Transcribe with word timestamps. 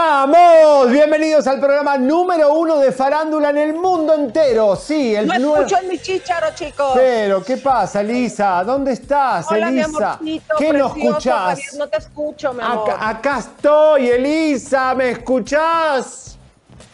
¡Vamos! 0.00 0.90
Bienvenidos 0.90 1.46
al 1.46 1.58
programa 1.58 1.96
número 1.96 2.52
uno 2.52 2.76
de 2.76 2.92
farándula 2.92 3.48
en 3.48 3.56
el 3.56 3.72
mundo 3.72 4.12
entero. 4.12 4.76
Sí, 4.76 5.14
el 5.14 5.26
No 5.26 5.38
nuevo. 5.38 5.56
escucho 5.56 5.78
en 5.80 5.88
mi 5.88 5.98
chícharo, 5.98 6.48
chicos. 6.54 6.90
Pero, 6.94 7.42
¿qué 7.42 7.56
pasa, 7.56 8.02
Elisa? 8.02 8.62
¿Dónde 8.62 8.92
estás, 8.92 9.50
Hola, 9.50 9.70
mi 9.70 9.80
Elisa? 9.80 10.12
amorcito, 10.12 10.54
¿Qué 10.58 10.72
no 10.74 10.86
escuchás? 10.88 11.48
Javier, 11.48 11.74
no 11.78 11.88
te 11.88 11.96
escucho, 11.96 12.52
mi 12.52 12.62
amor. 12.62 12.90
Acá, 12.90 13.08
acá 13.08 13.38
estoy, 13.38 14.08
Elisa, 14.10 14.94
¿me 14.94 15.12
escuchás? 15.12 16.35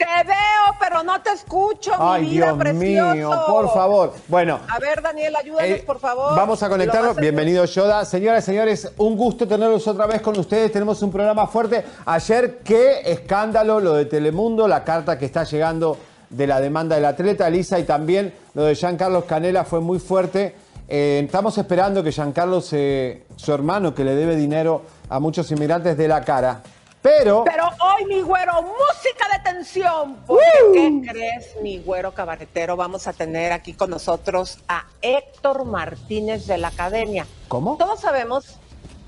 Te 0.02 0.24
veo, 0.26 0.76
pero 0.80 1.02
no 1.02 1.20
te 1.22 1.30
escucho, 1.30 1.92
Ay, 1.98 2.22
mi 2.24 2.30
vida 2.30 2.46
Dios 2.46 2.58
precioso. 2.58 3.14
mío, 3.14 3.30
por 3.46 3.72
favor. 3.72 4.12
Bueno, 4.28 4.58
A 4.68 4.78
ver, 4.78 5.00
Daniel, 5.00 5.36
ayúdanos, 5.36 5.70
Eh, 5.70 5.84
por 5.86 6.00
favor. 6.00 6.34
Vamos 6.36 6.62
a 6.62 6.66
Lo 6.66 6.72
conectarlo. 6.72 7.14
Bienvenido, 7.14 7.64
Yoda. 7.64 8.04
Señoras 8.04 8.42
y 8.42 8.46
señores, 8.46 8.92
un 8.98 9.16
gusto 9.16 9.46
tenerlos 9.46 9.86
otra 9.86 10.06
vez 10.06 10.20
con 10.20 10.36
ustedes. 10.38 10.72
Tenemos 10.72 11.00
un 11.02 11.12
programa 11.12 11.46
fuerte. 11.46 11.84
Ayer, 12.04 12.58
qué 12.64 13.00
escándalo 13.04 13.78
lo 13.80 13.94
de 13.94 14.06
Telemundo, 14.06 14.66
la 14.66 14.82
carta 14.82 15.18
que 15.18 15.26
está 15.26 15.44
llegando 15.44 15.96
de 16.30 16.46
la 16.46 16.60
demanda 16.60 16.96
del 16.96 17.04
atleta, 17.04 17.46
Elisa, 17.46 17.78
y 17.78 17.84
también 17.84 18.34
lo 18.54 18.64
de 18.64 18.74
Giancarlos 18.74 19.24
Canela 19.24 19.64
fue 19.64 19.80
muy 19.80 19.98
fuerte. 19.98 20.54
Eh, 20.88 21.22
estamos 21.24 21.56
esperando 21.58 22.02
que 22.02 22.10
Giancarlos, 22.10 22.70
eh, 22.72 23.22
su 23.36 23.52
hermano, 23.52 23.94
que 23.94 24.02
le 24.04 24.14
debe 24.14 24.34
dinero 24.36 24.82
a 25.08 25.20
muchos 25.20 25.50
inmigrantes, 25.52 25.96
dé 25.96 26.08
la 26.08 26.22
cara. 26.22 26.60
Pero, 27.02 27.42
Pero 27.44 27.64
hoy, 27.80 28.04
mi 28.06 28.22
güero, 28.22 28.62
música 28.62 29.26
de 29.32 29.50
tensión. 29.50 30.18
Porque, 30.24 30.44
¿qué 30.72 31.02
crees, 31.10 31.56
mi 31.60 31.78
güero 31.80 32.12
cabaretero? 32.12 32.76
Vamos 32.76 33.08
a 33.08 33.12
tener 33.12 33.50
aquí 33.50 33.74
con 33.74 33.90
nosotros 33.90 34.58
a 34.68 34.86
Héctor 35.02 35.64
Martínez 35.64 36.46
de 36.46 36.58
la 36.58 36.68
Academia. 36.68 37.26
¿Cómo? 37.48 37.76
Todos 37.76 38.00
sabemos 38.00 38.56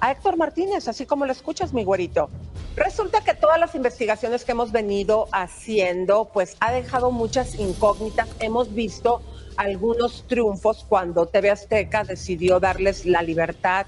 a 0.01 0.11
Héctor 0.11 0.37
Martínez, 0.37 0.89
así 0.89 1.07
como 1.07 1.25
lo 1.25 1.31
escuchas, 1.31 1.73
mi 1.73 1.85
güerito. 1.85 2.29
Resulta 2.75 3.21
que 3.21 3.35
todas 3.35 3.61
las 3.61 3.77
investigaciones 3.77 4.45
que 4.45 4.51
hemos 4.51 4.73
venido 4.73 5.29
haciendo, 5.31 6.25
pues 6.33 6.57
ha 6.59 6.73
dejado 6.73 7.13
muchas 7.13 7.55
incógnitas. 7.55 8.29
Hemos 8.41 8.75
visto 8.75 9.23
algunos 9.57 10.27
triunfos 10.27 10.85
cuando 10.89 11.27
TV 11.27 11.51
Azteca 11.51 12.03
decidió 12.03 12.59
darles 12.59 13.07
la 13.07 13.23
libertad, 13.23 13.87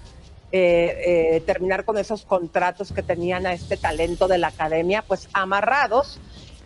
eh, 0.53 1.35
eh, 1.37 1.43
terminar 1.45 1.85
con 1.85 1.99
esos 1.99 2.25
contratos 2.25 2.93
que 2.93 3.03
tenían 3.03 3.47
a 3.47 3.53
este 3.53 3.77
talento 3.77 4.29
de 4.29 4.39
la 4.39 4.49
academia, 4.49 5.03
pues 5.03 5.29
amarrados. 5.33 6.21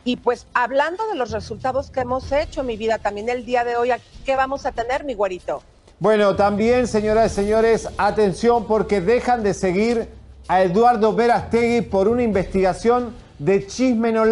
Y 0.04 0.16
pues 0.16 0.46
hablando 0.54 1.06
de 1.08 1.16
los 1.16 1.30
resultados 1.30 1.90
que 1.90 2.00
hemos 2.00 2.32
hecho, 2.32 2.62
mi 2.62 2.76
vida, 2.76 2.98
también 2.98 3.28
el 3.28 3.44
día 3.44 3.64
de 3.64 3.76
hoy, 3.76 3.90
¿qué 4.24 4.36
vamos 4.36 4.66
a 4.66 4.72
tener, 4.72 5.04
mi 5.04 5.14
güerito? 5.14 5.62
Bueno, 5.98 6.34
también, 6.36 6.86
señoras 6.86 7.32
y 7.32 7.34
señores, 7.34 7.88
atención 7.98 8.66
porque 8.66 9.00
dejan 9.00 9.42
de 9.42 9.52
seguir 9.52 10.08
a 10.48 10.62
Eduardo 10.62 11.14
Verastegui 11.14 11.82
por 11.82 12.08
una 12.08 12.22
investigación 12.22 13.14
de 13.38 13.66
Chisme 13.66 14.10
No. 14.10 14.24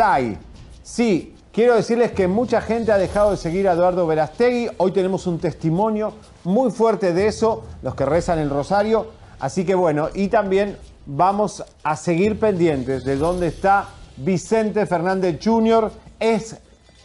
Sí, 0.83 1.37
quiero 1.53 1.75
decirles 1.75 2.13
que 2.13 2.27
mucha 2.27 2.61
gente 2.61 2.93
ha 2.93 2.99
dejado 2.99 3.33
de 3.33 3.37
seguir 3.37 3.69
a 3.69 3.73
Eduardo 3.73 4.07
Verastegui. 4.07 4.71
Hoy 4.79 4.93
tenemos 4.93 5.27
un 5.27 5.39
testimonio 5.39 6.15
muy 6.45 6.71
fuerte 6.71 7.13
de 7.13 7.27
eso, 7.27 7.65
los 7.83 7.95
que 7.95 8.07
rezan 8.07 8.39
el 8.39 8.49
rosario. 8.49 9.18
Así 9.41 9.65
que 9.65 9.75
bueno, 9.75 10.09
y 10.15 10.29
también 10.29 10.77
vamos 11.07 11.65
a 11.83 11.97
seguir 11.97 12.39
pendientes 12.39 13.05
de 13.05 13.17
dónde 13.17 13.49
está 13.49 13.89
Vicente 14.17 14.85
Fernández 14.87 15.39
Jr. 15.43 15.91
Es 16.19 16.57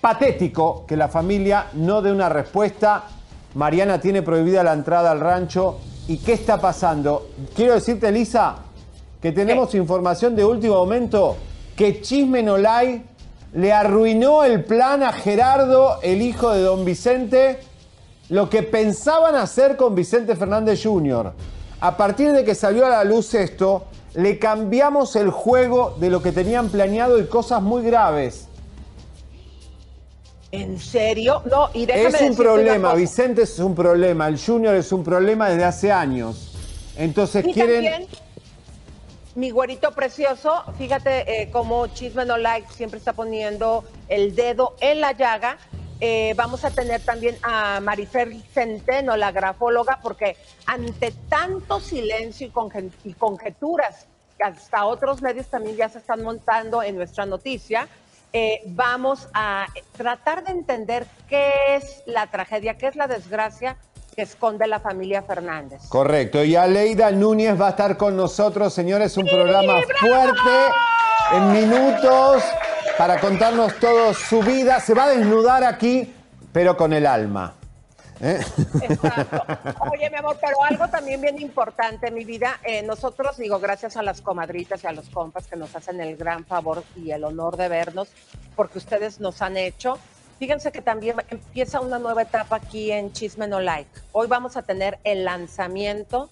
patético 0.01 0.85
que 0.85 0.97
la 0.97 1.07
familia 1.07 1.67
no 1.73 2.01
dé 2.01 2.11
una 2.11 2.29
respuesta. 2.29 3.03
Mariana 3.53 4.01
tiene 4.01 4.21
prohibida 4.23 4.63
la 4.63 4.73
entrada 4.73 5.11
al 5.11 5.19
rancho. 5.19 5.79
¿Y 6.07 6.17
qué 6.17 6.33
está 6.33 6.59
pasando? 6.59 7.29
Quiero 7.55 7.75
decirte, 7.75 8.09
Elisa, 8.09 8.55
que 9.21 9.31
tenemos 9.31 9.73
información 9.75 10.35
de 10.35 10.43
último 10.43 10.75
momento 10.75 11.37
que 11.77 12.01
Chisme 12.01 12.43
Nolay 12.43 13.03
le 13.53 13.71
arruinó 13.71 14.43
el 14.43 14.65
plan 14.65 15.03
a 15.03 15.13
Gerardo, 15.13 15.99
el 16.01 16.21
hijo 16.21 16.51
de 16.51 16.61
don 16.61 16.83
Vicente, 16.83 17.59
lo 18.29 18.49
que 18.49 18.63
pensaban 18.63 19.35
hacer 19.35 19.77
con 19.77 19.95
Vicente 19.95 20.35
Fernández 20.35 20.81
Jr. 20.83 21.31
A 21.83 21.97
partir 21.97 22.31
de 22.31 22.45
que 22.45 22.55
salió 22.55 22.85
a 22.85 22.89
la 22.89 23.03
luz 23.03 23.33
esto, 23.33 23.83
le 24.13 24.39
cambiamos 24.39 25.17
el 25.17 25.29
juego 25.29 25.97
de 25.99 26.09
lo 26.09 26.21
que 26.21 26.31
tenían 26.31 26.69
planeado 26.69 27.19
y 27.19 27.25
cosas 27.25 27.61
muy 27.61 27.83
graves. 27.83 28.47
¿En 30.53 30.79
serio? 30.79 31.41
No, 31.43 31.69
y 31.73 31.85
Es 31.91 32.21
un 32.21 32.37
problema. 32.37 32.93
Vicente 32.93 33.41
es 33.41 33.59
un 33.59 33.75
problema, 33.75 34.29
el 34.29 34.39
Junior 34.39 34.75
es 34.75 34.93
un 34.93 35.03
problema 35.03 35.49
desde 35.49 35.65
hace 35.65 35.91
años. 35.91 36.55
Entonces 36.95 37.45
Y 37.45 37.51
quieren... 37.51 37.83
también, 37.83 38.07
mi 39.35 39.51
güerito 39.51 39.91
precioso, 39.91 40.63
fíjate 40.77 41.41
eh, 41.41 41.49
cómo 41.51 41.87
Chisme 41.87 42.23
No 42.23 42.37
Like 42.37 42.71
siempre 42.71 42.97
está 42.97 43.11
poniendo 43.11 43.83
el 44.07 44.35
dedo 44.35 44.77
en 44.79 45.01
la 45.01 45.11
llaga. 45.11 45.57
Eh, 46.05 46.33
vamos 46.35 46.65
a 46.65 46.69
tener 46.69 46.99
también 46.99 47.37
a 47.43 47.79
Marifer 47.79 48.29
Centeno, 48.53 49.15
la 49.15 49.31
grafóloga, 49.31 49.99
porque 50.03 50.35
ante 50.65 51.13
tanto 51.29 51.79
silencio 51.79 52.45
y, 52.45 52.49
conje- 52.51 52.91
y 53.05 53.13
conjeturas, 53.13 54.05
que 54.37 54.43
hasta 54.43 54.83
otros 54.85 55.21
medios 55.21 55.47
también 55.47 55.77
ya 55.77 55.87
se 55.87 55.99
están 55.99 56.21
montando 56.21 56.83
en 56.83 56.97
nuestra 56.97 57.25
noticia, 57.25 57.87
eh, 58.33 58.59
vamos 58.65 59.29
a 59.33 59.67
tratar 59.95 60.43
de 60.43 60.51
entender 60.51 61.05
qué 61.29 61.53
es 61.77 62.03
la 62.05 62.27
tragedia, 62.27 62.77
qué 62.77 62.87
es 62.87 62.97
la 62.97 63.07
desgracia 63.07 63.77
que 64.13 64.23
esconde 64.23 64.67
la 64.67 64.81
familia 64.81 65.21
Fernández. 65.21 65.83
Correcto, 65.87 66.43
y 66.43 66.57
Aleida 66.57 67.11
Núñez 67.11 67.57
va 67.61 67.67
a 67.67 67.69
estar 67.69 67.95
con 67.95 68.17
nosotros, 68.17 68.73
señores, 68.73 69.15
un 69.15 69.25
programa 69.25 69.75
fuerte 70.01 70.73
en 71.31 71.53
minutos 71.53 72.43
para 72.97 73.19
contarnos 73.19 73.75
todo 73.79 74.13
su 74.13 74.41
vida. 74.41 74.79
Se 74.79 74.93
va 74.93 75.05
a 75.05 75.09
desnudar 75.09 75.63
aquí, 75.63 76.13
pero 76.51 76.77
con 76.77 76.93
el 76.93 77.05
alma. 77.05 77.53
¿Eh? 78.21 78.39
Exacto. 78.81 79.43
Oye, 79.91 80.09
mi 80.09 80.17
amor, 80.17 80.37
pero 80.39 80.63
algo 80.63 80.87
también 80.87 81.19
bien 81.19 81.41
importante 81.41 82.07
en 82.07 82.13
mi 82.13 82.23
vida. 82.23 82.59
eh, 82.63 82.81
nosotros, 82.83 83.37
digo, 83.37 83.59
gracias 83.59 83.97
a 83.97 84.03
las 84.03 84.21
comadritas 84.21 84.83
y 84.83 84.87
a 84.87 84.91
los 84.91 85.09
compas 85.09 85.47
que 85.47 85.55
nos 85.55 85.75
hacen 85.75 85.99
el 85.99 86.15
gran 86.15 86.45
favor 86.45 86.83
y 86.95 87.11
el 87.11 87.23
honor 87.23 87.57
de 87.57 87.67
vernos, 87.67 88.09
porque 88.55 88.77
ustedes 88.77 89.19
nos 89.19 89.41
han 89.41 89.57
hecho. 89.57 89.99
Fíjense 90.39 90.71
que 90.71 90.81
también 90.81 91.17
empieza 91.29 91.79
una 91.79 91.99
nueva 91.99 92.21
etapa 92.21 92.57
aquí 92.57 92.91
en 92.91 93.11
Chisme 93.11 93.47
No 93.47 93.59
Like. 93.59 93.89
Hoy 94.11 94.27
vamos 94.27 94.57
a 94.57 94.61
tener 94.61 94.99
el 95.03 95.25
lanzamiento 95.25 96.29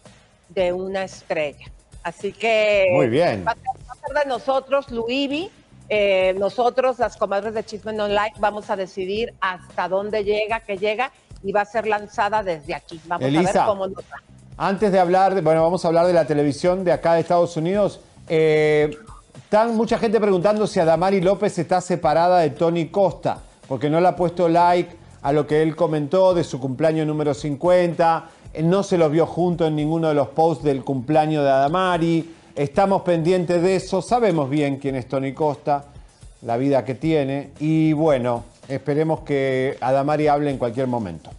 de 0.49 0.73
una 0.73 1.03
estrella. 1.03 1.67
Así 2.03 2.31
que. 2.31 2.87
Muy 2.91 3.07
bien. 3.07 3.43
Va 3.45 3.51
a 3.51 3.55
ser, 3.55 3.87
va 3.89 3.93
a 3.93 4.07
ser 4.07 4.23
de 4.23 4.29
nosotros, 4.29 4.91
Luivi. 4.91 5.51
Eh, 5.93 6.33
nosotros, 6.39 6.97
las 6.99 7.17
comadres 7.17 7.53
de 7.53 7.65
Chisme 7.65 7.91
No 7.91 8.07
Like, 8.07 8.39
vamos 8.39 8.69
a 8.69 8.77
decidir 8.77 9.33
hasta 9.41 9.89
dónde 9.89 10.23
llega, 10.23 10.61
que 10.61 10.77
llega, 10.77 11.11
y 11.43 11.51
va 11.51 11.61
a 11.61 11.65
ser 11.65 11.85
lanzada 11.85 12.41
desde 12.43 12.73
aquí. 12.73 12.99
Vamos 13.07 13.27
a 13.27 13.41
ver 13.41 13.55
cómo 13.65 13.87
nos 13.87 13.97
va. 14.05 14.21
Antes 14.57 14.91
de 14.91 14.99
hablar, 14.99 15.35
de- 15.35 15.41
bueno, 15.41 15.61
vamos 15.63 15.83
a 15.83 15.89
hablar 15.89 16.07
de 16.07 16.13
la 16.13 16.25
televisión 16.25 16.85
de 16.85 16.93
acá 16.93 17.15
de 17.15 17.19
Estados 17.21 17.57
Unidos. 17.57 17.99
Eh, 18.29 18.95
están 19.35 19.75
mucha 19.75 19.97
gente 19.97 20.19
preguntando 20.21 20.65
si 20.65 20.79
Adamari 20.79 21.19
López 21.19 21.57
está 21.59 21.81
separada 21.81 22.39
de 22.39 22.51
Tony 22.51 22.87
Costa, 22.87 23.39
porque 23.67 23.89
no 23.89 23.99
le 23.99 24.07
ha 24.07 24.15
puesto 24.15 24.47
like 24.47 24.95
a 25.23 25.33
lo 25.33 25.45
que 25.45 25.61
él 25.61 25.75
comentó 25.75 26.33
de 26.33 26.43
su 26.45 26.57
cumpleaños 26.59 27.05
número 27.05 27.33
50. 27.33 28.29
Eh, 28.53 28.63
No 28.63 28.83
se 28.83 28.97
los 28.97 29.11
vio 29.11 29.25
juntos 29.25 29.67
en 29.67 29.75
ninguno 29.75 30.07
de 30.07 30.13
los 30.13 30.29
posts 30.29 30.63
del 30.63 30.83
cumpleaños 30.85 31.43
de 31.43 31.49
Adamari. 31.49 32.35
Estamos 32.55 33.03
pendientes 33.03 33.61
de 33.61 33.75
eso. 33.75 34.01
Sabemos 34.01 34.49
bien 34.49 34.77
quién 34.77 34.95
es 34.95 35.07
Tony 35.07 35.33
Costa, 35.33 35.85
la 36.41 36.57
vida 36.57 36.83
que 36.85 36.95
tiene. 36.95 37.51
Y 37.59 37.93
bueno, 37.93 38.43
esperemos 38.67 39.21
que 39.21 39.77
Adamari 39.81 40.27
hable 40.27 40.51
en 40.51 40.57
cualquier 40.57 40.87
momento. 40.87 41.31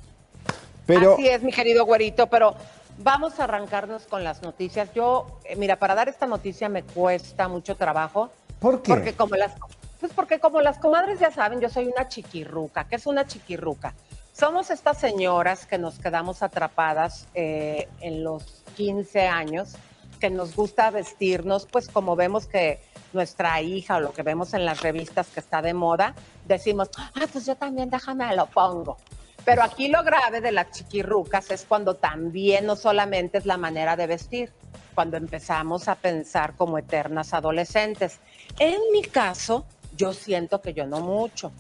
Pero 0.87 1.15
Así 1.15 1.29
es, 1.29 1.43
mi 1.43 1.53
querido 1.53 1.85
güerito, 1.85 2.27
pero 2.27 2.55
vamos 2.99 3.39
a 3.41 3.45
arrancarnos 3.45 4.07
con 4.07 4.25
las 4.25 4.43
noticias. 4.43 4.93
Yo, 4.95 5.27
eh, 5.45 5.57
mira, 5.57 5.77
para 5.77 5.95
dar 5.95 6.09
esta 6.09 6.27
noticia 6.27 6.69
me 6.69 6.83
cuesta 6.83 7.49
mucho 7.49 7.77
trabajo. 7.77 8.31
¿Por 8.59 8.83
qué? 8.83 8.93
Porque 8.93 9.13
como 9.15 9.37
las, 9.37 9.53
pues 10.01 10.13
porque 10.13 10.39
como 10.39 10.61
las 10.61 10.79
comadres 10.79 11.21
ya 11.21 11.31
saben, 11.31 11.61
yo 11.61 11.69
soy 11.69 11.87
una 11.87 12.09
chiquirruca. 12.09 12.85
¿Qué 12.85 12.97
es 12.97 13.07
una 13.07 13.27
chiquirruca? 13.27 13.95
Somos 14.33 14.71
estas 14.71 14.99
señoras 14.99 15.67
que 15.67 15.79
nos 15.79 15.99
quedamos 15.99 16.43
atrapadas 16.43 17.29
eh, 17.35 17.89
en 18.01 18.25
los 18.25 18.63
15 18.77 19.29
años, 19.29 19.75
que 20.23 20.31
nos 20.31 20.55
gusta 20.55 20.89
vestirnos, 20.93 21.67
pues 21.67 21.89
como 21.89 22.15
vemos 22.15 22.47
que 22.47 22.79
nuestra 23.13 23.61
hija 23.61 23.97
o 23.97 24.01
lo 24.01 24.13
que 24.13 24.23
vemos 24.23 24.55
en 24.55 24.65
las 24.65 24.81
revistas 24.81 25.27
que 25.27 25.41
está 25.41 25.61
de 25.63 25.75
moda, 25.75 26.15
decimos, 26.47 26.91
ah, 26.97 27.27
pues 27.33 27.45
yo 27.45 27.57
también 27.57 27.91
déjame 27.91 28.37
lo 28.37 28.47
pongo. 28.47 28.99
Pero 29.45 29.65
aquí 29.65 29.89
lo 29.89 30.05
grave 30.05 30.41
de 30.41 30.53
las 30.53 30.71
chiquirrucas 30.71 31.51
es 31.51 31.65
cuando 31.65 31.97
también 31.97 32.67
no 32.67 32.77
solamente 32.77 33.39
es 33.39 33.47
la 33.47 33.57
manera 33.57 33.97
de 33.97 34.07
vestir, 34.07 34.53
cuando 34.95 35.17
empezamos 35.17 35.89
a 35.89 35.97
pensar 35.97 36.55
como 36.55 36.79
eternas 36.79 37.35
adolescentes. 37.35 38.21
En 38.61 38.79
mi 38.93 39.03
caso, 39.03 39.67
yo 39.97 40.13
siento 40.13 40.61
que 40.61 40.73
yo 40.73 40.87
no 40.87 41.01
mucho, 41.01 41.51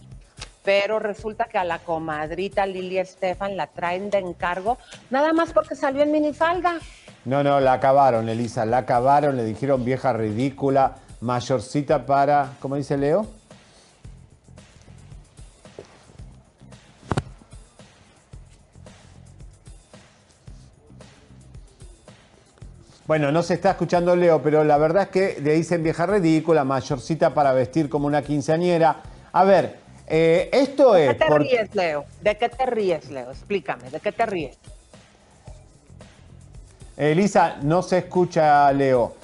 pero 0.64 0.98
resulta 0.98 1.44
que 1.44 1.58
a 1.58 1.64
la 1.64 1.78
comadrita 1.78 2.66
Lili 2.66 2.98
Estefan 2.98 3.56
la 3.56 3.66
traen 3.66 4.10
de 4.10 4.18
encargo, 4.18 4.78
nada 5.10 5.32
más 5.32 5.52
porque 5.52 5.74
salió 5.74 6.02
en 6.02 6.12
minifalda. 6.12 6.78
No, 7.24 7.42
no, 7.42 7.60
la 7.60 7.74
acabaron, 7.74 8.28
Elisa, 8.28 8.64
la 8.64 8.78
acabaron, 8.78 9.36
le 9.36 9.44
dijeron 9.44 9.84
vieja 9.84 10.12
ridícula, 10.12 10.96
mayorcita 11.20 12.04
para, 12.04 12.54
¿cómo 12.60 12.76
dice 12.76 12.96
Leo? 12.96 13.26
Bueno, 23.06 23.30
no 23.30 23.42
se 23.42 23.54
está 23.54 23.72
escuchando 23.72 24.16
Leo, 24.16 24.40
pero 24.42 24.64
la 24.64 24.78
verdad 24.78 25.02
es 25.02 25.08
que 25.08 25.40
le 25.42 25.54
dicen 25.54 25.82
vieja 25.82 26.06
ridícula, 26.06 26.64
mayorcita 26.64 27.34
para 27.34 27.52
vestir 27.52 27.90
como 27.90 28.06
una 28.06 28.22
quinceañera. 28.22 29.02
A 29.32 29.44
ver, 29.44 29.81
eh, 30.06 30.50
esto 30.52 30.96
es... 30.96 31.08
¿De 31.08 31.16
qué 31.16 31.24
te 31.24 31.38
ríes, 31.38 31.74
Leo? 31.74 32.04
¿De 32.20 32.36
qué 32.36 32.48
te 32.48 32.66
ríes, 32.66 33.10
Leo? 33.10 33.30
Explícame, 33.30 33.90
¿de 33.90 34.00
qué 34.00 34.12
te 34.12 34.26
ríes? 34.26 34.58
Elisa, 36.96 37.56
no 37.62 37.82
se 37.82 37.98
escucha 37.98 38.72
Leo. 38.72 39.14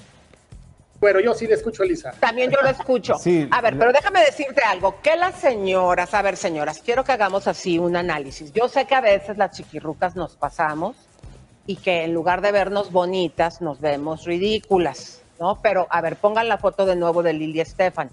Bueno, 1.00 1.20
yo 1.20 1.32
sí 1.34 1.46
le 1.46 1.54
escucho 1.54 1.82
a 1.82 1.86
Elisa. 1.86 2.12
También 2.19 2.50
yo 2.50 2.60
lo 2.60 2.69
escucho. 2.69 3.14
Sí. 3.19 3.48
A 3.52 3.60
ver, 3.60 3.78
pero 3.78 3.92
déjame 3.92 4.20
decirte 4.20 4.62
algo. 4.62 5.00
Que 5.00 5.16
las 5.16 5.36
señoras, 5.36 6.12
a 6.12 6.22
ver, 6.22 6.36
señoras, 6.36 6.80
quiero 6.84 7.04
que 7.04 7.12
hagamos 7.12 7.46
así 7.46 7.78
un 7.78 7.94
análisis. 7.94 8.52
Yo 8.52 8.69
sé 8.69 8.84
que 8.86 8.96
a 8.96 9.00
veces 9.00 9.38
las 9.38 9.52
chiquirrucas 9.52 10.16
nos 10.16 10.34
pasamos 10.34 10.96
y 11.66 11.76
que 11.76 12.02
en 12.02 12.14
lugar 12.14 12.40
de 12.40 12.50
vernos 12.50 12.90
bonitas, 12.90 13.60
nos 13.60 13.80
vemos 13.80 14.25
ridículas, 14.25 15.22
¿no? 15.38 15.60
Pero, 15.62 15.86
a 15.90 16.00
ver, 16.00 16.16
pongan 16.16 16.48
la 16.48 16.58
foto 16.58 16.84
de 16.84 16.96
nuevo 16.96 17.22
de 17.22 17.34
Lili 17.34 17.60
Estefan. 17.60 18.10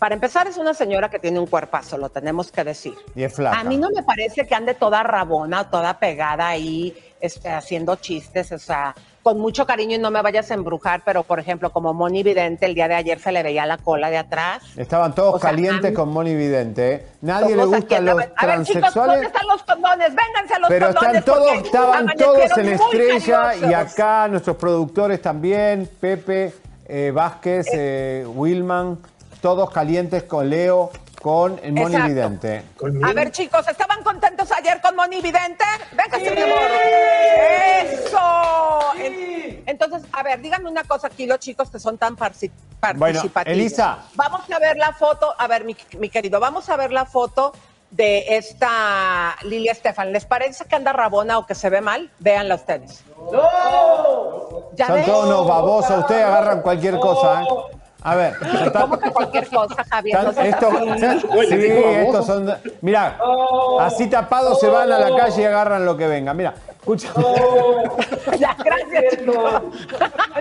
Para 0.00 0.14
empezar, 0.14 0.46
es 0.48 0.56
una 0.56 0.72
señora 0.72 1.10
que 1.10 1.18
tiene 1.18 1.38
un 1.38 1.46
cuerpazo, 1.46 1.98
lo 1.98 2.08
tenemos 2.08 2.50
que 2.50 2.64
decir. 2.64 2.94
Y 3.14 3.22
es 3.22 3.34
flaca. 3.34 3.60
A 3.60 3.64
mí 3.64 3.76
no 3.76 3.88
me 3.94 4.02
parece 4.02 4.46
que 4.46 4.54
ande 4.54 4.72
toda 4.72 5.02
rabona, 5.02 5.68
toda 5.70 5.98
pegada 5.98 6.48
ahí, 6.48 6.96
este, 7.20 7.50
haciendo 7.50 7.96
chistes, 7.96 8.50
o 8.50 8.58
sea, 8.58 8.94
con 9.22 9.38
mucho 9.38 9.66
cariño 9.66 9.96
y 9.96 9.98
no 9.98 10.10
me 10.10 10.22
vayas 10.22 10.50
a 10.50 10.54
embrujar, 10.54 11.02
pero 11.04 11.22
por 11.22 11.38
ejemplo, 11.38 11.70
como 11.70 11.92
Moni 11.92 12.22
Vidente, 12.22 12.64
el 12.64 12.74
día 12.74 12.88
de 12.88 12.94
ayer 12.94 13.18
se 13.20 13.30
le 13.30 13.42
veía 13.42 13.66
la 13.66 13.76
cola 13.76 14.08
de 14.08 14.16
atrás. 14.16 14.62
Estaban 14.78 15.14
todos 15.14 15.34
O 15.34 15.38
sea, 15.38 15.50
calientes 15.50 15.90
mí- 15.90 15.94
con 15.94 16.08
Moni 16.08 16.34
Vidente. 16.34 16.92
¿eh? 16.94 17.06
Nadie 17.20 17.54
le 17.54 17.66
gustan 17.66 18.06
los 18.06 18.14
A 18.14 18.16
ver, 18.16 18.28
chicos, 18.30 18.40
transexuales. 18.40 18.94
¿dónde 19.16 19.26
están 19.26 19.46
los 19.48 19.62
condones? 19.64 20.08
Vénganse 20.08 20.54
a 20.54 20.58
los 20.60 20.68
Pero 20.70 20.86
condones. 20.86 21.16
están 21.18 21.24
todos, 21.34 21.52
estaban 21.52 22.06
todos 22.16 22.56
en 22.58 22.68
estrella 22.70 23.54
y 23.68 23.74
acá 23.74 24.28
nuestros 24.28 24.56
productores 24.56 25.20
también, 25.20 25.90
Pepe, 26.00 26.54
eh, 26.86 27.12
Vázquez, 27.14 27.66
eh, 27.74 28.24
Wilman, 28.26 28.98
todos 29.40 29.70
calientes 29.70 30.24
con 30.24 30.48
Leo, 30.50 30.90
con 31.22 31.58
el 31.62 31.72
Moni 31.72 31.94
Exacto. 31.96 32.08
Vidente. 32.14 32.62
A 33.04 33.12
ver, 33.12 33.30
chicos, 33.30 33.66
¿estaban 33.68 34.02
contentos 34.02 34.50
ayer 34.52 34.80
con 34.80 34.96
Moni 34.96 35.20
Vidente? 35.20 35.64
Véngase, 35.92 36.30
mi 36.34 36.42
amor. 36.42 36.58
¡Eso! 37.82 38.94
En- 38.98 39.62
Entonces, 39.66 40.02
a 40.12 40.22
ver, 40.22 40.40
díganme 40.40 40.68
una 40.70 40.84
cosa 40.84 41.06
aquí, 41.08 41.26
los 41.26 41.38
chicos 41.38 41.70
que 41.70 41.78
son 41.78 41.96
tan 41.98 42.16
participativos. 42.16 43.30
Elisa. 43.46 43.98
Vamos 44.14 44.42
a 44.50 44.58
ver 44.58 44.76
la 44.76 44.92
foto. 44.92 45.32
A 45.38 45.46
ver, 45.46 45.64
mi, 45.64 45.76
mi 45.98 46.08
querido, 46.08 46.40
vamos 46.40 46.68
a 46.70 46.76
ver 46.76 46.90
la 46.92 47.04
foto 47.04 47.52
de 47.90 48.36
esta 48.36 49.36
Lilia 49.42 49.72
Estefan. 49.72 50.12
¿Les 50.12 50.24
parece 50.24 50.64
que 50.64 50.74
anda 50.76 50.92
rabona 50.92 51.38
o 51.38 51.46
que 51.46 51.54
se 51.54 51.68
ve 51.70 51.80
mal? 51.80 52.10
Véanla 52.18 52.54
ustedes. 52.56 53.04
¡No! 53.32 54.70
¿Ya 54.74 54.86
Son 54.86 54.94
ves? 54.96 55.06
todos 55.06 55.26
unos 55.26 55.46
babosos, 55.46 55.98
ustedes 55.98 56.24
agarran 56.24 56.62
cualquier 56.62 56.98
cosa. 56.98 57.42
¿eh? 57.42 57.46
A 58.02 58.14
ver, 58.14 58.34
está- 58.64 58.80
¿Cómo 58.82 58.98
que 58.98 59.10
cualquier 59.10 59.46
cosa, 59.48 59.84
Javier? 59.90 60.18
Oye, 61.30 61.48
sí, 61.60 61.66
estos 62.06 62.26
son. 62.26 62.50
Mira, 62.80 63.18
así 63.80 64.08
tapados 64.08 64.58
se 64.60 64.68
van 64.68 64.90
a 64.90 64.98
la 64.98 65.16
calle 65.16 65.42
y 65.42 65.44
agarran 65.44 65.84
lo 65.84 65.96
que 65.96 66.06
venga. 66.06 66.32
Mira, 66.34 66.54
escucha. 66.78 67.08
Ya, 68.38 68.56
gracias, 68.64 69.18
chicos. 69.18 69.36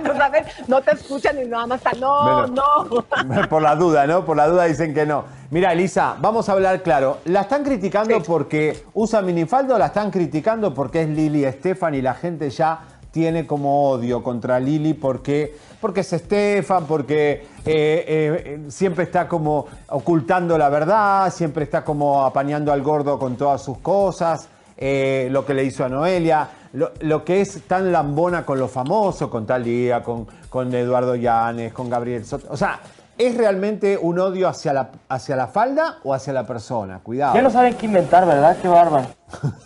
No, 0.03 0.15
saben, 0.15 0.45
no 0.67 0.81
te 0.81 0.91
escuchan 0.91 1.37
y 1.43 1.47
nada 1.47 1.67
más 1.67 1.79
están, 1.79 1.99
no, 1.99 2.23
Bueno. 2.47 3.03
no. 3.25 3.47
Por 3.49 3.61
la 3.61 3.75
duda, 3.75 4.07
¿no? 4.07 4.23
Por 4.23 4.37
la 4.37 4.47
duda 4.47 4.65
dicen 4.65 4.93
que 4.93 5.05
no. 5.05 5.25
Mira, 5.49 5.73
Elisa, 5.73 6.15
vamos 6.19 6.47
a 6.47 6.53
hablar 6.53 6.81
claro. 6.81 7.17
¿La 7.25 7.41
están 7.41 7.63
criticando 7.63 8.21
porque 8.23 8.83
usa 8.93 9.21
minifaldo 9.21 9.75
o 9.75 9.77
la 9.77 9.87
están 9.87 10.11
criticando 10.11 10.73
porque 10.73 11.01
es 11.01 11.09
Lili 11.09 11.43
Estefan 11.43 11.95
y 11.95 12.01
la 12.01 12.13
gente 12.13 12.49
ya 12.49 12.79
tiene 13.11 13.47
como 13.47 13.89
odio 13.89 14.21
contra 14.21 14.59
Lili 14.59 14.93
porque, 14.93 15.55
porque 15.81 16.01
es 16.01 16.13
Estefan, 16.13 16.85
porque 16.85 17.45
eh, 17.65 18.05
eh, 18.07 18.59
siempre 18.69 19.05
está 19.05 19.27
como 19.27 19.67
ocultando 19.89 20.57
la 20.57 20.69
verdad, 20.69 21.31
siempre 21.33 21.63
está 21.63 21.83
como 21.83 22.23
apañando 22.23 22.71
al 22.71 22.81
gordo 22.81 23.17
con 23.17 23.35
todas 23.35 23.63
sus 23.63 23.79
cosas, 23.79 24.47
eh, 24.77 25.27
lo 25.31 25.45
que 25.45 25.53
le 25.53 25.65
hizo 25.65 25.83
a 25.83 25.89
Noelia, 25.89 26.49
lo, 26.73 26.91
lo 27.01 27.25
que 27.25 27.41
es 27.41 27.63
tan 27.67 27.91
lambona 27.91 28.45
con 28.45 28.59
los 28.59 28.71
famosos, 28.71 29.29
con 29.29 29.45
Talía, 29.45 30.03
con, 30.03 30.27
con 30.49 30.73
Eduardo 30.73 31.15
Llanes, 31.15 31.73
con 31.73 31.89
Gabriel 31.89 32.25
Soto. 32.25 32.47
O 32.49 32.57
sea, 32.57 32.79
¿es 33.19 33.35
realmente 33.35 33.97
un 33.97 34.17
odio 34.17 34.47
hacia 34.47 34.71
la, 34.71 34.91
hacia 35.09 35.35
la 35.35 35.47
falda 35.47 35.97
o 36.03 36.13
hacia 36.13 36.31
la 36.31 36.47
persona? 36.47 36.99
Cuidado. 37.03 37.35
Ya 37.35 37.41
no 37.41 37.49
saben 37.51 37.75
qué 37.75 37.85
inventar, 37.85 38.25
¿verdad? 38.25 38.57
Qué 38.59 38.67
bárbaro. 38.67 39.07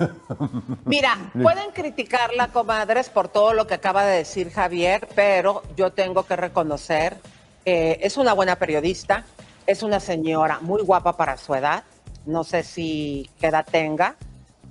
Mira, 0.86 1.16
pueden 1.42 1.72
criticarla, 1.72 2.48
comadres, 2.48 3.10
por 3.10 3.28
todo 3.28 3.54
lo 3.54 3.68
que 3.68 3.76
acaba 3.76 4.04
de 4.06 4.18
decir 4.18 4.50
Javier, 4.52 5.08
pero 5.16 5.62
yo 5.78 5.94
tengo 5.94 6.26
que 6.26 6.36
reconocer 6.36 7.18
que 7.64 8.00
es 8.02 8.18
una 8.18 8.34
buena 8.34 8.56
periodista, 8.56 9.24
es 9.68 9.84
una 9.84 10.00
señora 10.00 10.58
muy 10.60 10.82
guapa 10.82 11.16
para 11.16 11.38
su 11.38 11.54
edad, 11.54 11.84
no 12.26 12.44
sé 12.44 12.64
si 12.64 13.30
qué 13.40 13.48
edad 13.48 13.66
tenga, 13.70 14.16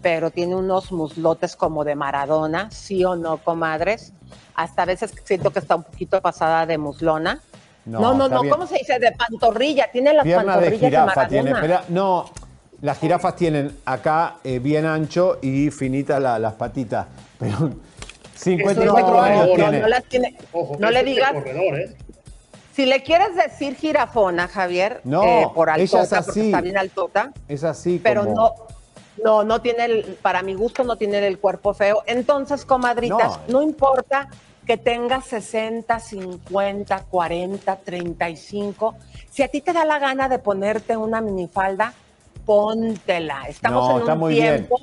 pero 0.02 0.32
tiene 0.32 0.56
unos 0.56 0.90
muslotes 0.90 1.55
como 1.55 1.84
de 1.84 1.94
Maradona, 1.94 2.69
sí 2.73 3.05
o 3.05 3.14
no, 3.14 3.38
comadres. 3.38 4.12
Hasta 4.56 4.82
a 4.82 4.87
veces 4.87 5.14
siento 5.25 5.52
que 5.52 5.61
está 5.61 5.76
un 5.76 5.84
poquito 5.84 6.20
pasada 6.20 6.67
de 6.67 6.76
muslona. 6.76 7.40
No, 7.84 8.00
No, 8.00 8.14
no, 8.14 8.29
no. 8.29 8.49
¿cómo 8.50 8.67
se 8.67 8.79
dice? 8.79 8.99
De 8.99 9.12
pantorrilla, 9.12 9.90
tiene 9.90 10.12
las 10.14 10.25
Pierna 10.25 10.43
de 10.43 10.46
pantorrillas 10.70 10.81
de, 10.81 10.87
jirafa 10.87 11.29
tiene. 11.29 11.55
Pero, 11.61 11.81
no, 11.88 12.31
las 12.81 12.99
jirafas 12.99 13.37
tienen 13.37 13.76
acá 13.84 14.37
eh, 14.44 14.58
bien 14.61 14.87
ancho 14.87 15.38
y 15.43 15.70
finitas 15.70 16.20
la- 16.23 16.38
las 16.38 16.55
patitas. 16.55 17.06
Pero 17.38 17.70
54 18.34 18.82
Eso 18.82 18.82
es 18.82 19.05
de 19.25 19.31
años 19.31 19.40
corredor, 19.46 19.56
tiene. 19.56 19.81
no 19.81 19.88
las 19.88 20.05
tiene. 20.05 20.38
Ojo, 20.52 20.76
no 20.79 20.90
le 20.90 21.05
digas. 21.05 21.32
¿eh? 21.46 21.96
Si 22.75 22.87
le 22.87 23.02
quieres 23.02 23.37
decir 23.37 23.75
jirafona, 23.76 24.49
Javier, 24.49 25.00
No, 25.05 25.23
eh, 25.25 25.46
por 25.55 25.69
ella 25.69 25.82
es 25.82 25.93
altota, 25.94 26.17
porque 26.25 26.31
así. 26.40 26.46
está 26.46 26.61
bien 26.62 26.79
altota, 26.79 27.32
Es 27.48 27.65
así 27.65 28.01
pero 28.03 28.24
como... 28.24 28.34
no, 28.34 28.55
no, 29.22 29.44
no 29.44 29.60
tiene, 29.60 29.84
el, 29.84 30.19
para 30.22 30.43
mi 30.43 30.55
gusto, 30.55 30.82
no 30.82 30.96
tiene 30.96 31.24
el 31.27 31.39
cuerpo 31.39 31.74
feo. 31.74 32.03
Entonces, 32.06 32.65
comadritas, 32.65 33.39
No. 33.48 33.58
no, 33.58 33.62
importa 33.62 34.29
que 34.66 34.76
tengas 34.76 35.24
60, 35.26 35.98
50, 35.98 37.04
40, 37.10 37.76
35. 37.76 38.94
Si 39.31 39.42
a 39.42 39.48
ti 39.48 39.60
te 39.60 39.72
da 39.72 39.84
la 39.84 39.98
gana 39.98 40.28
de 40.28 40.38
ponerte 40.38 40.96
una 40.96 41.20
minifalda, 41.20 41.92
póntela. 42.46 43.42
Estamos 43.48 43.88
No, 43.88 43.94
en 43.94 44.00
está 44.00 44.12
un 44.14 44.19
muy 44.20 44.34
bien. 44.34 44.66
tiempo. 44.66 44.78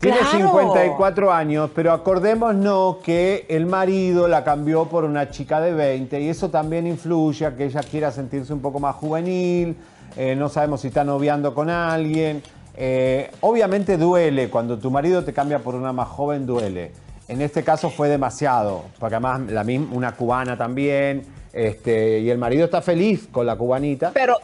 Tiene 0.00 0.18
Claro. 0.18 0.36
54 0.38 1.32
años, 1.32 1.70
pero 1.74 1.92
acordémonos 1.92 2.98
que 2.98 3.46
el 3.48 3.66
marido 3.66 4.28
la 4.28 4.44
cambió 4.44 4.84
por 4.86 5.02
una 5.04 5.28
chica 5.30 5.60
de 5.60 5.72
20 5.72 6.20
y 6.20 6.28
eso 6.28 6.50
también 6.50 6.86
influye 6.86 7.44
a 7.46 7.56
que 7.56 7.64
ella 7.64 7.80
quiera 7.82 8.12
sentirse 8.12 8.52
un 8.52 8.60
poco 8.60 8.78
más 8.78 8.94
juvenil, 8.94 9.76
eh, 10.16 10.36
no 10.36 10.48
sabemos 10.48 10.82
si 10.82 10.88
está 10.88 11.02
noviando 11.02 11.52
con 11.52 11.68
alguien. 11.68 12.42
Eh, 12.76 13.28
obviamente 13.40 13.96
duele, 13.98 14.48
cuando 14.50 14.78
tu 14.78 14.88
marido 14.88 15.24
te 15.24 15.32
cambia 15.32 15.58
por 15.58 15.74
una 15.74 15.92
más 15.92 16.06
joven 16.06 16.46
duele. 16.46 16.92
En 17.28 17.42
este 17.42 17.62
caso 17.62 17.90
fue 17.90 18.08
demasiado, 18.08 18.84
porque 18.98 19.16
además 19.16 19.42
la 19.50 19.62
misma, 19.62 19.94
una 19.94 20.12
cubana 20.16 20.56
también, 20.56 21.26
este, 21.52 22.20
y 22.20 22.30
el 22.30 22.38
marido 22.38 22.64
está 22.64 22.80
feliz 22.80 23.28
con 23.30 23.44
la 23.46 23.56
cubanita. 23.56 24.12
Pero 24.14 24.38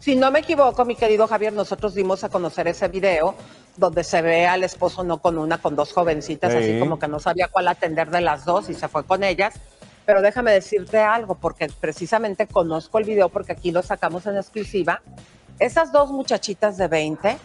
si 0.00 0.16
no 0.16 0.30
me 0.32 0.40
equivoco, 0.40 0.84
mi 0.84 0.96
querido 0.96 1.28
Javier, 1.28 1.52
nosotros 1.52 1.94
dimos 1.94 2.24
a 2.24 2.28
conocer 2.28 2.66
ese 2.66 2.88
video 2.88 3.34
donde 3.76 4.02
se 4.04 4.20
ve 4.20 4.46
al 4.46 4.64
esposo 4.64 5.04
no 5.04 5.18
con 5.18 5.38
una, 5.38 5.58
con 5.58 5.76
dos 5.76 5.92
jovencitas, 5.92 6.52
Sí. 6.52 6.58
así 6.58 6.78
como 6.80 6.98
que 6.98 7.06
no 7.08 7.20
sabía 7.20 7.48
cuál 7.48 7.68
atender 7.68 8.10
de 8.10 8.20
las 8.20 8.44
dos 8.44 8.68
y 8.68 8.74
se 8.74 8.88
fue 8.88 9.04
con 9.04 9.22
ellas. 9.22 9.54
Pero 10.04 10.20
déjame 10.20 10.52
decirte 10.52 10.98
algo, 10.98 11.36
porque 11.36 11.68
precisamente 11.80 12.46
conozco 12.46 12.98
el 12.98 13.04
video 13.04 13.28
porque 13.30 13.52
aquí 13.52 13.70
lo 13.70 13.82
sacamos 13.82 14.26
en 14.26 14.36
exclusiva. 14.36 15.00
Esas 15.58 15.92
dos 15.92 16.10
muchachitas 16.10 16.76
de 16.76 16.88
20, 16.88 17.38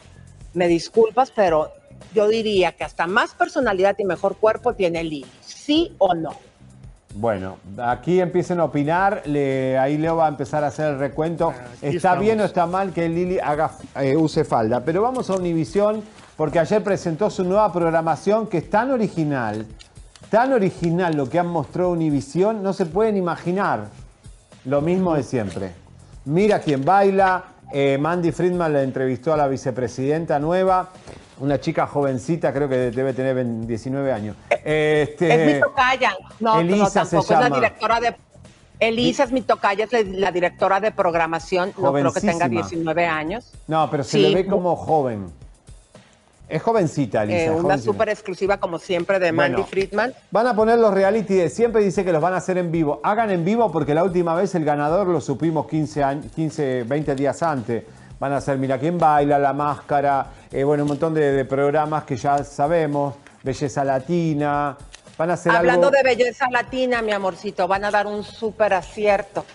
me 0.56 0.68
disculpas, 0.68 1.32
pero 1.32 1.72
yo 2.14 2.28
diría 2.28 2.72
que 2.74 2.84
hasta 2.84 3.08
más 3.08 3.34
personalidad 3.34 3.96
y 4.00 4.06
mejor 4.06 4.38
cuerpo 4.38 4.74
tiene 4.74 5.04
Lili. 5.04 5.26
¿Sí 5.42 5.94
o 5.98 6.14
no? 6.14 6.32
Bueno, 7.16 7.58
aquí 7.82 8.22
empiecen 8.22 8.60
a 8.60 8.66
opinar, 8.66 9.24
le- 9.26 9.78
ahí 9.80 9.98
Leo 9.98 10.16
va 10.18 10.26
a 10.28 10.30
empezar 10.30 10.64
a 10.64 10.68
hacer 10.68 10.94
el 10.94 11.00
recuento. 11.00 11.50
Aquí 11.50 11.60
¿Está 11.82 11.88
estamos. 11.90 12.20
bien 12.22 12.40
o 12.42 12.44
está 12.46 12.66
mal 12.68 12.94
que 12.94 13.10
Lili 13.10 13.40
haga, 13.40 13.72
eh, 14.00 14.16
use 14.16 14.44
falda? 14.46 14.82
Pero 14.86 15.02
vamos 15.02 15.30
a 15.30 15.36
Univisión, 15.36 16.04
porque 16.38 16.60
ayer 16.60 16.84
presentó 16.84 17.30
su 17.32 17.44
nueva 17.44 17.74
programación 17.74 18.46
que 18.48 18.60
es 18.60 18.70
tan 18.70 18.92
original, 18.92 19.66
tan 20.30 20.54
original 20.54 21.16
lo 21.18 21.28
que 21.28 21.40
han 21.40 21.48
mostrado 21.48 21.90
Univisión, 21.90 22.62
no 22.62 22.74
se 22.74 22.86
pueden 22.86 23.18
imaginar. 23.18 23.88
Lo 24.66 24.82
mismo 24.82 25.16
de 25.16 25.24
siempre. 25.24 25.72
Mira 26.26 26.60
quién 26.60 26.86
baila, 26.86 27.44
eh, 27.74 27.98
Mandy 28.00 28.32
Friedman 28.32 28.72
le 28.74 28.84
entrevistó 28.84 29.34
a 29.34 29.38
la 29.38 29.48
vicepresidenta 29.48 30.38
nueva, 30.38 30.90
una 31.40 31.60
chica 31.60 31.88
jovencita, 31.88 32.54
creo 32.54 32.68
que 32.70 32.92
debe 32.92 33.14
tener 33.14 33.36
20 33.36 33.68
19 33.68 34.12
años. 34.12 34.36
Este, 34.50 35.34
es 35.34 35.56
mi 35.56 35.62
tocaya. 35.62 36.16
No, 36.40 36.56
no, 36.56 36.60
Elisa 36.62 37.06
se 37.06 37.16
tampoco. 37.18 37.34
Es 37.34 37.40
la 37.40 37.56
directora 37.56 38.00
de 38.00 38.16
Elisa 38.80 39.24
es 39.26 39.32
mi 39.32 39.42
tocaya, 39.42 39.86
es 39.92 40.08
la, 40.08 40.32
directora 40.32 40.80
de 40.80 40.92
programación, 40.92 41.74
no 41.78 41.92
creo 41.92 42.14
que 42.14 42.22
tenga 42.22 42.46
Jovencísima. 42.46 42.94
19 42.94 43.06
años. 43.06 43.52
No, 43.68 43.90
pero 43.92 44.04
se 44.04 44.12
Sí. 44.12 44.20
le 44.24 44.34
ve 44.36 44.46
como 44.46 44.76
joven. 44.76 45.28
Es 46.48 46.64
jovencita, 46.64 47.26
Lisa. 47.26 47.46
Eh, 47.46 47.52
una 47.52 47.78
súper 47.78 48.10
exclusiva 48.10 48.58
como 48.58 48.80
siempre 48.80 49.20
de 49.20 49.32
Mandy 49.32 49.58
Bueno. 49.58 49.68
Friedman. 49.68 50.14
Van 50.32 50.48
a 50.48 50.56
poner 50.56 50.80
los 50.80 50.92
reality 50.92 51.36
de 51.36 51.50
siempre, 51.50 51.84
dice 51.84 52.04
que 52.04 52.12
los 52.12 52.22
van 52.22 52.34
a 52.34 52.38
hacer 52.38 52.58
en 52.58 52.72
vivo. 52.72 53.00
Hagan 53.04 53.30
en 53.30 53.46
vivo 53.46 53.72
porque 53.72 53.94
la 53.94 54.04
última 54.04 54.34
vez 54.34 54.56
el 54.56 54.66
ganador 54.66 55.08
lo 55.08 55.22
supimos 55.22 55.68
15, 55.68 56.04
años, 56.04 56.26
15 56.34 56.86
20 56.88 57.14
días 57.16 57.44
antes. 57.44 57.84
Van 58.20 58.34
a 58.34 58.38
hacer 58.38 58.58
Mira 58.58 58.80
quién 58.80 58.98
baila, 58.98 59.38
La 59.38 59.54
Máscara, 59.54 60.26
eh, 60.52 60.64
bueno, 60.64 60.84
un 60.84 60.90
montón 60.90 61.14
de, 61.14 61.32
de 61.32 61.46
programas 61.46 62.04
que 62.04 62.16
ya 62.16 62.44
sabemos, 62.44 63.16
Belleza 63.44 63.84
Latina. 63.84 64.78
Van 65.18 65.32
a 65.32 65.34
hacer 65.34 65.52
Hablando 65.52 65.88
algo... 65.88 65.98
de 65.98 66.04
belleza 66.04 66.50
latina, 66.50 67.02
mi 67.02 67.12
amorcito, 67.12 67.68
van 67.68 67.84
a 67.84 67.92
dar 67.92 68.08
un 68.08 68.24
súper 68.24 68.74
acierto. 68.74 69.46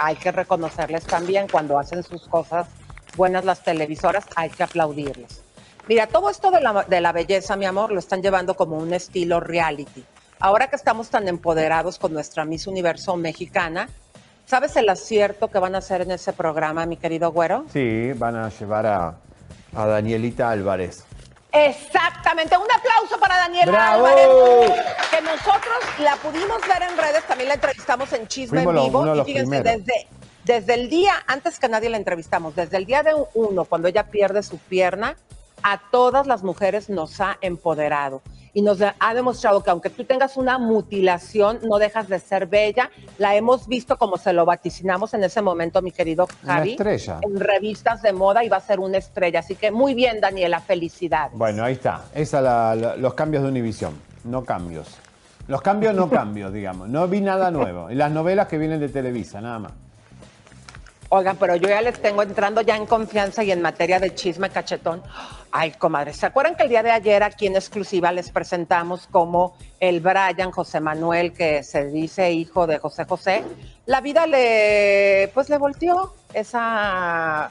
Hay 0.00 0.16
que 0.16 0.32
reconocerles 0.32 1.04
también 1.04 1.46
cuando 1.48 1.78
hacen 1.78 2.02
sus 2.02 2.26
cosas 2.26 2.66
buenas 3.16 3.44
las 3.44 3.62
televisoras, 3.62 4.26
hay 4.36 4.50
que 4.50 4.62
aplaudirles. 4.62 5.42
Mira, 5.88 6.06
todo 6.06 6.30
esto 6.30 6.50
de 6.50 6.60
la, 6.60 6.84
de 6.84 7.00
la 7.00 7.12
belleza, 7.12 7.56
mi 7.56 7.64
amor, 7.64 7.92
lo 7.92 7.98
están 7.98 8.22
llevando 8.22 8.54
como 8.54 8.76
un 8.76 8.92
estilo 8.92 9.40
reality. 9.40 10.04
Ahora 10.40 10.68
que 10.68 10.76
estamos 10.76 11.10
tan 11.10 11.26
empoderados 11.28 11.98
con 11.98 12.12
nuestra 12.12 12.44
Miss 12.44 12.66
Universo 12.66 13.16
mexicana, 13.16 13.88
¿sabes 14.46 14.76
el 14.76 14.88
acierto 14.88 15.48
que 15.48 15.58
van 15.58 15.74
a 15.74 15.78
hacer 15.78 16.02
en 16.02 16.10
ese 16.10 16.32
programa, 16.32 16.86
mi 16.86 16.96
querido 16.96 17.32
güero? 17.32 17.64
Sí, 17.72 18.12
van 18.14 18.36
a 18.36 18.50
llevar 18.50 18.86
a, 18.86 19.14
a 19.74 19.86
Danielita 19.86 20.50
Álvarez. 20.50 21.04
Exactamente, 21.52 22.56
un 22.56 22.66
aplauso 22.70 23.18
para 23.18 23.38
Daniela 23.38 23.72
¡Bravo! 23.72 24.06
Álvarez, 24.06 24.84
que 25.10 25.20
nosotros 25.22 25.78
la 26.00 26.16
pudimos 26.16 26.60
ver 26.68 26.82
en 26.82 26.96
redes, 26.96 27.24
también 27.26 27.48
la 27.48 27.54
entrevistamos 27.54 28.12
en 28.12 28.28
Chisme 28.28 28.62
Fuimos 28.62 28.84
en 28.84 28.92
Vivo, 28.92 29.16
y 29.16 29.24
fíjense, 29.24 29.62
desde, 29.62 30.08
desde 30.44 30.74
el 30.74 30.90
día, 30.90 31.14
antes 31.26 31.58
que 31.58 31.68
nadie 31.68 31.88
la 31.88 31.96
entrevistamos, 31.96 32.54
desde 32.54 32.76
el 32.76 32.84
día 32.84 33.02
de 33.02 33.14
uno, 33.34 33.64
cuando 33.64 33.88
ella 33.88 34.04
pierde 34.04 34.42
su 34.42 34.58
pierna, 34.58 35.16
a 35.62 35.80
todas 35.90 36.26
las 36.26 36.42
mujeres 36.42 36.88
nos 36.88 37.20
ha 37.20 37.38
empoderado 37.40 38.22
y 38.54 38.62
nos 38.62 38.78
ha 38.80 39.14
demostrado 39.14 39.62
que 39.62 39.70
aunque 39.70 39.90
tú 39.90 40.04
tengas 40.04 40.36
una 40.36 40.58
mutilación, 40.58 41.60
no 41.68 41.78
dejas 41.78 42.08
de 42.08 42.18
ser 42.18 42.46
bella. 42.46 42.90
La 43.18 43.36
hemos 43.36 43.68
visto 43.68 43.96
como 43.98 44.16
se 44.16 44.32
lo 44.32 44.44
vaticinamos 44.44 45.14
en 45.14 45.22
ese 45.24 45.42
momento, 45.42 45.82
mi 45.82 45.92
querido 45.92 46.26
Una 46.42 46.54
Javi, 46.54 46.70
estrella. 46.72 47.20
en 47.22 47.38
revistas 47.38 48.02
de 48.02 48.12
moda 48.12 48.42
y 48.44 48.48
va 48.48 48.56
a 48.56 48.60
ser 48.60 48.80
una 48.80 48.98
estrella. 48.98 49.40
Así 49.40 49.54
que 49.54 49.70
muy 49.70 49.94
bien, 49.94 50.20
Daniela, 50.20 50.60
felicidades. 50.60 51.36
Bueno, 51.38 51.62
ahí 51.64 51.74
está. 51.74 52.04
Esa 52.14 52.40
la, 52.40 52.74
la- 52.74 52.96
los 52.96 53.14
cambios 53.14 53.42
de 53.42 53.50
Univisión, 53.50 53.94
no 54.24 54.44
cambios. 54.44 54.96
Los 55.46 55.62
cambios 55.62 55.94
no 55.94 56.08
cambios, 56.10 56.52
digamos. 56.52 56.88
No 56.88 57.06
vi 57.06 57.20
nada 57.20 57.50
nuevo. 57.50 57.90
Y 57.90 57.94
las 57.94 58.10
novelas 58.10 58.48
que 58.48 58.58
vienen 58.58 58.80
de 58.80 58.88
Televisa, 58.88 59.40
nada 59.40 59.58
más. 59.58 59.72
Oigan, 61.10 61.38
pero 61.38 61.56
yo 61.56 61.68
ya 61.68 61.80
les 61.80 62.02
tengo 62.02 62.22
entrando 62.22 62.60
ya 62.60 62.76
en 62.76 62.84
confianza 62.84 63.42
y 63.42 63.50
en 63.50 63.62
materia 63.62 63.98
de 63.98 64.14
chisme 64.14 64.50
cachetón. 64.50 65.02
Ay, 65.50 65.70
comadre, 65.70 66.12
¿se 66.12 66.26
acuerdan 66.26 66.54
que 66.54 66.64
el 66.64 66.68
día 66.68 66.82
de 66.82 66.90
ayer 66.90 67.22
aquí 67.22 67.46
en 67.46 67.56
exclusiva 67.56 68.12
les 68.12 68.30
presentamos 68.30 69.06
como 69.06 69.56
el 69.80 70.00
Brian 70.00 70.50
José 70.50 70.80
Manuel, 70.80 71.32
que 71.32 71.62
se 71.62 71.86
dice 71.86 72.30
hijo 72.32 72.66
de 72.66 72.76
José 72.78 73.06
José? 73.06 73.42
La 73.86 74.02
vida 74.02 74.26
le, 74.26 75.30
pues 75.32 75.48
le 75.48 75.56
volteó 75.56 76.12
esa, 76.34 77.50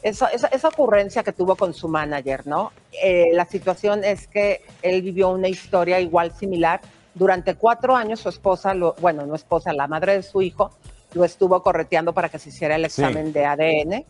esa, 0.00 0.28
esa, 0.28 0.68
ocurrencia 0.68 1.22
que 1.22 1.32
tuvo 1.34 1.56
con 1.56 1.74
su 1.74 1.88
manager, 1.88 2.46
¿no? 2.46 2.72
Eh, 3.02 3.28
la 3.34 3.44
situación 3.44 4.02
es 4.02 4.26
que 4.28 4.64
él 4.80 5.02
vivió 5.02 5.28
una 5.28 5.48
historia 5.48 6.00
igual 6.00 6.32
similar. 6.32 6.80
Durante 7.14 7.54
cuatro 7.54 7.94
años 7.94 8.20
su 8.20 8.30
esposa, 8.30 8.72
bueno, 8.98 9.26
no 9.26 9.34
esposa, 9.34 9.74
la 9.74 9.86
madre 9.86 10.14
de 10.14 10.22
su 10.22 10.40
hijo, 10.40 10.70
lo 11.14 11.24
estuvo 11.24 11.62
correteando 11.62 12.12
para 12.12 12.28
que 12.28 12.38
se 12.38 12.50
hiciera 12.50 12.76
el 12.76 12.82
Sí. 12.90 13.02
examen 13.02 13.32
de 13.32 13.44
ADN. 13.46 14.04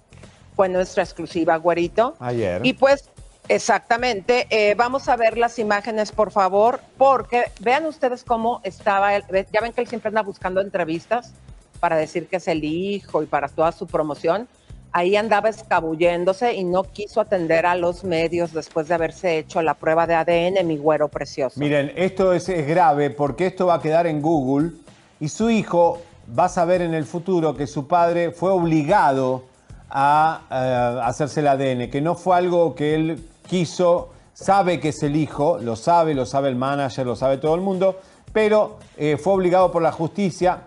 Fue 0.56 0.68
nuestra 0.68 1.02
exclusiva, 1.02 1.56
güerito. 1.56 2.16
Ayer. 2.20 2.60
Y 2.64 2.72
pues, 2.74 3.10
exactamente, 3.48 4.46
eh, 4.50 4.74
vamos 4.74 5.08
a 5.08 5.16
ver 5.16 5.36
las 5.38 5.58
imágenes, 5.58 6.12
por 6.12 6.30
favor, 6.30 6.80
porque 6.96 7.44
vean 7.60 7.86
ustedes 7.86 8.24
cómo 8.24 8.60
estaba, 8.62 9.14
él. 9.16 9.24
Ya 9.52 9.60
ven 9.60 9.72
que 9.72 9.80
él 9.80 9.86
siempre 9.88 10.08
anda 10.08 10.22
buscando 10.22 10.60
entrevistas 10.60 11.32
para 11.80 11.96
decir 11.96 12.28
que 12.28 12.36
es 12.36 12.48
el 12.48 12.64
hijo 12.64 13.22
y 13.22 13.26
para 13.26 13.48
toda 13.48 13.72
su 13.72 13.86
promoción. 13.86 14.48
Ahí 14.92 15.16
andaba 15.16 15.48
escabulléndose 15.48 16.54
y 16.54 16.62
no 16.62 16.84
quiso 16.84 17.20
atender 17.20 17.66
a 17.66 17.74
los 17.74 18.04
medios 18.04 18.52
después 18.52 18.86
de 18.86 18.94
haberse 18.94 19.38
hecho 19.38 19.60
la 19.60 19.74
prueba 19.74 20.06
de 20.06 20.14
ADN, 20.14 20.62
mi 20.64 20.76
güero 20.76 21.08
precioso. 21.08 21.58
Miren, 21.58 21.92
esto 21.96 22.32
es, 22.32 22.48
es 22.48 22.64
grave 22.66 23.10
porque 23.10 23.46
esto 23.46 23.66
va 23.66 23.74
a 23.74 23.82
quedar 23.82 24.06
en 24.06 24.22
Google 24.22 24.70
y 25.18 25.28
su 25.28 25.50
hijo 25.50 26.00
va 26.38 26.44
a 26.46 26.48
saber 26.48 26.82
en 26.82 26.94
el 26.94 27.04
futuro 27.04 27.56
que 27.56 27.66
su 27.66 27.86
padre 27.86 28.30
fue 28.30 28.50
obligado 28.50 29.44
a 29.90 30.42
eh, 30.50 31.00
hacerse 31.04 31.40
el 31.40 31.48
ADN, 31.48 31.90
que 31.90 32.00
no 32.00 32.14
fue 32.14 32.36
algo 32.36 32.74
que 32.74 32.94
él 32.94 33.28
quiso, 33.46 34.10
sabe 34.32 34.80
que 34.80 34.88
es 34.88 35.02
el 35.02 35.16
hijo, 35.16 35.58
lo 35.60 35.76
sabe, 35.76 36.14
lo 36.14 36.26
sabe 36.26 36.48
el 36.48 36.56
manager, 36.56 37.06
lo 37.06 37.16
sabe 37.16 37.38
todo 37.38 37.54
el 37.54 37.60
mundo, 37.60 38.00
pero 38.32 38.78
eh, 38.96 39.16
fue 39.16 39.34
obligado 39.34 39.70
por 39.70 39.82
la 39.82 39.92
justicia 39.92 40.62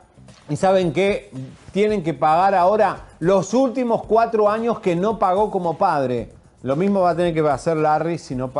y 0.49 0.55
saben 0.55 0.93
que 0.93 1.31
tienen 1.73 2.03
que 2.03 2.13
pagar 2.13 2.55
ahora 2.55 3.07
los 3.19 3.53
últimos 3.53 4.03
cuatro 4.05 4.49
años 4.49 4.79
que 4.79 4.95
no 4.95 5.19
pagó 5.19 5.51
como 5.51 5.77
padre. 5.77 6.31
Lo 6.63 6.75
mismo 6.75 7.01
va 7.01 7.11
a 7.11 7.15
tener 7.15 7.33
que 7.33 7.41
hacer 7.47 7.77
Larry 7.77 8.17
si 8.17 8.35
no, 8.35 8.51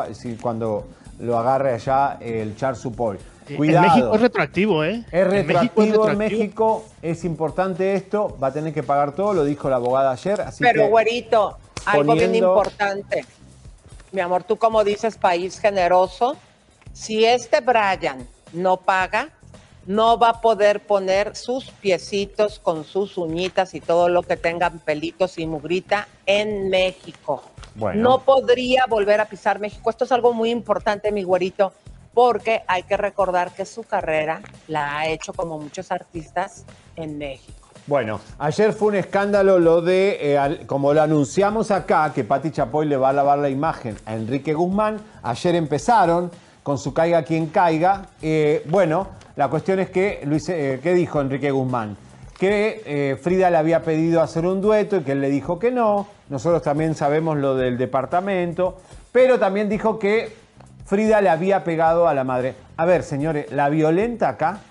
cuando 0.42 0.86
lo 1.20 1.38
agarre 1.38 1.74
allá 1.74 2.18
el 2.20 2.56
Charles 2.56 2.80
Supol. 2.80 3.18
Cuidado. 3.56 3.88
En 3.88 3.94
México 3.94 4.16
es 4.16 4.22
retroactivo, 4.22 4.84
¿eh? 4.84 5.06
Es 5.12 5.22
En 5.22 5.30
México 5.30 5.34
es 5.34 5.48
retroactivo 5.48 5.84
en 5.84 5.92
retroactivo. 5.92 6.16
México, 6.18 6.86
es 7.02 7.24
importante 7.24 7.94
esto, 7.94 8.38
va 8.42 8.48
a 8.48 8.54
tener 8.54 8.74
que 8.74 8.84
pagar 8.84 9.14
todo, 9.14 9.34
lo 9.34 9.46
dijo 9.46 9.70
la 9.70 9.78
abogada 9.78 10.12
ayer, 10.12 10.42
así 10.42 10.64
Pero, 10.64 10.84
que 10.84 10.90
güerito, 10.90 11.58
algo 11.86 12.14
bien 12.14 12.36
importante. 12.36 13.26
Mi 14.12 14.22
amor, 14.22 14.44
tú 14.44 14.58
como 14.58 14.84
dices, 14.84 15.18
país 15.18 15.60
generoso, 15.60 16.36
si 16.94 17.26
este 17.26 17.62
Brian 17.62 18.28
no 18.54 18.78
paga, 18.78 19.30
no 19.86 20.20
va 20.20 20.30
a 20.30 20.42
poder 20.42 20.82
poner 20.82 21.36
sus 21.36 21.66
piecitos 21.72 22.60
con 22.60 22.84
sus 22.84 23.18
uñitas 23.18 23.74
y 23.74 23.80
todo 23.80 24.10
lo 24.10 24.22
que 24.22 24.36
tengan 24.36 24.80
pelitos 24.80 25.38
y 25.38 25.48
mugrita 25.48 26.08
en 26.26 26.70
México. 26.70 27.42
Bueno. 27.76 28.02
No 28.02 28.20
podría 28.24 28.86
volver 28.88 29.22
a 29.22 29.26
pisar 29.26 29.60
México. 29.60 29.90
Esto 29.90 30.04
es 30.04 30.12
algo 30.12 30.34
muy 30.34 30.50
importante, 30.50 31.12
mi 31.12 31.24
güerito, 31.24 31.72
porque 32.18 32.64
hay 32.66 32.82
que 32.82 32.98
recordar 32.98 33.52
que 33.52 33.64
su 33.64 33.84
carrera 33.84 34.42
la 34.68 34.98
ha 34.98 35.08
hecho 35.08 35.34
como 35.34 35.60
muchos 35.60 35.92
artistas 35.92 36.66
en 36.96 37.20
México. 37.20 37.68
Bueno, 37.86 38.20
ayer 38.40 38.74
fue 38.74 38.88
un 38.88 38.96
escándalo 38.96 39.60
lo 39.60 39.84
de, 39.84 40.18
eh, 40.20 40.66
como 40.66 40.96
lo 40.96 41.04
anunciamos 41.04 41.70
acá, 41.70 42.12
que 42.16 42.24
Pati 42.24 42.50
Chapoy 42.50 42.88
le 42.88 42.98
va 42.98 43.10
a 43.10 43.14
lavar 43.14 43.38
la 43.38 43.50
imagen 43.50 43.96
a 44.08 44.16
Enrique 44.16 44.56
Guzmán. 44.56 45.00
Ayer 45.22 45.54
empezaron 45.54 46.32
con 46.64 46.80
su 46.80 46.92
caiga 46.92 47.22
quien 47.22 47.50
caiga. 47.50 48.08
Eh, 48.24 48.64
bueno, 48.66 49.10
la 49.36 49.48
cuestión 49.50 49.78
es 49.78 49.92
que, 49.92 50.22
Luis, 50.26 50.50
eh, 50.50 50.80
¿qué 50.82 50.96
dijo 50.96 51.22
Enrique 51.22 51.52
Guzmán? 51.52 51.98
Que 52.40 53.16
Frida 53.22 53.52
le 53.52 53.58
había 53.58 53.84
pedido 53.84 54.24
hacer 54.24 54.48
un 54.48 54.60
dueto 54.60 54.98
y 54.98 55.02
que 55.02 55.12
él 55.12 55.22
le 55.22 55.30
dijo 55.30 55.60
que 55.60 55.70
no. 55.70 56.08
Nosotros 56.30 56.64
también 56.64 56.96
sabemos 56.96 57.38
lo 57.38 57.54
del 57.54 57.78
departamento, 57.78 58.78
pero 59.12 59.38
también 59.38 59.70
dijo 59.70 60.00
que 60.00 60.47
Frida 60.88 61.20
le 61.20 61.28
había 61.28 61.66
pegado 61.66 62.08
a 62.08 62.14
la 62.14 62.24
madre. 62.24 62.56
A 62.78 62.86
ver, 62.86 63.04
señores, 63.04 63.52
la 63.52 63.68
violenta 63.68 64.30
acá 64.30 64.62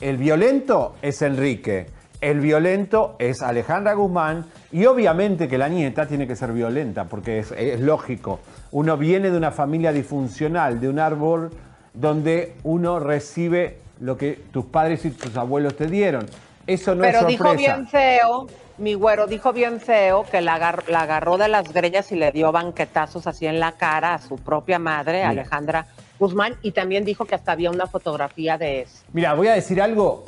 el 0.00 0.16
violento 0.16 0.96
es 1.00 1.22
Enrique, 1.22 1.86
el 2.20 2.40
violento 2.40 3.16
es 3.20 3.40
Alejandra 3.42 3.92
Guzmán 3.92 4.46
y 4.72 4.86
obviamente 4.86 5.46
que 5.46 5.58
la 5.58 5.68
nieta 5.68 6.06
tiene 6.06 6.26
que 6.26 6.34
ser 6.34 6.52
violenta 6.52 7.04
porque 7.04 7.38
es, 7.40 7.52
es 7.52 7.80
lógico. 7.80 8.40
Uno 8.72 8.96
viene 8.96 9.30
de 9.30 9.36
una 9.36 9.52
familia 9.52 9.92
disfuncional, 9.92 10.80
de 10.80 10.88
un 10.88 10.98
árbol 10.98 11.50
donde 11.94 12.54
uno 12.64 12.98
recibe 12.98 13.78
lo 14.00 14.16
que 14.16 14.32
tus 14.52 14.64
padres 14.64 15.04
y 15.04 15.10
tus 15.10 15.36
abuelos 15.36 15.76
te 15.76 15.86
dieron. 15.86 16.26
Eso 16.66 16.94
no 16.94 17.02
Pero 17.02 17.20
es 17.20 17.26
dijo 17.26 17.44
sorpresa. 17.44 17.74
bien 17.74 17.86
feo, 17.86 18.46
mi 18.82 18.94
güero 18.94 19.26
dijo 19.26 19.52
bien 19.52 19.80
feo 19.80 20.24
que 20.30 20.40
la, 20.40 20.54
agar- 20.54 20.84
la 20.88 21.02
agarró 21.02 21.38
de 21.38 21.48
las 21.48 21.72
greñas 21.72 22.10
y 22.12 22.16
le 22.16 22.32
dio 22.32 22.50
banquetazos 22.52 23.26
así 23.26 23.46
en 23.46 23.60
la 23.60 23.72
cara 23.72 24.14
a 24.14 24.18
su 24.18 24.36
propia 24.36 24.78
madre, 24.78 25.18
Mira. 25.18 25.28
Alejandra 25.30 25.86
Guzmán, 26.18 26.56
y 26.62 26.72
también 26.72 27.04
dijo 27.04 27.24
que 27.24 27.34
hasta 27.34 27.52
había 27.52 27.70
una 27.70 27.86
fotografía 27.86 28.58
de 28.58 28.82
eso. 28.82 29.02
Mira, 29.12 29.34
voy 29.34 29.48
a 29.48 29.52
decir 29.54 29.80
algo 29.80 30.24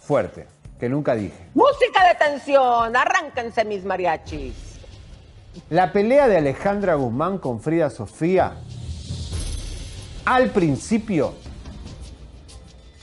fuerte, 0.00 0.46
que 0.78 0.88
nunca 0.88 1.14
dije. 1.14 1.36
Música 1.54 2.06
de 2.08 2.14
tensión, 2.14 2.94
arránquense 2.96 3.64
mis 3.64 3.84
mariachis. 3.84 4.54
La 5.70 5.92
pelea 5.92 6.28
de 6.28 6.38
Alejandra 6.38 6.94
Guzmán 6.94 7.38
con 7.38 7.60
Frida 7.60 7.90
Sofía, 7.90 8.54
al 10.24 10.50
principio, 10.50 11.34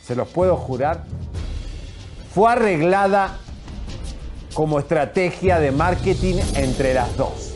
se 0.03 0.15
los 0.15 0.27
puedo 0.29 0.55
jurar, 0.55 1.03
fue 2.39 2.53
arreglada 2.53 3.37
como 4.53 4.79
estrategia 4.79 5.59
de 5.59 5.73
marketing 5.73 6.35
entre 6.55 6.93
las 6.93 7.17
dos. 7.17 7.53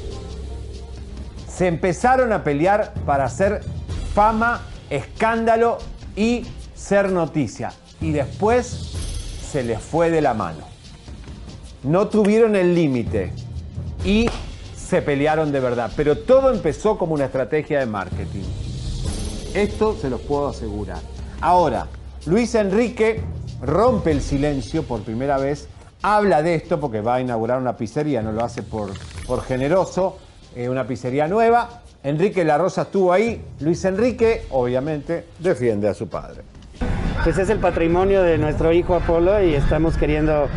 Se 1.48 1.68
empezaron 1.68 2.34
a 2.34 2.44
pelear 2.44 2.94
para 3.06 3.24
hacer 3.24 3.62
fama, 4.14 4.62
escándalo 4.90 5.78
y 6.18 6.46
ser 6.76 7.14
noticia. 7.14 7.72
y 8.02 8.12
después 8.12 8.66
se 9.50 9.64
les 9.64 9.80
fue 9.80 10.12
de 10.12 10.20
la 10.20 10.34
mano. 10.34 10.66
No 11.84 12.10
tuvieron 12.10 12.58
el 12.58 12.76
límite 12.76 13.32
y 14.04 14.30
se 14.76 15.02
pelearon 15.02 15.54
de 15.54 15.62
verdad. 15.62 15.94
Pero 15.96 16.18
todo 16.18 16.54
empezó 16.54 16.98
como 16.98 17.14
una 17.14 17.24
estrategia 17.24 17.80
de 17.80 17.86
marketing. 17.86 18.44
Esto 19.54 19.96
se 19.96 20.10
los 20.10 20.20
puedo 20.20 20.50
asegurar. 20.50 21.00
Ahora, 21.40 21.88
Luis 22.26 22.54
Enrique 22.56 23.24
rompe 23.64 24.12
el 24.12 24.22
silencio 24.22 24.84
por 24.84 25.02
primera 25.02 25.38
vez, 25.38 25.68
habla 26.02 26.42
de 26.42 26.56
esto 26.56 26.80
porque 26.80 27.02
va 27.02 27.16
a 27.16 27.22
inaugurar 27.22 27.60
una 27.60 27.76
pizzería, 27.78 28.22
no 28.22 28.32
lo 28.32 28.44
hace 28.44 28.62
por, 28.62 28.92
por 29.26 29.42
generoso, 29.44 30.18
eh, 30.56 30.70
una 30.70 30.86
pizzería 30.86 31.28
nueva. 31.28 31.82
Enrique 32.04 32.44
La 32.44 32.58
Rosa 32.58 32.84
estuvo 32.84 33.14
ahí, 33.14 33.42
Luis 33.62 33.84
Enrique 33.86 34.46
obviamente 34.52 35.28
defiende 35.40 35.88
a 35.88 35.94
su 35.94 36.10
padre. 36.10 36.42
Pues 37.24 37.38
es 37.38 37.50
el 37.50 37.60
patrimonio 37.60 38.22
de 38.22 38.38
nuestro 38.38 38.74
hijo 38.74 38.96
Apolo 38.96 39.42
y 39.42 39.54
estamos 39.56 39.96
queriendo 39.96 40.48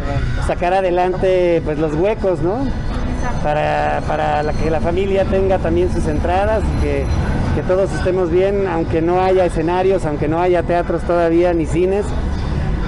sacar 0.48 0.74
adelante 0.74 1.62
pues 1.64 1.78
los 1.78 1.94
huecos, 1.94 2.40
¿no? 2.40 2.66
Para, 3.44 4.02
para 4.08 4.52
que 4.54 4.70
la 4.70 4.80
familia 4.80 5.24
tenga 5.24 5.58
también 5.58 5.92
sus 5.92 6.08
entradas 6.08 6.64
que, 6.82 7.04
que 7.54 7.62
todos 7.62 7.92
estemos 7.92 8.30
bien, 8.30 8.66
aunque 8.66 9.00
no 9.00 9.22
haya 9.22 9.44
escenarios, 9.44 10.04
aunque 10.06 10.26
no 10.26 10.40
haya 10.40 10.64
teatros 10.64 11.02
todavía 11.02 11.54
ni 11.54 11.66
cines, 11.66 12.04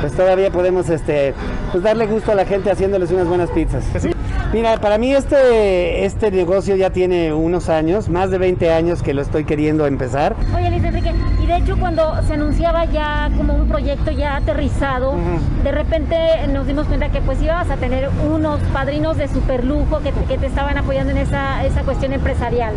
pues 0.00 0.12
todavía 0.12 0.50
podemos 0.50 0.88
este, 0.88 1.34
pues 1.72 1.82
darle 1.82 2.06
gusto 2.06 2.32
a 2.32 2.34
la 2.34 2.44
gente 2.44 2.70
haciéndoles 2.70 3.10
unas 3.10 3.26
buenas 3.26 3.50
pizzas. 3.50 3.84
Mira, 4.52 4.78
para 4.80 4.96
mí 4.96 5.12
este, 5.12 6.06
este 6.06 6.30
negocio 6.30 6.74
ya 6.74 6.88
tiene 6.90 7.34
unos 7.34 7.68
años, 7.68 8.08
más 8.08 8.30
de 8.30 8.38
20 8.38 8.72
años 8.72 9.02
que 9.02 9.12
lo 9.12 9.20
estoy 9.20 9.44
queriendo 9.44 9.86
empezar. 9.86 10.34
Oye, 10.56 10.70
Luis 10.70 10.84
Enrique, 10.84 11.12
y 11.42 11.46
de 11.46 11.56
hecho 11.56 11.76
cuando 11.78 12.14
se 12.26 12.32
anunciaba 12.32 12.86
ya 12.86 13.30
como 13.36 13.54
un 13.54 13.68
proyecto 13.68 14.10
ya 14.10 14.36
aterrizado, 14.36 15.14
de 15.62 15.70
repente 15.70 16.16
nos 16.50 16.66
dimos 16.66 16.86
cuenta 16.86 17.10
que 17.10 17.20
pues 17.20 17.42
ibas 17.42 17.70
a 17.70 17.76
tener 17.76 18.08
unos 18.26 18.58
padrinos 18.72 19.18
de 19.18 19.28
super 19.28 19.64
lujo 19.64 20.00
que, 20.00 20.12
que 20.26 20.38
te 20.38 20.46
estaban 20.46 20.78
apoyando 20.78 21.10
en 21.10 21.18
esa, 21.18 21.64
esa 21.66 21.82
cuestión 21.82 22.14
empresarial. 22.14 22.72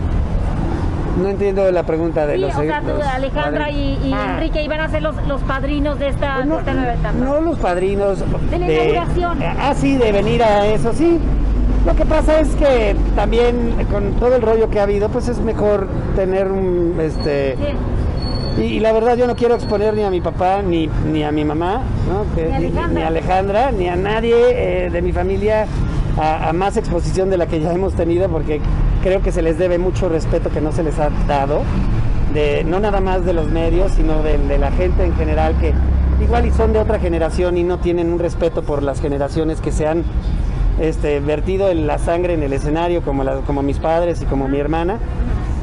No 1.21 1.27
entiendo 1.29 1.69
la 1.71 1.83
pregunta 1.83 2.25
de 2.25 2.35
Sí, 2.35 2.41
los... 2.41 2.55
o 2.55 2.61
sea, 2.61 2.81
los 2.81 3.03
Alejandra 3.05 3.69
y, 3.71 3.97
y 4.03 4.11
Ah. 4.13 4.33
Enrique 4.35 4.63
iban 4.63 4.79
a 4.79 4.89
ser 4.89 5.01
los, 5.01 5.15
los 5.27 5.41
padrinos 5.41 5.99
de 5.99 6.07
esta, 6.09 6.35
Pues 6.37 6.49
de 6.49 6.55
esta 6.57 6.73
nueva 6.73 6.93
etapa. 6.93 7.13
No 7.17 7.41
los 7.41 7.57
padrinos. 7.59 8.19
De 8.49 8.59
la 8.59 8.71
inauguración. 8.71 9.39
Ah, 9.59 9.73
sí, 9.75 9.97
de 9.97 10.11
venir 10.11 10.41
a 10.43 10.67
eso, 10.67 10.93
sí. 10.93 11.19
Lo 11.85 11.95
que 11.95 12.05
pasa 12.05 12.39
es 12.39 12.49
que 12.55 12.95
también 13.15 13.73
con 13.91 14.13
todo 14.13 14.35
el 14.35 14.41
rollo 14.41 14.69
que 14.69 14.79
ha 14.79 14.83
habido, 14.83 15.09
pues 15.09 15.27
es 15.27 15.39
mejor 15.39 15.87
tener 16.15 16.47
un, 16.51 16.95
este... 17.01 17.55
Sí. 17.57 18.61
Y, 18.61 18.63
y 18.63 18.79
la 18.81 18.91
verdad 18.91 19.15
yo 19.15 19.27
no 19.27 19.35
quiero 19.35 19.55
exponer 19.55 19.93
ni 19.93 20.03
a 20.03 20.09
mi 20.09 20.19
papá 20.21 20.61
ni, 20.61 20.89
ni 21.11 21.23
a 21.23 21.31
mi 21.31 21.43
mamá, 21.45 21.81
¿no? 22.07 22.35
Que- 22.35 22.47
Ni 22.47 22.51
a 22.53 22.57
Alejandra. 22.57 22.87
ni 22.93 23.01
a 23.01 23.07
Alejandra, 23.07 23.71
ni 23.71 23.87
a 23.87 23.95
nadie 23.95 24.35
eh, 24.85 24.89
de 24.91 25.01
mi 25.01 25.11
familia 25.13 25.65
a, 26.17 26.49
a 26.49 26.53
más 26.53 26.77
exposición 26.77 27.29
de 27.29 27.37
la 27.37 27.47
que 27.47 27.59
ya 27.59 27.73
hemos 27.73 27.93
tenido, 27.93 28.27
porque 28.29 28.59
creo 29.03 29.21
que 29.21 29.31
se 29.31 29.41
les 29.41 29.57
debe 29.57 29.77
mucho 29.77 30.09
respeto 30.09 30.49
que 30.49 30.61
no 30.61 30.71
se 30.71 30.83
les 30.83 30.99
ha 30.99 31.09
dado, 31.27 31.61
de, 32.33 32.63
no 32.63 32.79
nada 32.79 33.01
más 33.01 33.25
de 33.25 33.33
los 33.33 33.47
medios, 33.49 33.91
sino 33.93 34.21
de, 34.23 34.37
la 34.57 34.71
gente 34.71 35.03
en 35.05 35.13
general 35.15 35.55
que 35.59 35.73
igual 36.23 36.45
y 36.45 36.51
son 36.51 36.71
de 36.73 36.79
otra 36.79 36.99
generación 36.99 37.57
y 37.57 37.63
no 37.63 37.79
tienen 37.79 38.11
un 38.11 38.19
respeto 38.19 38.61
por 38.63 38.83
las 38.83 39.01
generaciones 39.01 39.59
que 39.59 39.71
se 39.71 39.87
han 39.87 40.03
este, 40.79 41.19
vertido 41.19 41.69
en 41.69 41.87
la 41.87 41.97
sangre 41.97 42.33
en 42.33 42.43
el 42.43 42.53
escenario, 42.53 43.01
como, 43.01 43.23
la- 43.23 43.37
como 43.41 43.61
mis 43.63 43.79
padres 43.79 44.21
y 44.21 44.25
como 44.25 44.47
mi 44.47 44.59
hermana. 44.59 44.97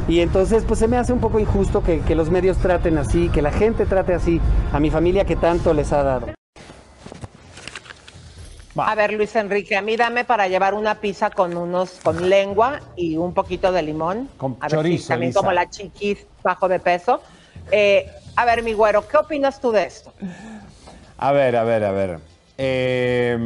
Y 0.08 0.20
entonces, 0.20 0.64
pues 0.66 0.78
se 0.80 0.88
me 0.88 0.96
hace 0.96 1.12
un 1.12 1.20
poco 1.20 1.38
injusto 1.38 1.82
que, 1.82 2.00
que 2.00 2.14
los 2.14 2.30
medios 2.30 2.56
traten 2.58 2.96
así, 2.98 3.28
que 3.28 3.42
la 3.42 3.52
gente 3.52 3.84
trate 3.84 4.14
así 4.14 4.40
a 4.72 4.80
mi 4.80 4.90
familia 4.90 5.24
que 5.24 5.36
tanto 5.36 5.74
les 5.74 5.92
ha 5.92 6.02
dado. 6.02 6.37
A 8.86 8.94
ver, 8.94 9.12
Luis 9.12 9.34
Enrique, 9.36 9.76
a 9.76 9.82
mí 9.82 9.96
dame 9.96 10.24
para 10.24 10.48
llevar 10.48 10.74
una 10.74 10.96
pizza 10.96 11.30
con 11.30 11.56
unos, 11.56 11.98
con 12.02 12.28
lengua 12.28 12.80
y 12.96 13.16
un 13.16 13.34
poquito 13.34 13.72
de 13.72 13.82
limón. 13.82 14.28
Con 14.36 14.56
a 14.60 14.68
ver 14.68 14.98
si 14.98 15.08
también 15.08 15.30
Lisa. 15.30 15.40
como 15.40 15.52
la 15.52 15.68
chiquis 15.68 16.26
bajo 16.42 16.68
de 16.68 16.78
peso. 16.78 17.20
Eh, 17.70 18.10
a 18.36 18.44
ver, 18.44 18.62
mi 18.62 18.72
güero, 18.72 19.06
¿qué 19.06 19.16
opinas 19.16 19.60
tú 19.60 19.72
de 19.72 19.84
esto? 19.84 20.12
A 21.18 21.32
ver, 21.32 21.56
a 21.56 21.64
ver, 21.64 21.84
a 21.84 21.92
ver. 21.92 22.18
Eh, 22.56 23.38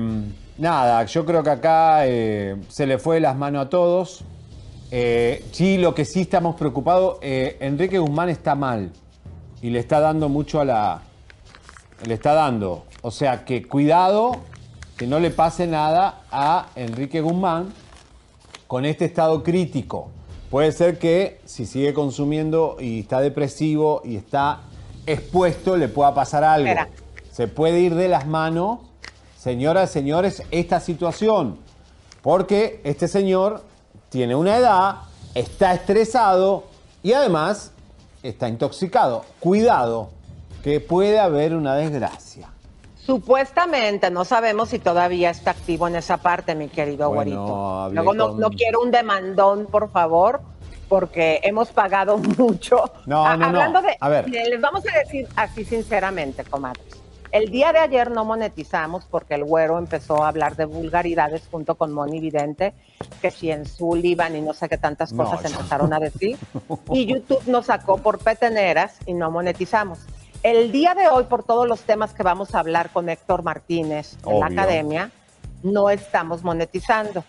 nada, 0.58 1.04
yo 1.04 1.24
creo 1.24 1.42
que 1.42 1.50
acá 1.50 2.06
eh, 2.06 2.56
se 2.68 2.86
le 2.86 2.98
fue 2.98 3.16
de 3.16 3.22
las 3.22 3.36
manos 3.36 3.66
a 3.66 3.68
todos. 3.68 4.24
Sí, 4.90 5.78
lo 5.78 5.94
que 5.94 6.04
sí 6.04 6.20
estamos 6.20 6.54
preocupados, 6.56 7.16
Enrique 7.22 7.98
Guzmán 7.98 8.28
está 8.28 8.54
mal 8.54 8.90
y 9.62 9.70
le 9.70 9.78
está 9.78 10.00
dando 10.00 10.28
mucho 10.28 10.60
a 10.60 10.66
la... 10.66 11.02
Le 12.04 12.12
está 12.12 12.34
dando. 12.34 12.84
O 13.00 13.10
sea, 13.10 13.46
que 13.46 13.66
cuidado 13.66 14.42
que 15.02 15.08
no 15.08 15.18
le 15.18 15.32
pase 15.32 15.66
nada 15.66 16.20
a 16.30 16.68
Enrique 16.76 17.20
Guzmán 17.20 17.72
con 18.68 18.84
este 18.84 19.06
estado 19.06 19.42
crítico. 19.42 20.12
Puede 20.48 20.70
ser 20.70 21.00
que 21.00 21.40
si 21.44 21.66
sigue 21.66 21.92
consumiendo 21.92 22.76
y 22.78 23.00
está 23.00 23.20
depresivo 23.20 24.02
y 24.04 24.14
está 24.14 24.60
expuesto, 25.04 25.76
le 25.76 25.88
pueda 25.88 26.14
pasar 26.14 26.44
algo. 26.44 26.68
Espera. 26.68 26.88
Se 27.32 27.48
puede 27.48 27.80
ir 27.80 27.96
de 27.96 28.06
las 28.06 28.28
manos, 28.28 28.78
señoras 29.36 29.90
y 29.90 29.92
señores, 29.92 30.44
esta 30.52 30.78
situación. 30.78 31.58
Porque 32.22 32.80
este 32.84 33.08
señor 33.08 33.64
tiene 34.08 34.36
una 34.36 34.56
edad, 34.56 34.98
está 35.34 35.74
estresado 35.74 36.62
y 37.02 37.12
además 37.12 37.72
está 38.22 38.48
intoxicado. 38.48 39.24
Cuidado, 39.40 40.10
que 40.62 40.78
puede 40.78 41.18
haber 41.18 41.56
una 41.56 41.74
desgracia. 41.74 42.51
Supuestamente, 43.04 44.10
no 44.10 44.24
sabemos 44.24 44.68
si 44.68 44.78
todavía 44.78 45.30
está 45.30 45.50
activo 45.50 45.88
en 45.88 45.96
esa 45.96 46.18
parte, 46.18 46.54
mi 46.54 46.68
querido 46.68 47.08
Bueno, 47.10 47.30
güerito. 47.44 47.88
Luego 47.94 48.14
no, 48.14 48.28
con- 48.30 48.40
no 48.40 48.50
quiero 48.50 48.80
un 48.80 48.90
demandón, 48.92 49.66
por 49.66 49.90
favor, 49.90 50.40
porque 50.88 51.40
hemos 51.42 51.70
pagado 51.72 52.18
mucho. 52.38 52.84
No, 53.06 53.26
A- 53.26 53.32
no, 53.36 53.38
no. 53.38 53.46
Hablando 53.46 53.82
de, 53.82 53.96
A 53.98 54.08
ver. 54.08 54.28
Les 54.30 54.60
vamos 54.60 54.84
a 54.86 54.98
decir 54.98 55.26
así 55.36 55.64
sinceramente, 55.64 56.44
comadres. 56.44 56.84
El 57.32 57.50
día 57.50 57.72
de 57.72 57.78
ayer 57.80 58.10
no 58.10 58.24
monetizamos 58.24 59.04
porque 59.06 59.34
el 59.34 59.44
güero 59.44 59.78
empezó 59.78 60.22
a 60.22 60.28
hablar 60.28 60.54
de 60.54 60.66
vulgaridades 60.66 61.42
junto 61.50 61.74
con 61.76 61.90
Moni 61.92 62.20
Vidente, 62.20 62.72
que 63.20 63.30
si 63.30 63.50
en 63.50 63.66
Sullivan 63.66 64.36
y 64.36 64.42
no 64.42 64.52
sé 64.52 64.68
qué 64.68 64.78
tantas 64.78 65.12
No, 65.12 65.24
cosas 65.24 65.42
yo- 65.50 65.56
empezaron 65.58 65.92
a 65.92 65.98
decir. 65.98 66.38
Y 66.92 67.06
YouTube 67.06 67.42
nos 67.46 67.66
sacó 67.66 67.98
por 67.98 68.18
peteneras 68.18 68.96
y 69.06 69.14
no 69.14 69.30
monetizamos. 69.30 69.98
El 70.42 70.72
día 70.72 70.94
de 70.94 71.06
hoy, 71.06 71.24
por 71.24 71.44
todos 71.44 71.68
los 71.68 71.82
temas 71.82 72.14
que 72.14 72.24
vamos 72.24 72.54
a 72.54 72.58
hablar 72.58 72.90
con 72.90 73.08
Héctor 73.08 73.44
Martínez 73.44 74.16
en 74.26 74.40
la 74.40 74.46
academia, 74.46 75.10
no 75.62 75.88
estamos 75.88 76.42
monetizando. 76.42 77.22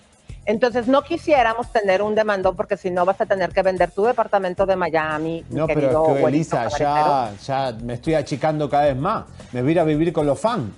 Entonces, 0.46 0.88
no 0.88 1.04
quisiéramos 1.04 1.72
tener 1.72 2.02
un 2.02 2.16
demandón 2.16 2.56
porque 2.56 2.76
si 2.76 2.90
no 2.90 3.06
vas 3.06 3.22
a 3.22 3.28
tener 3.28 3.52
que 3.52 3.62
vender 3.62 3.92
tu 3.92 4.04
departamento 4.04 4.66
de 4.66 4.76
Miami. 4.76 5.46
mi 5.48 5.56
No, 5.56 5.68
pero 5.68 5.80
querido 5.80 6.08
es 6.08 6.22
que 6.22 6.28
Elisa, 6.28 6.68
ya, 6.70 7.32
ya 7.46 7.78
me 7.84 7.94
estoy 7.94 8.16
achicando 8.16 8.68
cada 8.68 8.86
vez 8.86 8.98
más. 8.98 9.26
Me 9.52 9.62
voy 9.62 9.70
a 9.70 9.72
ir 9.74 9.80
a 9.80 9.84
vivir 9.84 10.12
con 10.12 10.26
los 10.26 10.40
fans. 10.40 10.72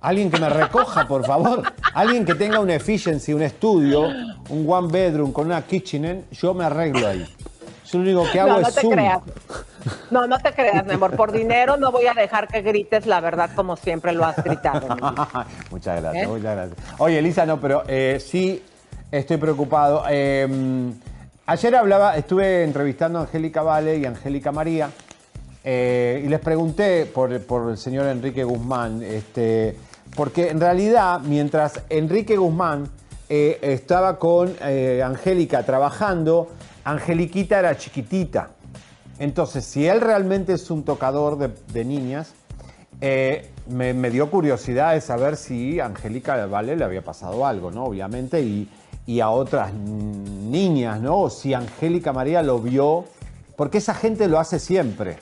Alguien 0.00 0.30
que 0.30 0.40
me 0.40 0.48
recoja, 0.48 1.06
por 1.06 1.26
favor. 1.26 1.62
Alguien 1.94 2.24
que 2.24 2.34
tenga 2.34 2.58
un 2.58 2.70
efficiency, 2.70 3.34
un 3.34 3.42
estudio, 3.42 4.08
un 4.48 4.64
one 4.66 4.88
bedroom 4.90 5.32
con 5.32 5.46
una 5.46 5.62
kitchen, 5.62 6.24
yo 6.32 6.54
me 6.54 6.64
arreglo 6.64 7.06
ahí. 7.06 7.26
Yo 7.90 7.98
lo 7.98 8.04
único 8.04 8.24
que 8.30 8.40
hago 8.40 8.52
No, 8.52 8.60
no 8.60 8.68
es 8.68 8.74
te 8.74 8.80
Zoom. 8.80 8.92
creas. 8.92 9.20
No, 10.10 10.26
no 10.26 10.38
te 10.38 10.52
creas, 10.52 10.84
mi 10.84 10.94
amor. 10.94 11.14
Por 11.16 11.32
dinero 11.32 11.76
no 11.76 11.92
voy 11.92 12.06
a 12.06 12.14
dejar 12.14 12.48
que 12.48 12.62
grites 12.62 13.06
la 13.06 13.20
verdad 13.20 13.50
como 13.54 13.76
siempre 13.76 14.12
lo 14.12 14.24
has 14.24 14.42
gritado. 14.42 14.88
muchas 15.70 16.00
gracias, 16.00 16.24
¿Eh? 16.24 16.26
muchas 16.28 16.56
gracias. 16.56 16.78
Oye, 16.98 17.18
Elisa, 17.18 17.46
no, 17.46 17.60
pero 17.60 17.84
eh, 17.86 18.18
sí 18.20 18.62
estoy 19.10 19.36
preocupado. 19.36 20.04
Eh, 20.08 20.92
ayer 21.46 21.76
hablaba, 21.76 22.16
estuve 22.16 22.64
entrevistando 22.64 23.18
a 23.18 23.22
Angélica 23.22 23.62
Vale 23.62 23.96
y 23.98 24.04
Angélica 24.06 24.50
María 24.50 24.90
eh, 25.62 26.22
y 26.24 26.28
les 26.28 26.40
pregunté 26.40 27.06
por, 27.06 27.40
por 27.42 27.70
el 27.70 27.78
señor 27.78 28.06
Enrique 28.06 28.42
Guzmán, 28.44 29.02
este, 29.02 29.76
porque 30.16 30.50
en 30.50 30.60
realidad, 30.60 31.20
mientras 31.20 31.80
Enrique 31.88 32.36
Guzmán 32.36 32.88
estaba 33.28 34.20
con 34.20 34.54
Angélica 35.04 35.64
trabajando, 35.64 36.48
Angeliquita 36.86 37.58
era 37.58 37.76
chiquitita. 37.76 38.50
Entonces, 39.18 39.64
si 39.64 39.88
él 39.88 40.00
realmente 40.00 40.52
es 40.52 40.70
un 40.70 40.84
tocador 40.84 41.36
de, 41.36 41.84
niñas, 41.84 42.32
eh, 43.00 43.50
me, 43.66 43.92
dio 44.10 44.30
curiosidad 44.30 44.94
de 44.94 45.00
saber 45.00 45.36
si 45.36 45.80
Angélica 45.80 46.46
Vale 46.46 46.76
le 46.76 46.84
había 46.84 47.02
pasado 47.02 47.44
algo, 47.44 47.72
¿no? 47.72 47.86
Obviamente, 47.86 48.40
y, 48.40 48.68
y 49.04 49.18
a 49.18 49.30
otras 49.30 49.74
niñas, 49.74 51.00
¿no? 51.00 51.22
O 51.22 51.30
si 51.30 51.54
Angélica 51.54 52.12
María 52.12 52.40
lo 52.44 52.60
vio, 52.60 53.06
porque 53.56 53.78
esa 53.78 53.94
gente 53.94 54.28
lo 54.28 54.38
hace 54.38 54.60
siempre, 54.60 55.18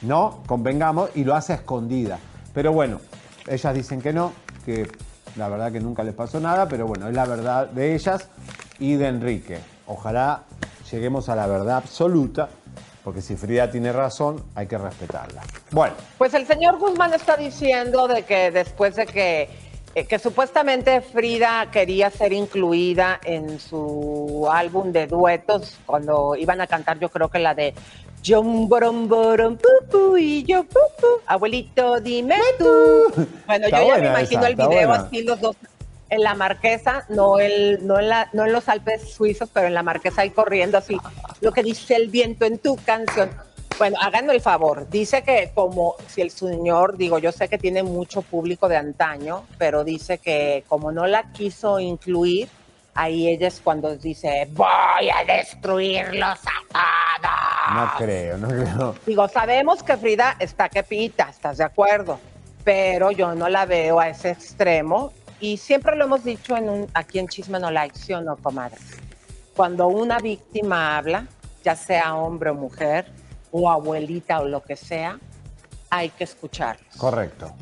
¿no? 0.00 0.42
Convengamos, 0.46 1.10
y 1.14 1.24
lo 1.24 1.34
hace 1.34 1.52
a 1.52 1.56
escondida. 1.56 2.18
Pero 2.54 2.72
bueno, 2.72 2.98
ellas 3.46 3.74
dicen 3.74 4.00
que 4.00 4.14
no, 4.14 4.32
que 4.64 4.90
la 5.36 5.50
verdad 5.50 5.70
que 5.70 5.80
nunca 5.80 6.02
les 6.02 6.14
pasó 6.14 6.40
nada, 6.40 6.66
pero 6.66 6.86
bueno, 6.86 7.08
es 7.08 7.14
la 7.14 7.26
verdad 7.26 7.68
de 7.68 7.94
ellas 7.94 8.30
y 8.78 8.94
de 8.94 9.08
Enrique. 9.08 9.58
Ojalá 9.88 10.42
lleguemos 10.90 11.28
a 11.28 11.34
la 11.36 11.46
verdad 11.46 11.78
absoluta 11.78 12.48
porque 13.04 13.22
si 13.22 13.36
Frida 13.36 13.70
tiene 13.70 13.90
razón, 13.92 14.44
hay 14.54 14.66
que 14.66 14.76
respetarla. 14.76 15.42
Bueno, 15.70 15.94
Pues 16.18 16.34
el 16.34 16.46
señor 16.46 16.78
Guzmán 16.78 17.14
está 17.14 17.36
diciendo 17.36 18.06
de 18.06 18.22
que 18.24 18.50
después 18.50 18.96
de 18.96 19.06
que, 19.06 19.48
eh, 19.94 20.04
que 20.04 20.18
supuestamente 20.18 21.00
Frida 21.00 21.70
quería 21.70 22.10
ser 22.10 22.34
incluida 22.34 23.18
en 23.24 23.58
su 23.60 24.46
álbum 24.52 24.92
de 24.92 25.06
duetos 25.06 25.78
cuando 25.86 26.36
iban 26.36 26.60
a 26.60 26.66
cantar, 26.66 26.98
yo 26.98 27.08
creo 27.08 27.30
que 27.30 27.38
la 27.38 27.54
de 27.54 27.72
John 28.26 28.68
Borom 28.68 29.08
Borom 29.08 29.56
Pupu 29.56 30.18
y 30.18 30.42
yo 30.44 30.64
Pupu, 30.64 31.22
abuelito 31.26 32.00
dime 32.00 32.36
tú. 32.58 33.26
Bueno, 33.46 33.66
Está 33.66 33.80
yo 33.80 33.88
ya 33.88 33.98
me 34.02 34.06
imagino 34.08 34.40
esa, 34.40 34.48
el 34.48 34.54
video 34.56 34.68
buena. 34.68 34.94
así 34.94 35.22
los 35.22 35.40
dos 35.40 35.56
en 36.10 36.22
la 36.22 36.34
marquesa, 36.34 37.04
no, 37.08 37.38
el, 37.38 37.86
no, 37.86 37.98
en 37.98 38.08
la, 38.08 38.30
no 38.32 38.46
en 38.46 38.52
los 38.52 38.68
Alpes 38.68 39.12
suizos, 39.12 39.50
pero 39.52 39.66
en 39.66 39.74
la 39.74 39.82
marquesa 39.82 40.22
ahí 40.22 40.30
corriendo 40.30 40.78
así, 40.78 40.98
lo 41.40 41.52
que 41.52 41.62
dice 41.62 41.96
el 41.96 42.08
viento 42.08 42.44
en 42.44 42.58
tu 42.58 42.76
canción. 42.76 43.30
Bueno, 43.78 43.96
háganme 44.00 44.32
el 44.32 44.40
favor, 44.40 44.88
dice 44.88 45.22
que 45.22 45.52
como 45.54 45.94
si 46.08 46.20
el 46.22 46.30
señor, 46.30 46.96
digo, 46.96 47.18
yo 47.18 47.30
sé 47.30 47.48
que 47.48 47.58
tiene 47.58 47.82
mucho 47.82 48.22
público 48.22 48.68
de 48.68 48.76
antaño, 48.76 49.44
pero 49.56 49.84
dice 49.84 50.18
que 50.18 50.64
como 50.66 50.90
no 50.90 51.06
la 51.06 51.30
quiso 51.30 51.78
incluir, 51.78 52.48
ahí 52.94 53.28
ella 53.28 53.46
es 53.46 53.60
cuando 53.60 53.94
dice, 53.94 54.48
voy 54.50 55.10
a 55.14 55.24
destruirlos 55.24 56.38
a 56.74 57.20
todos. 57.22 57.76
no 57.76 57.92
creo, 57.98 58.38
no 58.38 58.48
creo. 58.48 58.94
Digo, 59.06 59.28
sabemos 59.28 59.84
que 59.84 59.96
Frida 59.96 60.34
está 60.40 60.68
que 60.68 60.82
pita, 60.82 61.28
¿estás 61.30 61.58
de 61.58 61.64
acuerdo? 61.64 62.18
Pero 62.64 63.12
yo 63.12 63.34
no 63.36 63.48
la 63.48 63.64
veo 63.64 64.00
a 64.00 64.08
ese 64.08 64.30
extremo 64.30 65.12
y 65.40 65.56
siempre 65.56 65.96
lo 65.96 66.04
hemos 66.04 66.24
dicho 66.24 66.56
en 66.56 66.68
un, 66.68 66.86
aquí 66.94 67.18
en 67.18 67.28
Chisme 67.28 67.58
No 67.60 67.70
Like, 67.70 67.98
¿sí 67.98 68.12
o 68.12 68.20
no, 68.20 68.36
comadre? 68.36 68.78
Cuando 69.54 69.88
una 69.88 70.18
víctima 70.18 70.96
habla, 70.96 71.26
ya 71.64 71.74
sea 71.74 72.14
hombre 72.14 72.50
o 72.50 72.54
mujer, 72.54 73.06
o 73.50 73.70
abuelita 73.70 74.40
o 74.40 74.46
lo 74.46 74.62
que 74.62 74.76
sea, 74.76 75.18
hay 75.90 76.10
que 76.10 76.24
escucharlos. 76.24 76.96
Correcto. 76.96 77.52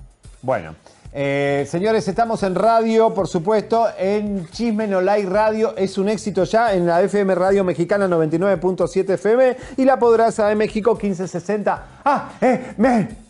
Bueno, 0.42 0.74
eh, 1.12 1.66
señores, 1.68 2.06
estamos 2.08 2.42
en 2.42 2.54
radio, 2.54 3.14
por 3.14 3.26
supuesto, 3.28 3.88
en 3.98 4.48
Chisme 4.50 4.86
No 4.86 5.00
Radio. 5.00 5.74
Es 5.76 5.96
un 5.96 6.08
éxito 6.08 6.44
ya 6.44 6.74
en 6.74 6.86
la 6.86 7.00
FM 7.02 7.34
Radio 7.34 7.64
Mexicana 7.64 8.06
99.7 8.06 9.14
FM 9.14 9.56
y 9.78 9.84
la 9.84 9.98
Poderosa 9.98 10.48
de 10.48 10.54
México 10.54 10.92
1560. 10.92 11.86
¡Ah! 12.04 12.30
¡Eh! 12.40 12.74
¡Me! 12.76 13.25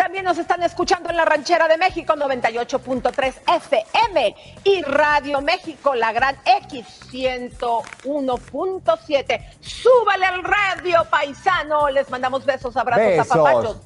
También 0.00 0.24
nos 0.24 0.38
están 0.38 0.62
escuchando 0.62 1.10
en 1.10 1.18
la 1.18 1.26
Ranchera 1.26 1.68
de 1.68 1.76
México 1.76 2.14
98.3 2.14 3.34
FM 3.46 4.34
y 4.64 4.80
Radio 4.80 5.42
México, 5.42 5.94
la 5.94 6.10
gran 6.10 6.38
X 6.64 6.86
101.7. 7.12 9.44
Súbale 9.60 10.24
al 10.24 10.42
radio, 10.42 11.04
paisano. 11.10 11.90
Les 11.90 12.08
mandamos 12.08 12.46
besos, 12.46 12.78
abrazos, 12.78 13.04
Besos. 13.04 13.30
apapachos. 13.30 13.76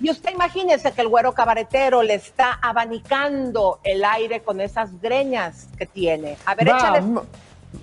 Y 0.00 0.10
usted 0.10 0.32
imagínese 0.32 0.90
que 0.90 1.02
el 1.02 1.06
güero 1.06 1.32
cabaretero 1.32 2.02
le 2.02 2.14
está 2.14 2.58
abanicando 2.60 3.78
el 3.84 4.04
aire 4.04 4.42
con 4.42 4.60
esas 4.60 5.00
greñas 5.00 5.68
que 5.78 5.86
tiene. 5.86 6.38
A 6.44 6.56
ver, 6.56 6.70
échale. 6.70 7.04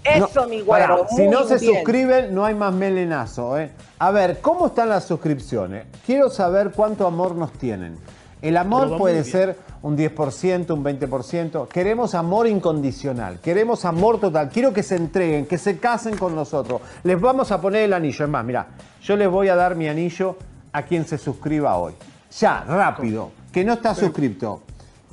Eso, 0.03 0.29
No, 0.35 0.47
mi 0.47 0.61
güero. 0.61 1.05
si 1.15 1.27
no 1.27 1.43
se 1.45 1.57
bien. 1.57 1.75
suscriben, 1.75 2.33
no 2.35 2.45
hay 2.45 2.55
más 2.55 2.73
melenazo. 2.73 3.57
¿eh? 3.59 3.71
A 3.99 4.11
ver, 4.11 4.39
¿cómo 4.41 4.67
están 4.67 4.89
las 4.89 5.05
suscripciones? 5.05 5.85
Quiero 6.05 6.29
saber 6.29 6.71
cuánto 6.75 7.05
amor 7.07 7.35
nos 7.35 7.51
tienen. 7.53 7.97
El 8.41 8.55
amor 8.55 8.97
puede 8.97 9.25
ser 9.25 9.57
un 9.81 9.97
10%, 9.97 10.71
un 10.73 10.83
20%. 10.83 11.67
Queremos 11.67 12.15
amor 12.15 12.47
incondicional. 12.47 13.39
Queremos 13.39 13.83
amor 13.83 14.19
total. 14.21 14.49
Quiero 14.49 14.71
que 14.71 14.81
se 14.81 14.95
entreguen, 14.95 15.45
que 15.45 15.57
se 15.57 15.77
casen 15.77 16.15
con 16.17 16.35
nosotros. 16.35 16.81
Les 17.03 17.19
vamos 17.19 17.51
a 17.51 17.59
poner 17.59 17.83
el 17.83 17.93
anillo. 17.93 18.23
Es 18.23 18.31
más, 18.31 18.45
mira, 18.45 18.67
yo 19.03 19.17
les 19.17 19.29
voy 19.29 19.49
a 19.49 19.55
dar 19.55 19.75
mi 19.75 19.89
anillo 19.89 20.37
a 20.71 20.83
quien 20.83 21.05
se 21.05 21.17
suscriba 21.17 21.75
hoy. 21.77 21.93
Ya, 22.39 22.63
rápido. 22.65 23.31
Que 23.51 23.65
no 23.65 23.73
está 23.73 23.93
suscripto. 23.93 24.61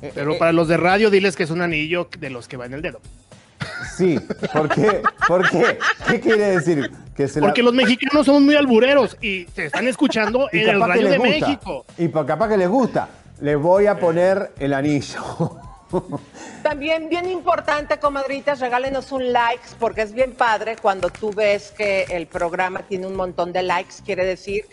Eh, 0.01 0.11
Pero 0.15 0.33
eh, 0.33 0.37
para 0.37 0.53
los 0.53 0.67
de 0.69 0.77
radio, 0.77 1.09
diles 1.09 1.35
que 1.35 1.43
es 1.43 1.49
un 1.51 1.61
anillo 1.61 2.07
de 2.19 2.29
los 2.29 2.47
que 2.47 2.55
va 2.55 2.65
en 2.67 2.73
el 2.75 2.81
dedo. 2.81 2.99
Sí, 3.95 4.19
¿por 4.53 4.69
qué? 4.69 5.01
¿Por 5.27 5.49
qué? 5.49 5.79
¿Qué 6.07 6.19
quiere 6.19 6.51
decir? 6.51 6.91
Que 7.15 7.27
se 7.27 7.41
la- 7.41 7.47
Porque 7.47 7.63
los 7.63 7.73
mexicanos 7.73 8.25
somos 8.25 8.41
muy 8.41 8.55
albureros 8.55 9.17
y 9.21 9.45
te 9.45 9.65
están 9.65 9.87
escuchando 9.87 10.47
Y 10.53 10.59
en 10.59 10.69
el 10.69 10.79
radio 10.81 11.09
de 11.09 11.17
gusta. 11.17 11.31
México. 11.47 11.85
Y 11.97 12.07
por 12.09 12.25
capaz 12.25 12.49
que 12.49 12.57
les 12.57 12.69
gusta. 12.69 13.09
Les 13.41 13.57
voy 13.57 13.87
a 13.87 13.99
poner 13.99 14.51
el 14.59 14.73
anillo. 14.73 15.21
También 16.63 17.09
bien 17.09 17.29
importante, 17.29 17.97
comadritas, 17.97 18.59
regálenos 18.59 19.11
un 19.11 19.31
like 19.31 19.63
porque 19.79 20.01
es 20.01 20.11
bien 20.13 20.33
padre 20.33 20.75
cuando 20.81 21.09
tú 21.09 21.31
ves 21.31 21.71
que 21.71 22.03
el 22.09 22.27
programa 22.27 22.81
tiene 22.81 23.07
un 23.07 23.15
montón 23.15 23.53
de 23.53 23.63
likes, 23.63 23.95
quiere 24.05 24.25
decir 24.25 24.65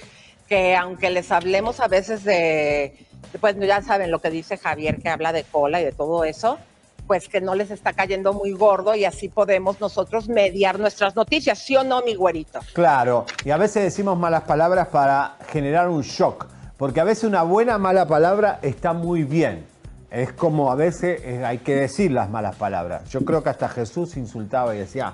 que 0.49 0.75
aunque 0.77 1.11
les 1.11 1.31
hablemos 1.31 1.81
a 1.81 1.88
veces 1.88 2.25
de, 2.25 2.94
pues 3.40 3.57
ya 3.61 3.81
saben 3.83 4.11
lo 4.11 4.20
que 4.20 4.31
dice 4.31 4.59
Javier, 4.59 5.01
que 5.01 5.09
habla 5.09 5.33
de 5.33 5.44
cola 5.44 5.81
y 5.81 5.85
de 5.85 5.92
todo 5.92 6.25
eso, 6.25 6.59
pues 7.07 7.29
que 7.29 7.40
no 7.40 7.55
les 7.55 7.71
está 7.71 7.93
cayendo 7.93 8.33
muy 8.33 8.53
gordo 8.53 8.95
y 8.95 9.05
así 9.05 9.29
podemos 9.29 9.81
nosotros 9.81 10.29
mediar 10.29 10.79
nuestras 10.79 11.14
noticias, 11.17 11.59
¿sí 11.59 11.77
o 11.77 11.85
no, 11.85 12.03
mi 12.03 12.14
güerito? 12.14 12.61
Claro, 12.73 13.27
y 13.45 13.51
a 13.51 13.57
veces 13.57 13.83
decimos 13.85 14.19
malas 14.19 14.43
palabras 14.45 14.88
para 14.88 15.37
generar 15.49 15.88
un 15.88 16.03
shock, 16.03 16.47
porque 16.79 17.01
a 17.01 17.05
veces 17.05 17.25
una 17.25 17.43
buena 17.43 17.79
mala 17.79 18.07
palabra 18.07 18.59
está 18.62 18.93
muy 18.93 19.25
bien. 19.25 19.67
Es 20.11 20.33
como 20.33 20.71
a 20.71 20.77
veces 20.77 21.21
eh, 21.25 21.45
hay 21.45 21.59
que 21.59 21.75
decir 21.75 22.12
las 22.12 22.31
malas 22.31 22.55
palabras. 22.57 23.09
Yo 23.11 23.25
creo 23.25 23.43
que 23.43 23.51
hasta 23.51 23.69
Jesús 23.69 24.17
insultaba 24.17 24.73
y 24.75 24.79
decía, 24.79 25.12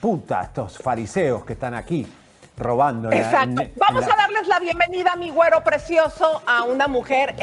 puta, 0.00 0.42
estos 0.42 0.78
fariseos 0.78 1.44
que 1.44 1.54
están 1.54 1.74
aquí 1.74 2.06
robando. 2.56 3.10
la- 3.10 3.16
Exacto. 3.16 3.62
Vamos 3.76 4.06
la- 4.06 4.14
a 4.14 4.16
darles 4.16 4.46
la 4.46 4.60
bienvenida, 4.60 5.16
mi 5.16 5.30
güero 5.30 5.64
precioso, 5.64 6.42
a 6.46 6.62
una 6.62 6.86
mujer 6.86 7.34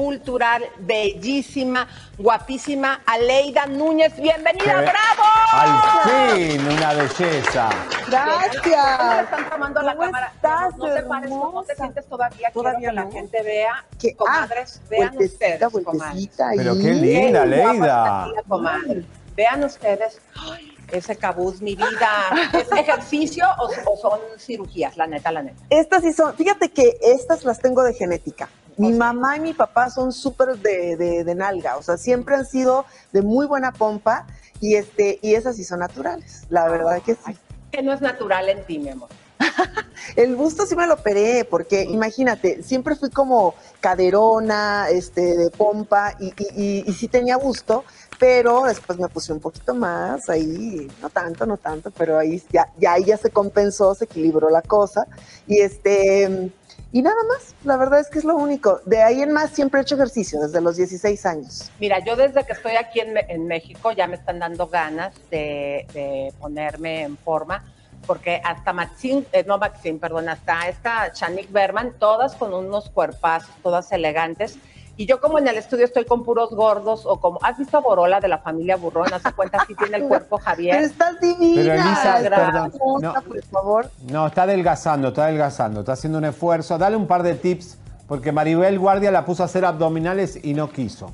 escultural, 0.00 0.62
bellísima, 0.80 1.88
guapísima, 2.18 3.00
Aleida 3.06 3.64
Núñez. 3.64 4.14
Bienvenida, 4.20 4.74
bravo. 4.82 5.22
Al 5.52 6.36
fin, 6.36 6.68
una 6.68 6.92
belleza. 6.92 7.70
¿Cómo 7.70 8.04
le 8.04 8.10
Gracias. 8.10 9.22
están 9.24 9.48
tomando 9.50 9.80
la 9.80 9.92
¿Cómo 9.96 10.04
cámara? 10.04 10.32
estás, 10.34 10.76
no 10.76 10.92
te 10.92 11.02
pares, 11.02 11.30
no 11.30 11.64
te 11.66 11.74
sientes 11.76 12.06
todavía. 12.06 12.50
Todavía 12.52 12.90
Quiero 12.90 13.08
que 13.08 13.08
la 13.08 13.10
gente 13.20 13.42
vea. 13.42 13.84
Que- 13.98 14.14
comadres, 14.14 14.80
ah, 14.82 14.86
vean 14.90 15.14
vueltecita, 15.14 15.56
ustedes, 15.56 15.72
vueltecita. 15.72 16.48
Pero 16.58 16.74
qué 16.74 16.90
linda, 16.92 17.46
guapa 17.46 17.46
Leida. 17.46 17.72
está 17.72 18.26
la 18.26 18.42
comadre. 18.46 19.04
Vean 19.34 19.64
ustedes. 19.64 20.20
Ay, 20.52 20.76
ese 20.92 21.16
cabuz, 21.16 21.62
mi 21.62 21.74
vida. 21.74 22.10
¿Es 22.52 22.70
ejercicio 22.70 23.46
o, 23.58 23.70
o 23.92 23.96
son 23.96 24.20
cirugías? 24.38 24.94
La 24.98 25.06
neta, 25.06 25.32
la 25.32 25.42
neta. 25.42 25.56
Estas 25.70 26.02
sí 26.02 26.12
son, 26.12 26.34
fíjate 26.34 26.68
que 26.70 26.98
estas 27.00 27.44
las 27.44 27.60
tengo 27.60 27.82
de 27.82 27.94
genética. 27.94 28.50
Mi 28.78 28.92
mamá 28.92 29.36
y 29.36 29.40
mi 29.40 29.54
papá 29.54 29.90
son 29.90 30.12
súper 30.12 30.56
de, 30.58 30.96
de, 30.96 31.24
de 31.24 31.34
nalga, 31.34 31.76
o 31.76 31.82
sea, 31.82 31.96
siempre 31.96 32.34
han 32.34 32.44
sido 32.46 32.84
de 33.12 33.22
muy 33.22 33.46
buena 33.46 33.72
pompa 33.72 34.26
y 34.60 34.74
este 34.74 35.18
y 35.22 35.34
esas 35.34 35.56
sí 35.56 35.64
son 35.64 35.80
naturales, 35.80 36.42
la 36.50 36.68
verdad 36.68 37.00
que 37.02 37.14
sí. 37.14 37.36
Que 37.72 37.82
no 37.82 37.92
es 37.92 38.00
natural 38.00 38.48
en 38.48 38.64
ti, 38.64 38.78
mi 38.78 38.90
amor. 38.90 39.08
El 40.16 40.36
busto 40.36 40.66
sí 40.66 40.76
me 40.76 40.86
lo 40.86 40.94
operé, 40.94 41.44
porque 41.44 41.82
imagínate, 41.82 42.62
siempre 42.62 42.96
fui 42.96 43.10
como 43.10 43.54
caderona, 43.80 44.88
este, 44.90 45.36
de 45.36 45.50
pompa, 45.50 46.14
y, 46.20 46.28
y, 46.38 46.62
y- 46.62 46.84
y 46.86 46.92
sí 46.92 47.08
tenía 47.08 47.36
busto, 47.36 47.84
pero 48.18 48.64
después 48.64 48.98
me 48.98 49.08
puse 49.08 49.32
un 49.32 49.40
poquito 49.40 49.74
más, 49.74 50.28
ahí, 50.28 50.88
no 51.02 51.10
tanto, 51.10 51.44
no 51.46 51.56
tanto, 51.56 51.90
pero 51.90 52.18
ahí 52.18 52.42
ya, 52.50 52.72
ya 52.78 52.92
ahí 52.92 53.04
ya 53.04 53.16
se 53.16 53.30
compensó, 53.30 53.94
se 53.94 54.04
equilibró 54.04 54.48
la 54.48 54.62
cosa, 54.62 55.06
y 55.46 55.60
este, 55.60 56.50
y 56.96 57.02
nada 57.02 57.22
más, 57.28 57.54
la 57.62 57.76
verdad 57.76 58.00
es 58.00 58.08
que 58.08 58.18
es 58.18 58.24
lo 58.24 58.36
único. 58.36 58.80
De 58.86 59.02
ahí 59.02 59.20
en 59.20 59.30
más 59.30 59.50
siempre 59.50 59.80
he 59.80 59.82
hecho 59.82 59.96
ejercicio, 59.96 60.40
desde 60.40 60.62
los 60.62 60.78
16 60.78 61.26
años. 61.26 61.70
Mira, 61.78 61.98
yo 62.02 62.16
desde 62.16 62.42
que 62.46 62.54
estoy 62.54 62.76
aquí 62.76 63.00
en, 63.00 63.18
en 63.18 63.46
México 63.46 63.92
ya 63.92 64.06
me 64.06 64.14
están 64.16 64.38
dando 64.38 64.68
ganas 64.68 65.12
de, 65.30 65.86
de 65.92 66.32
ponerme 66.40 67.02
en 67.02 67.18
forma, 67.18 67.62
porque 68.06 68.40
hasta 68.42 68.72
Maxine, 68.72 69.26
eh, 69.32 69.44
no 69.46 69.58
Maxine, 69.58 69.98
perdón, 69.98 70.30
hasta 70.30 70.70
esta 70.70 71.12
Chanik 71.12 71.52
Berman, 71.52 71.92
todas 71.98 72.34
con 72.34 72.54
unos 72.54 72.88
cuerpazos, 72.88 73.54
todas 73.62 73.92
elegantes. 73.92 74.58
Y 74.98 75.04
yo 75.04 75.20
como 75.20 75.38
en 75.38 75.46
el 75.46 75.56
estudio 75.56 75.84
estoy 75.84 76.06
con 76.06 76.24
puros 76.24 76.50
gordos 76.50 77.04
o 77.04 77.20
como, 77.20 77.38
¿has 77.42 77.58
visto 77.58 77.76
a 77.76 77.80
Borola 77.80 78.18
de 78.18 78.28
la 78.28 78.38
familia 78.38 78.76
Burrón? 78.76 79.12
¿Hace 79.12 79.30
cuenta 79.34 79.62
si 79.66 79.74
tiene 79.74 79.98
el 79.98 80.04
cuerpo 80.08 80.36
Pero 80.36 80.44
Javier? 80.44 80.76
estás 80.82 81.20
divina. 81.20 81.62
Pero 81.62 81.72
Elisa, 81.74 82.18
perdón, 82.22 82.72
no. 83.02 83.12
por 83.12 83.42
favor. 83.44 83.90
No, 84.10 84.26
está 84.26 84.44
adelgazando, 84.44 85.08
está 85.08 85.24
adelgazando, 85.24 85.80
está 85.80 85.92
haciendo 85.92 86.18
un 86.18 86.24
esfuerzo. 86.24 86.78
Dale 86.78 86.96
un 86.96 87.06
par 87.06 87.22
de 87.22 87.34
tips, 87.34 87.76
porque 88.08 88.32
Maribel 88.32 88.78
Guardia 88.78 89.10
la 89.10 89.26
puso 89.26 89.42
a 89.42 89.46
hacer 89.46 89.66
abdominales 89.66 90.38
y 90.42 90.54
no 90.54 90.70
quiso. 90.70 91.10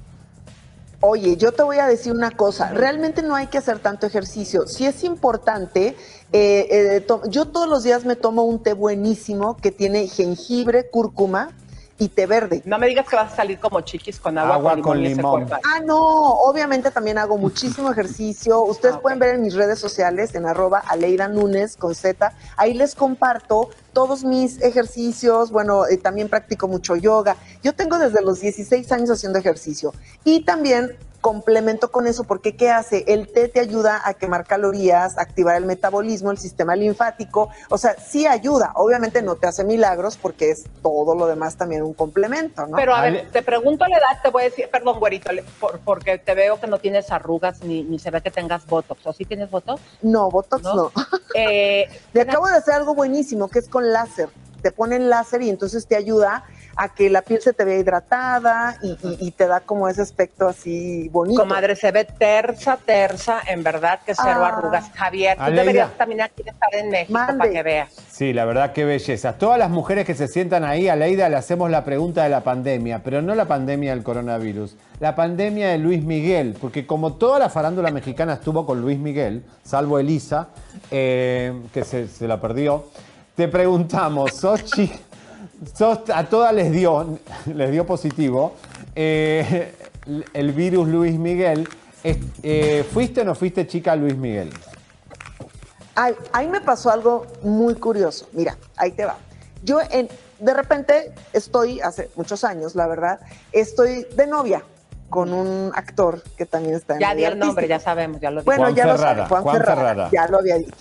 Oye, 1.01 1.37
yo 1.37 1.51
te 1.51 1.65
voy 1.65 1.79
a 1.79 1.89
decir 1.89 2.13
una 2.13 2.31
cosa, 2.31 2.69
realmente 2.69 3.23
no 3.23 3.35
hay 3.35 3.49
que 3.49 3.59
hacer 3.59 3.81
tanto 3.81 4.07
ejercicio. 4.07 4.69
Si 4.69 4.87
es 4.87 5.03
importante, 5.03 5.97
eh, 6.33 6.69
eh, 6.71 7.01
to- 7.01 7.23
yo 7.29 7.47
todos 7.47 7.69
los 7.69 7.83
días 7.83 8.05
me 8.05 8.15
tomo 8.15 8.45
un 8.45 8.63
té 8.63 8.73
buenísimo 8.75 9.57
que 9.57 9.73
tiene 9.73 10.07
jengibre, 10.07 10.89
cúrcuma 10.89 11.51
y 12.03 12.09
té 12.09 12.27
verde. 12.27 12.63
No 12.65 12.79
me 12.79 12.89
digas 12.89 13.09
que 13.09 13.15
vas 13.15 13.33
a 13.33 13.37
salir 13.37 13.61
como 13.61 13.81
chiquis 13.83 14.19
con 14.19 14.37
agua, 14.37 14.57
Agua 14.57 14.73
con 14.73 14.83
con 14.83 15.03
limón. 15.03 15.47
Ah, 15.65 15.79
no, 15.85 16.01
obviamente 16.01 16.91
también 16.91 17.17
hago 17.17 17.39
muchísimo 17.39 17.91
ejercicio. 17.93 18.61
Ustedes 18.63 18.97
Ah, 18.97 19.01
pueden 19.01 19.21
ver 19.21 19.37
en 19.37 19.43
mis 19.43 19.55
redes 19.55 19.79
sociales, 19.79 20.35
en 20.35 20.47
arroba 20.47 20.81
Aleida 20.81 21.29
Núñez 21.29 21.77
con 21.77 21.95
Z. 21.95 22.33
Ahí 22.57 22.75
les 22.75 22.97
comparto 22.97 23.71
todos 23.93 24.25
mis 24.25 24.61
ejercicios. 24.61 25.53
Bueno, 25.53 25.87
eh, 25.87 25.97
también 25.97 26.29
practico 26.29 26.67
mucho 26.67 26.97
yoga. 26.97 27.37
Yo 27.63 27.73
tengo 27.73 27.99
desde 27.99 28.21
los 28.21 28.41
16 28.41 28.91
años 28.91 29.11
haciendo 29.11 29.39
ejercicio. 29.39 29.95
Y 30.25 30.45
también 30.45 30.97
complemento 31.23 31.91
con 31.91 32.07
eso 32.07 32.25
porque 32.25 32.55
¿qué 32.57 32.69
hace? 32.71 33.05
El 33.09 33.29
té 33.33 33.49
te 33.49 33.61
ayuda 33.61 34.03
a 34.05 34.13
quemar 34.13 34.45
calorías, 34.45 35.17
activar 35.17 35.57
el 35.57 35.65
metabolismo, 35.65 36.31
el 36.31 36.37
sistema 36.37 36.77
linfático. 36.77 37.49
O 37.71 37.79
sea, 37.79 37.95
sí 37.97 38.27
ayuda. 38.27 38.73
Obviamente 38.75 39.23
no 39.23 39.37
te 39.37 39.47
hace 39.47 39.65
milagros 39.65 40.19
porque 40.21 40.51
es 40.51 40.65
todo 40.83 41.15
lo 41.15 41.27
demás 41.27 41.57
también 41.57 41.83
un 41.83 41.95
complemento, 41.95 42.67
¿no? 42.67 42.77
Pero 42.77 42.95
a 42.95 43.01
ver, 43.01 43.31
te 43.31 43.41
pregunto 43.43 43.87
la 43.87 43.97
edad, 43.97 44.21
te 44.23 44.29
voy 44.29 44.43
a 44.43 44.45
decir, 44.47 44.69
perdón, 44.71 44.99
güerito, 44.99 45.33
le- 45.33 45.45
por- 45.59 45.79
porque 45.81 46.19
te 46.19 46.35
veo 46.35 46.61
que 46.61 46.67
no 46.67 46.77
tienes 46.79 47.11
arrugas 47.11 47.63
ni, 47.63 47.83
ni 47.85 47.99
se 47.99 48.11
ve 48.11 48.21
que 48.21 48.31
tengas 48.31 48.67
botox. 48.67 49.07
¿O 49.07 49.13
sí 49.15 49.25
tienes 49.25 49.51
botox? 49.51 49.81
no, 50.03 50.29
Botox 50.31 50.63
¿No? 50.65 50.75
no. 50.75 50.93
Eh, 51.35 51.89
Le 52.13 52.21
acabo 52.21 52.47
de 52.47 52.57
hacer 52.57 52.75
algo 52.75 52.95
buenísimo 52.95 53.49
que 53.49 53.61
es 53.61 53.69
con 53.69 53.91
láser. 53.91 54.29
Te 54.61 54.71
ponen 54.71 55.09
láser 55.09 55.41
y 55.43 55.49
entonces 55.51 55.87
te 55.87 55.97
ayuda 55.97 56.45
a 56.77 56.89
que 56.89 57.11
la 57.11 57.23
piel 57.23 57.41
se 57.43 57.53
te 57.53 57.65
vea 57.65 57.79
hidratada 57.79 58.77
y, 58.83 58.91
y- 59.03 59.17
y 59.21 59.31
te 59.33 59.47
da 59.47 59.61
como 59.61 59.89
ese 59.89 60.03
aspecto 60.03 60.49
así 60.49 61.09
bonito. 61.11 61.41
Comadre, 61.41 61.77
se 61.77 61.91
ve 61.93 62.05
tersa, 62.05 62.79
tersa, 62.85 63.41
en 63.47 63.63
verdad 63.63 64.01
que 64.07 64.15
cero 64.15 64.41
Ah. 64.45 64.49
arrugas. 64.49 64.91
Javier, 64.95 65.37
tú 65.37 65.43
Aleida. 65.43 65.61
deberías 65.63 65.97
también 65.99 66.21
aquí 66.23 66.43
estar 66.47 66.75
en 66.75 66.91
México 66.91 67.13
Mande. 67.13 67.39
para 67.39 67.51
que 67.51 67.63
veas. 67.63 67.91
Sí, 68.11 68.33
la 68.33 68.45
verdad, 68.45 68.73
qué 68.73 68.85
belleza. 68.85 69.35
Todas 69.39 69.59
las 69.59 69.71
mujeres 69.71 70.07
que 70.07 70.15
se 70.15 70.29
sientan 70.29 70.65
ahí, 70.65 70.89
a 70.89 70.97
Leida 70.97 71.29
le 71.29 71.37
hacemos 71.37 71.71
la 71.71 71.85
pregunta 71.85 72.23
de 72.23 72.29
la 72.31 72.41
pandemia, 72.43 73.01
pero 73.05 73.21
no 73.23 73.35
la 73.35 73.45
pandemia 73.47 73.95
del 73.95 74.03
coronavirus, 74.03 74.77
la 75.01 75.15
pandemia 75.15 75.69
de 75.69 75.79
Luis 75.79 76.03
Miguel, 76.03 76.57
porque 76.61 76.87
como 76.87 77.15
toda 77.15 77.39
la 77.39 77.49
farándula 77.51 77.91
mexicana 77.91 78.35
estuvo 78.35 78.65
con 78.67 78.81
Luis 78.81 78.99
Miguel, 78.99 79.45
salvo 79.65 79.99
Elisa, 79.99 80.49
eh, 80.91 81.53
que 81.73 81.85
se, 81.85 82.09
se 82.09 82.27
la 82.29 82.41
perdió, 82.41 82.87
te 83.35 83.49
preguntamos, 83.49 84.33
sos- 84.33 84.65
a 86.15 86.25
todas 86.25 86.53
les 86.55 86.73
dio, 86.73 87.19
les 87.47 87.71
dio 87.71 87.87
positivo 87.87 88.55
eh, 88.95 89.75
el 90.33 90.53
virus 90.53 90.89
Luis 90.89 91.19
Miguel. 91.19 91.69
Eh, 92.05 92.85
¿Fuiste 92.93 93.21
o 93.21 93.25
no 93.25 93.35
fuiste 93.35 93.67
chica 93.67 93.95
Luis 93.95 94.17
Miguel? 94.17 94.51
Ay, 95.95 96.15
ahí 96.33 96.49
me 96.49 96.61
pasó 96.61 96.91
algo 96.91 97.27
muy 97.43 97.75
curioso. 97.75 98.29
Mira, 98.33 98.57
ahí 98.77 98.93
te 98.93 99.05
va. 99.05 99.17
Yo 99.63 99.79
en, 99.91 100.09
de 100.41 100.55
repente 100.55 101.13
estoy, 101.33 101.81
hace 101.81 102.11
muchos 102.17 102.43
años, 102.43 102.75
la 102.75 102.89
verdad, 102.89 103.21
estoy 103.53 104.05
de 104.17 104.27
novia 104.27 104.65
con 105.11 105.33
un 105.33 105.71
actor 105.75 106.23
que 106.37 106.47
también 106.47 106.75
está 106.75 106.95
en 106.95 107.01
Ya 107.01 107.15
di 107.15 107.21
el 107.23 107.27
artístico. 107.27 107.47
nombre, 107.47 107.69
ya 107.69 107.79
sabemos, 107.79 108.21
ya 108.21 108.31
lo 108.31 108.41
dije. 108.41 108.47
Bueno, 108.47 108.63
Juan 108.65 108.75
ya 108.75 108.87
lo 108.87 108.99
sabe, 108.99 109.27
Juan, 109.27 109.43
Juan 109.43 109.57
Ferrara, 109.59 109.81
Ferrara. 109.81 110.11
ya 110.11 110.27
lo 110.29 110.39
había 110.39 110.57
dicho. 110.57 110.73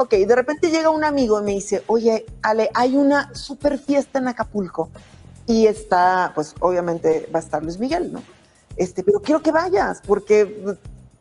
Ok, 0.00 0.14
de 0.14 0.34
repente 0.34 0.70
llega 0.70 0.88
un 0.88 1.04
amigo 1.04 1.38
y 1.40 1.44
me 1.44 1.50
dice, 1.50 1.82
oye, 1.86 2.24
Ale, 2.40 2.70
hay 2.72 2.96
una 2.96 3.34
super 3.34 3.78
fiesta 3.78 4.18
en 4.18 4.28
Acapulco 4.28 4.88
y 5.46 5.66
está, 5.66 6.32
pues 6.34 6.54
obviamente 6.60 7.28
va 7.34 7.38
a 7.38 7.42
estar 7.42 7.62
Luis 7.62 7.78
Miguel, 7.78 8.10
¿no? 8.10 8.22
Este, 8.78 9.02
pero 9.02 9.20
quiero 9.20 9.42
que 9.42 9.52
vayas, 9.52 10.00
porque 10.06 10.64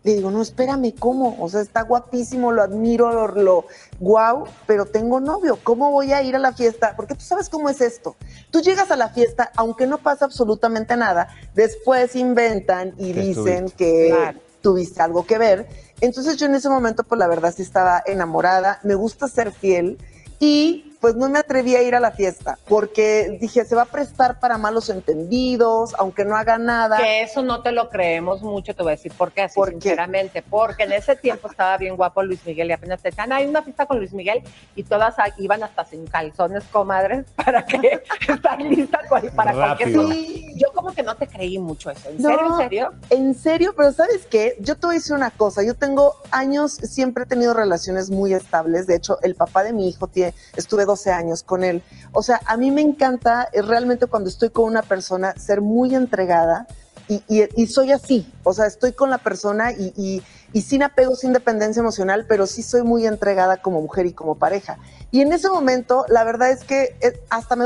le 0.03 0.13
digo, 0.15 0.31
no, 0.31 0.41
espérame, 0.41 0.93
¿cómo? 0.97 1.35
O 1.41 1.49
sea, 1.49 1.59
está 1.59 1.81
guapísimo, 1.81 2.53
lo 2.53 2.61
admiro, 2.61 3.11
lo, 3.11 3.27
lo 3.27 3.65
guau, 3.99 4.45
pero 4.65 4.85
tengo 4.85 5.19
novio, 5.19 5.59
¿cómo 5.61 5.91
voy 5.91 6.13
a 6.13 6.23
ir 6.23 6.37
a 6.37 6.39
la 6.39 6.53
fiesta? 6.53 6.93
Porque 6.95 7.15
tú 7.15 7.21
sabes 7.25 7.49
cómo 7.49 7.67
es 7.67 7.81
esto. 7.81 8.15
Tú 8.49 8.61
llegas 8.61 8.91
a 8.91 8.95
la 8.95 9.09
fiesta, 9.09 9.51
aunque 9.57 9.87
no 9.87 9.97
pasa 9.97 10.23
absolutamente 10.23 10.95
nada, 10.95 11.27
después 11.53 12.15
inventan 12.15 12.93
y 12.97 13.11
Que 13.11 13.21
dicen 13.23 13.65
estuviste. 13.65 13.75
que 13.75 14.07
Claro. 14.15 14.39
tuviste 14.61 15.01
algo 15.01 15.25
que 15.25 15.37
ver. 15.37 15.67
Entonces 16.01 16.38
yo 16.38 16.45
en 16.45 16.55
ese 16.55 16.69
momento, 16.69 17.03
pues 17.03 17.19
la 17.19 17.27
verdad 17.27 17.53
sí 17.55 17.62
estaba 17.62 18.01
enamorada, 18.05 18.79
me 18.83 18.95
gusta 18.95 19.27
ser 19.27 19.51
fiel 19.51 19.97
y 20.39 20.88
pues 20.99 21.15
no 21.15 21.29
me 21.29 21.39
atreví 21.39 21.75
a 21.75 21.81
ir 21.81 21.95
a 21.95 21.99
la 21.99 22.12
fiesta 22.12 22.57
porque 22.67 23.38
dije, 23.39 23.63
se 23.65 23.75
va 23.75 23.83
a 23.83 23.85
prestar 23.85 24.39
para 24.39 24.57
malos 24.57 24.89
entendidos, 24.89 25.95
aunque 25.97 26.25
no 26.25 26.35
haga 26.35 26.57
nada. 26.57 26.97
Que 26.97 27.21
eso 27.21 27.41
no 27.41 27.62
te 27.62 27.71
lo 27.71 27.89
creemos 27.89 28.41
mucho, 28.41 28.75
te 28.75 28.83
voy 28.83 28.91
a 28.91 28.95
decir 28.95 29.13
por 29.17 29.31
qué, 29.31 29.43
así 29.43 29.55
¿Por 29.55 29.69
qué? 29.69 29.73
sinceramente. 29.81 30.41
Porque 30.41 30.83
en 30.83 30.91
ese 30.93 31.15
tiempo 31.15 31.47
estaba 31.49 31.77
bien 31.77 31.95
guapo 31.95 32.23
Luis 32.23 32.45
Miguel 32.45 32.69
y 32.69 32.73
apenas 32.73 33.01
te 33.01 33.09
decían, 33.09 33.31
hay 33.31 33.45
una 33.45 33.62
fiesta 33.62 33.85
con 33.85 33.97
Luis 33.99 34.12
Miguel 34.13 34.41
y 34.75 34.83
todas 34.83 35.17
a- 35.19 35.33
iban 35.38 35.63
hasta 35.63 35.85
sin 35.85 36.05
calzones, 36.07 36.63
comadres, 36.65 37.25
para 37.35 37.65
que 37.65 38.01
estar 38.27 38.62
lista 38.62 38.99
cual- 39.07 39.31
para 39.35 39.53
cualquier 39.53 39.93
cosa. 39.95 40.13
Sí. 40.13 40.53
Yo 40.55 40.71
como 40.73 40.93
que 40.93 41.03
no 41.03 41.15
te 41.15 41.27
creí 41.27 41.59
mucho 41.59 41.91
eso. 41.91 42.09
¿En 42.09 42.21
No. 42.21 42.29
serio, 42.29 42.45
en 42.51 42.57
serio? 42.57 42.93
En 43.09 43.35
serio, 43.35 43.73
pero 43.75 43.91
¿sabes 43.93 44.25
qué? 44.29 44.57
Yo 44.59 44.75
te 44.75 44.85
voy 44.88 44.95
a 44.95 44.99
decir 44.99 45.15
una 45.15 45.31
cosa. 45.31 45.63
Yo 45.63 45.75
tengo 45.75 46.15
años, 46.31 46.73
siempre 46.73 47.23
he 47.23 47.27
tenido 47.27 47.53
relaciones 47.53 48.09
muy 48.09 48.33
estables. 48.33 48.88
De 48.88 48.95
hecho, 48.95 49.17
el 49.21 49.35
papá 49.35 49.63
de 49.63 49.71
mi 49.73 49.88
hijo 49.88 50.07
tiene, 50.07 50.33
estuve 50.55 50.85
12 50.89 51.12
años 51.12 51.43
con 51.43 51.63
él. 51.63 51.84
O 52.13 52.23
sea, 52.23 52.41
a 52.45 52.58
mí 52.58 52.71
me 52.71 52.82
encanta 52.82 53.47
eh, 53.54 53.62
realmente 53.62 54.08
cuando 54.08 54.28
estoy 54.28 54.49
con 54.49 54.65
una 54.65 54.82
persona 54.82 55.36
ser 55.38 55.62
muy 55.62 55.93
entregada 55.93 56.65
y, 57.10 57.65
soy 57.67 57.91
así. 57.91 58.32
O 58.43 58.54
sea, 58.54 58.67
estoy 58.67 58.93
con 58.93 59.10
la 59.10 59.17
persona 59.17 59.71
y, 59.71 60.21
sin 60.62 60.84
apego, 60.84 61.15
sin 61.15 61.34
dependencia 61.34 61.80
emocional, 61.80 62.25
pero 62.30 62.45
sí 62.45 62.62
soy 62.62 62.84
muy 62.84 63.08
entregada 63.08 63.58
como 63.58 63.82
mujer 63.82 64.06
y 64.06 64.13
como 64.13 64.36
pareja. 64.36 64.78
Y 65.10 65.21
en 65.21 65.34
ese 65.34 65.49
momento, 65.49 66.06
la 66.08 66.23
verdad 66.23 66.52
es 66.52 66.63
que 66.63 66.95
eh, 67.02 67.19
hasta 67.32 67.56
me, 67.56 67.65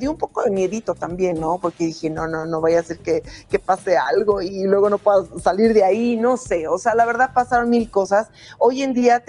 dio 0.00 0.10
un- 0.10 0.18
poco 0.18 0.42
de 0.42 0.50
miedito 0.50 0.94
también, 0.94 1.38
¿no? 1.38 1.58
Porque 1.58 1.84
dije, 1.84 2.10
no, 2.10 2.26
no, 2.26 2.46
no 2.46 2.60
vaya 2.60 2.80
a 2.80 2.82
ser 2.82 2.98
que, 2.98 3.22
pase 3.64 3.96
algo 3.96 4.42
y 4.42 4.64
luego 4.64 4.90
no 4.90 4.98
pueda 4.98 5.24
salir 5.40 5.72
de 5.72 5.84
ahí, 5.84 6.16
no 6.16 6.36
sé. 6.36 6.66
O 6.66 6.78
sea, 6.78 6.96
la 6.96 7.04
verdad 7.04 7.30
pasaron 7.32 7.70
mil 7.70 7.90
cosas. 7.90 8.28
Hoy 8.58 8.82
en 8.82 8.92
día 8.92 9.22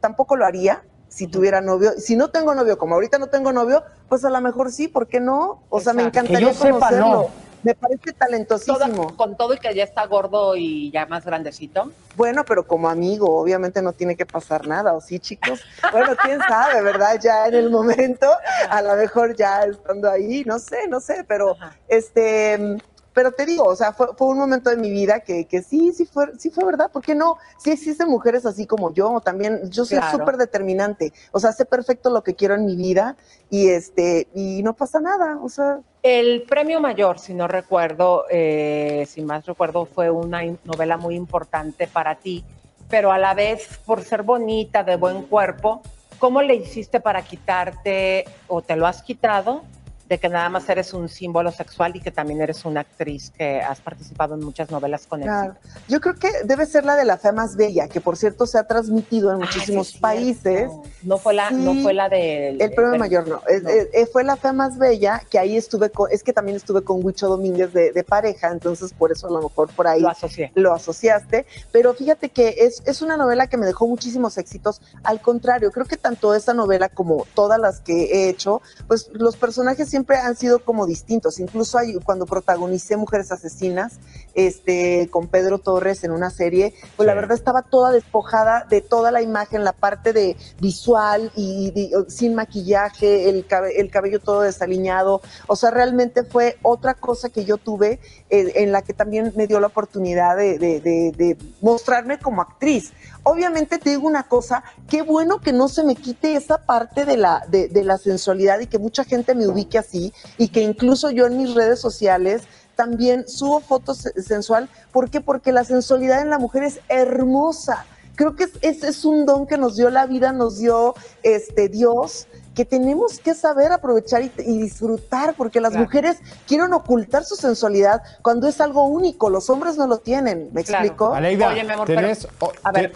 tampoco 0.00 0.36
lo 0.36 0.44
haría 0.44 0.82
si 1.16 1.26
tuviera 1.28 1.62
novio. 1.62 1.92
Si 1.96 2.14
no 2.14 2.28
tengo 2.28 2.54
novio, 2.54 2.76
como 2.76 2.94
ahorita 2.94 3.16
no 3.18 3.28
tengo 3.28 3.50
novio, 3.50 3.82
pues 4.06 4.22
a 4.26 4.30
lo 4.30 4.38
mejor 4.42 4.70
sí, 4.70 4.86
¿por 4.86 5.06
qué 5.06 5.18
no? 5.18 5.62
O 5.70 5.80
sea, 5.80 5.94
me 5.94 6.02
encantaría 6.02 6.48
Que 6.50 6.54
yo 6.54 6.60
sepa, 6.60 6.78
conocerlo. 6.90 7.06
no. 7.08 7.46
Me 7.62 7.74
parece 7.74 8.12
Toda- 8.12 8.18
talentosísimo. 8.26 9.16
con 9.16 9.34
todo 9.36 9.54
y 9.54 9.58
que 9.58 9.74
ya 9.74 9.82
está 9.82 10.04
gordo 10.06 10.54
y 10.56 10.90
ya 10.92 11.06
más 11.06 11.24
grandecito. 11.24 11.90
Bueno, 12.16 12.44
pero 12.44 12.66
como 12.66 12.90
amigo, 12.90 13.34
obviamente 13.40 13.80
no 13.80 13.92
tiene 13.94 14.14
que 14.14 14.26
pasar 14.26 14.68
nada, 14.68 14.92
¿o 14.92 15.00
sí, 15.00 15.18
chicos? 15.18 15.60
Bueno, 15.90 16.12
quién 16.22 16.38
sabe, 16.46 16.82
¿verdad? 16.82 17.18
Ya 17.20 17.46
en 17.48 17.54
el 17.54 17.70
momento, 17.70 18.28
a 18.68 18.82
lo 18.82 18.94
mejor 18.96 19.34
ya 19.34 19.62
estando 19.64 20.10
ahí, 20.10 20.44
no 20.44 20.58
sé, 20.58 20.86
no 20.86 21.00
sé, 21.00 21.24
pero 21.26 21.52
Ajá. 21.58 21.74
este, 21.88 22.76
pero 23.16 23.32
te 23.32 23.46
digo, 23.46 23.64
o 23.64 23.74
sea, 23.74 23.94
fue, 23.94 24.08
fue 24.14 24.26
un 24.28 24.36
momento 24.36 24.68
de 24.68 24.76
mi 24.76 24.90
vida 24.90 25.20
que, 25.20 25.46
que 25.46 25.62
sí, 25.62 25.90
sí 25.94 26.04
fue, 26.04 26.32
sí 26.38 26.50
fue 26.50 26.66
verdad, 26.66 26.90
¿por 26.90 27.00
qué 27.00 27.14
no? 27.14 27.38
Sí 27.56 27.70
existen 27.70 28.10
mujeres 28.10 28.44
así 28.44 28.66
como 28.66 28.92
yo, 28.92 29.22
también, 29.24 29.70
yo 29.70 29.86
soy 29.86 29.96
Claro. 29.96 30.18
súper 30.18 30.36
determinante, 30.36 31.14
o 31.32 31.40
sea, 31.40 31.52
sé 31.52 31.64
perfecto 31.64 32.10
lo 32.10 32.22
que 32.22 32.34
quiero 32.34 32.56
en 32.56 32.66
mi 32.66 32.76
vida 32.76 33.16
y 33.48 33.68
este, 33.70 34.28
y 34.34 34.62
no 34.62 34.74
pasa 34.74 35.00
nada, 35.00 35.38
o 35.40 35.48
sea, 35.48 35.78
El 36.02 36.42
premio 36.42 36.78
mayor, 36.78 37.18
si 37.18 37.32
no 37.32 37.48
recuerdo, 37.48 38.26
eh, 38.30 39.06
si 39.08 39.22
más 39.22 39.46
recuerdo, 39.46 39.86
fue 39.86 40.10
una 40.10 40.42
novela 40.64 40.98
muy 40.98 41.14
importante 41.14 41.86
para 41.86 42.16
ti, 42.16 42.44
pero 42.90 43.12
a 43.12 43.18
la 43.18 43.32
vez, 43.32 43.80
por 43.86 44.02
ser 44.02 44.24
bonita, 44.24 44.84
de 44.84 44.96
buen 44.96 45.22
cuerpo, 45.22 45.80
¿cómo 46.18 46.42
le 46.42 46.54
hiciste 46.56 47.00
para 47.00 47.22
quitarte 47.22 48.26
o 48.46 48.60
te 48.60 48.76
lo 48.76 48.86
has 48.86 49.02
quitado 49.02 49.62
de 50.08 50.18
que 50.18 50.28
nada 50.28 50.48
más 50.48 50.68
eres 50.68 50.92
un 50.94 51.08
símbolo 51.08 51.50
sexual 51.50 51.96
y 51.96 52.00
que 52.00 52.10
también 52.10 52.40
eres 52.40 52.64
una 52.64 52.80
actriz 52.82 53.32
que 53.36 53.60
has 53.60 53.80
participado 53.80 54.34
en 54.34 54.40
muchas 54.44 54.70
novelas 54.70 55.06
con 55.06 55.20
Claro. 55.20 55.54
éxito? 55.60 55.80
Yo 55.88 56.00
creo 56.00 56.14
que 56.14 56.30
debe 56.44 56.64
ser 56.66 56.84
la 56.84 56.94
de 56.96 57.04
la 57.04 57.16
fe 57.18 57.32
más 57.32 57.56
bella, 57.56 57.88
que 57.88 58.00
por 58.00 58.16
cierto 58.16 58.46
se 58.46 58.58
ha 58.58 58.64
transmitido 58.66 59.30
en 59.30 59.36
Ah, 59.36 59.40
muchísimos 59.40 59.92
países. 59.94 60.70
No 61.02 61.18
fue 61.18 61.34
la, 61.34 61.50
no 61.50 61.72
Sí. 61.72 61.82
fue 61.82 61.92
la 61.94 62.08
del 62.08 62.60
El 62.60 62.72
premio 62.74 62.98
mayor 62.98 63.26
no, 63.26 63.36
no. 63.36 63.42
es- 63.48 63.88
eh, 63.92 64.06
fue 64.12 64.22
la 64.24 64.36
fe 64.36 64.52
más 64.52 64.78
bella, 64.78 65.20
que 65.30 65.38
ahí 65.38 65.56
estuve 65.56 65.90
con, 65.90 66.10
es 66.12 66.22
que 66.22 66.32
también 66.32 66.56
estuve 66.56 66.82
con 66.82 67.04
Huicho 67.04 67.28
Domínguez 67.28 67.72
de, 67.72 67.92
de 67.92 68.04
pareja, 68.04 68.48
entonces 68.52 68.92
por 68.92 69.10
eso 69.10 69.26
a 69.26 69.30
lo 69.30 69.42
mejor 69.42 69.68
por 69.74 69.86
ahí 69.88 70.00
Lo 70.00 70.08
asocié. 70.10 70.52
lo 70.54 70.72
asociaste, 70.72 71.46
pero 71.72 71.94
fíjate 71.94 72.28
que 72.30 72.54
es, 72.58 72.82
es 72.86 73.02
una 73.02 73.16
novela 73.16 73.46
que 73.48 73.56
me 73.56 73.66
dejó 73.66 73.86
muchísimos 73.86 74.38
éxitos, 74.38 74.80
al 75.02 75.20
contrario, 75.20 75.70
creo 75.72 75.86
que 75.86 75.96
tanto 75.96 76.34
esa 76.34 76.54
novela 76.54 76.88
como 76.88 77.26
todas 77.34 77.58
las 77.58 77.80
que 77.80 78.04
he 78.04 78.28
hecho, 78.28 78.62
pues 78.86 79.08
los 79.12 79.36
personajes 79.36 79.88
siempre 79.96 80.18
han 80.18 80.36
sido 80.36 80.58
como 80.58 80.84
distintos, 80.84 81.40
incluso 81.40 81.78
hay, 81.78 81.94
cuando 82.04 82.26
protagonicé 82.26 82.98
Mujeres 82.98 83.32
Asesinas, 83.32 83.94
este, 84.34 85.08
con 85.10 85.26
Pedro 85.28 85.58
Torres 85.58 86.04
en 86.04 86.10
una 86.10 86.28
serie, 86.28 86.74
pues 86.96 87.06
la 87.06 87.14
verdad 87.14 87.32
estaba 87.34 87.62
toda 87.62 87.90
despojada 87.92 88.66
de 88.68 88.82
toda 88.82 89.10
la 89.10 89.22
imagen, 89.22 89.64
la 89.64 89.72
parte 89.72 90.12
de 90.12 90.36
visual 90.60 91.32
y, 91.34 91.90
sin 92.08 92.34
maquillaje, 92.34 93.30
el, 93.30 93.46
cabe- 93.46 93.80
el 93.80 93.90
cabello 93.90 94.20
todo 94.20 94.42
desaliñado, 94.42 95.22
o 95.46 95.56
sea, 95.56 95.70
realmente 95.70 96.24
fue 96.24 96.58
otra 96.60 96.92
cosa 96.92 97.30
que 97.30 97.46
yo 97.46 97.56
tuve 97.56 97.98
eh, 98.28 98.52
en 98.56 98.72
la 98.72 98.82
que 98.82 98.92
también 98.92 99.32
me 99.34 99.46
dio 99.46 99.60
la 99.60 99.68
oportunidad 99.68 100.36
de, 100.36 100.58
de- 100.58 100.80
de- 100.80 101.12
de 101.16 101.38
mostrarme 101.62 102.18
como 102.18 102.42
actriz. 102.42 102.92
Obviamente 103.22 103.78
te 103.78 103.90
digo 103.90 104.06
una 104.06 104.24
cosa, 104.24 104.62
qué 104.88 105.02
bueno 105.02 105.40
que 105.40 105.52
no 105.52 105.68
se 105.68 105.82
me 105.82 105.96
quite 105.96 106.36
esa 106.36 106.58
parte 106.58 107.04
de 107.04 107.16
la, 107.16 107.44
de, 107.48 107.68
de 107.68 107.82
la 107.82 107.98
sensualidad 107.98 108.60
y 108.60 108.66
que 108.68 108.78
mucha 108.78 109.02
gente 109.02 109.34
me 109.34 109.48
ubique 109.48 109.78
así 109.86 110.12
y 110.38 110.48
que 110.48 110.60
incluso 110.62 111.10
yo 111.10 111.26
en 111.26 111.36
mis 111.38 111.54
redes 111.54 111.80
sociales 111.80 112.42
también 112.74 113.26
subo 113.26 113.60
fotos 113.60 113.98
se- 113.98 114.22
sensual. 114.22 114.68
¿Por 114.92 115.08
qué? 115.10 115.20
Porque 115.20 115.52
la 115.52 115.64
sensualidad 115.64 116.20
en 116.20 116.30
la 116.30 116.38
mujer 116.38 116.62
es 116.64 116.80
hermosa. 116.88 117.86
Creo 118.16 118.34
que 118.34 118.44
es, 118.62 118.82
es, 118.82 119.04
un 119.04 119.26
don 119.26 119.46
que 119.46 119.58
nos 119.58 119.76
dio 119.76 119.90
la 119.90 120.06
vida, 120.06 120.32
nos 120.32 120.56
dio 120.58 120.94
este 121.22 121.68
Dios, 121.68 122.26
que 122.54 122.64
tenemos 122.64 123.18
que 123.18 123.34
saber 123.34 123.72
aprovechar 123.72 124.22
y, 124.22 124.32
y 124.38 124.58
disfrutar, 124.62 125.34
porque 125.36 125.60
las 125.60 125.72
Claro. 125.72 125.84
mujeres 125.84 126.16
quieren 126.46 126.72
ocultar 126.72 127.24
su 127.26 127.36
sensualidad 127.36 128.00
cuando 128.22 128.48
es 128.48 128.58
algo 128.62 128.84
único, 128.84 129.28
los 129.28 129.50
hombres 129.50 129.76
no 129.76 129.86
lo 129.86 129.98
tienen, 129.98 130.48
¿me 130.54 130.64
Claro. 130.64 130.84
explico? 130.86 131.14
Aleida, 131.14 131.48
Oye, 131.48 131.64
mi 131.64 131.72
amor, 131.72 131.86
tenés... 131.86 132.26
pero- 132.40 132.52
a 132.62 132.72
ver, 132.72 132.92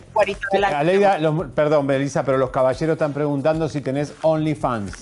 te- 0.50 0.64
Aleida, 0.64 1.18
los- 1.18 1.50
perdón, 1.54 1.86
Belisa, 1.86 2.22
pero 2.22 2.38
los 2.38 2.48
caballeros 2.48 2.94
están 2.94 3.12
preguntando 3.12 3.68
si 3.68 3.82
tenés 3.82 4.14
OnlyFans. 4.22 4.92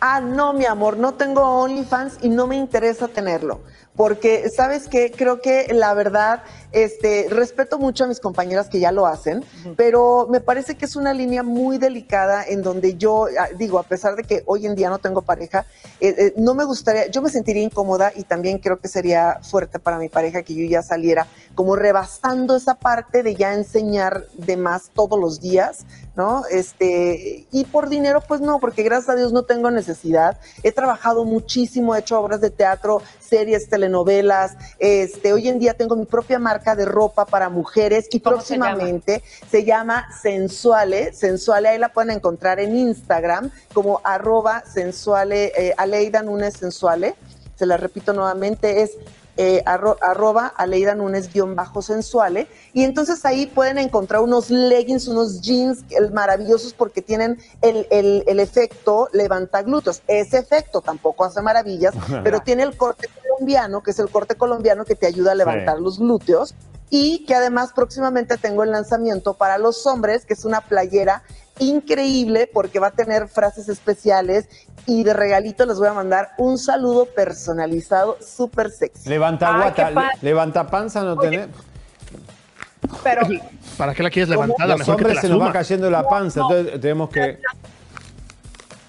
Ah, 0.00 0.20
no, 0.20 0.52
mi 0.52 0.66
amor, 0.66 0.98
no 0.98 1.14
tengo 1.14 1.40
OnlyFans 1.62 2.18
y 2.22 2.28
no 2.28 2.46
me 2.46 2.56
interesa 2.56 3.08
tenerlo. 3.08 3.60
Porque, 3.96 4.50
¿sabes 4.50 4.88
qué? 4.88 5.10
Creo 5.10 5.40
que 5.40 5.68
la 5.72 5.94
verdad, 5.94 6.42
este, 6.76 7.28
respeto 7.30 7.78
mucho 7.78 8.04
a 8.04 8.06
mis 8.06 8.20
compañeras 8.20 8.68
que 8.68 8.78
ya 8.78 8.92
lo 8.92 9.06
hacen, 9.06 9.42
pero 9.78 10.28
me 10.30 10.40
parece 10.40 10.74
que 10.74 10.84
es 10.84 10.94
una 10.94 11.14
línea 11.14 11.42
muy 11.42 11.78
delicada 11.78 12.44
en 12.44 12.60
donde 12.60 12.96
yo, 12.96 13.28
digo, 13.56 13.78
a 13.78 13.82
pesar 13.82 14.14
de 14.14 14.24
que 14.24 14.42
hoy 14.44 14.66
en 14.66 14.74
día 14.74 14.90
no 14.90 14.98
tengo 14.98 15.22
pareja, 15.22 15.64
eh, 16.00 16.14
eh, 16.18 16.34
no 16.36 16.52
me 16.52 16.64
gustaría, 16.64 17.06
yo 17.06 17.22
me 17.22 17.30
sentiría 17.30 17.62
incómoda 17.62 18.12
y 18.14 18.24
también 18.24 18.58
creo 18.58 18.78
que 18.78 18.88
sería 18.88 19.40
fuerte 19.40 19.78
para 19.78 19.96
mi 19.96 20.10
pareja 20.10 20.42
que 20.42 20.54
yo 20.54 20.66
ya 20.66 20.82
saliera 20.82 21.26
como 21.54 21.76
rebasando 21.76 22.54
esa 22.54 22.74
parte 22.74 23.22
de 23.22 23.34
ya 23.34 23.54
enseñar 23.54 24.26
de 24.34 24.58
más 24.58 24.90
todos 24.92 25.18
los 25.18 25.40
días, 25.40 25.86
¿no? 26.14 26.42
Este, 26.50 27.46
y 27.50 27.64
por 27.64 27.88
dinero, 27.88 28.22
pues 28.28 28.42
no, 28.42 28.58
porque 28.58 28.82
gracias 28.82 29.08
a 29.08 29.16
Dios 29.16 29.32
no 29.32 29.44
tengo 29.44 29.70
necesidad. 29.70 30.38
He 30.62 30.72
trabajado 30.72 31.24
muchísimo, 31.24 31.96
he 31.96 32.00
hecho 32.00 32.20
obras 32.20 32.42
de 32.42 32.50
teatro, 32.50 33.00
series, 33.18 33.70
telenovelas. 33.70 34.56
Este, 34.78 35.32
hoy 35.32 35.48
en 35.48 35.58
día 35.58 35.72
tengo 35.72 35.96
mi 35.96 36.04
propia 36.04 36.38
marca 36.38 36.65
de 36.74 36.84
ropa 36.84 37.26
para 37.26 37.48
mujeres 37.48 38.08
y 38.10 38.20
¿Cómo 38.20 38.40
se 38.40 38.54
llama? 38.54 38.66
próximamente 38.70 39.22
se 39.50 39.64
llama 39.64 40.08
Sensuale. 40.20 41.12
Sensuale, 41.12 41.68
ahí 41.68 41.78
la 41.78 41.92
pueden 41.92 42.10
encontrar 42.10 42.58
en 42.60 42.76
Instagram 42.76 43.50
como 43.72 44.00
arroba 44.02 44.64
sensuale, 44.66 45.52
eh, 45.56 45.74
Aleida 45.76 46.22
Nunes 46.22 46.54
Sensuale. 46.54 47.14
Se 47.54 47.66
la 47.66 47.76
repito 47.76 48.12
nuevamente, 48.12 48.82
es 48.82 48.92
eh, 49.36 49.62
arro- 49.66 49.96
arroba 50.00 50.46
Aleida 50.46 50.94
Nunes 50.94 51.32
guion 51.32 51.54
bajo 51.54 51.82
sensuale. 51.82 52.48
Y 52.72 52.84
entonces 52.84 53.24
ahí 53.24 53.46
pueden 53.46 53.78
encontrar 53.78 54.22
unos 54.22 54.50
leggings, 54.50 55.08
unos 55.08 55.40
jeans 55.40 55.84
el- 55.90 56.12
maravillosos 56.12 56.72
porque 56.72 57.02
tienen 57.02 57.38
el, 57.62 57.86
el- 57.90 58.24
el 58.26 58.40
efecto 58.40 59.08
levanta 59.12 59.62
glúteos. 59.62 60.02
Ese 60.06 60.38
efecto 60.38 60.80
tampoco 60.80 61.24
hace 61.24 61.42
maravillas, 61.42 61.94
pero 62.24 62.40
tiene 62.40 62.62
el 62.62 62.76
corte 62.76 63.08
colombiano, 63.22 63.82
que 63.82 63.90
es 63.90 63.98
el 63.98 64.08
corte 64.08 64.34
colombiano 64.36 64.84
que 64.84 64.94
te 64.94 65.06
ayuda 65.06 65.32
a 65.32 65.34
levantar 65.34 65.80
los 65.80 65.98
glúteos. 65.98 66.54
Y 66.88 67.24
que 67.26 67.34
además 67.34 67.72
próximamente 67.74 68.36
tengo 68.36 68.62
el 68.62 68.70
lanzamiento 68.70 69.34
para 69.34 69.58
los 69.58 69.84
hombres, 69.88 70.24
que 70.24 70.34
es 70.34 70.44
una 70.44 70.60
playera 70.60 71.24
increíble 71.58 72.48
porque 72.52 72.78
va 72.78 72.88
a 72.88 72.90
tener 72.92 73.28
frases 73.28 73.68
especiales 73.68 74.46
y 74.86 75.02
de 75.04 75.12
regalito 75.12 75.66
les 75.66 75.78
voy 75.78 75.88
a 75.88 75.92
mandar 75.92 76.30
un 76.38 76.58
saludo 76.58 77.06
personalizado 77.06 78.16
súper 78.20 78.70
sexy. 78.70 79.08
Levanta 79.08 79.48
Ay, 79.54 79.60
guata, 79.62 79.90
le- 79.90 80.00
levanta 80.22 80.66
panza, 80.66 81.02
¿no 81.02 81.16
tenés? 81.16 81.48
Pero 83.02 83.22
¿Para 83.76 83.94
qué 83.94 84.02
la 84.02 84.10
quieres 84.10 84.28
levantada? 84.28 84.70
Los 84.76 84.80
Mejor 84.80 84.96
que 84.96 85.02
te 85.02 85.08
hombres 85.10 85.16
la 85.16 85.20
se 85.22 85.28
nos 85.28 85.42
va 85.48 85.52
cayendo 85.52 85.90
la 85.90 86.08
panza, 86.08 86.40
entonces 86.40 86.80
tenemos 86.80 87.10
que... 87.10 87.38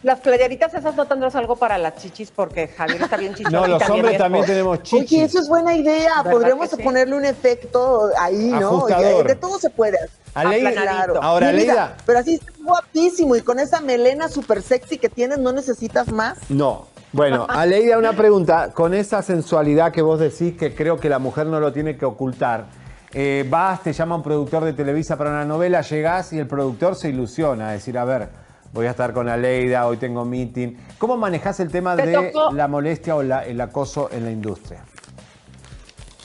las 0.04 0.20
playeritas 0.20 0.74
esas 0.76 0.96
no 0.96 1.06
tendrás 1.08 1.36
algo 1.36 1.56
para 1.56 1.78
las 1.80 1.96
chichis 1.96 2.30
porque 2.32 2.68
Javier 2.68 3.02
está 3.02 3.18
bien 3.18 3.34
chichón. 3.34 3.52
No, 3.52 3.66
los 3.66 3.80
también 3.80 4.06
hombres 4.06 4.18
también 4.20 4.46
tenemos 4.46 4.78
Oye, 4.80 4.84
chichis. 4.84 5.24
eso 5.24 5.40
es 5.40 5.50
buena 5.50 5.76
idea. 5.76 6.18
¿Verdad 6.18 6.32
Podríamos 6.32 6.70
sí? 6.70 6.84
ponerle 6.84 7.16
un 7.16 7.26
efecto 7.26 8.10
ahí, 8.20 8.50
¿no? 8.52 8.68
Ajustador. 8.78 9.28
De 9.28 9.36
todo 9.36 9.58
se 9.58 9.70
puede. 9.72 9.98
Aleida, 10.40 10.70
Aplanadito. 10.70 11.24
ahora, 11.24 11.48
Mi 11.52 11.58
vida, 11.62 11.72
Aleida. 11.74 11.98
Pero 12.06 12.20
así 12.20 12.34
está 12.36 12.52
guapísimo 12.64 13.36
y 13.36 13.42
con 13.42 13.60
esa 13.60 13.82
melena 13.82 14.28
súper 14.30 14.62
sexy 14.62 14.98
que 14.98 15.10
tienes, 15.10 15.38
¿no 15.40 15.52
necesitas 15.52 16.12
más? 16.12 16.38
No. 16.50 16.88
Bueno, 17.14 17.46
Aleida, 17.50 17.98
una 17.98 18.14
pregunta. 18.14 18.72
Con 18.74 18.94
esa 18.94 19.22
sensualidad 19.22 19.92
que 19.92 20.02
vos 20.02 20.20
decís 20.20 20.56
que 20.58 20.76
creo 20.76 20.98
que 21.00 21.10
la 21.10 21.20
mujer 21.20 21.48
no 21.48 21.60
lo 21.60 21.72
tiene 21.74 21.98
que 21.98 22.06
ocultar, 22.06 22.66
eh, 23.14 23.46
vas, 23.50 23.82
te 23.84 23.94
llama 23.94 24.16
un 24.18 24.24
productor 24.24 24.66
de 24.66 24.74
Televisa 24.74 25.18
para 25.18 25.30
una 25.30 25.46
novela, 25.46 25.82
llegás 25.82 26.34
y 26.34 26.40
el 26.40 26.48
productor 26.48 26.96
se 26.96 27.10
ilusiona, 27.10 27.70
a 27.70 27.72
decir, 27.72 27.98
a 27.98 28.04
ver, 28.04 28.28
voy 28.74 28.86
a 28.86 28.90
estar 28.92 29.14
con 29.14 29.30
Aleida, 29.30 29.88
hoy 29.88 29.96
tengo 29.98 30.26
meeting. 30.26 30.76
¿Cómo 30.98 31.16
manejás 31.18 31.60
el 31.62 31.72
tema 31.72 31.96
Te 31.96 32.06
de 32.08 32.14
tocó- 32.32 32.52
la 32.52 32.68
molestia 32.68 33.16
o 33.16 33.24
la- 33.24 33.46
el 33.46 33.60
acoso 33.62 34.10
en 34.12 34.26
la 34.26 34.32
industria? 34.32 34.84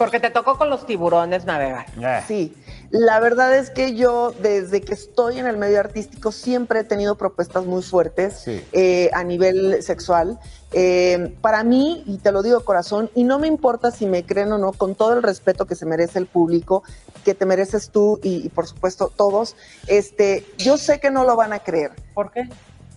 Porque 0.03 0.21
te 0.21 0.31
tocó 0.31 0.59
con 0.59 0.69
los 0.71 0.87
tiburones 0.87 1.45
navegar. 1.45 1.87
Eh. 2.01 2.23
Sí, 2.29 2.55
la 2.91 3.21
verdad 3.21 3.55
es 3.57 3.71
que 3.71 3.95
yo 3.95 4.33
desde 4.43 4.81
que 4.81 4.95
estoy 4.95 5.39
en 5.39 5.47
el 5.47 5.57
medio 5.57 5.81
artístico 5.81 6.33
siempre 6.33 6.81
he 6.81 6.85
tenido 6.85 7.17
propuestas 7.17 7.65
muy 7.65 7.83
fuertes 7.83 8.35
Sí. 8.45 8.63
eh, 8.73 9.11
a 9.13 9.25
nivel 9.25 9.83
sexual. 9.83 10.39
Eh, 10.73 11.35
para 11.41 11.65
mí, 11.65 12.03
y 12.07 12.19
te 12.19 12.33
lo 12.33 12.43
digo 12.43 12.59
de 12.61 12.65
corazón, 12.65 13.11
y 13.15 13.25
no 13.25 13.39
me 13.39 13.47
importa 13.47 13.91
si 13.91 14.07
me 14.07 14.25
creen 14.25 14.53
o 14.53 14.59
no, 14.59 14.73
con 14.73 14.95
todo 14.95 15.13
el 15.13 15.23
respeto 15.23 15.67
que 15.67 15.75
se 15.75 15.85
merece 15.87 16.19
el 16.19 16.27
público, 16.27 16.83
que 17.25 17.35
te 17.35 17.45
mereces 17.47 17.91
tú 17.91 18.19
y, 18.23 18.47
y 18.47 18.49
por 18.49 18.67
supuesto 18.67 19.13
todos, 19.15 19.55
este, 19.87 20.47
yo 20.59 20.79
sé 20.79 20.99
que 20.99 21.11
no 21.11 21.25
lo 21.25 21.37
van 21.37 21.53
a 21.53 21.59
creer, 21.59 21.93
¿Por 22.15 22.33
qué? 22.33 22.49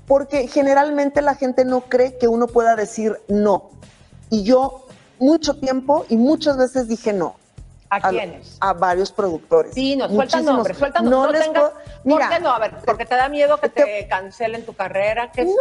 porque 0.08 0.48
generalmente 0.48 1.22
la 1.22 1.36
gente 1.36 1.66
no 1.66 1.82
cree 1.82 2.18
que 2.18 2.28
uno 2.28 2.48
pueda 2.48 2.76
decir 2.76 3.18
no. 3.28 3.72
Y 4.30 4.44
yo 4.44 4.85
mucho 5.20 5.56
tiempo 5.56 6.06
y 6.10 6.18
muchas 6.18 6.58
veces 6.58 6.88
dije 6.88 7.14
no. 7.14 7.36
¿A 7.90 7.98
a- 7.98 8.10
quiénes? 8.10 8.58
A 8.60 8.74
varios 8.74 9.12
productores. 9.12 9.74
Sí, 9.76 9.96
no, 9.96 10.06
suelta 10.08 10.24
Muchísimos. 10.38 10.56
nombres, 10.56 10.78
suelta 10.78 11.02
No 11.02 11.10
nombres. 11.12 11.32
No, 11.34 11.38
les 11.40 11.54
tengas, 11.54 11.72
puedo- 12.04 12.18
¿Por 12.20 12.30
qué 12.30 12.40
no? 12.40 12.50
A 12.52 12.60
ver, 12.60 12.76
porque 12.86 13.06
te 13.06 13.16
da 13.16 13.30
miedo 13.30 13.60
que 13.60 13.70
te- 13.70 13.84
te 13.84 14.08
cancelen 14.08 14.66
tu 14.66 14.74
carrera. 14.74 15.32
¿Qué, 15.32 15.46
No, 15.46 15.52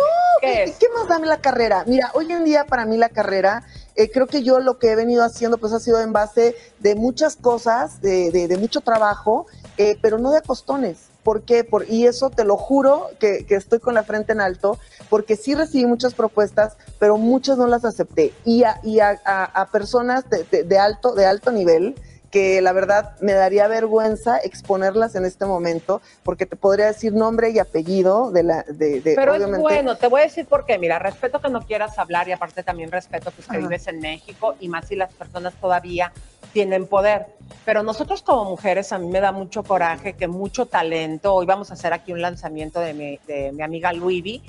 ¿qué 0.40 0.46
¿qué, 0.46 0.62
es? 0.64 0.76
qué 0.78 0.86
más 0.94 1.06
dame 1.06 1.26
la 1.26 1.38
carrera? 1.38 1.84
Mira, 1.86 2.10
hoy 2.14 2.32
en 2.32 2.44
día 2.44 2.64
para 2.66 2.86
mí 2.86 2.96
la 2.96 3.10
carrera, 3.10 3.62
eh, 3.94 4.10
creo 4.10 4.26
que 4.26 4.42
yo 4.42 4.58
lo 4.58 4.78
que 4.78 4.90
he 4.92 4.96
venido 4.96 5.22
haciendo 5.22 5.58
pues 5.58 5.72
ha 5.74 5.80
sido 5.80 6.00
en 6.00 6.12
base 6.14 6.56
de 6.80 6.94
muchas 6.94 7.36
cosas, 7.36 8.00
de, 8.00 8.30
de- 8.30 8.48
de 8.48 8.56
mucho 8.56 8.80
trabajo, 8.80 9.46
eh, 9.76 9.98
pero 10.00 10.18
no 10.18 10.30
de 10.32 10.40
costones. 10.42 11.08
¿Por 11.24 11.42
qué? 11.42 11.64
Por, 11.64 11.90
y 11.90 12.06
eso 12.06 12.28
te 12.30 12.44
lo 12.44 12.56
juro 12.58 13.08
que, 13.18 13.46
que 13.46 13.54
estoy 13.56 13.80
con 13.80 13.94
la 13.94 14.04
frente 14.04 14.32
en 14.32 14.40
alto, 14.42 14.78
porque 15.08 15.36
sí 15.36 15.54
recibí 15.54 15.86
muchas 15.86 16.12
propuestas, 16.14 16.76
pero 16.98 17.16
muchas 17.16 17.56
no 17.56 17.66
las 17.66 17.84
acepté. 17.86 18.32
Y 18.44 18.62
a, 18.64 18.78
y 18.82 19.00
a- 19.00 19.20
a- 19.24 19.44
a 19.62 19.66
personas 19.70 20.28
de, 20.28 20.44
de- 20.44 20.62
de 20.64 20.78
alto, 20.78 21.14
de 21.14 21.24
alto 21.24 21.50
nivel, 21.50 21.94
que 22.30 22.60
la 22.60 22.72
verdad 22.72 23.14
me 23.20 23.32
daría 23.32 23.68
vergüenza 23.68 24.38
exponerlas 24.38 25.14
en 25.14 25.24
este 25.24 25.46
momento, 25.46 26.02
porque 26.24 26.46
te 26.46 26.56
podría 26.56 26.86
decir 26.86 27.12
nombre 27.12 27.50
y 27.50 27.60
apellido 27.60 28.32
de 28.32 28.42
la, 28.42 28.64
de, 28.64 29.00
de- 29.00 29.14
Pero 29.14 29.32
obviamente. 29.34 29.58
es 29.58 29.62
bueno, 29.62 29.96
te 29.96 30.08
voy 30.08 30.22
a 30.22 30.24
decir 30.24 30.44
por 30.44 30.66
qué. 30.66 30.76
Mira, 30.76 30.98
respeto 30.98 31.40
que 31.40 31.48
no 31.48 31.60
quieras 31.64 31.96
hablar 31.96 32.28
y 32.28 32.32
aparte 32.32 32.64
también 32.64 32.90
respeto 32.90 33.30
pues, 33.30 33.46
que 33.46 33.56
Ajá. 33.56 33.60
vives 33.66 33.86
en 33.86 34.00
México 34.00 34.56
y 34.58 34.68
más 34.68 34.88
si 34.88 34.96
las 34.96 35.12
personas 35.12 35.54
todavía 35.60 36.12
tienen 36.54 36.86
poder. 36.86 37.26
Pero 37.66 37.82
nosotros 37.82 38.22
como 38.22 38.48
mujeres, 38.48 38.92
a 38.92 38.98
mí 38.98 39.08
me 39.08 39.20
da 39.20 39.32
mucho 39.32 39.62
coraje 39.64 40.14
que 40.14 40.28
mucho 40.28 40.64
talento, 40.64 41.34
hoy 41.34 41.44
vamos 41.44 41.70
a 41.70 41.74
hacer 41.74 41.92
aquí 41.92 42.12
un 42.12 42.22
lanzamiento 42.22 42.80
de 42.80 42.94
mi, 42.94 43.18
de 43.26 43.52
mi 43.52 43.62
amiga 43.62 43.92
Luivi, 43.92 44.42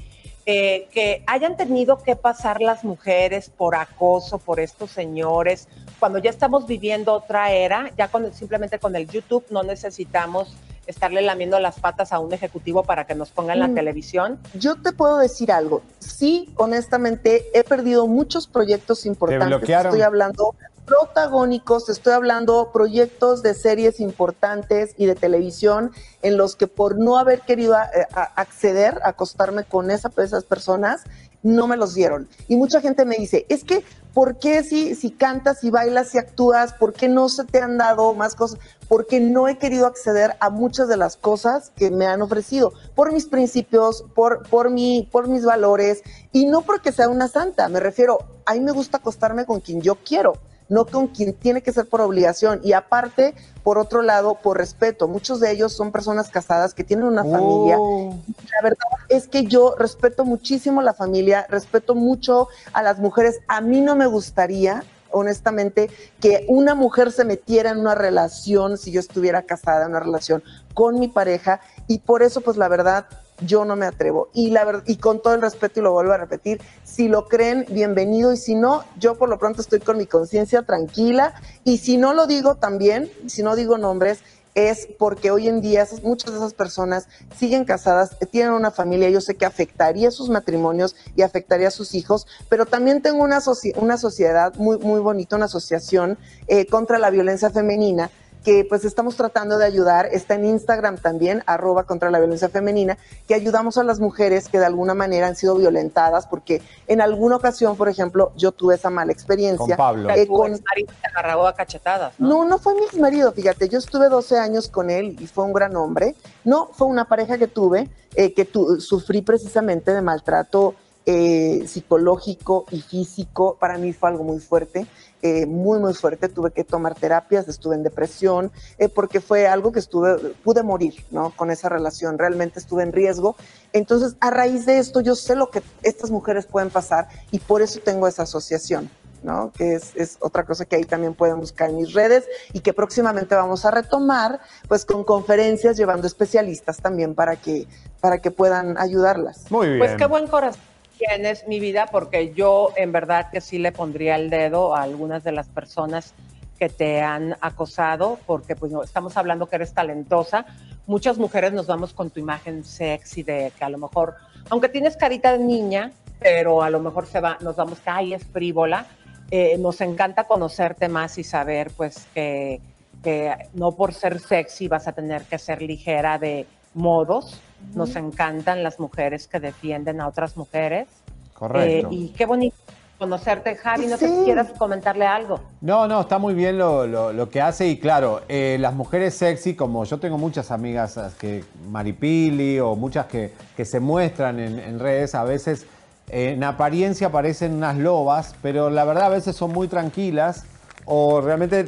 eh, 0.46 0.88
que 0.91 1.24
hayan 1.26 1.58
tenido 1.58 1.98
que 1.98 2.15
pasar 2.15 2.62
las 2.62 2.84
mujeres 2.84 3.50
por 3.50 3.76
acoso, 3.76 4.38
por 4.38 4.60
estos 4.60 4.91
señores, 4.91 5.68
cuando 6.00 6.20
ya 6.20 6.30
estamos 6.30 6.68
viviendo 6.68 7.13
otra 7.13 7.52
era, 7.52 7.91
ya 7.98 8.08
con, 8.10 8.32
simplemente 8.34 8.78
con 8.78 8.96
el 8.96 9.08
YouTube 9.10 9.44
no 9.50 9.63
necesitamos 9.63 10.56
estarle 10.86 11.24
lamiendo 11.24 11.60
las 11.60 11.80
patas 11.80 12.13
a 12.13 12.20
un 12.20 12.32
ejecutivo 12.32 12.84
para 12.84 13.08
que 13.08 13.15
nos 13.15 13.32
ponga 13.32 13.54
en 13.54 13.60
la 13.60 13.68
Mm. 13.70 13.74
televisión. 13.76 14.39
Yo 14.54 14.76
te 14.76 14.91
puedo 14.91 15.18
decir 15.18 15.52
algo. 15.52 15.82
Sí, 15.98 16.54
honestamente, 16.58 17.46
he 17.56 17.63
perdido 17.63 18.06
muchos 18.06 18.45
proyectos 18.45 19.08
importantes. 19.08 19.47
bloquearon? 19.47 19.88
Estoy 19.88 20.03
hablando 20.03 20.53
protagónicos, 20.86 21.89
estoy 21.89 22.13
hablando 22.13 22.71
proyectos 22.71 23.41
de 23.41 23.53
series 23.53 23.99
importantes 23.99 24.93
y 24.97 25.05
de 25.05 25.15
televisión 25.15 25.91
en 26.21 26.38
los 26.38 26.55
que 26.55 26.67
por 26.67 26.97
no 26.97 27.17
haber 27.17 27.41
querido 27.41 27.75
a- 27.75 27.89
acceder, 28.36 28.99
a 29.03 29.09
acostarme 29.09 29.63
con 29.63 29.91
esa, 29.91 30.11
esas 30.17 30.43
personas, 30.43 31.01
no 31.43 31.67
me 31.67 31.77
los 31.77 31.93
dieron. 31.93 32.27
Y 32.47 32.55
mucha 32.55 32.81
gente 32.81 33.05
me 33.05 33.17
dice, 33.17 33.45
es 33.49 33.63
que, 33.63 33.83
¿por 34.15 34.39
qué 34.39 34.63
si, 34.63 34.95
si 34.95 35.11
cantas, 35.11 35.59
si 35.59 35.69
bailas, 35.69 36.09
si 36.09 36.17
actúas, 36.17 36.73
por 36.73 36.93
qué 36.93 37.07
no 37.07 37.29
se 37.29 37.43
te 37.43 37.59
han 37.61 37.77
dado 37.77 38.13
más 38.15 38.33
cosas? 38.36 38.59
Porque 38.88 39.19
no 39.19 39.47
he 39.47 39.57
querido 39.59 39.86
acceder 39.86 40.36
a 40.39 40.49
muchas 40.49 40.88
de 40.88 40.97
las 40.97 41.17
cosas 41.17 41.71
que 41.75 41.91
me 41.91 42.07
han 42.07 42.23
ofrecido, 42.23 42.73
por 42.95 43.11
mis 43.11 43.27
principios, 43.27 44.05
por, 44.15 44.47
por, 44.49 44.71
mi, 44.71 45.07
por 45.11 45.27
mis 45.27 45.45
valores, 45.45 46.01
y 46.31 46.45
no 46.47 46.61
porque 46.63 46.91
sea 46.91 47.09
una 47.09 47.27
santa, 47.27 47.69
me 47.69 47.79
refiero, 47.79 48.17
a 48.45 48.53
mí 48.53 48.59
me 48.61 48.71
gusta 48.71 48.97
acostarme 48.97 49.45
con 49.45 49.59
quien 49.59 49.81
yo 49.81 49.95
quiero. 49.95 50.33
No 50.70 50.86
con 50.86 51.07
quien 51.07 51.34
tiene 51.34 51.61
que 51.61 51.72
ser 51.72 51.88
por 51.88 52.01
obligación. 52.01 52.61
Y 52.63 52.74
aparte, 52.74 53.34
por 53.63 53.78
otro 53.78 54.01
lado, 54.01 54.36
por 54.36 54.57
respeto. 54.57 55.07
Muchos 55.07 55.39
de 55.39 55.51
ellos 55.51 55.74
son 55.74 55.91
personas 55.91 56.30
casadas 56.30 56.74
que 56.74 56.84
tienen 56.84 57.05
una 57.05 57.24
familia. 57.24 57.78
Oh. 57.80 58.18
La 58.28 58.61
verdad 58.63 58.88
es 59.09 59.28
que 59.28 59.43
yo 59.45 59.76
respeto 59.78 60.26
muchísimo 60.26 60.82
la 60.82 60.93
familia, 60.93 61.45
respeto 61.49 61.95
mucho 61.95 62.47
a 62.74 62.82
las 62.84 62.99
mujeres. 62.99 63.39
A 63.47 63.61
mí 63.61 63.82
no 63.82 63.95
me 63.95 64.07
gustaría 64.07 64.84
honestamente, 65.16 65.89
que 66.20 66.45
una 66.49 66.76
mujer 66.76 67.09
se 67.09 67.24
metiera 67.24 67.70
en 67.72 67.80
una 67.80 67.95
relación, 67.95 68.78
si 68.78 68.91
yo 68.91 68.99
estuviera 68.99 69.43
casada, 69.43 69.86
en 69.86 69.91
una 69.91 70.01
relación 70.01 70.43
con 70.74 70.99
mi 70.99 71.07
pareja, 71.07 71.61
y 71.88 71.99
por 71.99 72.22
eso, 72.22 72.41
pues 72.41 72.57
la 72.57 72.68
verdad, 72.68 73.05
yo 73.41 73.65
no 73.65 73.75
me 73.75 73.86
atrevo. 73.86 74.29
Y, 74.33 74.51
la 74.51 74.63
verdad, 74.65 74.83
y 74.86 74.97
con 74.97 75.21
todo 75.21 75.33
el 75.33 75.41
respeto, 75.41 75.79
y 75.79 75.83
lo 75.83 75.91
vuelvo 75.91 76.13
a 76.13 76.17
repetir, 76.17 76.61
si 76.83 77.07
lo 77.07 77.27
creen, 77.27 77.65
bienvenido, 77.69 78.33
y 78.33 78.38
si 78.38 78.55
no, 78.55 78.83
yo 78.97 79.15
por 79.15 79.29
lo 79.29 79.38
pronto 79.38 79.61
estoy 79.61 79.79
con 79.79 79.97
mi 79.97 80.05
conciencia 80.05 80.63
tranquila, 80.63 81.33
y 81.63 81.77
si 81.79 81.97
no 81.97 82.13
lo 82.13 82.27
digo 82.27 82.55
también, 82.55 83.09
si 83.27 83.43
no 83.43 83.55
digo 83.55 83.77
nombres, 83.77 84.19
es 84.55 84.88
porque 84.97 85.31
hoy 85.31 85.49
en 85.49 85.59
día 85.59 85.83
esas- 85.83 86.01
muchas 86.01 86.31
de 86.31 86.38
esas 86.38 86.53
personas 86.53 87.09
siguen 87.38 87.65
casadas, 87.65 88.17
tienen 88.31 88.53
una 88.53 88.71
familia, 88.71 89.09
yo 89.09 89.19
sé 89.19 89.36
que 89.36 89.45
afectaría 89.45 90.11
sus 90.11 90.29
matrimonios 90.29 90.95
y 91.13 91.23
afectaría 91.23 91.67
a 91.67 91.71
sus 91.71 91.93
hijos, 91.93 92.25
pero 92.47 92.65
también 92.65 93.01
tengo 93.01 93.21
una, 93.21 93.41
una 93.75 93.97
sociedad 93.97 94.55
muy, 94.55 94.77
muy 94.77 95.01
bonita, 95.01 95.36
una 95.36 95.45
asociación 95.45 96.17
eh, 96.47 96.67
contra 96.67 96.99
la 96.99 97.09
violencia 97.09 97.49
femenina 97.49 98.09
que 98.46 98.64
pues 98.64 98.86
estamos 98.86 99.16
tratando 99.18 99.58
de 99.58 99.66
ayudar, 99.66 100.06
está 100.12 100.36
en 100.36 100.46
Instagram 100.46 100.98
también, 101.00 101.41
arroba 101.48 101.84
contra 101.86 102.12
la 102.12 102.20
violencia 102.20 102.48
femenina, 102.48 102.96
que 103.28 103.34
ayudamos 103.34 103.78
a 103.80 103.84
las 103.84 104.00
mujeres 104.00 104.48
que 104.48 104.60
de 104.60 104.66
alguna 104.66 104.93
manera 104.93 105.26
han 105.28 105.36
sido 105.36 105.56
violentadas, 105.56 106.28
porque 106.28 106.62
en 106.88 107.02
alguna 107.02 107.38
ocasión, 107.38 107.76
por 107.76 107.89
ejemplo, 107.89 108.32
yo 108.38 108.52
tuve 108.52 108.76
esa 108.76 108.91
mala 108.91 109.12
experiencia. 109.12 109.58
Con 109.76 109.76
Pablo. 109.76 110.10
Eh, 110.12 110.28
tu 110.28 110.34
con- 110.34 110.52
exmarido 110.54 110.93
te 111.02 111.08
agarraba 111.08 111.50
a 111.50 111.54
cachetadas, 111.54 112.14
¿no? 112.20 112.30
no, 112.30 112.46
no 112.46 112.60
fue 112.60 112.76
mi 112.76 112.84
ex 112.84 112.98
marido, 113.00 113.32
fíjate, 113.32 113.68
yo 113.68 113.80
estuve 113.80 114.08
12 114.10 114.38
años 114.38 114.70
con 114.70 114.91
él 114.91 115.18
y 115.20 115.26
fue 115.26 115.43
un 115.43 115.52
gran 115.52 115.76
hombre. 115.76 116.16
No, 116.43 116.70
fue 116.72 116.86
una 116.88 117.06
pareja 117.06 117.39
que 117.39 117.48
tuve, 117.48 117.89
eh, 118.14 118.34
que 118.36 118.46
tu- 118.46 118.80
sufrí 118.80 119.24
precisamente 119.24 119.91
de 119.91 120.02
maltrato 120.02 120.76
eh, 121.06 121.66
psicológico 121.68 122.66
y 122.72 122.82
físico. 122.82 123.58
Para 123.60 123.78
mí 123.78 123.93
fue 123.93 124.10
algo 124.10 124.24
muy 124.24 124.39
fuerte, 124.39 124.88
eh, 125.22 125.45
muy, 125.45 125.80
muy 125.80 125.93
fuerte. 125.93 126.30
Tuve 126.30 126.51
que 126.51 126.64
tomar 126.64 126.95
terapias, 126.95 127.47
estuve 127.47 127.76
en 127.76 127.84
depresión, 127.84 128.51
eh, 128.78 128.89
porque 128.89 129.22
fue 129.22 129.47
algo 129.47 129.72
que 129.72 129.80
estuve, 129.80 130.18
pude 130.43 130.64
morir, 130.64 130.95
¿no? 131.12 131.32
Con 131.36 131.51
esa 131.51 131.70
relación, 131.70 132.18
realmente 132.18 132.60
estuve 132.60 132.84
en 132.84 132.91
riesgo. 132.91 133.36
Entonces, 133.72 134.16
a 134.20 134.32
raíz 134.32 134.66
de 134.66 134.80
esto, 134.80 134.99
yo 135.01 135.16
sé 135.16 135.36
lo 135.36 135.51
que 135.51 135.62
estas 135.84 136.10
mujeres 136.10 136.47
pueden 136.47 136.70
pasar 136.70 137.08
y 137.32 137.39
por 137.39 137.62
eso 137.62 137.80
tengo 137.82 138.08
esa 138.08 138.24
asociación. 138.24 138.89
¿no? 139.24 139.51
Que 139.58 139.74
es, 139.74 139.95
es 139.95 140.18
otra 140.20 140.43
cosa 140.45 140.66
que 140.66 140.76
ahí 140.76 140.84
también 140.84 141.16
pueden 141.16 141.39
buscar 141.39 141.72
en 141.72 141.78
mis 141.78 141.93
redes 141.93 142.26
y 142.53 142.60
que 142.60 142.74
próximamente 142.74 143.34
vamos 143.34 143.66
a 143.66 143.72
retomar, 143.72 144.39
pues 144.68 144.86
con 144.86 145.03
conferencias 145.03 145.78
llevando 145.78 146.06
especialistas 146.06 146.78
también 146.78 147.16
para 147.16 147.36
que, 147.36 147.68
para 148.01 148.20
que 148.20 148.30
puedan 148.30 148.78
ayudarlas. 148.78 149.49
Muy 149.49 149.66
bien. 149.68 149.80
Pues 149.80 149.95
qué 149.95 150.06
buen 150.06 150.28
corazón 150.28 150.74
tienes, 150.98 151.48
mi 151.48 151.60
vida, 151.60 151.88
porque 151.91 152.34
yo 152.34 152.72
en 152.76 152.91
verdad 152.91 153.30
que 153.32 153.41
sí 153.41 153.60
le 153.60 153.72
pondría 153.72 154.16
el 154.16 154.30
dedo 154.30 154.76
a 154.76 154.84
algunas 154.84 155.24
de 155.24 155.32
las 155.32 155.48
personas 155.48 156.14
que 156.58 156.70
te 156.70 157.02
han 157.02 157.36
acosado, 157.41 158.20
porque 158.26 158.56
pues 158.56 158.72
no, 158.72 158.84
estamos 158.84 159.18
hablando 159.18 159.48
que 159.48 159.58
eres 159.58 159.74
talentosa. 159.74 160.46
Muchas 160.88 161.18
mujeres 161.18 161.54
nos 161.54 161.68
vamos 161.68 161.93
con 161.93 162.10
tu 162.10 162.20
imagen 162.20 162.64
sexy 162.64 163.24
de 163.24 163.52
que 163.58 163.66
a 163.66 163.70
lo 163.70 163.78
mejor, 163.78 164.16
aunque 164.50 164.70
tienes 164.70 164.96
carita 164.96 165.34
de 165.34 165.39
niña, 165.39 165.91
pero 166.20 166.64
a 166.64 166.70
lo 166.70 166.80
mejor 166.80 167.08
se 167.08 167.20
va, 167.20 167.38
nos 167.41 167.56
vamos 167.56 167.80
que 167.80 167.89
ay 167.89 168.14
es 168.14 168.26
frívola. 168.26 168.86
Eh, 169.32 169.58
nos 169.58 169.82
encanta 169.82 170.26
conocerte 170.26 170.88
más 170.88 171.18
y 171.18 171.24
saber 171.24 171.72
pues 171.76 172.06
que, 172.14 172.62
que 173.04 173.36
no 173.54 173.72
por 173.72 173.93
ser 173.93 174.20
sexy 174.20 174.68
vas 174.68 174.88
a 174.88 174.91
tener 174.91 175.24
que 175.24 175.39
ser 175.39 175.62
ligera 175.62 176.20
de 176.20 176.46
modos. 176.76 177.39
Nos 177.74 177.95
encantan 177.95 178.63
las 178.63 178.80
mujeres 178.80 179.28
que 179.28 179.39
defienden 179.39 179.99
a 180.01 180.07
otras 180.07 180.38
mujeres. 180.38 180.88
Correcto. 181.34 181.88
Eh, 181.89 181.93
y 181.93 182.07
qué 182.09 182.26
bonito 182.26 182.55
conocerte, 182.97 183.55
Javi. 183.55 183.88
No 183.88 183.97
sé 183.97 184.07
Sí. 184.07 184.16
si 184.20 184.24
quieras 184.24 184.51
comentarle 184.57 185.05
algo. 185.05 185.41
No, 185.59 185.86
no, 185.86 186.01
está 186.01 186.18
muy 186.18 186.34
bien 186.34 186.57
lo, 186.57 186.88
lo- 186.88 187.11
lo 187.11 187.30
que 187.30 187.41
hace 187.41 187.68
y 187.68 187.78
claro, 187.78 188.22
eh, 188.30 188.55
las 188.59 188.74
mujeres 188.74 189.16
sexy, 189.16 189.53
como 189.53 189.84
yo 189.84 189.99
tengo 189.99 190.18
muchas 190.18 190.49
amigas 190.51 190.95
eh, 190.95 191.01
que 191.20 191.43
Maripili 191.70 192.59
o 192.61 192.76
muchas 192.78 193.07
que, 193.07 193.34
que 193.57 193.66
se 193.66 193.82
muestran 193.82 194.39
en, 194.39 194.59
en 194.59 194.80
redes, 194.80 195.13
a 195.13 195.26
veces 195.26 195.66
eh, 196.09 196.32
en 196.38 196.43
apariencia 196.45 197.11
parecen 197.11 197.53
unas 197.55 197.76
lobas, 197.78 198.34
pero 198.41 198.70
la 198.70 198.86
verdad 198.86 199.05
a 199.07 199.09
veces 199.09 199.36
son 199.36 199.51
muy 199.51 199.68
tranquilas 199.68 200.45
o 200.86 201.20
realmente 201.20 201.66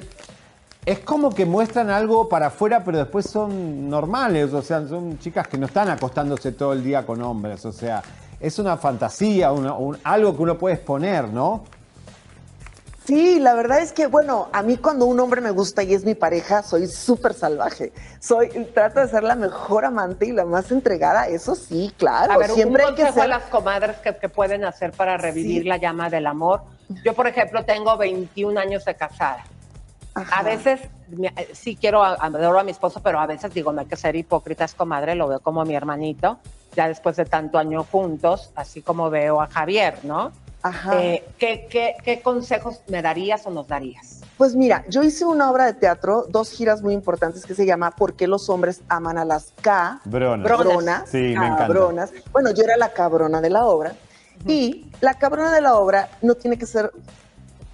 es 0.87 0.99
como 0.99 1.31
que 1.35 1.45
muestran 1.45 1.89
algo 1.89 2.29
para 2.29 2.47
afuera, 2.47 2.81
pero 2.85 2.97
después 2.97 3.29
son 3.29 3.89
normales, 3.89 4.53
o 4.53 4.61
sea, 4.61 4.87
son 4.87 5.19
chicas 5.19 5.45
que 5.47 5.57
no 5.57 5.65
están 5.65 5.89
acostándose 5.89 6.53
todo 6.53 6.71
el 6.71 6.81
día 6.81 7.05
con 7.05 7.21
hombres, 7.21 7.65
o 7.65 7.73
sea, 7.73 8.01
es 8.39 8.57
una 8.57 8.77
fantasía, 8.77 9.51
una- 9.51 9.73
un- 9.73 9.97
algo 10.05 10.33
que 10.37 10.43
uno 10.43 10.57
puede 10.57 10.75
exponer, 10.75 11.27
¿no? 11.27 11.65
Sí, 13.05 13.39
la 13.39 13.53
verdad 13.53 13.79
es 13.79 13.91
que, 13.93 14.07
bueno, 14.07 14.47
a 14.53 14.61
mí 14.63 14.77
cuando 14.77 15.05
un 15.05 15.19
hombre 15.19 15.39
me 15.41 15.51
gusta 15.51 15.83
y 15.83 15.93
es 15.93 16.05
mi 16.05 16.13
pareja, 16.15 16.61
soy 16.63 16.87
súper 16.87 17.33
salvaje. 17.33 17.91
Soy, 18.21 18.47
trato 18.73 18.99
de 19.01 19.07
ser 19.09 19.23
la 19.23 19.35
mejor 19.35 19.83
amante 19.85 20.25
y 20.25 20.31
la 20.33 20.43
más 20.45 20.71
entregada, 20.71 21.27
eso 21.27 21.55
sí, 21.55 21.93
claro. 21.97 22.31
a 22.33 22.37
ver, 22.37 22.49
siempre 22.51 22.83
un 22.83 22.89
hay 22.89 22.95
que 22.95 23.03
a 23.03 23.13
ser. 23.13 23.27
las 23.29 23.43
comadres 23.43 23.97
que, 23.97 24.15
que 24.15 24.27
pueden 24.29 24.63
hacer 24.65 24.91
para 24.91 25.17
revivir 25.17 25.63
Sí. 25.63 25.67
la 25.69 25.77
llama 25.77 26.09
del 26.09 26.27
amor. 26.27 26.61
Yo, 27.05 27.13
por 27.13 27.27
ejemplo, 27.27 27.63
tengo 27.65 27.95
21 27.97 28.57
años 28.57 28.83
de 28.85 28.95
casada. 28.95 29.43
Ajá. 30.17 30.39
A 30.39 30.43
veces 30.43 30.81
eh, 31.21 31.49
sí 31.53 31.75
quiero, 31.75 32.03
adoro 32.03 32.59
a 32.59 32.63
mi 32.63 32.71
esposo, 32.71 33.01
pero 33.03 33.19
a 33.19 33.25
veces 33.27 33.53
digo, 33.53 33.71
no 33.71 33.81
hay 33.81 33.87
que 33.87 33.95
ser 33.95 34.15
hipócritas, 34.15 34.73
comadre, 34.73 35.15
lo 35.15 35.27
veo 35.27 35.39
como 35.39 35.63
mi 35.63 35.75
hermanito, 35.75 36.39
ya 36.75 36.87
después 36.87 37.15
de 37.17 37.25
tanto 37.25 37.57
año 37.57 37.83
juntos, 37.83 38.51
así 38.55 38.81
como 38.81 39.09
veo 39.09 39.41
a 39.41 39.47
Javier, 39.47 39.99
¿no? 40.03 40.31
Ajá. 40.63 40.99
Eh, 41.01 41.23
¿qué, 41.37 41.67
qué, 41.69 41.95
qué 42.03 42.21
consejos 42.21 42.81
me 42.87 43.01
darías 43.01 43.45
o 43.45 43.51
nos 43.51 43.67
darías? 43.67 44.21
Pues 44.37 44.55
mira, 44.55 44.83
yo 44.89 45.03
hice 45.03 45.23
una 45.25 45.49
obra 45.51 45.65
de 45.65 45.73
teatro, 45.73 46.25
dos 46.29 46.51
giras 46.51 46.81
muy 46.81 46.93
importantes 46.93 47.45
que 47.45 47.55
se 47.55 47.65
llama 47.65 47.91
¿Por 47.91 48.13
qué 48.15 48.27
los 48.27 48.49
hombres 48.49 48.81
aman 48.89 49.17
a 49.17 49.25
las 49.25 49.53
K? 49.61 50.01
Brona. 50.05 50.47
Cabronas. 50.47 51.09
Sí, 51.09 51.17
me 51.17 51.33
encanta. 51.33 51.57
cabronas. 51.67 52.11
Bueno, 52.31 52.51
yo 52.53 52.63
era 52.63 52.75
la 52.77 52.91
cabrona 52.91 53.39
de 53.41 53.49
la 53.51 53.65
obra. 53.65 53.93
Y 54.45 54.91
la 55.01 55.15
cabrona 55.15 55.51
de 55.51 55.61
la 55.61 55.75
obra 55.75 56.09
no 56.21 56.35
tiene 56.35 56.57
que 56.57 56.65
ser 56.67 56.91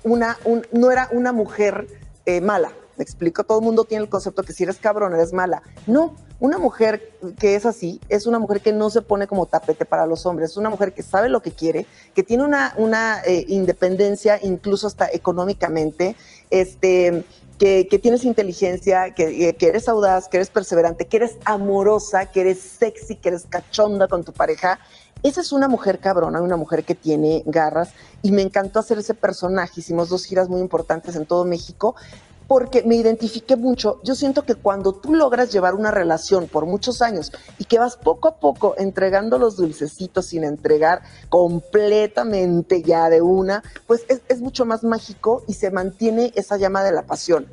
una, 0.04 0.38
un- 0.46 0.66
no 0.72 0.92
era 0.92 1.08
una 1.12 1.32
mujer 1.34 1.88
eh, 2.26 2.42
mala. 2.42 2.72
Me 2.96 3.04
explico, 3.04 3.44
todo 3.44 3.58
el 3.60 3.66
mundo 3.66 3.86
tiene 3.86 4.04
el 4.04 4.10
concepto 4.10 4.44
que 4.44 4.54
si 4.54 4.64
eres 4.64 4.78
cabrona 4.78 5.16
eres 5.16 5.34
mala. 5.34 5.64
No, 5.88 6.16
una 6.40 6.60
mujer 6.60 7.14
que 7.40 7.56
es 7.56 7.66
así 7.66 8.00
es 8.08 8.28
una 8.28 8.38
mujer 8.38 8.62
que 8.62 8.72
no 8.72 8.90
se 8.90 9.02
pone 9.02 9.26
como 9.28 9.46
tapete 9.46 9.86
para 9.86 10.06
los 10.06 10.26
hombres, 10.26 10.52
es 10.52 10.58
una 10.58 10.70
mujer 10.70 10.94
que 10.94 11.02
sabe 11.02 11.30
lo 11.30 11.42
que 11.42 11.52
quiere, 11.52 11.88
que 12.14 12.22
tiene 12.22 12.44
una, 12.44 12.74
una 12.78 13.22
eh, 13.26 13.46
independencia 13.48 14.40
incluso 14.44 14.86
hasta 14.86 15.08
económicamente, 15.12 16.16
este, 16.52 17.24
que, 17.58 17.88
que 17.88 17.98
tienes 17.98 18.26
inteligencia, 18.26 19.14
que, 19.16 19.50
eh, 19.50 19.56
que 19.56 19.68
eres 19.68 19.88
audaz, 19.88 20.28
que 20.28 20.38
eres 20.38 20.50
perseverante, 20.50 21.08
que 21.08 21.18
eres 21.18 21.38
amorosa, 21.46 22.26
que 22.28 22.42
eres 22.42 22.60
sexy, 22.60 23.16
que 23.16 23.30
eres 23.30 23.46
cachonda 23.50 24.08
con 24.08 24.24
tu 24.24 24.34
pareja. 24.34 24.80
Esa 25.24 25.40
es 25.40 25.54
una 25.54 25.70
mujer 25.70 26.00
cabrona, 26.00 26.42
una 26.42 26.58
mujer 26.58 26.84
que 26.84 26.96
tiene 26.96 27.44
garras 27.46 27.92
y 28.22 28.34
me 28.34 28.42
encantó 28.42 28.80
hacer 28.80 28.98
ese 29.00 29.14
personaje. 29.14 29.80
Hicimos 29.80 30.10
dos 30.10 30.26
giras 30.26 30.50
muy 30.50 30.60
importantes 30.60 31.16
en 31.16 31.26
todo 31.26 31.46
México 31.46 31.96
porque 32.48 32.84
me 32.84 32.96
identifiqué 32.96 33.56
mucho. 33.56 34.02
Yo 34.04 34.16
siento 34.16 34.44
que 34.44 34.56
cuando 34.56 34.92
tú 34.92 35.16
logras 35.16 35.50
llevar 35.50 35.76
una 35.76 35.92
relación 35.92 36.50
por 36.50 36.66
muchos 36.66 37.02
años 37.02 37.32
y 37.58 37.64
que 37.64 37.80
vas 37.80 37.96
poco 37.96 38.28
a 38.28 38.36
poco 38.36 38.76
entregando 38.78 39.40
los 39.40 39.56
dulcecitos 39.56 40.26
sin 40.26 40.44
entregar 40.44 41.04
completamente 41.30 42.84
ya 42.84 43.10
de 43.10 43.22
una, 43.22 43.64
pues 43.88 44.06
es, 44.10 44.22
es 44.28 44.42
mucho 44.42 44.66
más 44.66 44.84
mágico 44.84 45.44
y 45.48 45.54
se 45.54 45.72
mantiene 45.72 46.34
esa 46.36 46.58
llama 46.58 46.84
de 46.84 46.92
la 46.92 47.04
pasión. 47.04 47.48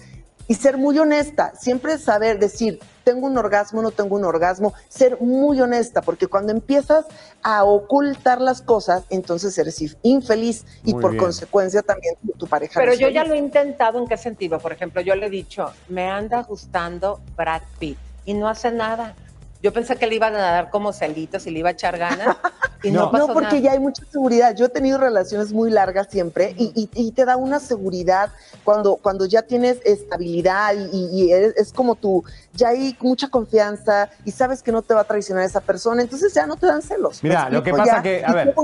Y 0.49 0.55
ser 0.55 0.79
muy 0.79 0.99
honesta, 0.99 1.53
siempre 1.59 1.97
saber 1.97 2.39
decir, 2.41 2.81
tengo 3.05 3.27
un 3.29 3.39
orgasmo, 3.39 3.83
no 3.83 3.93
tengo 3.93 4.17
un 4.17 4.25
orgasmo, 4.25 4.75
ser 4.89 5.21
muy 5.21 5.61
honesta, 5.61 6.03
porque 6.03 6.27
cuando 6.27 6.51
empiezas 6.53 7.07
a 7.43 7.63
ocultar 7.65 8.41
las 8.41 8.61
cosas, 8.61 9.05
entonces 9.11 9.57
eres 9.59 9.81
inf- 9.81 9.97
infeliz 10.03 10.65
y 10.85 10.93
Muy 10.93 11.03
por 11.03 11.13
bien. 11.13 11.23
consecuencia 11.25 11.83
también 11.83 12.15
tu, 12.21 12.33
tu 12.33 12.47
pareja. 12.49 12.81
Pero 12.81 12.95
yo 12.95 13.09
ya 13.09 13.25
lo 13.25 13.35
he 13.35 13.39
intentado, 13.39 13.99
¿en 14.01 14.07
qué 14.09 14.17
sentido? 14.17 14.59
Por 14.59 14.73
ejemplo, 14.73 15.01
yo 15.01 15.15
le 15.15 15.27
he 15.27 15.31
dicho, 15.31 15.67
me 15.89 16.09
anda 16.11 16.43
gustando 16.43 17.21
Brad 17.37 17.63
Pitt 17.79 17.99
y 18.25 18.35
no 18.35 18.49
hace 18.49 18.73
nada. 18.73 19.15
Yo 19.63 19.73
pensé 19.75 19.97
que 19.97 20.07
le 20.07 20.15
iban 20.15 20.35
a 20.35 20.39
dar 20.39 20.71
como 20.71 20.93
celitos 20.93 21.47
y 21.47 21.51
le 21.51 21.59
iba 21.59 21.69
a 21.69 21.73
echar 21.73 21.99
ganas, 21.99 22.37
Y 22.83 22.91
No. 22.91 23.03
no, 23.03 23.11
pasó 23.11 23.27
No, 23.29 23.35
porque 23.35 23.49
nada. 23.57 23.59
ya 23.59 23.73
hay 23.73 23.79
mucha 23.79 24.03
seguridad. 24.11 24.57
Yo 24.57 24.65
he 24.65 24.69
tenido 24.71 24.97
relaciones 24.97 25.53
muy 25.53 25.71
largas 25.71 26.07
siempre 26.11 26.55
y, 26.57 26.73
y- 26.75 26.89
y 26.95 27.13
te 27.13 27.27
da 27.27 27.37
una 27.37 27.61
seguridad 27.61 28.31
cuando, 28.65 28.97
cuando 28.97 29.27
ya 29.27 29.43
tienes 29.43 29.79
estabilidad 29.85 30.73
y, 30.91 31.11
y- 31.13 31.31
eres- 31.31 31.55
es 31.59 31.75
como 31.75 31.95
tú, 31.95 32.25
ya 32.55 32.69
hay 32.69 32.97
mucha 33.01 33.29
confianza 33.29 34.09
y 34.25 34.31
sabes 34.31 34.63
que 34.63 34.73
no 34.73 34.81
te 34.81 34.95
va 34.95 35.03
a 35.03 35.05
traicionar 35.05 35.45
esa 35.45 35.61
persona, 35.61 36.01
entonces 36.01 36.33
ya 36.33 36.47
no 36.47 36.57
te 36.57 36.67
dan 36.69 36.81
celos. 36.81 37.23
¿me 37.23 37.29
Mira, 37.29 37.51
lo 37.51 37.63
que 37.63 37.73
pasa 37.73 37.97
Ya, 37.97 38.03
que, 38.03 38.23
a 38.25 38.33
ver. 38.33 38.55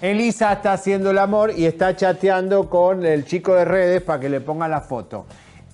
Elisa 0.00 0.52
está 0.52 0.72
haciendo 0.74 1.10
el 1.10 1.18
amor 1.18 1.50
y 1.50 1.66
está 1.66 1.96
chateando 1.96 2.70
con 2.70 3.04
el 3.04 3.24
chico 3.24 3.54
de 3.56 3.64
redes 3.64 4.00
para 4.02 4.20
que 4.20 4.28
le 4.28 4.40
ponga 4.40 4.68
la 4.68 4.80
foto. 4.80 5.26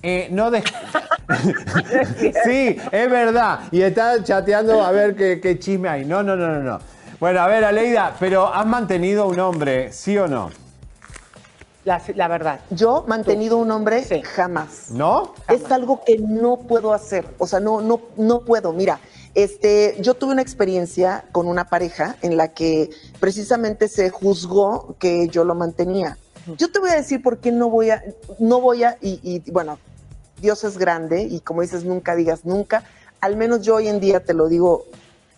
Eh, 0.03 0.27
no 0.31 0.51
de... 0.51 0.61
sí, 2.45 2.77
es 2.91 3.09
verdad. 3.11 3.61
Y 3.71 3.81
está 3.81 4.23
chateando 4.23 4.81
a 4.83 4.91
ver 4.91 5.15
qué, 5.15 5.39
qué 5.41 5.59
chisme 5.59 5.89
hay. 5.89 6.05
No, 6.05 6.23
no, 6.23 6.35
no, 6.35 6.47
no, 6.47 6.59
no. 6.61 6.79
Bueno, 7.19 7.41
a 7.41 7.47
ver, 7.47 7.63
Aleida, 7.63 8.15
pero 8.19 8.53
¿has 8.53 8.65
mantenido 8.65 9.27
un 9.27 9.39
hombre, 9.39 9.91
sí 9.91 10.17
o 10.17 10.27
no? 10.27 10.51
La, 11.83 12.01
la 12.15 12.27
verdad. 12.27 12.59
Yo, 12.69 13.05
mantenido 13.07 13.57
un 13.57 13.71
hombre, 13.71 14.03
Sí. 14.03 14.21
jamás. 14.21 14.91
¿No? 14.91 15.33
Es 15.47 15.71
algo 15.71 16.03
que 16.05 16.17
no 16.19 16.57
puedo 16.57 16.93
hacer, 16.93 17.25
o 17.37 17.47
sea, 17.47 17.59
no, 17.59 17.81
no, 17.81 18.01
no 18.17 18.41
puedo. 18.41 18.73
Mira, 18.73 18.99
este, 19.35 19.95
yo 19.99 20.13
tuve 20.13 20.33
una 20.33 20.41
experiencia 20.41 21.23
con 21.31 21.47
una 21.47 21.65
pareja 21.69 22.17
en 22.21 22.37
la 22.37 22.49
que 22.49 22.89
precisamente 23.19 23.87
se 23.87 24.09
juzgó 24.09 24.95
que 24.99 25.27
yo 25.29 25.43
lo 25.43 25.55
mantenía. 25.55 26.17
Yo 26.57 26.71
te 26.71 26.79
voy 26.79 26.89
a 26.91 26.95
decir 26.95 27.21
por 27.21 27.39
qué 27.39 27.51
no 27.51 27.69
voy 27.69 27.89
a, 27.89 28.03
no 28.39 28.61
voy 28.61 28.83
a, 28.83 28.97
y, 29.01 29.19
y, 29.23 29.51
bueno, 29.51 29.79
Dios 30.41 30.63
es 30.63 30.77
grande 30.77 31.23
y 31.23 31.39
como 31.41 31.61
dices, 31.61 31.83
nunca 31.83 32.15
digas 32.15 32.45
nunca. 32.45 32.83
Al 33.19 33.35
menos 33.35 33.61
yo 33.63 33.75
hoy 33.75 33.87
en 33.87 33.99
día 33.99 34.23
te 34.23 34.33
lo 34.33 34.47
digo 34.47 34.85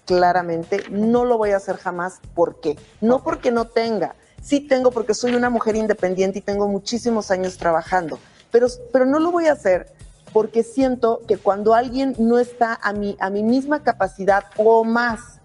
claramente, 0.06 0.84
no 0.90 1.26
lo 1.26 1.38
voy 1.38 1.52
a 1.52 1.58
hacer 1.58 1.78
jamás. 1.78 2.20
¿Por 2.36 2.60
qué? 2.60 2.78
No 3.02 3.24
porque 3.24 3.52
no 3.52 3.66
tenga. 3.66 4.16
Sí 4.42 4.60
tengo 4.60 4.92
porque 4.92 5.14
soy 5.14 5.36
una 5.36 5.50
mujer 5.50 5.76
independiente 5.76 6.40
y 6.40 6.42
tengo 6.42 6.68
muchísimos 6.68 7.32
años 7.32 7.58
trabajando, 7.58 8.20
pero, 8.52 8.68
pero 8.94 9.06
no 9.06 9.20
lo 9.20 9.32
voy 9.32 9.48
a 9.48 9.54
hacer 9.54 9.88
porque 10.32 10.64
siento 10.64 11.22
que 11.28 11.38
cuando 11.38 11.74
alguien 11.74 12.16
no 12.18 12.40
está 12.40 12.80
a 12.82 12.94
mi, 12.94 13.18
a 13.20 13.30
mi 13.30 13.44
misma 13.44 13.84
capacidad 13.84 14.46
o 14.58 14.84
más 14.84 15.39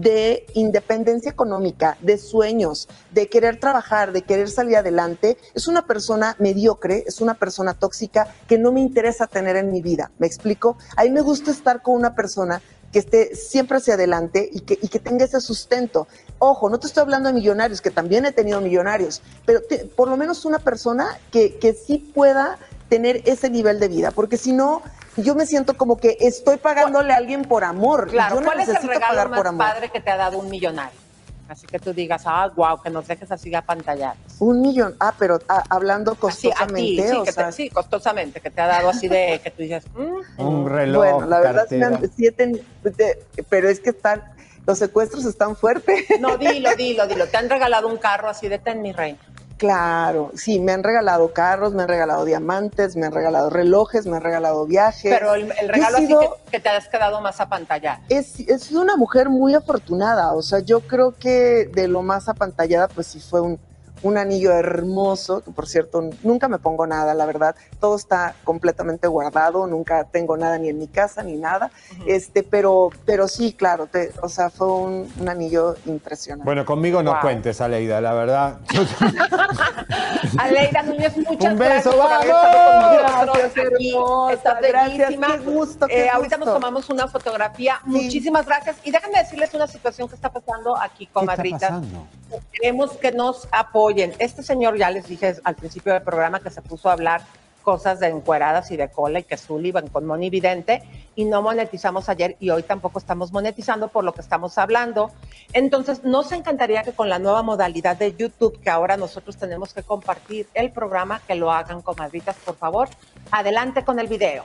de 0.00 0.46
independencia 0.54 1.30
económica, 1.30 1.96
de 2.00 2.18
sueños, 2.18 2.88
de 3.10 3.28
querer 3.28 3.58
trabajar, 3.58 4.12
de 4.12 4.22
querer 4.22 4.48
salir 4.48 4.76
adelante, 4.76 5.36
es 5.54 5.66
una 5.66 5.86
persona 5.86 6.36
mediocre, 6.38 7.04
es 7.06 7.20
una 7.20 7.34
persona 7.34 7.74
tóxica 7.74 8.28
que 8.46 8.58
no 8.58 8.72
me 8.72 8.80
interesa 8.80 9.26
tener 9.26 9.56
en 9.56 9.72
mi 9.72 9.82
vida. 9.82 10.10
¿Me 10.18 10.26
explico? 10.26 10.76
A 10.96 11.04
mí 11.04 11.10
me 11.10 11.20
gusta 11.20 11.50
estar 11.50 11.82
con 11.82 11.94
una 11.94 12.14
persona 12.14 12.62
que 12.94 13.00
esté 13.00 13.34
siempre 13.34 13.78
hacia 13.78 13.94
adelante 13.94 14.48
y 14.52 14.60
que, 14.60 14.78
y 14.80 14.86
que 14.86 15.00
tenga 15.00 15.24
ese 15.24 15.40
sustento. 15.40 16.06
Ojo, 16.38 16.70
no 16.70 16.78
te 16.78 16.86
estoy 16.86 17.00
hablando 17.00 17.28
de 17.28 17.34
millonarios, 17.34 17.80
que 17.80 17.90
también 17.90 18.24
he 18.24 18.30
tenido 18.30 18.60
millonarios, 18.60 19.20
pero 19.44 19.60
por 19.96 20.08
lo 20.08 20.16
menos 20.16 20.44
una 20.44 20.60
persona 20.60 21.18
que, 21.32 21.56
que 21.56 21.72
sí 21.72 21.98
pueda 21.98 22.56
tener 22.88 23.22
ese 23.24 23.50
nivel 23.50 23.80
de 23.80 23.88
vida, 23.88 24.12
porque 24.12 24.36
si 24.36 24.52
no, 24.52 24.80
yo 25.16 25.34
me 25.34 25.46
siento 25.46 25.76
como 25.76 25.96
que 25.96 26.16
estoy 26.20 26.56
pagándole 26.56 27.12
a 27.12 27.16
alguien 27.16 27.42
por 27.42 27.64
amor. 27.64 28.06
y 28.08 28.12
Claro, 28.12 28.36
yo 28.36 28.40
no 28.40 28.46
¿cuál 28.46 28.60
es 28.60 28.68
el 28.68 28.74
necesito 28.74 28.92
regalo 28.94 29.10
pagar 29.12 29.28
más 29.30 29.38
por 29.38 29.46
amor. 29.46 29.66
padre 29.66 29.88
que 29.90 30.00
te 30.00 30.10
ha 30.10 30.16
dado 30.16 30.38
un 30.38 30.50
millonario? 30.50 30.98
Así 31.46 31.66
que 31.66 31.78
tú 31.78 31.92
digas, 31.92 32.22
ah, 32.24 32.50
wow, 32.56 32.80
que 32.80 32.88
nos 32.88 33.06
dejes 33.06 33.30
así 33.30 33.54
apantallados. 33.54 34.16
Un 34.38 34.62
millón. 34.62 34.96
Ah, 34.98 35.12
pero 35.18 35.38
ah, 35.48 35.62
hablando 35.68 36.12
Así, 36.26 36.48
a 36.48 36.52
ti, 36.52 36.72
costosamente, 36.96 37.08
sí, 37.10 37.16
o 37.16 37.22
que 37.24 37.32
sea, 37.32 37.46
te- 37.46 37.52
sí, 37.52 37.68
costosamente, 37.70 38.40
que 38.40 38.50
te 38.50 38.60
ha 38.62 38.66
dado 38.66 38.88
así 38.88 39.08
de 39.08 39.40
que 39.44 39.50
tú 39.50 39.60
dices, 39.62 39.84
mm, 39.94 40.40
Un 40.40 40.68
reloj, 40.70 40.96
bueno, 41.04 41.26
la 41.28 41.40
verdad 41.40 41.68
de- 41.68 43.24
pero 43.50 43.68
es 43.68 43.80
que 43.80 43.90
están, 43.90 44.22
los 44.66 44.78
secuestros 44.78 45.26
están 45.26 45.54
fuertes. 45.54 46.04
no, 46.18 46.38
dilo, 46.38 46.70
dilo, 46.76 47.06
dilo. 47.06 47.26
Te 47.26 47.36
han 47.36 47.50
regalado 47.50 47.88
un 47.88 47.98
carro 47.98 48.28
así 48.30 48.48
de 48.48 48.58
ten, 48.58 48.80
mi 48.80 48.92
reina. 48.92 49.18
Claro, 49.64 50.30
sí, 50.34 50.60
me 50.60 50.72
han 50.72 50.82
regalado 50.82 51.32
carros, 51.32 51.72
me 51.72 51.82
han 51.84 51.88
regalado 51.88 52.26
diamantes, 52.26 52.96
me 52.96 53.06
han 53.06 53.12
regalado 53.12 53.48
relojes, 53.48 54.04
me 54.06 54.16
han 54.18 54.22
regalado 54.22 54.66
viajes. 54.66 55.10
Pero 55.10 55.34
el, 55.34 55.50
el 55.58 55.68
regalo 55.70 55.96
así 55.96 56.06
sido- 56.06 56.20
que, 56.20 56.50
que 56.50 56.60
te 56.60 56.68
has 56.68 56.86
quedado 56.86 57.22
más 57.22 57.40
apantallada. 57.40 58.02
Es, 58.10 58.40
he 58.40 58.58
sido 58.58 58.82
una 58.82 58.96
mujer 58.96 59.30
muy 59.30 59.54
afortunada, 59.54 60.34
o 60.34 60.42
sea, 60.42 60.58
yo 60.58 60.80
creo 60.80 61.14
que 61.18 61.70
de 61.72 61.88
lo 61.88 62.02
más 62.02 62.28
apantallada, 62.28 62.88
pues 62.88 63.06
sí 63.06 63.20
fue 63.20 63.40
un, 63.40 63.58
un 64.04 64.16
anillo 64.18 64.52
hermoso, 64.52 65.42
que 65.42 65.50
por 65.50 65.66
cierto, 65.66 66.02
nunca 66.22 66.46
me 66.46 66.58
pongo 66.58 66.86
nada, 66.86 67.12
la 67.14 67.26
verdad, 67.26 67.56
todo 67.80 67.96
está 67.96 68.34
completamente 68.44 69.08
guardado, 69.08 69.66
nunca 69.66 70.04
tengo 70.04 70.36
nada 70.36 70.56
ni 70.58 70.68
en 70.68 70.78
mi 70.78 70.86
casa 70.88 71.22
ni 71.22 71.36
nada, 71.36 71.70
este, 72.06 72.42
pero, 72.42 72.90
pero 73.04 73.26
sí, 73.28 73.52
claro, 73.54 73.86
te- 73.88 74.12
o 74.22 74.28
sea, 74.28 74.50
fue 74.50 74.68
un, 74.70 75.12
un 75.18 75.28
anillo 75.28 75.74
impresionante. 75.86 76.44
Bueno, 76.44 76.64
conmigo 76.64 77.02
no 77.02 77.12
Wow. 77.12 77.20
cuentes, 77.22 77.60
Aleida, 77.60 78.00
la 78.00 78.12
verdad. 78.12 78.58
Aleida 80.38 80.82
Núñez, 80.82 81.16
muchas 81.16 81.52
Un 81.52 81.58
beso, 81.58 81.90
gracias 81.96 82.34
¡vamos! 82.36 82.98
Gracias, 82.98 83.56
hermosa, 83.56 84.32
Estás 84.34 84.60
gracias, 84.60 84.98
bellísima. 84.98 85.26
qué 85.28 85.38
gusto, 85.38 85.86
qué 85.86 86.04
Eh, 86.04 86.08
ahorita 86.10 86.36
gusto. 86.36 86.50
nos 86.52 86.60
tomamos 86.60 86.90
una 86.90 87.08
fotografía. 87.08 87.80
Muchísimas 87.84 88.44
gracias. 88.46 88.76
Y 88.84 88.90
déjenme 88.90 89.18
decirles 89.18 89.54
una 89.54 89.66
situación 89.66 90.08
que 90.08 90.14
está 90.14 90.30
pasando 90.30 90.76
aquí, 90.76 90.98
¿Qué 90.98 91.04
está 91.04 91.20
comadritas. 91.20 91.60
pasando? 91.70 92.06
Queremos 92.52 92.92
que 92.92 93.12
nos 93.12 93.46
apoyen. 93.52 93.93
Este 93.96 94.42
señor, 94.42 94.76
ya 94.76 94.90
les 94.90 95.06
dije 95.06 95.36
al 95.44 95.54
principio 95.54 95.92
del 95.92 96.02
programa 96.02 96.40
que 96.40 96.50
se 96.50 96.60
puso 96.62 96.88
a 96.88 96.94
hablar 96.94 97.22
cosas 97.62 98.00
de 98.00 98.08
encueradas 98.08 98.70
y 98.72 98.76
de 98.76 98.90
cola 98.90 99.20
y 99.20 99.22
que 99.22 99.36
Sullivan 99.36 99.86
con 99.88 100.04
Moni 100.04 100.30
Vidente 100.30 100.82
y 101.14 101.24
no 101.24 101.42
monetizamos 101.42 102.08
ayer 102.08 102.36
y 102.40 102.50
hoy 102.50 102.64
tampoco 102.64 102.98
estamos 102.98 103.32
monetizando 103.32 103.88
por 103.88 104.04
lo 104.04 104.12
que 104.12 104.20
estamos 104.20 104.58
hablando. 104.58 105.12
Entonces, 105.52 106.02
nos 106.02 106.32
encantaría 106.32 106.82
que 106.82 106.92
con 106.92 107.08
la 107.08 107.18
nueva 107.18 107.42
modalidad 107.42 107.96
de 107.96 108.14
YouTube 108.14 108.60
que 108.60 108.68
ahora 108.68 108.96
nosotros 108.96 109.36
tenemos 109.36 109.72
que 109.72 109.82
compartir 109.82 110.48
el 110.54 110.72
programa, 110.72 111.22
que 111.26 111.36
lo 111.36 111.52
hagan, 111.52 111.80
comadritas, 111.80 112.36
por 112.44 112.56
favor. 112.56 112.88
Adelante 113.30 113.84
con 113.84 113.98
el 114.00 114.08
video. 114.08 114.44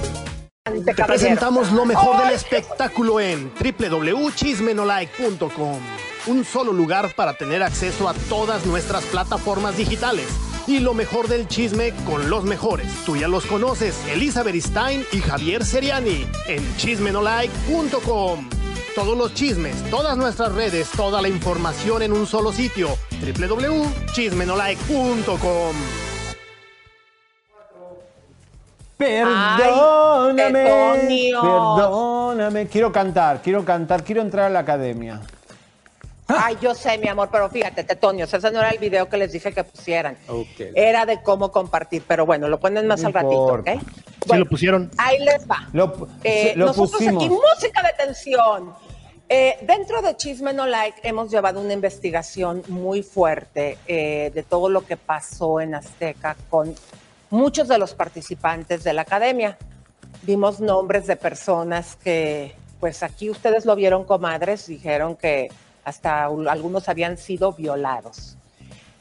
Te 0.63 0.93
presentamos 0.93 1.71
lo 1.71 1.85
mejor 1.85 2.23
del 2.23 2.35
espectáculo 2.35 3.19
en 3.19 3.51
www.chismenolike.com. 3.55 5.79
Un 6.27 6.45
solo 6.45 6.71
lugar 6.71 7.15
para 7.15 7.33
tener 7.33 7.63
acceso 7.63 8.07
a 8.07 8.13
todas 8.29 8.63
nuestras 8.67 9.03
plataformas 9.05 9.75
digitales. 9.75 10.27
Y 10.67 10.77
lo 10.77 10.93
mejor 10.93 11.27
del 11.27 11.47
chisme 11.47 11.95
con 12.05 12.29
los 12.29 12.43
mejores. 12.43 12.85
Tú 13.07 13.17
ya 13.17 13.27
los 13.27 13.47
conoces, 13.47 13.95
Elizabeth 14.07 14.61
Stein 14.61 15.03
y 15.11 15.21
Javier 15.21 15.65
Seriani 15.65 16.27
en 16.45 16.77
chismenolike.com. 16.77 18.47
Todos 18.93 19.17
los 19.17 19.33
chismes, 19.33 19.75
todas 19.89 20.15
nuestras 20.15 20.53
redes, 20.53 20.91
toda 20.91 21.23
la 21.23 21.29
información 21.29 22.03
en 22.03 22.13
un 22.13 22.27
solo 22.27 22.53
sitio. 22.53 22.95
www.chismenolike.com. 23.19 25.75
Perdóname, 29.01 30.63
perdóname. 31.33 32.67
Quiero 32.67 32.91
cantar, 32.91 33.41
quiero 33.41 33.65
cantar, 33.65 34.03
quiero 34.03 34.21
entrar 34.21 34.45
a 34.45 34.49
la 34.49 34.59
academia. 34.59 35.21
Ay, 36.27 36.57
yo 36.61 36.73
sé, 36.73 36.97
mi 36.97 37.09
amor, 37.09 37.27
pero 37.29 37.49
fíjate, 37.49 37.83
Tetonios, 37.83 38.33
ese 38.33 38.51
no 38.51 38.59
era 38.59 38.69
el 38.69 38.77
video 38.77 39.09
que 39.09 39.17
les 39.17 39.33
dije 39.33 39.51
que 39.51 39.63
pusieran. 39.65 40.17
Era 40.75 41.05
de 41.05 41.21
cómo 41.21 41.51
compartir, 41.51 42.03
pero 42.07 42.25
bueno, 42.25 42.47
lo 42.47 42.57
ponen 42.59 42.87
más 42.87 43.01
No 43.01 43.07
al 43.07 43.13
ratito, 43.13 43.41
¿ok? 43.43 43.57
importa. 43.67 43.73
Sí 43.73 43.79
Bueno, 44.27 44.43
lo 44.45 44.49
pusieron. 44.49 44.91
Ahí 44.97 45.19
les 45.19 45.45
va. 45.49 45.67
Lo, 45.73 46.07
Eh, 46.23 46.53
lo 46.55 46.67
nosotros 46.67 46.91
pusimos. 46.91 47.23
aquí, 47.25 47.33
música 47.33 47.81
de 47.83 48.05
tensión. 48.05 48.73
Eh, 49.27 49.57
dentro 49.61 50.01
de 50.01 50.15
Chisme 50.15 50.53
No 50.53 50.67
Like 50.67 50.99
hemos 51.03 51.31
llevado 51.31 51.59
una 51.59 51.73
investigación 51.73 52.63
muy 52.67 53.01
fuerte 53.01 53.77
eh, 53.87 54.31
de 54.33 54.43
todo 54.43 54.69
lo 54.69 54.85
que 54.85 54.95
pasó 54.97 55.59
en 55.59 55.73
Azteca 55.75 56.35
con 56.49 56.73
muchos 57.31 57.67
de 57.67 57.79
los 57.79 57.95
participantes 57.95 58.83
de 58.83 58.93
la 58.93 59.01
academia. 59.01 59.57
Vimos 60.21 60.59
nombres 60.59 61.07
de 61.07 61.15
personas 61.15 61.95
que, 61.95 62.53
pues 62.79 63.01
aquí 63.01 63.29
ustedes 63.29 63.65
lo 63.65 63.75
vieron, 63.75 64.03
comadres, 64.03 64.67
dijeron 64.67 65.15
que 65.15 65.49
hasta 65.83 66.25
algunos 66.25 66.89
habían 66.89 67.17
sido 67.17 67.53
violados. 67.53 68.35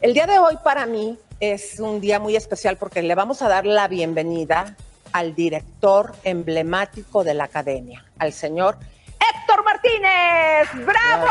El 0.01 0.15
día 0.15 0.27
de 0.27 0.39
hoy 0.39 0.57
para 0.65 0.87
mí 0.87 1.19
es 1.41 1.79
un 1.79 2.01
día 2.01 2.19
muy 2.19 2.37
especial 2.37 2.79
porque 2.79 3.03
le 3.03 3.15
vamos 3.15 3.43
a 3.43 3.49
dar 3.49 3.67
la 3.67 3.87
bienvenida 3.89 4.77
al 5.13 5.35
director 5.35 6.15
emblemático 6.25 7.25
de 7.25 7.35
la 7.35 7.45
academia, 7.45 8.05
al 8.19 8.33
señor 8.33 8.79
Héctor 9.51 9.65
Martínez. 9.65 10.87
¡Bravo! 10.87 11.27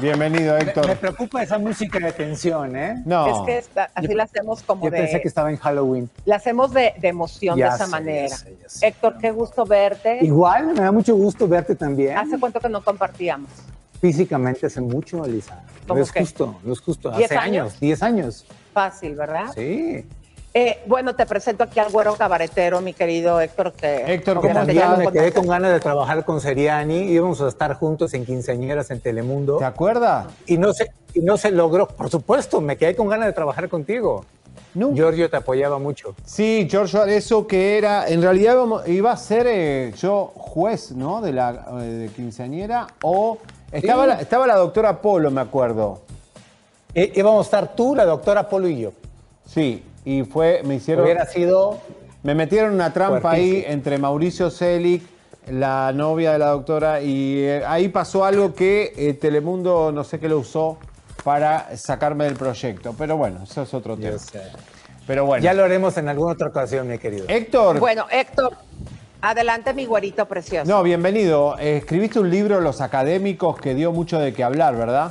Bienvenido, 0.00 0.56
Héctor. 0.56 0.88
Me 0.88 0.96
preocupa 0.96 1.40
esa 1.44 1.56
música 1.56 2.00
de 2.00 2.10
tensión, 2.10 2.74
¿eh? 2.74 3.00
No. 3.06 3.26
Es 3.42 3.46
que 3.46 3.58
esta- 3.58 3.90
así 3.94 4.08
Yo- 4.08 4.16
la 4.16 4.24
hacemos 4.24 4.62
como 4.64 4.86
Yo 4.86 4.90
de... 4.90 4.98
pensé 4.98 5.20
que 5.20 5.28
estaba 5.28 5.48
en 5.50 5.56
Halloween. 5.56 6.10
La 6.24 6.36
hacemos 6.36 6.72
de, 6.72 6.94
de 6.98 7.08
emoción 7.08 7.56
Ya 7.56 7.68
de 7.68 7.74
esa 7.76 7.84
sé, 7.84 7.90
manera. 7.92 8.28
ya 8.28 8.36
sé, 8.36 8.56
ya 8.60 8.68
sé. 8.68 8.86
Héctor, 8.88 9.18
qué 9.20 9.30
gusto 9.30 9.64
verte. 9.64 10.18
Igual, 10.22 10.66
me 10.74 10.80
da 10.80 10.90
mucho 10.90 11.14
gusto 11.14 11.46
verte 11.46 11.76
también. 11.76 12.18
¿Hace 12.18 12.40
cuánto 12.40 12.58
que 12.58 12.68
no 12.68 12.82
compartíamos? 12.82 13.50
Físicamente 14.00 14.66
hace 14.66 14.80
mucho, 14.80 15.22
Alisa. 15.22 15.54
No 15.82 15.88
¿Cómo 15.88 16.02
es 16.02 16.10
qué? 16.10 16.20
justo, 16.20 16.58
no 16.64 16.72
es 16.72 16.80
justo. 16.80 17.12
¿Diez 17.12 17.30
Hace 17.30 17.38
años? 17.38 17.66
años, 17.68 17.80
10 17.80 18.02
años. 18.02 18.46
Fácil, 18.74 19.14
¿verdad? 19.14 19.46
Sí. 19.54 20.04
Eh, 20.54 20.82
bueno, 20.86 21.14
te 21.16 21.24
presento 21.24 21.64
aquí 21.64 21.80
al 21.80 21.90
güero 21.90 22.14
cabaretero, 22.14 22.82
mi 22.82 22.92
querido 22.92 23.40
Héctor. 23.40 23.72
Que 23.72 24.12
Héctor, 24.14 24.40
¿cómo 24.40 24.60
estás? 24.60 24.98
Me 24.98 25.10
quedé 25.10 25.32
con 25.32 25.46
ganas 25.46 25.72
de 25.72 25.80
trabajar 25.80 26.24
con 26.26 26.40
Seriani, 26.42 27.04
íbamos 27.10 27.40
a 27.40 27.48
estar 27.48 27.72
juntos 27.74 28.12
en 28.12 28.26
quinceañeras 28.26 28.90
en 28.90 29.00
Telemundo 29.00 29.56
¿Te 29.56 29.64
acuerdas? 29.64 30.26
y 30.46 30.58
no 30.58 30.74
se 30.74 30.90
y 31.14 31.20
no 31.20 31.36
se 31.38 31.50
logró. 31.50 31.88
Por 31.88 32.10
supuesto, 32.10 32.60
me 32.60 32.76
quedé 32.76 32.94
con 32.94 33.08
ganas 33.08 33.26
de 33.26 33.32
trabajar 33.32 33.68
contigo. 33.70 34.24
No. 34.74 34.94
Giorgio 34.94 35.28
te 35.30 35.36
apoyaba 35.36 35.78
mucho. 35.78 36.14
Sí, 36.24 36.66
George, 36.70 36.98
eso 37.16 37.46
que 37.46 37.76
era, 37.78 38.08
en 38.08 38.22
realidad 38.22 38.56
iba 38.86 39.12
a 39.12 39.16
ser 39.16 39.46
eh, 39.46 39.92
yo 39.98 40.32
juez, 40.34 40.92
¿no? 40.92 41.20
De 41.22 41.32
la 41.32 41.66
eh, 41.80 41.84
de 41.84 42.08
quinceañera 42.08 42.86
o 43.02 43.38
estaba, 43.70 44.04
Sí. 44.04 44.08
la, 44.10 44.20
estaba 44.20 44.46
la 44.46 44.56
doctora 44.56 45.00
Polo, 45.00 45.30
me 45.30 45.40
acuerdo. 45.42 46.00
Eh, 46.94 47.12
íbamos 47.14 47.40
a 47.40 47.48
estar 47.48 47.74
tú, 47.74 47.94
la 47.94 48.04
doctora 48.04 48.48
Polo 48.48 48.68
y 48.68 48.80
yo. 48.80 48.92
Sí, 49.46 49.82
y 50.04 50.24
fue, 50.24 50.62
me 50.64 50.76
hicieron, 50.76 51.04
Hubiera 51.04 51.26
sido 51.26 51.80
me 52.22 52.36
metieron 52.36 52.74
una 52.74 52.92
trampa 52.92 53.32
ahí 53.32 53.64
entre 53.66 53.98
Mauricio 53.98 54.48
Selic, 54.48 55.02
la 55.48 55.92
novia 55.92 56.32
de 56.32 56.38
la 56.38 56.50
doctora, 56.50 57.00
y 57.00 57.38
eh, 57.40 57.64
ahí 57.66 57.88
pasó 57.88 58.24
algo 58.24 58.54
que 58.54 58.92
eh, 58.96 59.14
Telemundo 59.14 59.90
no 59.90 60.04
sé 60.04 60.20
qué 60.20 60.28
lo 60.28 60.38
usó 60.38 60.78
para 61.24 61.76
sacarme 61.76 62.24
del 62.24 62.34
proyecto. 62.34 62.94
Pero 62.96 63.16
bueno, 63.16 63.40
eso 63.42 63.62
es 63.62 63.74
otro 63.74 63.96
tema. 63.96 64.18
Pero 65.04 65.26
bueno. 65.26 65.42
Ya 65.42 65.52
lo 65.52 65.64
haremos 65.64 65.96
en 65.96 66.08
alguna 66.08 66.34
otra 66.34 66.48
ocasión, 66.48 66.86
mi 66.86 66.98
querido. 66.98 67.24
Héctor, 67.26 67.80
Bueno, 67.80 68.06
Héctor, 68.08 68.56
adelante, 69.20 69.74
mi 69.74 69.86
güerito 69.86 70.26
precioso. 70.26 70.70
no, 70.70 70.80
bienvenido. 70.84 71.58
Eh, 71.58 71.78
escribiste 71.78 72.20
un 72.20 72.30
libro, 72.30 72.60
Los 72.60 72.80
Académicos, 72.80 73.58
que 73.58 73.74
dio 73.74 73.90
mucho 73.90 74.20
de 74.20 74.32
qué 74.32 74.44
hablar, 74.44 74.76
¿verdad? 74.76 75.10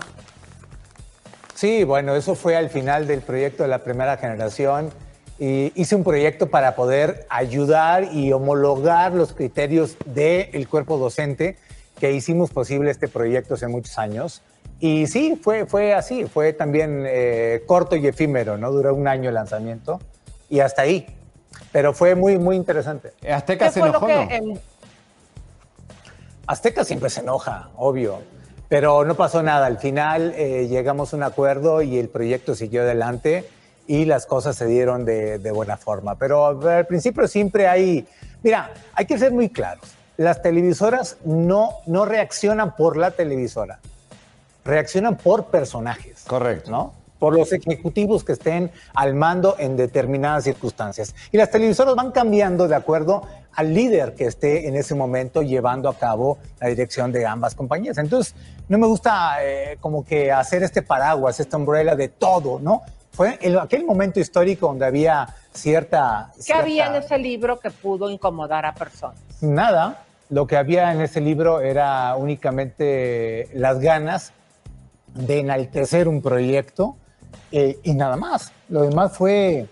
Sí, 1.62 1.84
bueno, 1.84 2.16
eso 2.16 2.34
fue 2.34 2.55
al 2.55 2.72
final 2.72 3.05
del 3.05 3.22
proyecto 3.22 3.62
de 3.62 3.70
la 3.70 3.84
primera 3.84 4.18
generación. 4.18 4.89
Y 5.38 5.72
hice 5.80 5.95
un 5.95 6.03
proyecto 6.03 6.49
para 6.49 6.74
poder 6.74 7.28
ayudar 7.30 8.05
y 8.12 8.34
homologar 8.34 9.14
los 9.14 9.34
criterios 9.34 9.95
del 10.07 10.68
cuerpo 10.68 10.97
docente 10.97 11.59
que 11.99 12.14
hicimos 12.14 12.49
posible 12.49 12.89
este 12.89 13.07
proyecto 13.07 13.53
hace 13.53 13.68
muchos 13.68 13.99
años. 13.99 14.41
Y 14.80 15.05
sí, 15.05 15.39
fue, 15.39 15.68
fue 15.68 15.93
así, 15.93 16.26
fue 16.26 16.51
también 16.51 17.03
eh, 17.05 17.62
corto 17.68 17.95
y 17.95 18.07
efímero, 18.07 18.57
¿no? 18.57 18.72
Duró 18.72 18.95
un 18.95 19.07
año 19.07 19.30
el 19.30 19.36
lanzamiento 19.36 19.99
y 20.49 20.62
hasta 20.62 20.82
ahí. 20.82 21.05
Pero 21.72 21.93
fue 21.93 22.16
muy, 22.16 22.39
muy 22.39 22.55
interesante. 22.55 23.14
Azteca 23.32 23.68
¿Qué 23.68 23.72
se 23.74 23.80
enojó, 23.82 24.07
que 24.07 24.41
¿no? 24.41 24.57
Azteca 26.47 26.84
siempre 26.84 27.12
se 27.12 27.20
enoja, 27.20 27.70
obvio, 27.76 28.18
pero 28.72 29.03
no 29.03 29.15
pasó 29.15 29.43
nada. 29.43 29.65
Al 29.65 29.80
final 29.80 30.34
eh, 30.38 30.69
llegamos 30.69 31.11
a 31.11 31.17
un 31.17 31.24
acuerdo 31.24 31.82
y 31.82 31.99
el 31.99 32.07
proyecto 32.07 32.55
siguió 32.55 32.84
adelante 32.84 33.43
y 33.86 34.05
las 34.05 34.26
cosas 34.26 34.55
se 34.55 34.65
dieron 34.65 35.03
de, 35.03 35.39
de 35.39 35.51
buena 35.51 35.76
forma. 35.76 36.15
Pero 36.15 36.45
al 36.45 36.88
principio 36.88 37.28
siempre 37.28 37.67
hay, 37.67 38.07
mira, 38.41 38.72
hay 38.93 39.05
que 39.05 39.17
ser 39.17 39.34
muy 39.34 39.49
claros. 39.49 39.84
Las 40.15 40.41
televisoras 40.41 41.17
no, 41.26 41.80
no 41.86 42.05
reaccionan 42.05 42.78
por 42.78 42.95
la 42.95 43.11
televisora, 43.11 43.82
reaccionan 44.63 45.17
por 45.17 45.47
personajes. 45.47 46.24
Correcto. 46.26 46.72
¿no? 46.72 46.93
Por 47.19 47.38
los 47.38 47.51
ejecutivos 47.51 48.24
que 48.24 48.32
estén 48.32 48.72
al 48.93 49.15
mando 49.15 49.57
en 49.59 49.76
determinadas 49.76 50.45
circunstancias. 50.45 51.13
Y 51.34 51.38
las 51.38 51.51
televisoras 51.51 51.93
van 51.95 52.11
cambiando 52.11 52.69
de 52.69 52.76
acuerdo 52.76 53.24
al 53.53 53.73
líder 53.73 54.15
que 54.15 54.25
esté 54.25 54.67
en 54.67 54.75
ese 54.75 54.95
momento 54.95 55.41
llevando 55.41 55.89
a 55.89 55.97
cabo 55.97 56.37
la 56.59 56.67
dirección 56.67 57.11
de 57.11 57.25
ambas 57.25 57.55
compañías. 57.55 57.97
Entonces, 57.97 58.33
no 58.69 58.77
me 58.77 58.87
gusta 58.87 59.37
eh, 59.43 59.77
como 59.81 60.05
que 60.05 60.31
hacer 60.31 60.63
este 60.63 60.81
paraguas, 60.81 61.39
esta 61.39 61.57
umbrella 61.57 61.95
de 61.95 62.07
todo, 62.07 62.59
¿no? 62.59 62.81
Fue 63.11 63.37
en 63.41 63.57
aquel 63.57 63.85
momento 63.85 64.19
histórico 64.21 64.67
donde 64.67 64.85
había 64.85 65.27
cierta... 65.53 66.31
¿Qué 66.35 66.43
cierta- 66.43 66.61
había 66.63 66.87
en 66.87 66.95
ese 66.95 67.17
libro 67.17 67.59
que 67.59 67.69
pudo 67.69 68.09
incomodar 68.09 68.65
a 68.65 68.73
personas? 68.73 69.17
Nada. 69.41 70.03
Lo 70.29 70.47
que 70.47 70.55
había 70.55 70.93
en 70.93 71.01
ese 71.01 71.19
libro 71.19 71.59
era 71.59 72.15
únicamente 72.15 73.49
las 73.53 73.79
ganas 73.79 74.31
de 75.13 75.39
enaltecer 75.39 76.07
un 76.07 76.21
proyecto 76.21 76.95
eh, 77.51 77.79
y 77.83 77.93
nada 77.93 78.15
más. 78.15 78.53
Lo 78.69 78.83
demás 78.83 79.11
fue 79.11 79.67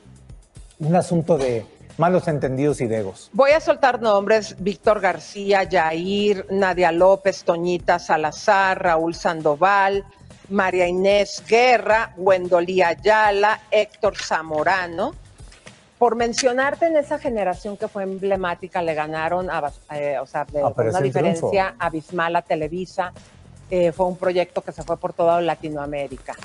un 0.80 0.96
asunto 0.98 1.38
de 1.38 1.66
malos 2.00 2.28
entendidos 2.28 2.82
y 2.82 2.88
de 2.88 3.00
egos. 3.00 3.30
Voy 3.34 3.52
a 3.52 3.60
soltar 3.60 4.02
nombres: 4.02 4.56
Víctor 4.60 5.02
García, 5.02 5.64
Yair, 5.64 6.48
Nadia 6.50 6.92
López, 6.92 7.44
Toñita 7.44 8.00
Salazar, 8.00 8.82
Raúl 8.82 9.14
Sandoval, 9.14 10.06
María 10.50 10.88
Inés 10.88 11.44
Guerra, 11.48 12.14
Wendolí 12.18 12.82
Ayala, 12.82 13.60
Héctor 13.70 14.16
Zamorano. 14.18 15.14
Por 16.00 16.16
mencionarte 16.16 16.88
en 16.88 16.96
esa 16.96 17.20
generación 17.20 17.76
que 17.76 17.90
fue 17.90 18.04
emblemática, 18.04 18.82
le 18.82 18.94
ganaron, 18.94 19.50
a, 19.50 19.70
eh, 19.94 20.18
o 20.18 20.26
sea, 20.26 20.46
de 20.46 20.62
Ah, 20.62 20.74
una 20.78 21.02
diferencia 21.02 21.76
abismal 21.78 22.38
a 22.38 22.42
Televisa. 22.42 23.12
Eh, 23.70 23.92
fue 23.92 24.06
un 24.06 24.16
proyecto 24.16 24.62
que 24.62 24.72
se 24.72 24.82
fue 24.82 24.96
por 24.98 25.12
toda 25.12 25.42
Latinoamérica. 25.42 26.36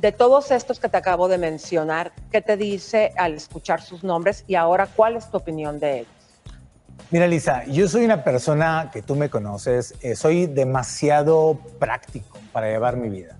De 0.00 0.12
todos 0.12 0.50
estos 0.50 0.80
que 0.80 0.88
te 0.88 0.96
acabo 0.96 1.28
de 1.28 1.36
mencionar, 1.36 2.12
¿qué 2.32 2.40
te 2.40 2.56
dice 2.56 3.12
al 3.18 3.34
escuchar 3.34 3.82
sus 3.82 4.02
nombres 4.02 4.44
y 4.46 4.54
ahora 4.54 4.86
cuál 4.86 5.16
es 5.16 5.30
tu 5.30 5.36
opinión 5.36 5.78
de 5.78 5.98
ellos? 5.98 6.12
Mira, 7.10 7.26
Lisa, 7.26 7.66
yo 7.66 7.86
soy 7.86 8.06
una 8.06 8.24
persona 8.24 8.88
que 8.94 9.02
tú 9.02 9.14
me 9.14 9.28
conoces, 9.28 9.94
eh, 10.00 10.16
soy 10.16 10.46
demasiado 10.46 11.58
práctico 11.78 12.38
para 12.50 12.68
llevar 12.70 12.96
mi 12.96 13.10
vida. 13.10 13.36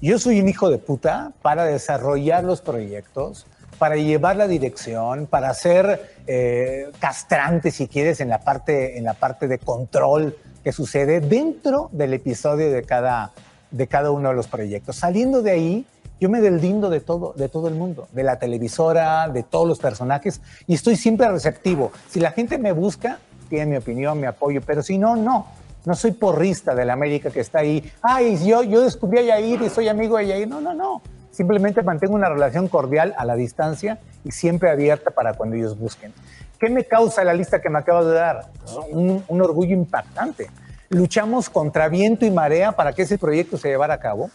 Yo 0.00 0.18
soy 0.18 0.40
un 0.40 0.48
hijo 0.48 0.70
de 0.70 0.78
puta 0.78 1.34
para 1.40 1.66
desarrollar 1.66 2.42
los 2.42 2.62
proyectos, 2.62 3.46
para 3.78 3.94
llevar 3.94 4.34
la 4.34 4.48
dirección, 4.48 5.28
para 5.28 5.54
ser 5.54 6.16
eh, 6.26 6.90
castrante, 6.98 7.70
si 7.70 7.86
quieres, 7.86 8.18
en 8.20 8.28
la, 8.28 8.40
parte, 8.40 8.98
en 8.98 9.04
la 9.04 9.14
parte 9.14 9.46
de 9.46 9.58
control 9.58 10.36
que 10.64 10.72
sucede 10.72 11.20
dentro 11.20 11.90
del 11.92 12.12
episodio 12.14 12.72
de 12.72 12.82
cada, 12.82 13.30
de 13.72 13.86
cada 13.88 14.10
uno 14.10 14.28
de 14.28 14.34
los 14.34 14.46
proyectos. 14.46 14.96
Saliendo 14.96 15.42
de 15.42 15.50
ahí, 15.50 15.86
yo 16.20 16.28
me 16.28 16.40
deslindo 16.40 16.88
de 16.88 17.00
todo, 17.00 17.32
de 17.36 17.48
todo 17.48 17.66
el 17.66 17.74
mundo, 17.74 18.06
de 18.12 18.22
la 18.22 18.38
televisora, 18.38 19.28
de 19.28 19.42
todos 19.42 19.66
los 19.66 19.80
personajes, 19.80 20.40
y 20.68 20.74
estoy 20.74 20.94
siempre 20.94 21.28
receptivo. 21.28 21.90
Si 22.08 22.20
la 22.20 22.30
gente 22.30 22.58
me 22.58 22.70
busca, 22.70 23.18
tiene 23.48 23.66
mi 23.66 23.76
opinión, 23.76 24.20
mi 24.20 24.26
apoyo, 24.26 24.60
pero 24.64 24.82
si 24.82 24.98
no, 24.98 25.16
no. 25.16 25.46
No 25.84 25.96
soy 25.96 26.12
porrista 26.12 26.76
de 26.76 26.84
la 26.84 26.92
América 26.92 27.30
que 27.30 27.40
está 27.40 27.58
ahí. 27.58 27.90
Ay, 28.02 28.38
yo, 28.46 28.62
yo 28.62 28.82
descubrí 28.82 29.18
a 29.18 29.22
Yair 29.22 29.62
y 29.62 29.68
soy 29.68 29.88
amigo 29.88 30.16
de 30.16 30.28
Yair. 30.28 30.46
No, 30.48 30.60
no, 30.60 30.74
no. 30.74 31.02
Simplemente 31.32 31.82
mantengo 31.82 32.14
una 32.14 32.28
relación 32.28 32.68
cordial 32.68 33.14
a 33.18 33.24
la 33.24 33.34
distancia 33.34 33.98
y 34.22 34.30
siempre 34.30 34.70
abierta 34.70 35.10
para 35.10 35.34
cuando 35.34 35.56
ellos 35.56 35.76
busquen. 35.76 36.12
¿Qué 36.60 36.70
me 36.70 36.84
causa 36.84 37.24
la 37.24 37.34
lista 37.34 37.60
que 37.60 37.68
me 37.68 37.80
acabas 37.80 38.06
de 38.06 38.12
dar? 38.12 38.46
Un, 38.90 39.24
un 39.26 39.42
orgullo 39.42 39.74
impactante. 39.74 40.48
Luchamos 40.92 41.48
contra 41.48 41.88
viento 41.88 42.26
y 42.26 42.30
marea 42.30 42.72
para 42.72 42.92
que 42.92 43.02
ese 43.02 43.16
proyecto 43.16 43.56
se 43.56 43.68
llevara 43.68 43.94
a 43.94 43.98
cabo. 43.98 44.30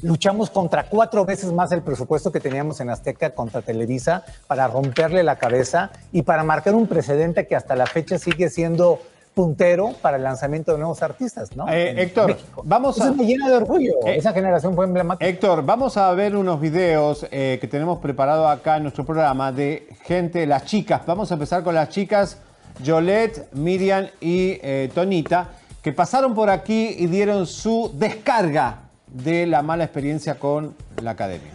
Luchamos 0.00 0.48
contra 0.48 0.84
cuatro 0.88 1.24
veces 1.24 1.52
más 1.52 1.72
el 1.72 1.82
presupuesto 1.82 2.30
que 2.30 2.38
teníamos 2.38 2.80
en 2.80 2.88
Azteca 2.90 3.30
contra 3.30 3.62
Televisa 3.62 4.24
para 4.46 4.68
romperle 4.68 5.24
la 5.24 5.36
cabeza 5.36 5.90
y 6.12 6.22
para 6.22 6.44
marcar 6.44 6.76
un 6.76 6.86
precedente 6.86 7.48
que 7.48 7.56
hasta 7.56 7.74
la 7.74 7.86
fecha 7.86 8.16
sigue 8.16 8.48
siendo 8.48 9.00
puntero 9.34 9.92
para 10.00 10.18
el 10.18 10.22
lanzamiento 10.22 10.70
de 10.72 10.78
nuevos 10.78 11.02
artistas, 11.02 11.56
¿no? 11.56 11.68
Eh, 11.68 11.90
En 11.90 11.98
Héctor, 11.98 12.28
México. 12.28 12.62
vamos 12.64 12.96
Eso 12.98 13.08
a- 13.08 13.12
me 13.12 13.24
llena 13.26 13.48
de 13.48 13.56
orgullo. 13.56 13.92
Eh, 14.06 14.16
Esa 14.18 14.32
generación 14.32 14.74
fue 14.76 14.84
emblemática. 14.84 15.26
Héctor, 15.28 15.64
vamos 15.64 15.96
a 15.96 16.12
ver 16.14 16.36
unos 16.36 16.60
videos 16.60 17.26
eh, 17.32 17.58
que 17.60 17.66
tenemos 17.66 17.98
preparado 17.98 18.46
acá 18.48 18.76
en 18.76 18.84
nuestro 18.84 19.04
programa 19.04 19.50
de 19.50 19.88
gente, 20.04 20.46
las 20.46 20.64
chicas. 20.64 21.02
Vamos 21.06 21.30
a 21.32 21.34
empezar 21.34 21.64
con 21.64 21.74
las 21.74 21.88
chicas 21.88 22.38
Yolette, 22.82 23.48
Miriam 23.54 24.06
y 24.20 24.58
eh, 24.62 24.90
Tonita, 24.94 25.48
que 25.82 25.92
pasaron 25.92 26.34
por 26.34 26.50
aquí 26.50 26.94
y 26.98 27.06
dieron 27.06 27.46
su 27.46 27.90
descarga 27.94 28.80
de 29.06 29.46
la 29.46 29.62
mala 29.62 29.84
experiencia 29.84 30.34
con 30.36 30.74
la 31.02 31.12
academia. 31.12 31.52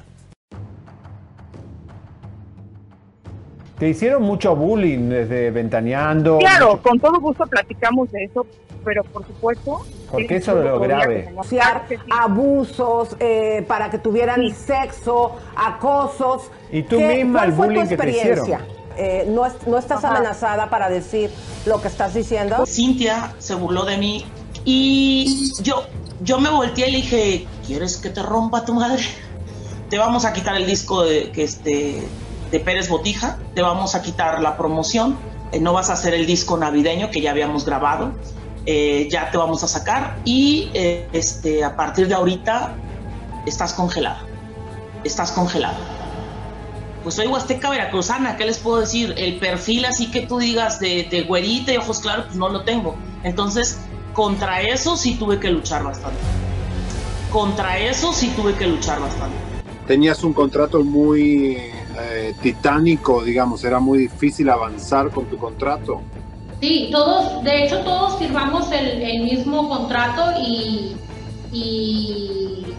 Te 3.77 3.89
hicieron 3.89 4.21
mucho 4.21 4.55
bullying 4.55 5.09
desde 5.09 5.49
Ventaneando. 5.51 6.37
Claro, 6.37 6.71
mucho- 6.71 6.83
con 6.83 6.99
todo 6.99 7.19
gusto 7.19 7.45
platicamos 7.47 8.11
de 8.11 8.25
eso, 8.25 8.45
pero 8.85 9.03
por 9.03 9.25
supuesto... 9.25 9.85
Porque 10.11 10.27
que 10.27 10.35
eso 10.35 10.59
es 10.59 10.65
lo 10.65 10.79
grave. 10.79 11.33
abusos 12.11 13.15
eh, 13.19 13.63
para 13.67 13.89
que 13.89 13.97
tuvieran 13.97 14.53
sexo, 14.53 15.37
acosos. 15.55 16.51
Y 16.71 16.83
tú 16.83 16.97
¿Qué- 16.97 17.07
misma 17.23 17.39
¿Cuál 17.39 17.49
el 17.49 17.55
fue 17.55 17.65
tu 17.67 17.73
bullying 17.73 17.87
que 17.87 17.97
te 17.97 18.03
experiencia? 18.09 18.43
hicieron. 18.59 18.80
Eh, 18.97 19.25
¿no, 19.27 19.45
es- 19.45 19.65
¿No 19.67 19.77
estás 19.77 20.03
Ajá. 20.03 20.15
amenazada 20.15 20.69
para 20.69 20.89
decir 20.89 21.31
lo 21.65 21.81
que 21.81 21.87
estás 21.87 22.13
diciendo? 22.13 22.65
Cintia 22.65 23.33
se 23.39 23.55
burló 23.55 23.85
de 23.85 23.97
mí 23.97 24.25
Y 24.63 25.51
yo, 25.63 25.83
yo 26.19 26.39
me 26.39 26.49
volteé 26.49 26.89
y 26.89 26.91
le 26.91 26.97
dije, 26.97 27.47
¿quieres 27.65 27.97
que 27.97 28.09
te 28.09 28.21
rompa 28.21 28.63
tu 28.63 28.73
madre? 28.75 29.03
Te 29.89 29.97
vamos 29.97 30.23
a 30.25 30.33
quitar 30.33 30.55
el 30.55 30.65
disco 30.67 31.03
de, 31.03 31.31
que 31.31 31.43
este, 31.43 32.07
de 32.51 32.59
Pérez 32.59 32.87
Botija, 32.87 33.37
te 33.55 33.61
vamos 33.63 33.95
a 33.95 34.01
quitar 34.03 34.39
la 34.39 34.55
promoción, 34.57 35.17
eh, 35.51 35.59
no 35.59 35.73
vas 35.73 35.89
a 35.89 35.93
hacer 35.93 36.13
el 36.13 36.25
disco 36.27 36.57
navideño 36.57 37.09
que 37.09 37.21
ya 37.21 37.31
habíamos 37.31 37.65
grabado, 37.65 38.11
eh, 38.67 39.07
ya 39.11 39.31
te 39.31 39.37
vamos 39.37 39.63
a 39.63 39.67
sacar 39.67 40.15
y 40.23 40.69
eh, 40.75 41.07
este, 41.11 41.63
a 41.63 41.75
partir 41.75 42.07
de 42.07 42.13
ahorita 42.13 42.75
estás 43.47 43.73
congelada, 43.73 44.21
estás 45.03 45.31
congelada. 45.31 45.77
Pues 47.03 47.15
soy 47.15 47.27
huasteca 47.27 47.69
veracruzana, 47.69 48.37
¿qué 48.37 48.45
les 48.45 48.59
puedo 48.59 48.79
decir? 48.79 49.15
El 49.17 49.39
perfil 49.39 49.85
así 49.85 50.11
que 50.11 50.21
tú 50.21 50.37
digas 50.37 50.79
de, 50.79 51.07
de 51.09 51.23
güerita 51.23 51.73
y 51.73 51.77
ojos 51.77 51.99
claros, 51.99 52.25
pues 52.25 52.37
no 52.37 52.49
lo 52.49 52.63
tengo. 52.63 52.95
Entonces, 53.23 53.79
contra 54.13 54.61
eso 54.61 54.95
sí 54.95 55.15
tuve 55.15 55.39
que 55.39 55.49
luchar 55.49 55.83
bastante. 55.83 56.19
Contra 57.31 57.79
eso 57.79 58.13
sí 58.13 58.31
tuve 58.35 58.53
que 58.53 58.67
luchar 58.67 58.99
bastante. 58.99 59.35
Tenías 59.87 60.23
un 60.23 60.33
contrato 60.33 60.83
muy 60.83 61.57
eh, 61.99 62.35
titánico, 62.41 63.23
digamos, 63.23 63.63
era 63.63 63.79
muy 63.79 63.97
difícil 63.99 64.49
avanzar 64.49 65.09
con 65.09 65.25
tu 65.25 65.37
contrato. 65.37 66.01
Sí, 66.59 66.89
todos, 66.91 67.43
de 67.43 67.65
hecho 67.65 67.79
todos 67.79 68.19
firmamos 68.19 68.71
el, 68.71 69.01
el 69.01 69.23
mismo 69.23 69.67
contrato 69.67 70.39
y, 70.39 70.95
y 71.51 72.75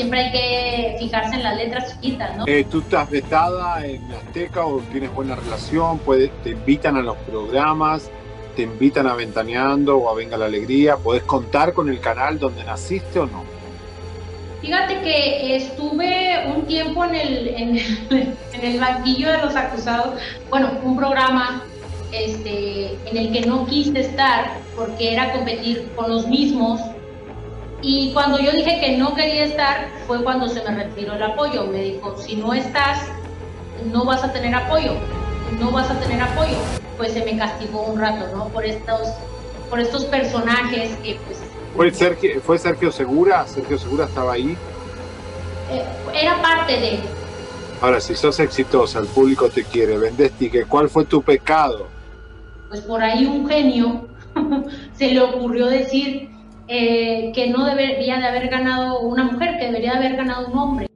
siempre 0.00 0.20
hay 0.20 0.32
que 0.32 0.96
fijarse 0.98 1.34
en 1.34 1.42
las 1.42 1.56
letras 1.58 1.92
chiquitas, 1.92 2.34
¿no? 2.34 2.44
Eh, 2.46 2.64
¿Tú 2.70 2.80
estás 2.80 3.10
vetada 3.10 3.84
en 3.86 4.00
Azteca 4.12 4.64
o 4.64 4.78
tienes 4.90 5.12
buena 5.12 5.36
relación? 5.36 5.98
Puede, 5.98 6.28
¿Te 6.42 6.50
invitan 6.50 6.96
a 6.96 7.02
los 7.02 7.18
programas? 7.18 8.10
¿Te 8.56 8.62
invitan 8.62 9.06
a 9.06 9.14
Ventaneando 9.14 9.98
o 9.98 10.10
a 10.10 10.14
Venga 10.14 10.38
la 10.38 10.46
Alegría? 10.46 10.96
¿Podés 10.96 11.22
contar 11.24 11.74
con 11.74 11.90
el 11.90 12.00
canal 12.00 12.38
donde 12.38 12.64
naciste 12.64 13.18
o 13.18 13.26
no? 13.26 13.44
Fíjate 14.62 15.00
que 15.02 15.56
estuve 15.56 16.46
un 16.54 16.66
tiempo 16.66 17.04
en 17.04 17.14
el, 17.14 17.48
en, 17.48 17.76
el, 17.76 18.08
en 18.54 18.64
el 18.64 18.80
banquillo 18.80 19.30
de 19.32 19.38
los 19.38 19.54
acusados, 19.54 20.18
bueno, 20.48 20.70
un 20.82 20.96
programa 20.96 21.62
este, 22.10 22.94
en 23.04 23.16
el 23.16 23.32
que 23.32 23.42
no 23.42 23.66
quise 23.66 24.00
estar 24.00 24.52
porque 24.74 25.12
era 25.12 25.32
competir 25.32 25.90
con 25.94 26.10
los 26.10 26.26
mismos. 26.26 26.80
Y 27.82 28.12
cuando 28.12 28.38
yo 28.38 28.52
dije 28.52 28.78
que 28.80 28.96
no 28.98 29.14
quería 29.14 29.44
estar, 29.44 29.88
fue 30.06 30.22
cuando 30.22 30.48
se 30.48 30.62
me 30.62 30.74
retiró 30.84 31.14
el 31.14 31.22
apoyo. 31.22 31.64
Me 31.66 31.78
dijo, 31.82 32.16
si 32.18 32.36
no 32.36 32.52
estás, 32.52 33.08
no 33.90 34.04
vas 34.04 34.22
a 34.22 34.32
tener 34.32 34.54
apoyo, 34.54 34.92
no 35.58 35.70
vas 35.70 35.90
a 35.90 35.98
tener 35.98 36.20
apoyo. 36.20 36.56
Pues 36.98 37.12
se 37.12 37.24
me 37.24 37.38
castigó 37.38 37.82
un 37.82 37.98
rato, 37.98 38.26
¿no? 38.36 38.48
Por 38.48 38.66
estos, 38.66 39.08
por 39.70 39.80
estos 39.80 40.04
personajes 40.06 40.90
que 41.02 41.18
pues 41.26 41.38
¿Fue 41.74 41.90
Sergio, 41.92 42.40
¿Fue 42.42 42.58
Sergio 42.58 42.92
Segura? 42.92 43.46
¿Sergio 43.46 43.78
Segura 43.78 44.04
estaba 44.04 44.34
ahí? 44.34 44.56
eh, 45.70 45.84
era 46.14 46.40
parte 46.42 46.72
de... 46.72 47.00
Ahora, 47.80 48.00
si 48.00 48.14
sos 48.14 48.38
exitosa, 48.40 48.98
el 48.98 49.06
público 49.06 49.48
te 49.48 49.64
quiere, 49.64 49.96
vendés 49.96 50.32
ticket, 50.32 50.66
¿cuál 50.68 50.90
fue 50.90 51.04
tu 51.06 51.22
pecado? 51.22 51.86
pues 52.68 52.82
por 52.82 53.02
ahí 53.02 53.26
un 53.26 53.48
genio 53.48 54.06
se 54.96 55.08
le 55.08 55.20
ocurrió 55.20 55.66
decir 55.66 56.29
eh, 56.70 57.32
que 57.34 57.48
no 57.50 57.64
debería 57.64 58.18
de 58.18 58.26
haber 58.28 58.48
ganado 58.48 59.00
una 59.00 59.24
mujer, 59.24 59.58
que 59.58 59.66
debería 59.66 59.92
de 59.94 59.98
haber 59.98 60.16
ganado 60.16 60.46
un 60.46 60.56
hombre. 60.58 60.86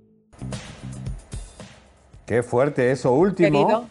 Qué 2.27 2.43
fuerte 2.43 2.91
eso 2.91 3.12
último. 3.12 3.51
Querido, 3.66 3.85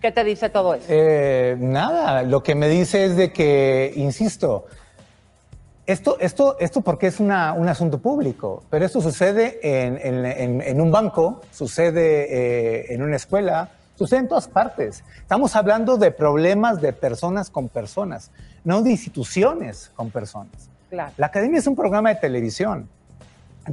¿qué 0.00 0.10
te 0.10 0.24
dice 0.24 0.48
todo 0.48 0.74
eso? 0.74 0.86
Eh, 0.88 1.56
nada, 1.58 2.22
lo 2.22 2.42
que 2.42 2.54
me 2.54 2.68
dice 2.68 3.04
es 3.04 3.16
de 3.16 3.32
que, 3.32 3.92
insisto, 3.96 4.66
esto, 5.86 6.16
esto, 6.20 6.56
esto 6.58 6.80
porque 6.80 7.06
es 7.06 7.20
una- 7.20 7.52
un 7.52 7.68
asunto 7.68 7.98
público, 7.98 8.64
pero 8.70 8.84
esto 8.84 9.00
sucede 9.00 9.60
en, 9.62 9.98
en- 10.02 10.26
en- 10.26 10.60
en 10.62 10.80
un 10.80 10.90
banco, 10.90 11.42
sucede 11.52 12.26
eh, 12.30 12.94
en 12.94 13.02
una 13.02 13.16
escuela, 13.16 13.68
sucede 13.94 14.20
en 14.20 14.28
todas 14.28 14.48
partes. 14.48 15.04
Estamos 15.18 15.54
hablando 15.54 15.96
de 15.96 16.10
problemas 16.10 16.80
de 16.80 16.92
personas 16.92 17.50
con 17.50 17.68
personas, 17.68 18.32
no 18.66 18.82
de 18.82 18.90
instituciones 18.90 19.90
con 19.94 20.10
personas. 20.10 20.68
Claro. 20.90 21.12
La 21.16 21.26
academia 21.28 21.60
es 21.60 21.66
un 21.66 21.76
programa 21.76 22.08
de 22.10 22.16
televisión. 22.16 22.88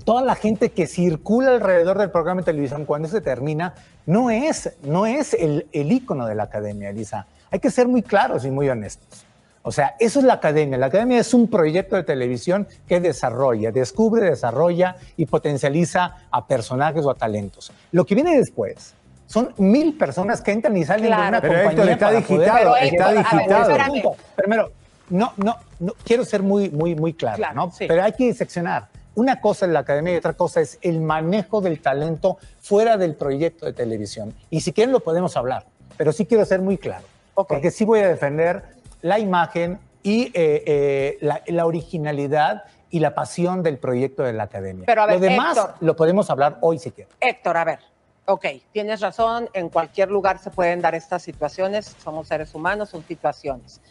Toda 0.06 0.22
la 0.22 0.36
gente 0.36 0.70
que 0.72 0.86
circula 0.88 1.50
alrededor 1.52 1.98
del 1.98 2.10
programa 2.12 2.42
de 2.42 2.46
televisión 2.46 2.86
cuando 2.86 3.08
se 3.08 3.20
termina 3.20 3.74
no 4.06 4.30
es, 4.32 4.72
no 4.84 5.06
es 5.08 5.34
el, 5.34 5.68
el 5.72 5.92
ícono 5.92 6.26
de 6.28 6.36
la 6.36 6.44
academia, 6.44 6.90
Elisa. 6.90 7.26
Hay 7.52 7.60
que 7.60 7.70
ser 7.72 7.88
muy 7.88 8.02
claros 8.04 8.46
y 8.46 8.52
muy 8.52 8.70
honestos. 8.70 9.26
O 9.64 9.72
sea, 9.72 9.96
eso 10.00 10.20
es 10.20 10.26
la 10.26 10.34
academia. 10.34 10.78
La 10.78 10.88
academia 10.88 11.20
es 11.20 11.34
un 11.34 11.50
proyecto 11.50 11.96
de 11.96 12.04
televisión 12.04 12.68
que 12.88 13.00
desarrolla, 13.00 13.72
descubre, 13.72 14.30
desarrolla 14.30 14.96
y 15.18 15.26
potencializa 15.26 16.18
a 16.30 16.46
personajes 16.48 17.04
o 17.06 17.10
a 17.10 17.16
talentos. 17.16 17.72
Lo 17.92 18.06
que 18.06 18.14
viene 18.14 18.38
después 18.38 18.94
son 19.26 19.54
mil 19.58 19.98
personas 19.98 20.42
que 20.42 20.52
entran 20.52 20.76
y 20.78 20.84
salen 20.86 21.06
de 21.06 21.28
una 21.28 21.40
Pero, 21.42 21.54
compañía 21.54 21.70
Héctor, 21.72 21.90
está 21.90 22.06
para 22.08 22.18
digitado, 22.18 22.70
poder- 22.72 22.84
está 22.84 23.12
digitado. 23.14 23.62
espérame. 23.72 24.04
Primero, 24.36 24.72
no, 25.10 25.34
no, 25.38 25.58
no, 25.80 25.94
quiero 26.04 26.26
ser 26.26 26.42
muy, 26.44 26.70
muy, 26.70 26.96
muy 26.96 27.14
claro, 27.14 27.44
¿no? 27.54 27.72
Pero 27.78 28.04
hay 28.04 28.14
que 28.14 28.34
seccionar. 28.34 28.88
Una 29.16 29.40
cosa 29.40 29.66
es 29.66 29.72
la 29.72 29.80
academia 29.80 30.14
y 30.14 30.18
otra 30.18 30.34
cosa 30.34 30.62
es 30.62 30.80
el 30.82 31.00
manejo 31.00 31.62
del 31.62 31.80
talento 31.82 32.38
fuera 32.60 32.98
del 32.98 33.16
proyecto 33.16 33.66
de 33.66 33.74
televisión. 33.74 34.34
Y 34.50 34.62
si 34.62 34.74
quieren 34.74 34.92
lo 34.92 35.02
podemos 35.02 35.38
hablar, 35.38 35.66
pero 35.98 36.12
sí 36.12 36.26
quiero 36.26 36.46
ser 36.46 36.62
muy 36.62 36.78
claro. 36.78 37.06
Porque 37.36 37.72
sí 37.72 37.86
voy 37.86 38.00
a 38.00 38.08
defender 38.08 38.64
la 39.02 39.20
imagen 39.20 39.80
y 40.02 40.26
eh, 40.26 40.64
eh, 40.66 41.18
la, 41.22 41.42
la 41.48 41.66
originalidad 41.66 42.64
y 42.90 43.00
la 43.00 43.16
pasión 43.16 43.64
del 43.64 43.80
proyecto 43.80 44.22
de 44.22 44.34
la 44.34 44.44
academia. 44.44 44.86
Pero 44.86 45.02
a 45.02 45.06
ver, 45.08 45.16
lo 45.16 45.22
demás 45.22 45.58
Héctor. 45.58 45.76
lo 45.80 45.96
podemos 45.96 46.30
hablar 46.30 46.58
hoy 46.62 46.78
si 46.78 46.92
quieren. 46.92 47.12
Héctor, 47.20 47.58
a 47.58 47.64
ver, 47.64 47.80
ok, 48.26 48.46
tienes 48.72 49.02
razón, 49.02 49.50
en 49.54 49.70
cualquier 49.70 50.12
lugar 50.12 50.38
se 50.38 50.52
pueden 50.52 50.80
dar 50.80 50.94
estas 50.94 51.24
situaciones, 51.24 51.96
somos 52.04 52.28
seres 52.28 52.54
humanos, 52.54 52.90
son 52.90 53.04
situaciones. 53.04 53.82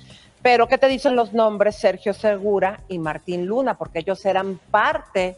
Pero, 0.43 0.67
¿qué 0.67 0.77
te 0.77 0.89
dicen 0.89 1.15
los 1.15 1.33
nombres 1.33 1.77
Sergio 1.77 2.13
Segura 2.13 2.81
y 2.89 2.99
Martín 2.99 3.47
Luna? 3.47 3.75
Porque 3.75 4.01
ellos 4.01 4.25
eran 4.25 4.59
parte 4.71 5.37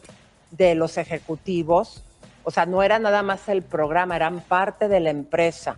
de 0.49 0.73
los 0.73 0.97
ejecutivos, 0.97 2.03
o 2.43 2.51
sea, 2.51 2.65
no 2.65 2.81
era 2.81 2.97
nada 2.97 3.21
más 3.21 3.47
el 3.49 3.61
programa, 3.61 4.15
eran 4.15 4.39
parte 4.39 4.87
de 4.87 4.99
la 4.99 5.11
empresa. 5.11 5.77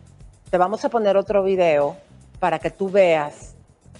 Te 0.50 0.58
vamos 0.58 0.86
a 0.86 0.90
poner 0.90 1.18
otro 1.18 1.44
video 1.44 1.98
para 2.40 2.60
que 2.60 2.72
tú 2.72 2.90
veas 2.90 3.56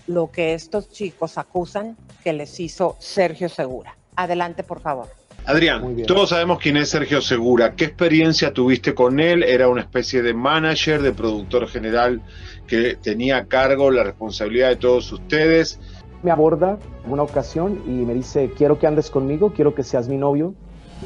lo 0.06 0.32
que 0.32 0.54
estos 0.54 0.90
chicos 0.90 1.38
acusan 1.38 1.98
que 2.24 2.32
les 2.32 2.58
hizo 2.60 2.96
Sergio 3.00 3.50
Segura. 3.50 3.98
Adelante, 4.16 4.64
por 4.64 4.80
favor. 4.80 5.08
Adrián, 5.48 6.04
todos 6.06 6.32
sabemos 6.32 6.60
quién 6.60 6.76
es 6.76 6.90
Sergio 6.90 7.22
Segura. 7.22 7.74
¿Qué 7.74 7.86
experiencia 7.86 8.52
tuviste 8.54 8.94
con 8.94 9.22
él? 9.22 9.44
Era 9.44 9.70
una 9.70 9.80
especie 9.80 10.22
de 10.22 10.34
manager, 10.34 11.02
de 11.02 11.14
productor 11.14 11.70
general 11.70 12.22
que 12.68 12.98
tenía 13.02 13.38
a 13.38 13.46
cargo 13.46 13.90
la 13.90 14.04
responsabilidad 14.04 14.68
de 14.68 14.76
todos 14.76 15.10
ustedes. 15.14 15.80
me 16.22 16.32
aborda 16.32 16.78
una 17.08 17.24
ocasión 17.24 17.82
y 17.88 17.92
me 17.92 18.14
dice, 18.14 18.52
quiero 18.58 18.78
que 18.78 18.88
andes 18.88 19.10
conmigo, 19.10 19.54
quiero 19.54 19.74
que 19.74 19.84
seas 19.84 20.10
mi 20.10 20.18
novio, 20.18 20.54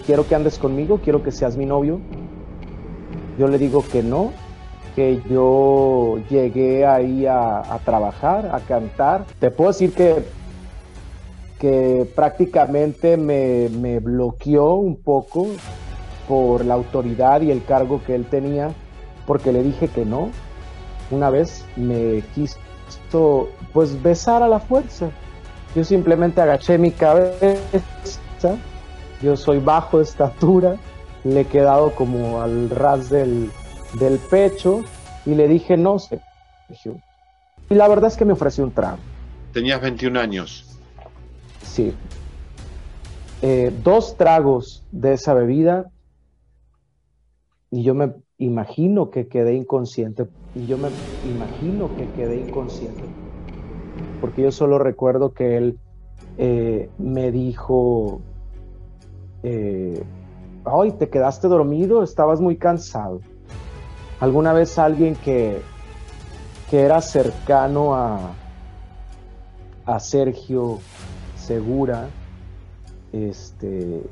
quiero 0.07 0.27
que 0.27 0.33
andes 0.33 0.57
conmigo, 0.57 0.99
quiero 1.03 1.21
que 1.21 1.31
seas 1.31 1.55
mi 1.55 1.67
novio. 1.67 2.01
Yo 3.37 3.47
le 3.47 3.59
digo 3.59 3.85
que 3.91 4.01
no, 4.01 4.33
que 4.95 5.21
yo 5.29 6.17
llegué 6.31 6.87
ahí 6.87 7.27
a, 7.27 7.59
a 7.59 7.77
trabajar, 7.85 8.49
a 8.51 8.59
cantar. 8.61 9.23
Te 9.39 9.51
puedo 9.51 9.69
decir 9.69 9.93
que, 9.93 10.15
que 11.61 12.07
prácticamente 12.15 13.17
me, 13.17 13.69
me 13.69 13.99
bloqueó 13.99 14.73
un 14.73 14.95
poco 14.95 15.45
por 16.27 16.65
la 16.65 16.73
autoridad 16.73 17.41
y 17.41 17.51
el 17.51 17.63
cargo 17.63 18.01
que 18.03 18.15
él 18.15 18.25
tenía, 18.25 18.71
porque 19.27 19.51
le 19.51 19.61
dije 19.61 19.87
que 19.87 20.03
no. 20.03 20.31
Una 21.11 21.29
vez 21.29 21.63
me 21.75 22.23
quiso 22.33 23.47
pues 23.73 24.01
besar 24.01 24.41
a 24.41 24.47
la 24.47 24.59
fuerza. 24.59 25.11
Yo 25.75 25.83
simplemente 25.83 26.41
agaché 26.41 26.79
mi 26.79 26.89
cabeza. 26.89 27.59
Yo 29.21 29.37
soy 29.37 29.59
bajo 29.59 29.99
de 29.99 30.03
estatura, 30.05 30.77
le 31.23 31.41
he 31.41 31.45
quedado 31.45 31.91
como 31.91 32.41
al 32.41 32.71
ras 32.71 33.11
del, 33.11 33.51
del 33.99 34.17
pecho 34.17 34.81
y 35.27 35.35
le 35.35 35.47
dije 35.47 35.77
no, 35.77 35.99
Sergio. 35.99 36.99
Y 37.69 37.75
la 37.75 37.87
verdad 37.87 38.09
es 38.09 38.17
que 38.17 38.25
me 38.25 38.33
ofreció 38.33 38.63
un 38.63 38.71
trago. 38.71 38.97
Tenías 39.53 39.79
21 39.79 40.19
años. 40.19 40.70
Sí. 41.71 41.93
Eh, 43.41 43.73
dos 43.81 44.17
tragos 44.17 44.83
de 44.91 45.13
esa 45.13 45.33
bebida 45.33 45.89
y 47.71 47.83
yo 47.83 47.95
me 47.95 48.13
imagino 48.37 49.09
que 49.09 49.27
quedé 49.27 49.55
inconsciente. 49.55 50.27
Y 50.53 50.65
yo 50.65 50.77
me 50.77 50.89
imagino 51.25 51.95
que 51.95 52.09
quedé 52.09 52.41
inconsciente. 52.41 53.03
Porque 54.19 54.41
yo 54.41 54.51
solo 54.51 54.79
recuerdo 54.79 55.33
que 55.33 55.55
él 55.55 55.79
eh, 56.37 56.89
me 56.97 57.31
dijo, 57.31 58.19
eh, 59.43 60.03
ay, 60.65 60.91
te 60.91 61.07
quedaste 61.09 61.47
dormido, 61.47 62.03
estabas 62.03 62.41
muy 62.41 62.57
cansado. 62.57 63.21
¿Alguna 64.19 64.51
vez 64.51 64.77
alguien 64.77 65.15
que, 65.15 65.61
que 66.69 66.81
era 66.81 67.01
cercano 67.01 67.95
a, 67.95 68.33
a 69.85 69.99
Sergio 70.01 70.79
Segura, 71.45 72.07
este, 73.11 74.03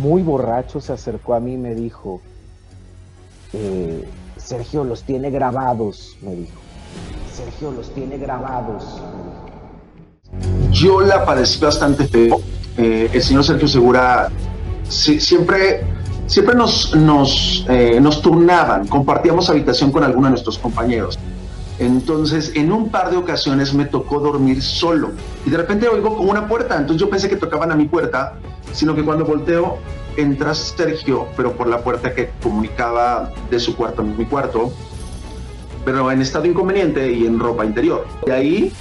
muy 0.00 0.22
borracho, 0.22 0.80
se 0.80 0.92
acercó 0.92 1.34
a 1.34 1.40
mí 1.40 1.54
y 1.54 1.58
me 1.58 1.74
dijo, 1.74 2.20
eh, 3.52 4.04
Sergio 4.36 4.84
los 4.84 5.02
tiene 5.02 5.30
grabados, 5.30 6.16
me 6.22 6.34
dijo. 6.34 6.60
Sergio 7.32 7.70
los 7.72 7.92
tiene 7.94 8.16
grabados. 8.16 9.02
Yo 10.70 11.00
la 11.00 11.24
padecí 11.24 11.60
bastante 11.60 12.06
feo. 12.06 12.40
Eh, 12.78 13.10
el 13.12 13.22
señor 13.22 13.44
Sergio 13.44 13.68
Segura 13.68 14.30
siempre, 14.88 15.84
siempre 16.26 16.54
nos, 16.54 16.94
nos, 16.94 17.66
eh, 17.68 18.00
nos 18.00 18.22
turnaban, 18.22 18.86
compartíamos 18.86 19.48
habitación 19.50 19.92
con 19.92 20.04
alguno 20.04 20.26
de 20.26 20.30
nuestros 20.30 20.58
compañeros. 20.58 21.18
Entonces, 21.78 22.52
en 22.54 22.72
un 22.72 22.90
par 22.90 23.10
de 23.10 23.16
ocasiones 23.16 23.74
me 23.74 23.84
tocó 23.84 24.18
dormir 24.18 24.62
solo 24.62 25.10
y 25.44 25.50
de 25.50 25.58
repente 25.58 25.88
oigo 25.88 26.16
como 26.16 26.30
una 26.30 26.48
puerta. 26.48 26.76
Entonces 26.76 27.00
yo 27.00 27.10
pensé 27.10 27.28
que 27.28 27.36
tocaban 27.36 27.70
a 27.70 27.74
mi 27.74 27.86
puerta, 27.86 28.38
sino 28.72 28.94
que 28.94 29.04
cuando 29.04 29.24
volteo 29.24 29.78
entra 30.16 30.54
Sergio, 30.54 31.28
pero 31.36 31.52
por 31.52 31.66
la 31.66 31.82
puerta 31.82 32.14
que 32.14 32.30
comunicaba 32.42 33.30
de 33.50 33.60
su 33.60 33.76
cuarto 33.76 34.00
a 34.00 34.04
mi 34.04 34.24
cuarto, 34.24 34.72
pero 35.84 36.10
en 36.10 36.22
estado 36.22 36.46
inconveniente 36.46 37.12
y 37.12 37.26
en 37.26 37.38
ropa 37.38 37.64
interior. 37.64 38.06
De 38.24 38.32
ahí 38.32 38.72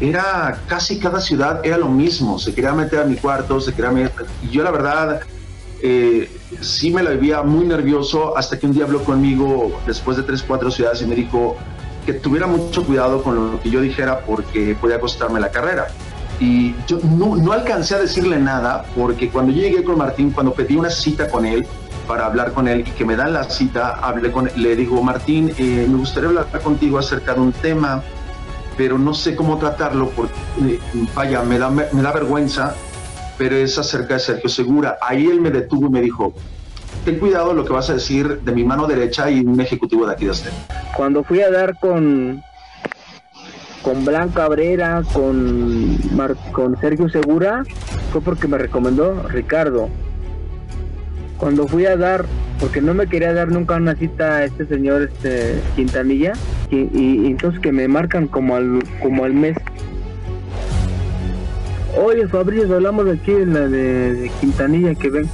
era 0.00 0.60
casi 0.66 0.98
cada 0.98 1.20
ciudad 1.20 1.60
era 1.64 1.76
lo 1.76 1.88
mismo. 1.88 2.38
Se 2.38 2.54
quería 2.54 2.72
meter 2.72 3.00
a 3.00 3.04
mi 3.04 3.16
cuarto, 3.16 3.60
se 3.60 3.74
quería 3.74 3.90
meter. 3.90 4.26
Y 4.42 4.50
yo, 4.50 4.62
la 4.62 4.70
verdad, 4.70 5.20
eh, 5.82 6.30
sí 6.60 6.90
me 6.90 7.02
la 7.02 7.10
vivía 7.10 7.42
muy 7.42 7.66
nervioso 7.66 8.36
hasta 8.36 8.58
que 8.58 8.66
un 8.66 8.72
día 8.72 8.84
habló 8.84 9.04
conmigo 9.04 9.80
después 9.86 10.16
de 10.16 10.22
tres, 10.22 10.42
cuatro 10.42 10.70
ciudades 10.70 11.02
y 11.02 11.06
me 11.06 11.14
dijo 11.14 11.56
que 12.08 12.14
tuviera 12.14 12.46
mucho 12.46 12.86
cuidado 12.86 13.22
con 13.22 13.52
lo 13.52 13.60
que 13.60 13.68
yo 13.68 13.82
dijera 13.82 14.20
porque 14.20 14.74
podía 14.80 14.98
costarme 14.98 15.40
la 15.40 15.50
carrera. 15.50 15.88
Y 16.40 16.74
yo 16.86 17.00
no, 17.02 17.36
no 17.36 17.52
alcancé 17.52 17.96
a 17.96 17.98
decirle 17.98 18.38
nada 18.38 18.86
porque 18.96 19.28
cuando 19.28 19.52
llegué 19.52 19.84
con 19.84 19.98
Martín, 19.98 20.30
cuando 20.30 20.54
pedí 20.54 20.74
una 20.74 20.88
cita 20.88 21.28
con 21.28 21.44
él, 21.44 21.66
para 22.06 22.24
hablar 22.24 22.54
con 22.54 22.66
él 22.66 22.80
y 22.80 22.90
que 22.92 23.04
me 23.04 23.14
dan 23.14 23.34
la 23.34 23.44
cita, 23.44 23.90
hablé 23.90 24.32
con 24.32 24.50
le 24.56 24.74
digo, 24.74 25.02
Martín, 25.02 25.52
eh, 25.58 25.86
me 25.86 25.98
gustaría 25.98 26.30
hablar 26.30 26.46
contigo 26.62 26.96
acerca 26.96 27.34
de 27.34 27.40
un 27.40 27.52
tema, 27.52 28.02
pero 28.78 28.96
no 28.96 29.12
sé 29.12 29.36
cómo 29.36 29.58
tratarlo 29.58 30.08
porque, 30.16 30.32
eh, 30.62 30.80
vaya, 31.14 31.42
me 31.42 31.58
da, 31.58 31.68
me, 31.68 31.84
da 31.92 32.10
vergüenza, 32.10 32.74
pero 33.36 33.54
es 33.54 33.76
acerca 33.76 34.14
de 34.14 34.20
Sergio 34.20 34.48
Segura. 34.48 34.96
Ahí 35.02 35.26
él 35.26 35.42
me 35.42 35.50
detuvo 35.50 35.88
y 35.88 35.90
me 35.90 36.00
dijo, 36.00 36.32
ten 37.08 37.18
cuidado 37.18 37.54
lo 37.54 37.64
que 37.64 37.72
vas 37.72 37.88
a 37.88 37.94
decir 37.94 38.40
de 38.40 38.52
mi 38.52 38.64
mano 38.64 38.86
derecha 38.86 39.30
y 39.30 39.40
un 39.40 39.58
ejecutivo 39.60 40.06
de 40.06 40.12
aquí 40.12 40.26
de 40.26 40.32
usted. 40.32 40.50
Cuando 40.94 41.24
fui 41.24 41.40
a 41.40 41.50
dar 41.50 41.78
con 41.78 42.42
con 43.82 44.04
Blanca 44.04 44.42
Cabrera, 44.42 45.02
con, 45.14 46.14
Mar- 46.14 46.36
con 46.52 46.78
Sergio 46.80 47.08
Segura, 47.08 47.62
fue 48.12 48.20
porque 48.20 48.46
me 48.46 48.58
recomendó 48.58 49.22
Ricardo. 49.28 49.88
Cuando 51.38 51.66
fui 51.66 51.86
a 51.86 51.96
dar, 51.96 52.26
porque 52.60 52.82
no 52.82 52.92
me 52.92 53.06
quería 53.06 53.32
dar 53.32 53.48
nunca 53.48 53.76
una 53.76 53.94
cita 53.94 54.36
a 54.38 54.44
este 54.44 54.66
señor 54.66 55.02
este 55.02 55.60
Quintanilla, 55.76 56.32
y, 56.70 57.26
entonces 57.26 57.60
que 57.60 57.72
me 57.72 57.88
marcan 57.88 58.26
como 58.26 58.56
al, 58.56 58.82
como 59.00 59.24
al 59.24 59.32
mes. 59.32 59.56
Oye 61.96 62.28
Fabricio, 62.28 62.74
hablamos 62.74 63.06
de 63.06 63.12
aquí 63.12 63.30
en 63.32 63.54
la 63.54 63.60
de, 63.60 64.14
de 64.14 64.30
Quintanilla 64.40 64.94
que 64.96 65.08
ven. 65.08 65.28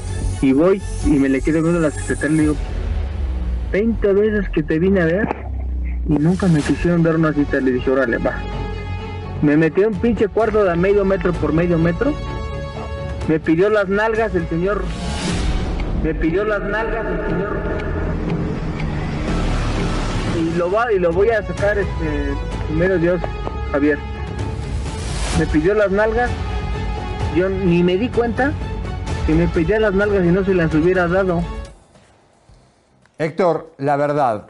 Y 0.45 0.53
voy 0.53 0.83
y 1.07 1.09
me 1.13 1.31
le 1.31 1.41
quedo 1.41 1.63
viendo 1.63 1.79
a 1.79 1.83
la 1.85 1.91
secretaria 1.91 2.35
y 2.35 2.37
le 2.37 2.43
digo, 2.43 2.57
20 3.73 4.13
veces 4.13 4.49
que 4.51 4.63
te 4.63 4.79
vine 4.79 5.01
a 5.01 5.07
ver 5.07 5.27
y 6.07 6.13
nunca 6.13 6.47
me 6.49 6.61
quisieron 6.61 7.03
dar 7.03 7.17
una 7.17 7.33
cita. 7.33 7.63
Le 7.63 7.73
dije, 7.73 7.91
órale, 7.91 8.19
va. 8.19 8.35
Me 9.41 9.57
metió 9.57 9.89
un 9.89 9.95
pinche 9.95 10.29
cuarto 10.29 10.63
de 10.63 10.77
medio 10.77 11.03
metro 11.07 11.33
por 11.33 11.55
medio 11.55 11.79
metro. 11.79 12.13
Me 13.27 13.41
pidió 13.41 13.71
las 13.71 13.89
nalgas 13.89 14.35
el 14.35 14.47
señor. 14.51 14.85
Me 16.03 16.15
pidió 16.15 16.45
las 16.45 16.61
nalgas 16.61 17.07
el 17.07 17.31
señor. 17.31 17.57
Y 20.43 20.59
lo 20.59 20.71
va 20.71 20.93
y 20.93 20.99
lo 20.99 21.11
voy 21.11 21.31
a 21.31 21.43
sacar 21.43 21.79
este 21.79 22.35
primero 22.69 22.99
Dios, 22.99 23.19
Javier. 23.73 23.99
Me 25.39 25.47
pidió 25.47 25.73
las 25.73 25.91
nalgas. 25.91 26.31
Yo 27.35 27.49
ni 27.49 27.83
me 27.83 27.97
di 27.97 28.11
cuenta 28.11 28.53
que 29.27 29.33
me 29.33 29.49
pedía 29.49 29.81
las 29.81 29.95
nalgas 29.95 30.25
y 30.25 30.29
no 30.29 30.45
se 30.45 30.55
las 30.55 30.72
hubiera 30.75 31.09
dado. 31.09 31.43
Héctor, 33.18 33.72
la 33.79 33.97
verdad, 33.97 34.47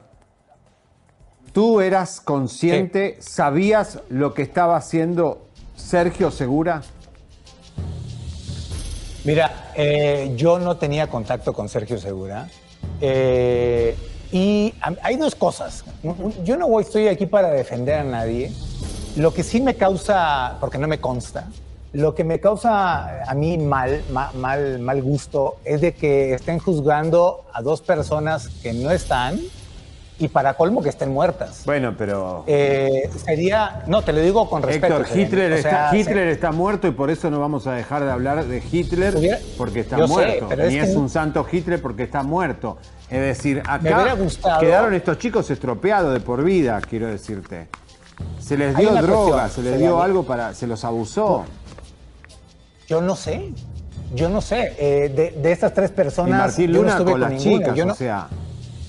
¿tú 1.53 1.81
eras 1.81 2.21
consciente, 2.21 3.17
sabías 3.21 4.01
lo 4.09 4.35
que 4.35 4.43
estaba 4.43 4.77
haciendo 4.77 5.47
Sergio 5.77 6.31
Segura? 6.31 6.83
Mira, 9.25 9.71
eh, 9.75 10.33
yo 10.37 10.59
no 10.59 10.77
tenía 10.77 11.09
contacto 11.09 11.53
con 11.53 11.69
Sergio 11.69 11.99
Segura. 11.99 12.49
eh, 13.01 13.97
y 14.33 14.75
hay 15.03 15.17
dos 15.17 15.35
cosas. 15.37 15.85
Yo 16.43 16.57
no 16.57 16.67
voy- 16.69 16.83
estoy 16.83 17.07
aquí 17.09 17.27
para 17.27 17.51
defender 17.51 18.01
a 18.01 18.05
nadie. 18.05 18.53
Lo 19.17 19.33
que 19.33 19.45
sí 19.45 19.61
me 19.61 19.77
causa, 19.77 20.57
porque 20.61 20.77
no 20.79 20.89
me 20.89 20.99
consta, 21.01 21.47
lo 21.95 22.15
que 22.15 22.25
me 22.25 22.41
causa 22.41 23.23
a 23.25 23.35
mí 23.35 23.57
mal, 23.57 24.03
ma- 24.13 24.31
mal, 24.35 24.79
mal 24.81 25.01
gusto 25.03 25.57
es 25.65 25.81
de 25.81 25.95
que 25.95 26.35
estén 26.35 26.59
juzgando 26.59 27.45
a 27.53 27.63
dos 27.63 27.81
personas 27.81 28.49
que 28.63 28.73
no 28.73 28.91
están 28.91 29.39
y 30.19 30.29
para 30.29 30.55
colmo 30.55 30.81
que 30.83 30.91
estén 30.91 31.13
muertas. 31.13 31.63
Bueno, 31.65 31.95
pero... 31.99 32.45
Eh, 32.47 33.11
sería, 33.25 33.83
no, 33.89 34.03
te 34.03 34.13
lo 34.13 34.21
digo 34.21 34.49
con 34.49 34.63
respeto. 34.63 34.99
Héctor. 35.01 35.19
Hitler, 35.19 35.53
O 35.53 35.57
está, 35.57 35.91
sea, 35.91 35.97
Hitler 35.99 36.29
está 36.29 36.53
muerto 36.53 36.87
y 36.87 36.93
por 36.93 37.11
eso 37.11 37.31
no 37.31 37.41
vamos 37.41 37.67
a 37.67 37.73
dejar 37.73 38.05
de 38.05 38.11
hablar 38.13 38.45
de 38.45 38.63
Hitler 38.71 39.41
porque 39.59 39.81
está 39.81 39.97
Yo 39.97 40.07
muerto. 40.09 40.49
Ni 40.69 40.77
es 40.79 40.95
un 40.95 41.09
santo 41.09 41.45
Hitler 41.51 41.81
porque 41.83 42.05
está 42.05 42.23
muerto. 42.23 42.77
Es 43.11 43.21
decir, 43.21 43.63
acá 43.69 44.15
gustado- 44.15 44.61
quedaron 44.61 44.95
estos 44.95 45.19
chicos 45.19 45.51
estropeados 45.51 46.13
de 46.13 46.21
por 46.21 46.43
vida, 46.45 46.81
quiero 46.81 47.07
decirte. 47.09 47.69
Se 48.39 48.57
les 48.57 48.77
dio 48.77 48.91
droga, 48.95 49.43
cuestión, 49.43 49.51
se 49.65 49.71
les 49.71 49.79
dio 49.81 50.01
algo 50.01 50.23
para. 50.25 50.55
se 50.55 50.67
los 50.69 50.85
abusó. 50.85 51.45
Yo 52.89 53.01
no 53.01 53.17
sé. 53.17 53.51
Yo 54.15 54.29
no 54.29 54.41
sé. 54.41 54.75
Eh, 54.79 55.09
de, 55.15 55.31
de 55.41 55.53
estas 55.53 55.75
tres 55.75 55.91
personas. 55.91 56.59
Y 56.59 56.63
Martín 56.63 56.73
yo 56.73 56.83
no 56.83 56.89
estuve 56.91 57.13
con 57.13 57.21
las 57.21 57.31
ninguna. 57.33 57.59
chicas, 57.59 57.77
Yo 57.77 57.85
o 57.85 57.87
no, 57.89 57.95
sea. 57.95 58.29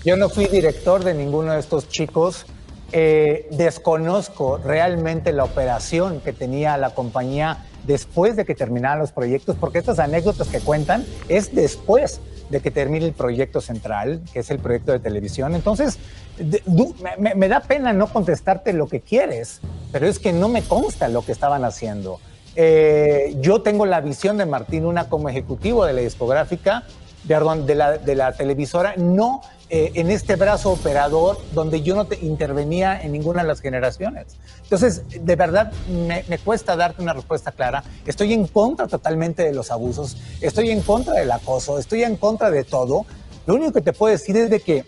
yo 0.03 0.17
no 0.17 0.29
fui 0.29 0.45
director 0.47 1.03
de 1.03 1.13
ninguno 1.13 1.53
de 1.53 1.59
estos 1.59 1.87
chicos. 1.89 2.45
Eh, 2.91 3.47
desconozco 3.51 4.57
realmente 4.57 5.33
la 5.33 5.43
operación 5.43 6.21
que 6.21 6.31
tenía 6.33 6.77
la 6.77 6.91
compañía 6.91 7.65
después 7.85 8.35
de 8.35 8.45
que 8.45 8.55
terminaran 8.55 8.99
los 8.99 9.11
proyectos, 9.11 9.55
porque 9.59 9.79
estas 9.79 9.99
anécdotas 9.99 10.47
que 10.47 10.59
cuentan 10.59 11.03
es 11.27 11.53
después 11.53 12.21
de 12.49 12.59
que 12.61 12.71
termine 12.71 13.05
el 13.05 13.13
proyecto 13.13 13.59
central, 13.59 14.21
que 14.31 14.39
es 14.39 14.49
el 14.51 14.59
proyecto 14.59 14.91
de 14.91 14.99
televisión. 14.99 15.55
Entonces, 15.55 15.97
de- 16.37 16.61
du- 16.65 16.95
me- 17.03 17.17
me, 17.17 17.35
me 17.35 17.47
da 17.47 17.59
pena 17.61 17.91
no 17.91 18.07
contestarte 18.07 18.71
lo 18.71 18.87
que 18.87 19.01
quieres, 19.01 19.61
pero 19.91 20.07
es 20.07 20.19
que 20.19 20.31
no 20.31 20.47
me 20.47 20.61
consta 20.61 21.07
lo 21.07 21.23
que 21.25 21.31
estaban 21.31 21.65
haciendo. 21.65 22.19
Eh, 22.55 23.35
yo 23.41 23.61
tengo 23.61 23.85
la 23.85 24.01
visión 24.01 24.37
de 24.37 24.45
Martín 24.45 24.83
Luna 24.83 25.09
como 25.09 25.29
ejecutivo 25.29 25.85
de 25.85 25.93
la 25.93 26.01
discográfica, 26.01 26.83
perdón, 27.27 27.65
de 27.65 27.75
la, 27.75 27.97
de 27.97 28.15
la 28.15 28.31
televisora, 28.33 28.95
no 28.97 29.41
eh, 29.69 29.91
en 29.95 30.11
este 30.11 30.35
brazo 30.35 30.71
operador 30.71 31.37
donde 31.53 31.81
yo 31.81 31.95
no 31.95 32.05
te 32.05 32.23
intervenía 32.23 33.01
en 33.01 33.11
ninguna 33.11 33.41
de 33.41 33.47
las 33.47 33.61
generaciones. 33.61 34.37
Entonces, 34.63 35.03
de 35.09 35.35
verdad, 35.35 35.71
me, 35.89 36.23
me 36.27 36.37
cuesta 36.37 36.75
darte 36.75 37.01
una 37.01 37.13
respuesta 37.13 37.51
clara. 37.51 37.83
Estoy 38.05 38.33
en 38.33 38.47
contra 38.47 38.87
totalmente 38.87 39.43
de 39.43 39.53
los 39.53 39.71
abusos, 39.71 40.17
estoy 40.39 40.69
en 40.69 40.81
contra 40.81 41.15
del 41.15 41.31
acoso, 41.31 41.79
estoy 41.79 42.03
en 42.03 42.15
contra 42.15 42.51
de 42.51 42.63
todo. 42.63 43.05
Lo 43.47 43.55
único 43.55 43.73
que 43.73 43.81
te 43.81 43.91
puedo 43.91 44.11
decir 44.11 44.37
es 44.37 44.49
de 44.49 44.59
que 44.59 44.85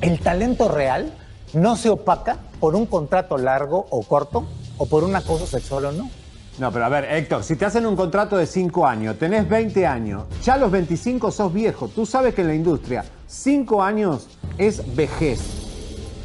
el 0.00 0.18
talento 0.20 0.68
real 0.68 1.12
no 1.52 1.76
se 1.76 1.88
opaca 1.88 2.38
por 2.60 2.74
un 2.74 2.86
contrato 2.86 3.38
largo 3.38 3.86
o 3.90 4.02
corto 4.02 4.44
o 4.78 4.86
por 4.86 5.04
un 5.04 5.14
acoso 5.14 5.46
sexual 5.46 5.86
o 5.86 5.92
no. 5.92 6.10
No, 6.58 6.70
pero 6.70 6.84
a 6.84 6.88
ver, 6.90 7.04
Héctor, 7.10 7.42
si 7.44 7.56
te 7.56 7.64
hacen 7.64 7.86
un 7.86 7.96
contrato 7.96 8.36
de 8.36 8.46
5 8.46 8.86
años, 8.86 9.18
tenés 9.18 9.48
20 9.48 9.86
años, 9.86 10.24
ya 10.42 10.54
a 10.54 10.58
los 10.58 10.70
25 10.70 11.30
sos 11.30 11.52
viejo. 11.52 11.88
Tú 11.88 12.04
sabes 12.04 12.34
que 12.34 12.42
en 12.42 12.48
la 12.48 12.54
industria 12.54 13.04
5 13.26 13.82
años 13.82 14.28
es 14.58 14.94
vejez. 14.94 15.40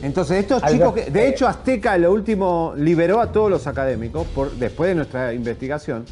Entonces, 0.01 0.37
estos 0.39 0.61
chicos, 0.63 0.93
que, 0.93 1.09
de 1.09 1.25
eh, 1.25 1.29
hecho, 1.29 1.47
Azteca 1.47 1.97
lo 1.97 2.11
último 2.11 2.73
liberó 2.75 3.19
a 3.21 3.31
todos 3.31 3.49
los 3.49 3.65
académicos 3.67 4.27
por, 4.27 4.51
después 4.51 4.89
de 4.89 4.95
nuestra 4.95 5.33
investigación, 5.33 6.05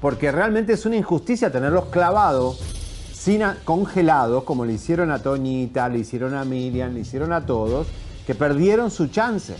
porque 0.00 0.30
realmente 0.30 0.72
es 0.72 0.86
una 0.86 0.96
injusticia 0.96 1.50
tenerlos 1.50 1.86
clavados, 1.86 2.58
sin 3.12 3.42
a- 3.42 3.58
congelados, 3.64 4.44
como 4.44 4.64
le 4.64 4.74
hicieron 4.74 5.10
a 5.10 5.18
Toñita, 5.18 5.88
le 5.88 5.98
hicieron 5.98 6.34
a 6.34 6.44
Miriam, 6.44 6.94
le 6.94 7.00
hicieron 7.00 7.32
a 7.32 7.44
todos, 7.44 7.88
que 8.26 8.34
perdieron 8.34 8.90
su 8.90 9.08
chance. 9.08 9.54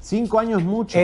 Cinco 0.00 0.38
años 0.38 0.62
mucho. 0.62 0.98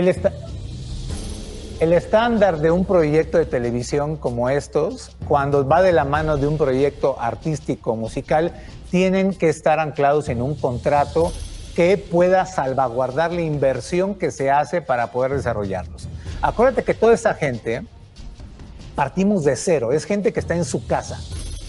El 1.81 1.93
estándar 1.93 2.59
de 2.59 2.71
un 2.71 2.85
proyecto 2.85 3.39
de 3.39 3.47
televisión 3.47 4.17
como 4.17 4.49
estos, 4.49 5.17
cuando 5.27 5.67
va 5.67 5.83
de 5.83 5.93
la 5.93 6.05
mano 6.05 6.37
de 6.37 6.47
un 6.47 6.57
proyecto 6.57 7.17
artístico 7.21 7.97
musical, 7.97 8.53
tienen 8.91 9.35
que 9.35 9.49
estar 9.49 9.81
anclados 9.81 10.29
en 10.29 10.41
un 10.41 10.55
contrato 10.55 11.33
que 11.75 11.99
pueda 11.99 12.47
salvaguardar 12.47 13.33
la 13.33 13.41
inversión 13.43 14.15
que 14.15 14.31
se 14.31 14.51
hace 14.51 14.81
para 14.81 15.11
poder 15.11 15.33
desarrollarlos. 15.33 16.09
Acuérdate 16.41 16.85
que 16.85 16.95
toda 16.95 17.15
esa 17.15 17.35
gente 17.35 17.83
partimos 18.95 19.45
de 19.45 19.57
cero. 19.57 19.93
Es 19.93 20.05
gente 20.05 20.33
que 20.33 20.39
está 20.41 20.55
en 20.55 20.65
su 20.65 20.87
casa, 20.87 21.19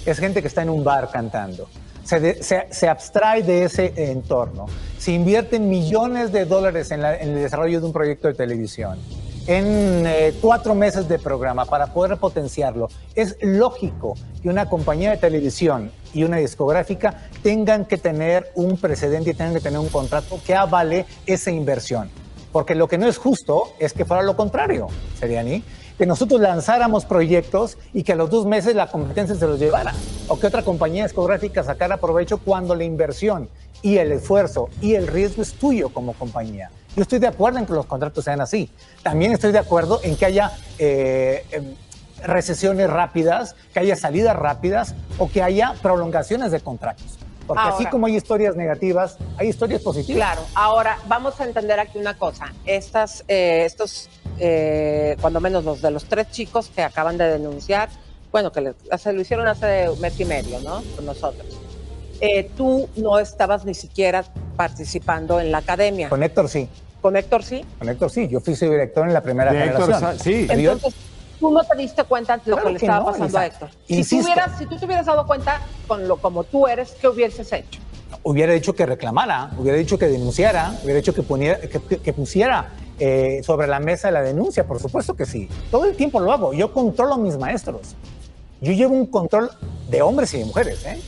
es 0.06 0.20
gente 0.20 0.42
que 0.42 0.48
está 0.48 0.62
en 0.62 0.70
un 0.70 0.84
bar 0.84 1.10
cantando. 1.12 1.68
Se, 2.04 2.88
abstrae 2.88 3.42
de 3.42 3.64
ese 3.64 3.92
entorno. 4.12 4.68
Se 5.00 5.12
invierten 5.12 5.68
millones 5.70 6.32
de 6.32 6.46
dólares 6.46 6.92
en, 6.92 7.02
la- 7.02 7.16
en 7.18 7.30
el 7.30 7.42
desarrollo 7.42 7.80
de 7.80 7.86
un 7.88 7.94
proyecto 7.94 8.28
de 8.28 8.36
televisión, 8.36 9.00
en 9.48 10.08
eh, 10.08 10.34
cuatro 10.42 10.74
meses 10.74 11.08
de 11.08 11.20
programa 11.20 11.66
para 11.66 11.88
poder 11.88 12.18
potenciarlo. 12.18 12.90
Es 13.14 13.38
lógico 13.42 14.16
que 14.42 14.50
una 14.50 14.68
compañía 14.70 15.12
de 15.12 15.18
televisión 15.18 15.92
y 16.14 16.24
una 16.24 16.38
discográfica 16.38 17.28
tengan 17.44 17.86
que 17.86 17.98
tener 17.98 18.52
un 18.56 18.78
precedente 18.78 19.32
y 19.32 19.34
tengan 19.34 19.54
que 19.54 19.62
tener 19.62 19.80
un 19.80 19.90
contrato 19.90 20.40
que 20.46 20.56
avale 20.56 21.06
esa 21.26 21.52
inversión. 21.52 22.10
Porque 22.52 22.74
lo 22.74 22.88
que 22.88 22.98
no 22.98 23.08
es 23.08 23.18
justo 23.18 23.74
es 23.80 23.94
que 23.94 24.06
fuera 24.06 24.24
lo 24.24 24.36
contrario, 24.36 24.88
Seriani, 25.20 25.64
que 25.98 26.06
nosotros 26.06 26.40
lanzáramos 26.42 27.06
proyectos 27.06 27.78
y 27.94 28.04
que 28.04 28.14
a 28.14 28.16
los 28.16 28.30
dos 28.30 28.46
meses 28.46 28.76
la 28.76 28.88
competencia 28.88 29.36
se 29.36 29.46
los 29.46 29.60
llevara, 29.60 29.94
o 30.28 30.40
que 30.40 30.48
otra 30.48 30.64
compañía 30.64 31.04
discográfica 31.04 31.64
sacara 31.64 31.98
provecho 31.98 32.38
cuando 32.38 32.76
la 32.76 32.84
inversión 32.84 33.50
y 33.82 33.98
el 33.98 34.12
esfuerzo 34.12 34.70
y 34.82 34.96
el 34.96 35.08
riesgo 35.08 35.42
es 35.42 35.54
tuyo 35.54 35.90
como 35.90 36.14
compañía. 36.14 36.70
Yo 36.96 37.02
estoy 37.02 37.20
de 37.20 37.28
acuerdo 37.28 37.60
en 37.60 37.66
que 37.66 37.74
los 37.74 37.86
contratos 37.86 38.24
sean 38.24 38.42
así. 38.42 38.72
También 39.04 39.34
estoy 39.34 39.52
de 39.52 39.60
acuerdo 39.60 40.00
en 40.04 40.16
que 40.16 40.26
haya 40.26 40.52
eh, 40.80 41.46
em, 41.52 41.76
recesiones 42.24 42.90
rápidas, 42.90 43.56
que 43.74 43.80
haya 43.80 43.96
salidas 43.96 44.36
rápidas 44.36 44.96
o 45.18 45.30
que 45.30 45.44
haya 45.44 45.74
prolongaciones 45.82 46.52
de 46.52 46.60
contratos. 46.62 47.18
Porque 47.46 47.62
así 47.62 47.74
Ahora. 47.84 47.90
como 47.92 48.06
hay 48.08 48.16
historias 48.16 48.56
negativas, 48.56 49.18
hay 49.38 49.50
historias 49.50 49.82
positivas. 49.82 50.16
Claro, 50.18 50.42
ahora 50.56 50.98
vamos 51.08 51.40
a 51.40 51.44
entender 51.44 51.80
aquí 51.80 52.00
una 52.00 52.18
cosa. 52.18 52.52
Estas, 52.66 53.24
eh, 53.28 53.64
estos, 53.66 54.10
eh, 54.40 55.16
cuando 55.22 55.40
menos 55.40 55.64
los 55.64 55.80
de 55.82 55.92
los 55.92 56.06
tres 56.06 56.32
chicos 56.32 56.72
que 56.74 56.82
acaban 56.82 57.18
de 57.20 57.26
denunciar, 57.30 57.90
bueno, 58.32 58.52
que 58.52 58.62
le- 58.62 58.98
se 58.98 59.14
lo 59.14 59.22
hicieron 59.22 59.48
hace 59.48 59.88
mes 60.00 60.20
y 60.20 60.26
medio, 60.26 60.60
¿no? 60.62 60.82
Con 60.96 61.06
nosotros. 61.06 61.46
Eh, 62.22 62.50
tú 62.56 62.88
no 62.96 63.20
estabas 63.20 63.66
ni 63.66 63.74
siquiera 63.74 64.24
participando 64.56 65.40
en 65.40 65.52
la 65.52 65.60
academia. 65.60 66.10
Con 66.10 66.24
Héctor 66.24 66.50
sí. 66.50 66.68
¿Con 67.02 67.16
Héctor 67.16 67.44
sí? 67.44 67.64
Con 67.78 67.90
Héctor 67.90 68.10
sí. 68.10 68.28
Yo 68.28 68.40
fui 68.40 68.56
su 68.56 68.66
director 68.66 69.08
en 69.08 69.14
la 69.14 69.22
primera 69.22 69.52
De 69.52 69.64
Héctor 69.66 69.82
generación. 69.82 70.18
Sa- 70.18 70.24
sí. 70.24 70.48
Entonces, 70.50 70.94
tú 71.40 71.52
no 71.52 71.64
te 71.64 71.78
diste 71.78 72.04
cuenta 72.06 72.38
de 72.38 72.44
lo 72.50 72.56
Claro 72.58 72.66
que 72.68 72.72
le 72.74 72.78
estaba 72.80 73.00
no, 73.00 73.06
pasando 73.06 73.26
Elisa. 73.26 73.40
a 73.42 73.46
Héctor. 73.46 73.70
Si 73.70 73.78
tú, 73.88 73.94
Insisto. 73.94 74.26
hubieras, 74.26 74.58
si 74.58 74.66
tú 74.66 74.78
te 74.78 74.86
hubieras 74.86 75.06
dado 75.06 75.28
cuenta 75.28 75.62
con 75.88 76.08
lo 76.08 76.18
como 76.18 76.44
tú 76.46 76.68
eres, 76.68 76.92
¿qué 77.00 77.08
hubieses 77.08 77.52
hecho? 77.54 77.80
hubiera 78.24 78.54
dicho 78.54 78.74
que 78.74 78.86
reclamara, 78.86 79.52
hubiera 79.58 79.78
dicho 79.78 79.98
que 80.00 80.08
denunciara, 80.08 80.74
hubiera 80.84 80.98
dicho 81.00 81.14
que, 81.14 81.22
poniera- 81.22 81.60
que- 81.60 81.98
que 82.00 82.14
pusiera 82.14 82.72
eh, 82.98 83.42
sobre 83.44 83.68
la 83.68 83.80
mesa 83.80 84.10
la 84.10 84.22
denuncia, 84.22 84.66
por 84.66 84.80
supuesto 84.80 85.16
que 85.16 85.26
sí. 85.26 85.50
Todo 85.70 85.86
el 85.86 85.96
tiempo 85.98 86.20
lo 86.22 86.32
hago. 86.32 86.54
Yo 86.54 86.72
controlo 86.74 87.16
a 87.16 87.18
mis 87.18 87.38
maestros. 87.38 87.96
Yo 88.62 88.72
llevo 88.72 88.96
un 88.96 89.06
control 89.08 89.52
de 89.90 90.02
hombres 90.02 90.34
y 90.34 90.40
de 90.40 90.46
mujeres, 90.46 90.86
¿eh? 90.86 91.00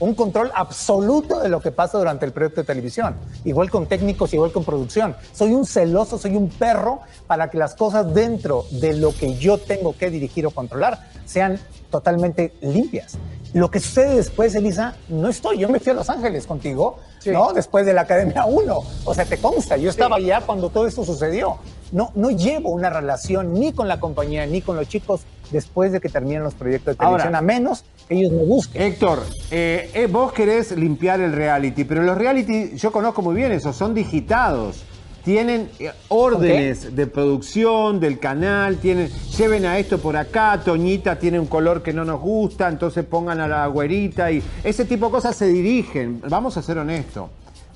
Un 0.00 0.14
control 0.14 0.50
absoluto 0.54 1.40
de 1.40 1.48
lo 1.50 1.60
que 1.60 1.72
pasa 1.72 1.98
durante 1.98 2.24
el 2.26 2.32
proyecto 2.32 2.62
de 2.62 2.66
televisión. 2.66 3.16
Igual 3.44 3.70
con 3.70 3.86
técnicos, 3.86 4.32
igual 4.32 4.50
con 4.50 4.64
producción. 4.64 5.14
Soy 5.32 5.52
un 5.52 5.66
celoso, 5.66 6.18
soy 6.18 6.36
un 6.36 6.48
perro 6.48 7.00
para 7.26 7.50
que 7.50 7.58
las 7.58 7.74
cosas 7.74 8.12
dentro 8.12 8.64
de 8.70 8.94
lo 8.94 9.14
que 9.14 9.36
yo 9.36 9.58
tengo 9.58 9.96
que 9.96 10.10
dirigir 10.10 10.46
o 10.46 10.50
controlar 10.50 11.06
sean 11.26 11.60
totalmente 11.90 12.54
limpias. 12.62 13.18
Lo 13.52 13.70
que 13.70 13.80
sucede 13.80 14.14
después, 14.14 14.54
Elisa, 14.54 14.96
no 15.08 15.28
estoy. 15.28 15.58
Yo 15.58 15.68
me 15.68 15.80
fui 15.80 15.90
a 15.90 15.94
Los 15.94 16.08
Ángeles 16.08 16.46
contigo, 16.46 16.98
¿no? 17.26 17.52
Después 17.52 17.84
de 17.84 17.92
la 17.92 18.02
Academia 18.02 18.46
1. 18.46 18.78
O 19.04 19.14
sea, 19.14 19.24
te 19.24 19.38
consta, 19.38 19.76
yo 19.76 19.90
estaba 19.90 20.16
allá 20.16 20.40
cuando 20.40 20.70
todo 20.70 20.86
esto 20.86 21.04
sucedió. 21.04 21.58
No, 21.92 22.12
no 22.14 22.30
llevo 22.30 22.70
una 22.70 22.90
relación 22.90 23.54
ni 23.54 23.72
con 23.72 23.88
la 23.88 23.98
compañía 24.00 24.46
ni 24.46 24.60
con 24.62 24.76
los 24.76 24.88
chicos 24.88 25.22
después 25.50 25.90
de 25.92 26.00
que 26.00 26.08
terminen 26.08 26.42
los 26.44 26.54
proyectos 26.54 26.96
de 26.96 27.04
Ahora- 27.04 27.24
televisión, 27.24 27.34
a 27.34 27.40
menos 27.42 27.84
que 28.08 28.14
ellos 28.16 28.30
me 28.32 28.44
busquen. 28.44 28.82
Héctor, 28.82 29.20
eh, 29.50 29.90
eh, 29.94 30.06
vos 30.06 30.32
querés 30.32 30.70
limpiar 30.76 31.20
el 31.20 31.32
reality, 31.32 31.84
pero 31.84 32.02
los 32.02 32.16
reality, 32.16 32.76
yo 32.76 32.92
conozco 32.92 33.22
muy 33.22 33.34
bien 33.34 33.50
eso, 33.52 33.72
son 33.72 33.94
digitados. 33.94 34.84
Tienen 35.24 35.68
eh, 35.78 35.90
órdenes 36.08 36.96
de 36.96 37.06
producción 37.06 38.00
del 38.00 38.18
canal, 38.18 38.78
tienen, 38.78 39.10
lleven 39.36 39.66
a 39.66 39.78
esto 39.78 39.98
por 39.98 40.16
acá, 40.16 40.62
Toñita 40.64 41.18
tiene 41.18 41.38
un 41.38 41.46
color 41.46 41.82
que 41.82 41.92
no 41.92 42.04
nos 42.06 42.20
gusta, 42.20 42.68
entonces 42.68 43.04
pongan 43.04 43.38
a 43.40 43.46
la 43.48 43.66
güerita 43.66 44.30
y 44.32 44.42
ese 44.64 44.84
tipo 44.86 45.06
de 45.06 45.12
cosas 45.12 45.36
se 45.36 45.46
dirigen, 45.48 46.22
vamos 46.28 46.56
a 46.56 46.62
ser 46.62 46.78
honestos. 46.78 47.28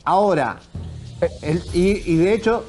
Ahora, 0.05 0.59
el- 1.43 1.63
y, 1.75 2.13
y 2.13 2.17
de 2.17 2.33
hecho, 2.33 2.65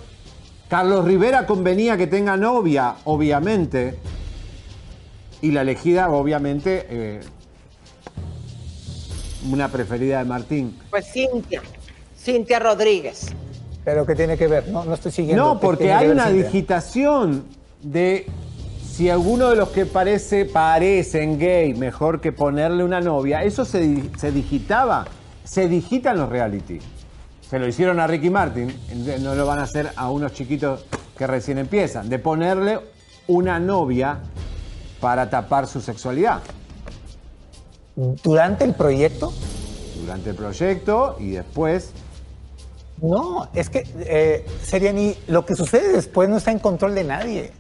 Carlos 0.68 1.06
Rivera 1.06 1.46
convenía 1.46 1.96
que 1.96 2.08
tenga 2.08 2.38
novia, 2.38 2.96
obviamente, 3.04 3.98
y 5.42 5.52
la 5.52 5.62
elegida, 5.62 6.10
obviamente, 6.10 6.88
eh, 6.90 7.20
una 9.52 9.68
preferida 9.70 10.20
de 10.20 10.26
Martín. 10.26 10.76
Pues 10.90 11.06
Cintia, 11.12 11.62
Cintia 12.18 12.60
Rodríguez. 12.60 13.28
Pero 13.84 14.06
¿qué 14.08 14.16
tiene 14.16 14.38
que 14.38 14.48
ver? 14.48 14.68
No, 14.70 14.84
no 14.84 14.96
estoy 14.96 15.12
siguiendo. 15.12 15.46
No, 15.46 15.60
¿Qué 15.60 15.66
porque 15.68 15.94
hay 15.94 16.08
una 16.08 16.28
Cintia? 16.28 16.46
digitación 16.46 17.46
de 17.84 18.26
si 18.92 19.10
alguno 19.10 19.50
de 19.50 19.58
los 19.58 19.70
que 19.70 19.86
parece, 19.86 20.46
parecen 20.46 21.38
gay, 21.38 21.76
mejor 21.76 22.22
que 22.22 22.32
ponerle 22.32 22.84
una 22.84 23.02
novia, 23.02 23.44
eso 23.44 23.66
se, 23.66 24.10
se 24.18 24.32
digitaba, 24.32 25.06
se 25.44 25.68
digitan 25.68 26.18
los 26.18 26.30
reality. 26.30 26.80
Se 27.56 27.60
lo 27.60 27.70
hicieron 27.70 28.02
a 28.02 28.08
Ricky 28.08 28.30
Martin, 28.30 28.78
no 29.22 29.34
lo 29.34 29.46
van 29.46 29.60
a 29.60 29.64
hacer 29.64 29.90
a 29.96 30.10
unos 30.10 30.34
chiquitos 30.34 30.84
que 31.18 31.26
recién 31.26 31.58
empiezan, 31.58 32.10
de 32.10 32.20
ponerle 32.20 32.82
una 33.28 33.62
novia 33.62 34.20
para 35.00 35.30
tapar 35.30 35.66
su 35.66 35.80
sexualidad. 35.80 36.42
¿Durante 37.96 38.66
el 38.66 38.74
proyecto? 38.74 39.32
Durante 40.02 40.32
el 40.32 40.36
proyecto 40.36 41.16
y 41.18 41.30
después 41.30 41.94
No, 43.02 43.48
es 43.54 43.70
que, 43.70 43.88
eh, 44.02 44.46
Seriani, 44.62 45.16
lo 45.28 45.46
que 45.46 45.56
sucede 45.56 45.94
después 45.94 46.28
no 46.28 46.36
está 46.36 46.52
en 46.52 46.60
control 46.60 46.94
de 46.94 47.06
nadie. 47.06 47.54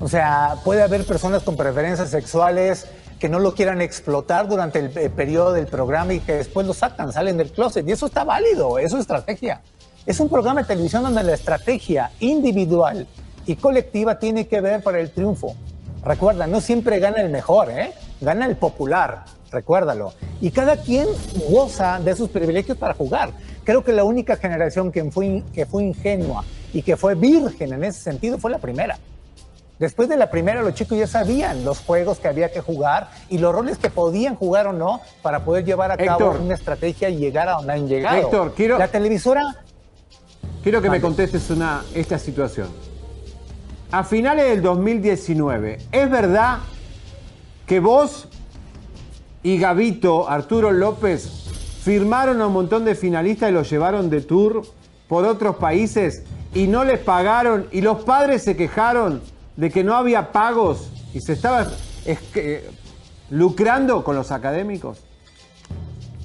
O 0.00 0.08
sea, 0.08 0.56
puede 0.64 0.82
haber 0.82 1.04
personas 1.04 1.42
con 1.42 1.54
preferencias 1.54 2.08
sexuales 2.08 2.86
que 3.18 3.28
no 3.28 3.38
lo 3.38 3.54
quieran 3.54 3.80
explotar 3.80 4.48
durante 4.48 4.78
el 4.78 4.98
eh, 4.98 5.10
periodo 5.10 5.52
del 5.52 5.66
programa 5.66 6.12
y 6.14 6.20
que 6.20 6.34
después 6.34 6.66
lo 6.66 6.74
sacan, 6.74 7.12
salen 7.12 7.36
del 7.36 7.50
closet. 7.50 7.86
Y 7.88 7.92
eso 7.92 8.06
está 8.06 8.24
válido, 8.24 8.78
eso 8.78 8.96
es 8.96 9.02
estrategia. 9.02 9.62
Es 10.04 10.20
un 10.20 10.28
programa 10.28 10.62
de 10.62 10.68
televisión 10.68 11.02
donde 11.02 11.22
la 11.22 11.34
estrategia 11.34 12.12
individual 12.20 13.06
y 13.46 13.56
colectiva 13.56 14.18
tiene 14.18 14.46
que 14.46 14.60
ver 14.60 14.82
para 14.82 15.00
el 15.00 15.10
triunfo. 15.10 15.56
Recuerda, 16.04 16.46
no 16.46 16.60
siempre 16.60 16.98
gana 17.00 17.20
el 17.20 17.30
mejor, 17.30 17.70
¿eh? 17.70 17.92
Gana 18.20 18.46
el 18.46 18.56
popular, 18.56 19.24
recuérdalo. 19.50 20.12
Y 20.40 20.50
cada 20.50 20.76
quien 20.76 21.08
goza 21.50 21.98
de 21.98 22.14
sus 22.14 22.28
privilegios 22.28 22.78
para 22.78 22.94
jugar. 22.94 23.30
Creo 23.64 23.82
que 23.82 23.92
la 23.92 24.04
única 24.04 24.36
generación 24.36 24.92
que 24.92 25.10
fue, 25.10 25.42
que 25.52 25.66
fue 25.66 25.82
ingenua 25.84 26.44
y 26.72 26.82
que 26.82 26.96
fue 26.96 27.14
virgen 27.14 27.72
en 27.72 27.82
ese 27.82 28.00
sentido 28.00 28.38
fue 28.38 28.50
la 28.50 28.58
primera. 28.58 28.98
Después 29.78 30.08
de 30.08 30.16
la 30.16 30.30
primera, 30.30 30.62
los 30.62 30.72
chicos 30.74 30.96
ya 30.96 31.06
sabían 31.06 31.64
los 31.64 31.80
juegos 31.80 32.18
que 32.18 32.28
había 32.28 32.50
que 32.50 32.60
jugar 32.60 33.10
y 33.28 33.38
los 33.38 33.54
roles 33.54 33.76
que 33.76 33.90
podían 33.90 34.34
jugar 34.34 34.66
o 34.68 34.72
no 34.72 35.02
para 35.22 35.44
poder 35.44 35.64
llevar 35.64 35.92
a 35.92 35.96
cabo 35.98 36.30
una 36.40 36.54
estrategia 36.54 37.10
y 37.10 37.16
llegar 37.16 37.48
a 37.48 37.52
donde 37.52 37.72
han 37.74 37.86
llegado. 37.86 38.16
Héctor, 38.16 38.54
quiero- 38.54 38.78
La 38.78 38.88
televisora 38.88 39.42
Quiero 40.62 40.82
que 40.82 40.90
me 40.90 41.00
contestes 41.00 41.48
una, 41.50 41.84
esta 41.94 42.18
situación. 42.18 42.68
A 43.92 44.02
finales 44.02 44.48
del 44.48 44.62
2019, 44.62 45.78
¿es 45.92 46.10
verdad 46.10 46.58
que 47.66 47.78
vos 47.78 48.28
y 49.44 49.58
Gavito, 49.58 50.28
Arturo 50.28 50.72
López, 50.72 51.28
firmaron 51.84 52.40
a 52.42 52.48
un 52.48 52.52
montón 52.52 52.84
de 52.84 52.96
finalistas 52.96 53.50
y 53.50 53.52
los 53.52 53.70
llevaron 53.70 54.10
de 54.10 54.22
tour 54.22 54.62
por 55.06 55.24
otros 55.24 55.54
países 55.56 56.24
y 56.52 56.66
no 56.66 56.82
les 56.82 56.98
pagaron 56.98 57.68
y 57.70 57.80
los 57.80 58.02
padres 58.02 58.42
se 58.42 58.56
quejaron 58.56 59.22
de 59.56 59.70
que 59.70 59.82
no 59.84 59.96
había 59.96 60.32
pagos 60.32 60.90
y 61.14 61.20
se 61.20 61.32
estaba 61.32 61.66
es 62.04 62.18
que, 62.32 62.68
lucrando 63.30 64.04
con 64.04 64.14
los 64.16 64.30
académicos? 64.30 64.98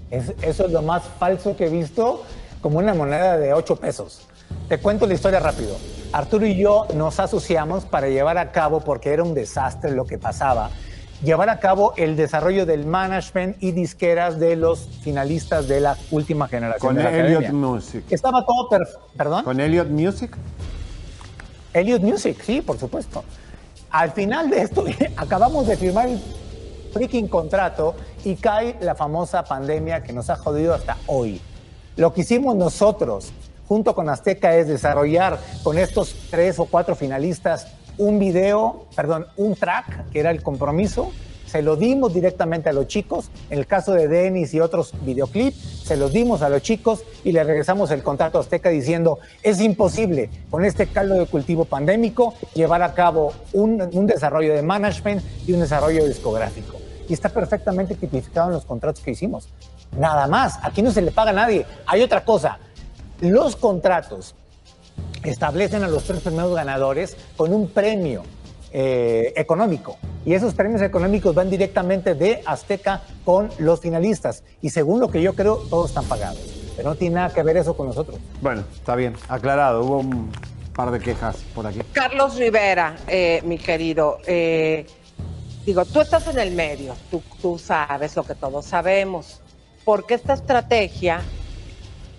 Es- 0.10 0.34
eso 0.42 0.66
es 0.66 0.72
lo 0.72 0.82
más 0.82 1.04
falso 1.20 1.56
que 1.56 1.68
he 1.68 1.70
visto, 1.70 2.24
como 2.62 2.80
una 2.80 2.94
moneda 2.94 3.38
de 3.38 3.54
8 3.54 3.76
pesos. 3.78 4.28
Te 4.68 4.78
cuento 4.80 5.08
la 5.08 5.14
historia 5.14 5.40
rápido. 5.40 5.76
Arturo 6.12 6.46
y 6.46 6.58
yo 6.58 6.86
nos 6.94 7.20
asociamos 7.20 7.86
para 7.86 8.10
llevar 8.10 8.38
a 8.38 8.52
cabo, 8.52 8.82
porque 8.82 9.12
era 9.14 9.24
un 9.24 9.34
desastre 9.34 9.92
lo 9.92 10.04
que 10.06 10.18
pasaba, 10.18 10.70
llevar 11.24 11.50
a 11.50 11.60
cabo 11.60 11.94
el 11.96 12.18
desarrollo 12.18 12.66
del 12.66 12.86
management 12.86 13.56
y 13.64 13.72
disqueras 13.72 14.38
de 14.40 14.58
los 14.58 14.88
finalistas 15.02 15.68
de 15.70 15.80
la 15.80 15.96
última 16.12 16.48
generación 16.50 16.80
Con 16.90 16.96
de 16.98 17.04
la 17.04 17.10
Elliot 17.12 17.44
academia. 17.44 17.52
Music. 17.70 18.04
Estaba 18.10 18.46
todo 18.46 18.68
perfecto. 18.70 19.08
¿Perdón? 19.16 19.44
¿Con 19.46 19.60
Elliot 19.62 19.88
Music? 19.88 20.36
Elliot 21.74 22.02
Music, 22.02 22.42
sí, 22.44 22.62
por 22.62 22.78
supuesto. 22.78 23.24
Al 23.90 24.12
final 24.12 24.50
de 24.50 24.62
esto, 24.62 24.86
acabamos 25.18 25.68
de 25.68 25.78
firmar 25.78 26.08
el 26.08 26.22
freaking 26.94 27.28
contrato 27.28 27.96
y 28.24 28.36
cae 28.36 28.78
la 28.82 28.96
famosa 28.96 29.44
pandemia 29.44 30.04
que 30.04 30.14
nos 30.14 30.30
ha 30.30 30.36
jodido 30.36 30.74
hasta 30.74 30.98
hoy. 31.08 31.42
Lo 31.96 32.14
que 32.14 32.22
hicimos 32.22 32.56
nosotros, 32.56 33.32
junto 33.68 33.96
con 33.96 34.10
Azteca, 34.10 34.56
es 34.56 34.68
desarrollar 34.68 35.40
con 35.64 35.78
estos 35.78 36.16
tres 36.30 36.60
o 36.60 36.66
cuatro 36.66 36.96
finalistas 36.96 37.68
un 37.98 38.20
video, 38.20 38.86
perdón, 38.96 39.28
un 39.38 39.56
track, 39.56 40.10
que 40.10 40.20
era 40.20 40.32
el 40.32 40.42
compromiso, 40.42 41.12
se 41.52 41.62
lo 41.62 41.76
dimos 41.76 42.14
directamente 42.14 42.70
a 42.70 42.74
los 42.74 42.88
chicos. 42.88 43.30
En 43.50 43.60
el 43.60 43.68
caso 43.68 43.92
de 43.92 44.08
Denis 44.08 44.54
y 44.54 44.62
otros 44.62 44.94
videoclips, 45.02 45.58
se 45.84 45.98
los 45.98 46.14
dimos 46.14 46.42
a 46.42 46.50
los 46.50 46.62
chicos 46.62 47.04
y 47.26 47.34
le 47.34 47.44
regresamos 47.44 47.92
el 47.92 48.04
contrato 48.04 48.38
a 48.38 48.42
Azteca 48.42 48.70
diciendo, 48.70 49.20
es 49.44 49.60
imposible 49.60 50.30
con 50.50 50.64
este 50.64 50.88
caldo 50.88 51.16
de 51.16 51.26
cultivo 51.26 51.66
pandémico 51.66 52.34
llevar 52.54 52.82
a 52.84 52.94
cabo 52.94 53.34
un, 53.52 53.82
un 53.92 54.08
desarrollo 54.08 54.54
de 54.54 54.62
management 54.62 55.22
y 55.46 55.52
un 55.52 55.60
desarrollo 55.60 56.06
discográfico. 56.06 56.78
Y 57.10 57.14
está 57.14 57.28
perfectamente 57.28 57.96
tipificado 57.96 58.48
en 58.48 58.54
los 58.54 58.64
contratos 58.64 59.04
que 59.04 59.12
hicimos. 59.12 59.50
Nada 59.98 60.28
más, 60.28 60.58
aquí 60.64 60.82
no 60.82 60.92
se 60.92 61.02
le 61.02 61.12
paga 61.12 61.32
a 61.32 61.34
nadie. 61.34 61.66
Hay 61.86 62.02
otra 62.02 62.24
cosa, 62.24 62.60
los 63.20 63.58
contratos 63.58 64.36
establecen 65.24 65.84
a 65.84 65.90
los 65.90 66.06
tres 66.06 66.22
primeros 66.22 66.56
ganadores 66.56 67.18
con 67.36 67.54
un 67.54 67.68
premio 67.68 68.24
eh, 68.74 69.34
económico. 69.36 69.98
Y 70.26 70.34
esos 70.34 70.54
premios 70.54 70.82
económicos 70.82 71.36
van 71.36 71.50
directamente 71.50 72.16
de 72.16 72.42
Azteca 72.46 73.02
con 73.26 73.50
los 73.58 73.80
finalistas. 73.80 74.44
Y 74.62 74.70
según 74.70 75.00
lo 75.00 75.10
que 75.10 75.22
yo 75.22 75.34
creo, 75.34 75.58
todos 75.70 75.90
están 75.90 76.06
pagados. 76.06 76.40
Pero 76.76 76.90
no 76.90 76.96
tiene 76.96 77.16
nada 77.16 77.34
que 77.34 77.44
ver 77.44 77.58
eso 77.58 77.76
con 77.76 77.88
nosotros. 77.88 78.18
Bueno, 78.42 78.64
está 78.74 78.96
bien, 78.96 79.16
aclarado. 79.28 79.84
Hubo 79.84 79.98
un 79.98 80.32
par 80.74 80.92
de 80.92 81.00
quejas 81.00 81.38
por 81.54 81.68
aquí. 81.68 81.80
Carlos 81.92 82.38
Rivera, 82.38 82.96
eh, 83.08 83.42
mi 83.44 83.58
querido, 83.58 84.20
eh, 84.26 84.86
digo, 85.66 85.84
tú 85.86 86.02
estás 86.02 86.28
en 86.28 86.40
el 86.40 86.52
medio, 86.52 86.96
tú, 87.10 87.22
tú 87.42 87.58
sabes 87.58 88.16
lo 88.16 88.24
que 88.24 88.36
todos 88.36 88.66
sabemos. 88.66 89.42
¿Por 89.84 90.06
qué 90.06 90.14
esta 90.14 90.34
estrategia, 90.34 91.22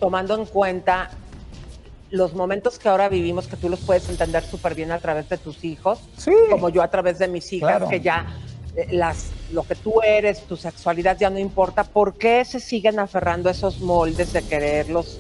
tomando 0.00 0.34
en 0.34 0.44
cuenta 0.46 1.11
los 2.13 2.35
momentos 2.35 2.79
que 2.79 2.89
ahora 2.89 3.09
vivimos, 3.09 3.47
que 3.49 3.57
tú 3.57 3.69
los 3.69 3.81
puedes 3.81 4.09
entender 4.09 4.45
súper 4.45 4.75
bien 4.75 4.93
a 4.93 4.99
través 4.99 5.29
de 5.29 5.39
tus 5.39 5.65
hijos, 5.65 5.99
como 6.51 6.69
yo 6.69 6.83
a 6.83 6.89
través 6.89 7.19
de 7.19 7.27
mis 7.27 7.53
hijas, 7.53 7.71
Claro. 7.71 7.89
que 7.89 8.01
ya 8.01 8.27
eh, 8.77 8.87
las, 8.93 9.31
lo 9.51 9.63
que 9.65 9.75
tú 9.75 10.01
eres, 10.03 10.43
tu 10.43 10.57
sexualidad 10.57 11.17
ya 11.19 11.31
no 11.31 11.39
importa, 11.39 11.85
¿por 11.85 12.15
qué 12.15 12.45
se 12.45 12.61
siguen 12.61 12.99
aferrando 12.99 13.49
a 13.49 13.53
esos 13.53 13.81
moldes 13.81 14.33
de 14.33 14.43
quererlos 14.43 15.19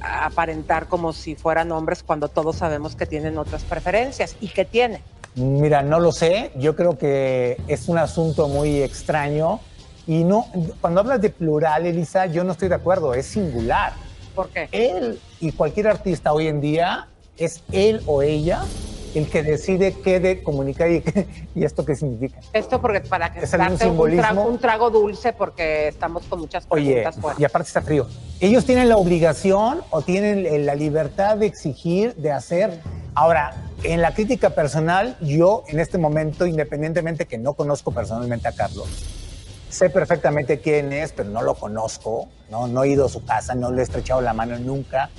aparentar 0.00 0.86
como 0.86 1.12
si 1.12 1.34
fueran 1.34 1.72
hombres 1.72 2.02
cuando 2.04 2.28
todos 2.28 2.56
sabemos 2.56 2.94
que 2.94 3.04
tienen 3.04 3.36
otras 3.36 3.64
preferencias 3.64 4.36
y 4.40 4.48
que 4.48 4.64
tienen? 4.64 5.02
Mira, 5.34 5.82
no 5.82 5.98
lo 6.00 6.12
sé. 6.12 6.52
Yo 6.56 6.74
creo 6.76 6.96
que 6.98 7.60
es 7.68 7.88
un 7.88 7.98
asunto 7.98 8.48
muy 8.48 8.82
extraño. 8.82 9.60
Y 10.06 10.24
no, 10.24 10.46
cuando 10.80 11.00
hablas 11.00 11.20
de 11.20 11.30
plural, 11.30 11.84
Elisa, 11.86 12.26
yo 12.26 12.42
no 12.44 12.52
estoy 12.52 12.68
de 12.68 12.76
acuerdo. 12.76 13.12
Es 13.14 13.26
singular. 13.26 13.92
¿Por 14.38 14.50
qué? 14.50 14.68
Él 14.70 15.18
y 15.40 15.50
cualquier 15.50 15.88
artista 15.88 16.32
hoy 16.32 16.46
en 16.46 16.60
día 16.60 17.08
es 17.36 17.64
él 17.72 18.02
o 18.06 18.22
ella 18.22 18.62
el 19.16 19.28
que 19.28 19.42
decide 19.42 19.96
qué 20.04 20.20
de 20.20 20.44
comunicar 20.44 20.88
y, 20.92 21.02
esto 21.64 21.84
qué 21.84 21.96
significa. 21.96 22.38
Esto 22.52 22.80
porque 22.80 23.00
para 23.00 23.32
que 23.32 23.40
Es 23.40 23.50
darte 23.50 23.72
un 23.72 23.78
simbolismo. 23.80 24.22
trago, 24.22 24.42
un 24.46 24.58
trago 24.58 24.90
dulce 24.90 25.32
porque 25.32 25.88
estamos 25.88 26.22
con 26.26 26.38
muchas 26.38 26.66
Oye, 26.68 26.84
preguntas 26.84 27.20
fuera. 27.20 27.36
y 27.40 27.44
aparte 27.46 27.66
está 27.66 27.82
frío. 27.82 28.06
Ellos 28.38 28.64
tienen 28.64 28.88
la 28.88 28.96
obligación 28.96 29.80
o 29.90 30.02
tienen 30.02 30.46
eh, 30.46 30.60
la 30.60 30.76
libertad 30.76 31.36
de 31.36 31.46
exigir, 31.46 32.14
de 32.14 32.30
hacer. 32.30 32.80
Ahora, 33.16 33.56
en 33.82 34.00
la 34.00 34.14
crítica 34.14 34.50
personal, 34.50 35.16
yo 35.20 35.64
en 35.66 35.80
este 35.80 35.98
momento, 35.98 36.46
independientemente 36.46 37.26
que 37.26 37.38
no 37.38 37.54
conozco 37.54 37.90
personalmente 37.90 38.46
a 38.46 38.52
Carlos, 38.52 38.86
sé 39.68 39.90
perfectamente 39.90 40.60
quién 40.60 40.92
es, 40.92 41.12
pero 41.12 41.28
no 41.30 41.42
lo 41.42 41.54
conozco, 41.54 42.28
no, 42.50 42.66
no 42.68 42.84
he 42.84 42.88
ido 42.90 43.06
a 43.06 43.08
su 43.08 43.24
casa, 43.24 43.54
no 43.54 43.70
le 43.70 43.80
he 43.80 43.84
estrechado 43.84 44.20
la 44.20 44.32
mano 44.32 44.58
nunca. 44.58 45.10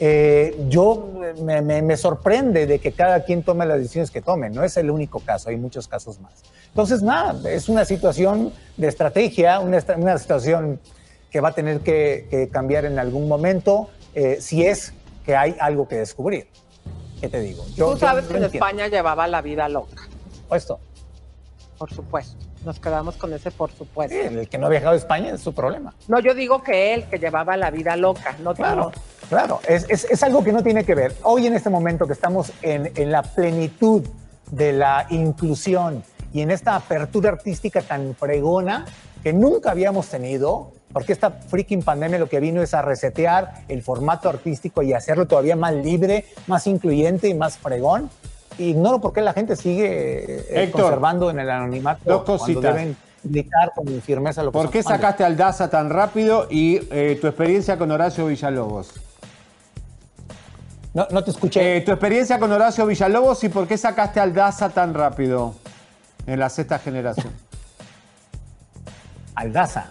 Eh, 0.00 0.56
yo 0.68 1.10
me, 1.42 1.60
me- 1.60 1.82
me 1.82 1.96
sorprende 1.96 2.66
de 2.66 2.78
que 2.78 2.92
cada 2.92 3.24
quien 3.24 3.42
tome 3.42 3.66
las 3.66 3.78
decisiones 3.78 4.10
que 4.12 4.22
tome. 4.22 4.48
No 4.48 4.62
es 4.62 4.76
el 4.76 4.90
único 4.90 5.18
caso, 5.20 5.48
hay 5.50 5.56
muchos 5.56 5.88
casos 5.88 6.20
más. 6.20 6.34
Entonces, 6.68 7.02
nada, 7.02 7.50
es 7.50 7.68
una 7.68 7.84
situación 7.84 8.52
de 8.76 8.86
estrategia, 8.86 9.58
una, 9.58 9.82
una 9.96 10.16
situación 10.18 10.78
que 11.30 11.40
va 11.40 11.48
a 11.48 11.52
tener 11.52 11.80
que, 11.80 12.26
que 12.30 12.48
cambiar 12.48 12.84
en 12.84 12.98
algún 12.98 13.26
momento, 13.26 13.90
eh, 14.14 14.38
si 14.40 14.64
es 14.64 14.92
que 15.26 15.34
hay 15.36 15.56
algo 15.60 15.88
que 15.88 15.96
descubrir. 15.96 16.46
¿Qué 17.20 17.28
te 17.28 17.40
digo? 17.40 17.64
Yo- 17.74 17.86
Tú 17.86 17.92
yo 17.94 17.96
sabes 17.98 18.24
lo 18.26 18.30
que 18.30 18.36
en 18.36 18.44
entiendo. 18.44 18.64
España 18.66 18.86
llevaba 18.88 19.26
la 19.26 19.42
vida 19.42 19.68
loca. 19.68 20.08
Puesto. 20.48 20.78
Por 21.76 21.92
supuesto. 21.92 22.46
Nos 22.64 22.80
quedamos 22.80 23.16
con 23.16 23.32
ese 23.32 23.50
por 23.50 23.70
supuesto. 23.70 24.14
El 24.16 24.48
que 24.48 24.58
no 24.58 24.66
ha 24.66 24.70
viajado 24.70 24.92
a 24.92 24.96
España 24.96 25.32
es 25.34 25.40
su 25.40 25.52
problema. 25.54 25.94
No, 26.08 26.18
yo 26.20 26.34
digo 26.34 26.62
que 26.62 26.92
él, 26.94 27.04
que 27.08 27.18
llevaba 27.18 27.56
la 27.56 27.70
vida 27.70 27.96
loca. 27.96 28.36
No, 28.42 28.54
Claro, 28.54 28.92
claro, 29.28 29.60
es, 29.68 29.86
es- 29.88 30.04
es 30.10 30.22
algo 30.22 30.42
que 30.42 30.52
no 30.52 30.62
tiene 30.62 30.84
que 30.84 30.94
ver. 30.94 31.14
Hoy 31.22 31.46
en 31.46 31.54
este 31.54 31.70
momento 31.70 32.06
que 32.06 32.12
estamos 32.12 32.52
en, 32.62 32.92
en 32.96 33.10
la 33.12 33.22
plenitud 33.22 34.06
de 34.50 34.72
la 34.72 35.06
inclusión 35.10 36.02
y 36.32 36.40
en 36.42 36.50
esta 36.50 36.74
apertura 36.76 37.30
artística 37.30 37.80
tan 37.82 38.14
fregona 38.14 38.84
que 39.22 39.32
nunca 39.32 39.70
habíamos 39.70 40.08
tenido, 40.08 40.72
porque 40.92 41.12
esta 41.12 41.30
freaking 41.30 41.82
pandemia 41.82 42.18
lo 42.18 42.28
que 42.28 42.40
vino 42.40 42.62
es 42.62 42.72
a 42.74 42.82
resetear 42.82 43.62
el 43.68 43.82
formato 43.82 44.28
artístico 44.28 44.82
y 44.82 44.92
hacerlo 44.92 45.26
todavía 45.26 45.56
más 45.56 45.74
libre, 45.74 46.24
más 46.46 46.66
incluyente 46.66 47.28
y 47.28 47.34
más 47.34 47.56
fregón. 47.58 48.10
Ignoro 48.58 49.00
por 49.00 49.12
qué 49.12 49.20
la 49.20 49.32
gente 49.32 49.56
sigue 49.56 49.86
eh, 50.38 50.64
Héctor, 50.64 50.82
conservando 50.82 51.30
en 51.30 51.38
el 51.40 51.48
anonimato 51.50 52.00
dos 52.04 52.22
cositas. 52.24 52.74
deben 52.74 52.96
gritar 53.22 53.72
con 53.74 53.86
firmeza 54.02 54.42
lo 54.42 54.50
que 54.52 54.58
¿Por 54.58 54.70
qué 54.70 54.82
sacaste 54.82 55.24
al 55.24 55.36
Daza 55.36 55.70
tan 55.70 55.90
rápido 55.90 56.46
y 56.50 56.80
eh, 56.90 57.18
tu 57.20 57.26
experiencia 57.26 57.76
con 57.78 57.90
Horacio 57.90 58.26
Villalobos? 58.26 58.92
No, 60.94 61.06
no 61.10 61.22
te 61.22 61.30
escuché. 61.30 61.76
Eh, 61.76 61.80
tu 61.82 61.92
experiencia 61.92 62.38
con 62.38 62.50
Horacio 62.50 62.84
Villalobos 62.86 63.44
y 63.44 63.48
por 63.48 63.68
qué 63.68 63.76
sacaste 63.78 64.18
al 64.20 64.34
Daza 64.34 64.70
tan 64.70 64.94
rápido 64.94 65.54
en 66.26 66.40
la 66.40 66.48
sexta 66.48 66.78
generación. 66.78 67.32
Aldaza. 69.34 69.86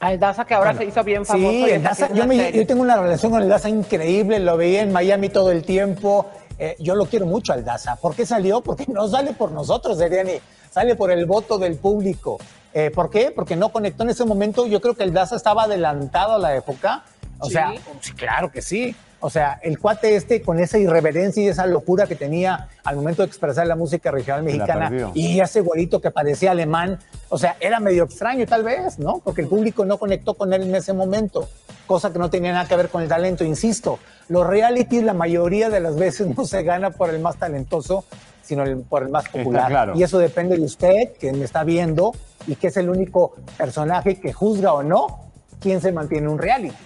Aldaza, 0.00 0.44
que 0.44 0.54
ahora 0.54 0.70
Bueno, 0.72 0.80
se 0.80 0.86
hizo 0.86 1.04
bien 1.04 1.24
famoso. 1.26 1.50
Sí, 1.50 2.14
yo, 2.14 2.26
me- 2.26 2.52
yo 2.52 2.66
tengo 2.66 2.82
una 2.82 2.96
relación 3.00 3.32
con 3.32 3.42
el 3.42 3.48
Daza 3.48 3.68
increíble, 3.68 4.38
lo 4.38 4.56
veía 4.56 4.82
en 4.82 4.92
Miami 4.92 5.28
todo 5.28 5.50
el 5.50 5.64
tiempo. 5.64 6.26
Eh, 6.58 6.76
yo 6.80 6.94
lo 6.96 7.06
quiero 7.06 7.26
mucho 7.26 7.52
al 7.52 7.64
Daza. 7.64 7.96
¿Por 7.96 8.14
qué 8.14 8.26
salió? 8.26 8.60
Porque 8.60 8.86
no 8.88 9.06
sale 9.08 9.32
por 9.32 9.52
nosotros, 9.52 9.98
Seriani, 9.98 10.40
sale 10.70 10.96
por 10.96 11.10
el 11.10 11.24
voto 11.24 11.58
del 11.58 11.76
público. 11.76 12.38
Eh, 12.74 12.90
¿Por 12.90 13.10
qué? 13.10 13.30
Porque 13.30 13.56
no 13.56 13.70
conectó 13.70 14.02
en 14.02 14.10
ese 14.10 14.24
momento. 14.24 14.66
Yo 14.66 14.80
creo 14.80 14.94
que 14.94 15.04
el 15.04 15.12
Daza 15.12 15.36
estaba 15.36 15.64
adelantado 15.64 16.34
a 16.34 16.38
la 16.38 16.56
época. 16.56 17.04
O 17.38 17.46
Sí. 17.46 17.52
sea, 17.52 17.72
claro 18.16 18.50
que 18.50 18.62
sí. 18.62 18.94
O 19.20 19.30
sea, 19.30 19.58
el 19.64 19.80
cuate 19.80 20.14
este 20.14 20.42
con 20.42 20.60
esa 20.60 20.78
irreverencia 20.78 21.42
y 21.42 21.48
esa 21.48 21.66
locura 21.66 22.06
que 22.06 22.14
tenía 22.14 22.68
al 22.84 22.94
momento 22.94 23.22
de 23.22 23.26
expresar 23.26 23.66
la 23.66 23.74
música 23.74 24.12
regional 24.12 24.44
mexicana 24.44 24.92
y 25.12 25.40
ese 25.40 25.60
güerito 25.60 26.00
que 26.00 26.12
parecía 26.12 26.52
alemán, 26.52 27.00
o 27.28 27.36
sea, 27.36 27.56
era 27.58 27.80
medio 27.80 28.04
extraño 28.04 28.46
tal 28.46 28.62
vez, 28.62 29.00
¿no? 29.00 29.18
Porque 29.18 29.40
el 29.40 29.48
público 29.48 29.84
no 29.84 29.98
conectó 29.98 30.34
con 30.34 30.52
él 30.52 30.62
en 30.62 30.74
ese 30.76 30.92
momento, 30.92 31.48
cosa 31.88 32.12
que 32.12 32.20
no 32.20 32.30
tenía 32.30 32.52
nada 32.52 32.68
que 32.68 32.76
ver 32.76 32.90
con 32.90 33.02
el 33.02 33.08
talento, 33.08 33.42
insisto. 33.42 33.98
Los 34.28 34.46
realities 34.46 35.02
la 35.02 35.14
mayoría 35.14 35.68
de 35.68 35.80
las 35.80 35.96
veces 35.96 36.28
no 36.36 36.44
se 36.44 36.62
gana 36.62 36.90
por 36.90 37.10
el 37.10 37.18
más 37.18 37.36
talentoso, 37.38 38.04
sino 38.44 38.62
el- 38.62 38.78
por 38.82 39.02
el 39.02 39.08
más 39.08 39.28
popular. 39.28 39.68
claro. 39.68 39.94
Y 39.96 40.04
eso 40.04 40.20
depende 40.20 40.56
de 40.56 40.62
usted, 40.62 41.14
que 41.18 41.32
me 41.32 41.44
está 41.44 41.64
viendo 41.64 42.12
y 42.46 42.54
que 42.54 42.68
es 42.68 42.76
el 42.76 42.88
único 42.88 43.34
personaje 43.56 44.20
que 44.20 44.32
juzga 44.32 44.72
o 44.74 44.84
no 44.84 45.24
quién 45.60 45.80
se 45.80 45.90
mantiene 45.90 46.26
en 46.26 46.32
un 46.34 46.38
reality. 46.38 46.76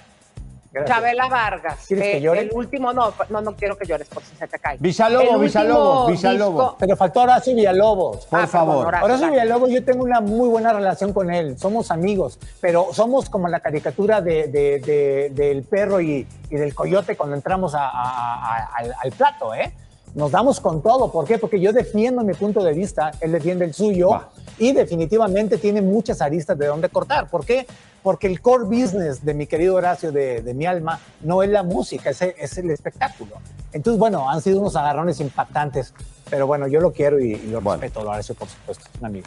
Gracias. 0.72 0.96
Chabela 0.96 1.28
Vargas. 1.28 1.84
¿Quieres 1.86 2.04
que 2.06 2.16
eh, 2.16 2.20
llore? 2.22 2.40
El 2.40 2.50
último, 2.54 2.92
no, 2.94 3.12
no, 3.28 3.40
no 3.42 3.54
quiero 3.54 3.76
que 3.76 3.86
llores 3.86 4.08
por 4.08 4.22
si 4.22 4.34
se 4.36 4.48
te 4.48 4.58
cae. 4.58 4.78
Villalobos, 4.80 5.40
Villalobos, 5.40 6.10
Villalobos. 6.10 6.64
disco- 6.64 6.76
Pero 6.78 6.96
faltó 6.96 7.20
Horacio 7.20 7.54
Villalobos. 7.54 8.26
Por 8.26 8.40
Ah, 8.40 8.46
favor. 8.46 8.86
perdón, 8.90 9.04
Horacio. 9.04 9.30
Villalobos, 9.30 9.70
yo 9.70 9.84
tengo 9.84 10.02
una 10.04 10.20
muy 10.22 10.48
buena 10.48 10.72
relación 10.72 11.12
con 11.12 11.30
él. 11.30 11.58
Somos 11.58 11.90
amigos, 11.90 12.38
pero 12.60 12.88
somos 12.92 13.28
como 13.28 13.48
la 13.48 13.60
caricatura 13.60 14.20
de, 14.22 14.48
de- 14.48 14.80
de- 14.80 15.30
del 15.34 15.62
perro 15.64 16.00
y, 16.00 16.26
y 16.50 16.56
del 16.56 16.74
coyote 16.74 17.16
cuando 17.16 17.36
entramos 17.36 17.74
a- 17.74 17.88
a- 17.88 18.34
a- 18.56 18.70
al, 18.76 18.94
al 19.02 19.12
plato, 19.12 19.54
¿eh? 19.54 19.72
Nos 20.14 20.30
damos 20.30 20.60
con 20.60 20.82
todo. 20.82 21.10
¿Por 21.10 21.24
qué? 21.26 21.38
Porque 21.38 21.58
yo 21.60 21.72
defiendo 21.72 22.22
mi 22.22 22.34
punto 22.34 22.62
de 22.62 22.72
vista, 22.72 23.12
él 23.20 23.32
defiende 23.32 23.64
el 23.64 23.72
suyo 23.72 24.10
y 24.58 24.72
definitivamente 24.72 25.56
tiene 25.58 25.80
muchas 25.80 26.20
aristas 26.20 26.58
de 26.58 26.66
dónde 26.66 26.88
cortar. 26.88 27.30
¿Por 27.30 27.46
qué? 27.46 27.66
Porque 28.02 28.26
el 28.26 28.40
core 28.42 28.64
business 28.64 29.24
de 29.24 29.32
mi 29.32 29.46
querido 29.46 29.76
Horacio, 29.76 30.12
de, 30.12 30.42
de 30.42 30.54
mi 30.54 30.66
alma, 30.66 31.00
no 31.22 31.42
es 31.42 31.48
la 31.50 31.62
música, 31.62 32.10
es 32.10 32.20
el, 32.20 32.34
es 32.36 32.58
el 32.58 32.70
espectáculo. 32.70 33.36
Entonces, 33.72 33.98
bueno, 33.98 34.28
han 34.28 34.42
sido 34.42 34.60
unos 34.60 34.76
agarrones 34.76 35.20
impactantes, 35.20 35.94
pero 36.28 36.46
bueno, 36.46 36.66
yo 36.66 36.80
lo 36.80 36.92
quiero 36.92 37.18
y, 37.18 37.32
y 37.32 37.46
lo 37.46 37.60
respeto, 37.60 38.02
lo 38.02 38.10
Horacio, 38.10 38.34
por 38.34 38.48
supuesto, 38.48 38.84
es 38.92 39.00
un 39.00 39.06
amigo. 39.06 39.26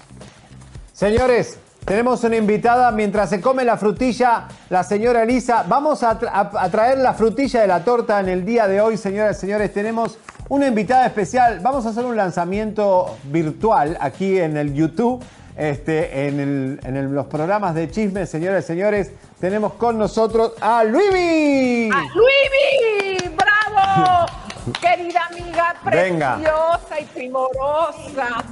Señores, 0.93 1.57
tenemos 1.85 2.23
una 2.23 2.35
invitada. 2.35 2.91
Mientras 2.91 3.29
se 3.29 3.39
come 3.39 3.63
la 3.63 3.77
frutilla, 3.77 4.47
la 4.69 4.83
señora 4.83 5.23
Elisa. 5.23 5.63
Vamos 5.67 6.03
a, 6.03 6.19
tra- 6.19 6.29
a- 6.33 6.63
a 6.63 6.69
traer 6.69 6.97
la 6.97 7.13
frutilla 7.13 7.61
de 7.61 7.67
la 7.67 7.83
torta 7.83 8.19
en 8.19 8.29
el 8.29 8.43
día 8.45 8.67
de 8.67 8.81
hoy, 8.81 8.97
señoras 8.97 9.37
y 9.37 9.41
señores. 9.41 9.73
Tenemos 9.73 10.17
una 10.49 10.67
invitada 10.67 11.05
especial. 11.05 11.59
Vamos 11.61 11.85
a 11.85 11.89
hacer 11.89 12.05
un 12.05 12.15
lanzamiento 12.15 13.17
virtual 13.25 13.97
aquí 14.01 14.37
en 14.39 14.57
el 14.57 14.73
YouTube. 14.73 15.23
Este, 15.57 16.27
en, 16.27 16.39
el- 16.41 16.79
en 16.83 16.97
el- 16.97 17.13
los 17.13 17.27
programas 17.27 17.73
de 17.75 17.89
chismes, 17.89 18.29
señoras 18.29 18.65
y 18.65 18.67
señores, 18.67 19.11
tenemos 19.39 19.73
con 19.75 19.97
nosotros 19.97 20.51
a 20.59 20.83
Luimi. 20.83 21.89
¡Ah, 21.93 22.03
¡Luimi! 22.13 23.35
¡Bravo! 23.37 24.25
Querida 24.81 25.21
amiga 25.29 25.75
Venga. 25.91 26.35
preciosa 26.35 26.99
y 26.99 27.05
primorosa. 27.05 28.43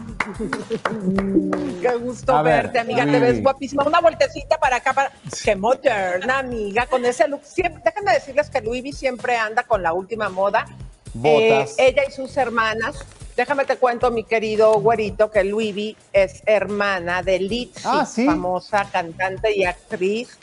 Qué 1.82 1.96
gusto 2.00 2.36
A 2.36 2.42
ver, 2.44 2.64
verte, 2.64 2.80
amiga. 2.80 3.06
Te 3.06 3.20
ves 3.20 3.42
guapísima. 3.42 3.84
Una 3.84 4.00
vueltecita 4.00 4.58
para 4.58 4.78
acá. 4.78 4.94
Para... 4.94 5.12
Qué 5.44 5.56
moderna, 5.56 6.40
amiga. 6.40 6.86
Con 6.86 7.04
ese 7.06 7.28
look. 7.28 7.42
Siempre... 7.44 7.82
Déjenme 7.84 8.14
decirles 8.14 8.50
que 8.50 8.62
Louis 8.62 8.84
V 8.84 8.92
siempre 8.94 9.36
anda 9.38 9.64
con 9.64 9.82
la 9.82 9.94
última 9.94 10.30
moda. 10.30 10.66
Botas. 11.14 11.72
Eh, 11.78 11.88
ella 11.90 12.04
y 12.08 12.12
sus 12.12 12.36
hermanas. 12.38 13.04
Déjame 13.36 13.66
te 13.66 13.78
cuento, 13.78 14.12
mi 14.12 14.24
querido 14.24 14.74
güerito, 14.80 15.32
que 15.32 15.44
Louis 15.44 15.74
V 15.76 15.96
es 16.14 16.44
hermana 16.46 17.24
de 17.24 17.40
Litzy, 17.40 17.82
Ah, 17.86 18.06
¿sí? 18.06 18.26
famosa 18.28 18.88
cantante 18.92 19.56
y 19.56 19.66
actriz. 19.66 20.38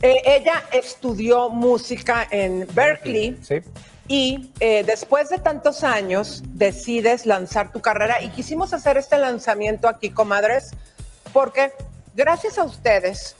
Eh, 0.00 0.22
ella 0.24 0.62
estudió 0.72 1.48
música 1.48 2.26
en 2.30 2.68
Berkeley 2.72 3.36
Sí. 3.42 3.56
Y 4.08 4.50
eh, 4.60 4.84
después 4.84 5.28
de 5.30 5.38
tantos 5.38 5.84
años 5.84 6.42
decides 6.48 7.26
lanzar 7.26 7.72
tu 7.72 7.80
carrera 7.80 8.22
y 8.22 8.28
quisimos 8.30 8.72
hacer 8.72 8.96
este 8.96 9.18
lanzamiento 9.18 9.88
aquí, 9.88 10.10
comadres, 10.10 10.72
porque 11.32 11.72
gracias 12.14 12.58
a 12.58 12.64
ustedes 12.64 13.36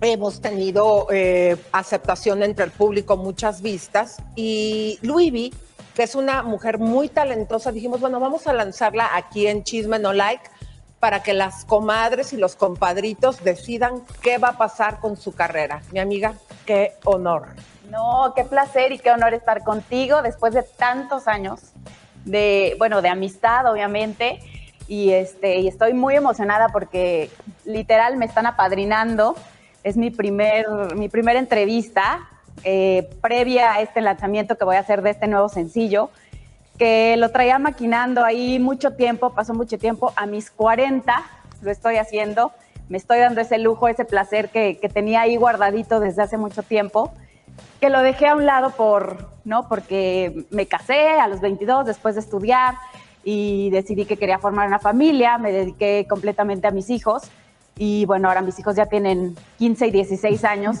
hemos 0.00 0.40
tenido 0.40 1.08
eh, 1.10 1.56
aceptación 1.72 2.42
entre 2.42 2.64
el 2.64 2.70
público, 2.70 3.16
muchas 3.16 3.60
vistas 3.60 4.16
y 4.36 4.98
Luivi, 5.02 5.52
que 5.94 6.04
es 6.04 6.14
una 6.14 6.42
mujer 6.42 6.78
muy 6.78 7.08
talentosa, 7.08 7.72
dijimos, 7.72 8.00
bueno, 8.00 8.20
vamos 8.20 8.46
a 8.46 8.52
lanzarla 8.52 9.10
aquí 9.16 9.48
en 9.48 9.64
Chisme 9.64 9.98
No 9.98 10.12
Like 10.12 10.48
para 11.00 11.22
que 11.22 11.32
las 11.32 11.64
comadres 11.64 12.32
y 12.32 12.36
los 12.36 12.56
compadritos 12.56 13.42
decidan 13.42 14.04
qué 14.22 14.38
va 14.38 14.50
a 14.50 14.58
pasar 14.58 15.00
con 15.00 15.16
su 15.16 15.32
carrera. 15.32 15.82
Mi 15.92 16.00
amiga, 16.00 16.34
qué 16.66 16.94
honor. 17.04 17.48
No, 17.90 18.34
qué 18.36 18.44
placer 18.44 18.92
y 18.92 18.98
qué 18.98 19.10
honor 19.10 19.32
estar 19.32 19.64
contigo 19.64 20.20
después 20.20 20.52
de 20.52 20.62
tantos 20.62 21.26
años 21.26 21.72
de, 22.24 22.76
bueno, 22.78 23.00
de 23.00 23.08
amistad, 23.08 23.70
obviamente. 23.70 24.40
Y, 24.86 25.12
este, 25.12 25.58
y 25.58 25.68
estoy 25.68 25.94
muy 25.94 26.14
emocionada 26.14 26.68
porque 26.68 27.30
literal 27.64 28.16
me 28.16 28.26
están 28.26 28.46
apadrinando. 28.46 29.36
Es 29.84 29.96
mi 29.96 30.10
primer, 30.10 30.66
mi 30.96 31.08
primera 31.08 31.38
entrevista 31.38 32.28
eh, 32.64 33.08
previa 33.22 33.74
a 33.74 33.80
este 33.80 34.00
lanzamiento 34.00 34.56
que 34.58 34.64
voy 34.64 34.76
a 34.76 34.80
hacer 34.80 35.02
de 35.02 35.10
este 35.10 35.26
nuevo 35.26 35.48
sencillo, 35.48 36.10
que 36.78 37.16
lo 37.16 37.30
traía 37.30 37.58
maquinando 37.58 38.24
ahí 38.24 38.58
mucho 38.58 38.94
tiempo, 38.94 39.30
pasó 39.30 39.54
mucho 39.54 39.78
tiempo. 39.78 40.12
A 40.16 40.26
mis 40.26 40.50
40 40.50 41.22
lo 41.62 41.70
estoy 41.70 41.96
haciendo. 41.96 42.52
Me 42.90 42.98
estoy 42.98 43.18
dando 43.18 43.40
ese 43.40 43.58
lujo, 43.58 43.88
ese 43.88 44.04
placer 44.04 44.50
que, 44.50 44.78
que 44.78 44.88
tenía 44.88 45.22
ahí 45.22 45.36
guardadito 45.36 46.00
desde 46.00 46.22
hace 46.22 46.36
mucho 46.36 46.62
tiempo 46.62 47.12
que 47.80 47.90
lo 47.90 48.02
dejé 48.02 48.26
a 48.26 48.34
un 48.34 48.46
lado 48.46 48.70
por, 48.70 49.28
¿no? 49.44 49.68
Porque 49.68 50.46
me 50.50 50.66
casé 50.66 51.20
a 51.20 51.28
los 51.28 51.40
22 51.40 51.86
después 51.86 52.14
de 52.14 52.20
estudiar 52.20 52.74
y 53.24 53.70
decidí 53.70 54.04
que 54.04 54.16
quería 54.16 54.38
formar 54.38 54.66
una 54.66 54.78
familia, 54.78 55.38
me 55.38 55.52
dediqué 55.52 56.06
completamente 56.08 56.66
a 56.66 56.70
mis 56.70 56.90
hijos 56.90 57.22
y 57.76 58.04
bueno, 58.06 58.28
ahora 58.28 58.40
mis 58.40 58.58
hijos 58.58 58.74
ya 58.74 58.86
tienen 58.86 59.36
15 59.58 59.86
y 59.86 59.90
16 59.90 60.44
años 60.44 60.78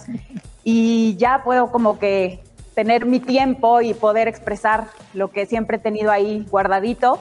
y 0.64 1.16
ya 1.16 1.42
puedo 1.44 1.70
como 1.70 1.98
que 1.98 2.42
tener 2.74 3.06
mi 3.06 3.20
tiempo 3.20 3.80
y 3.80 3.94
poder 3.94 4.28
expresar 4.28 4.86
lo 5.14 5.30
que 5.30 5.46
siempre 5.46 5.76
he 5.76 5.80
tenido 5.80 6.10
ahí 6.10 6.46
guardadito 6.50 7.20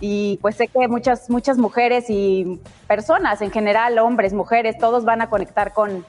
y 0.00 0.38
pues 0.40 0.56
sé 0.56 0.68
que 0.68 0.86
muchas 0.86 1.28
muchas 1.28 1.58
mujeres 1.58 2.06
y 2.08 2.60
personas 2.86 3.42
en 3.42 3.50
general, 3.50 3.98
hombres, 3.98 4.32
mujeres, 4.32 4.78
todos 4.78 5.04
van 5.04 5.22
a 5.22 5.28
conectar 5.28 5.72
con 5.72 6.04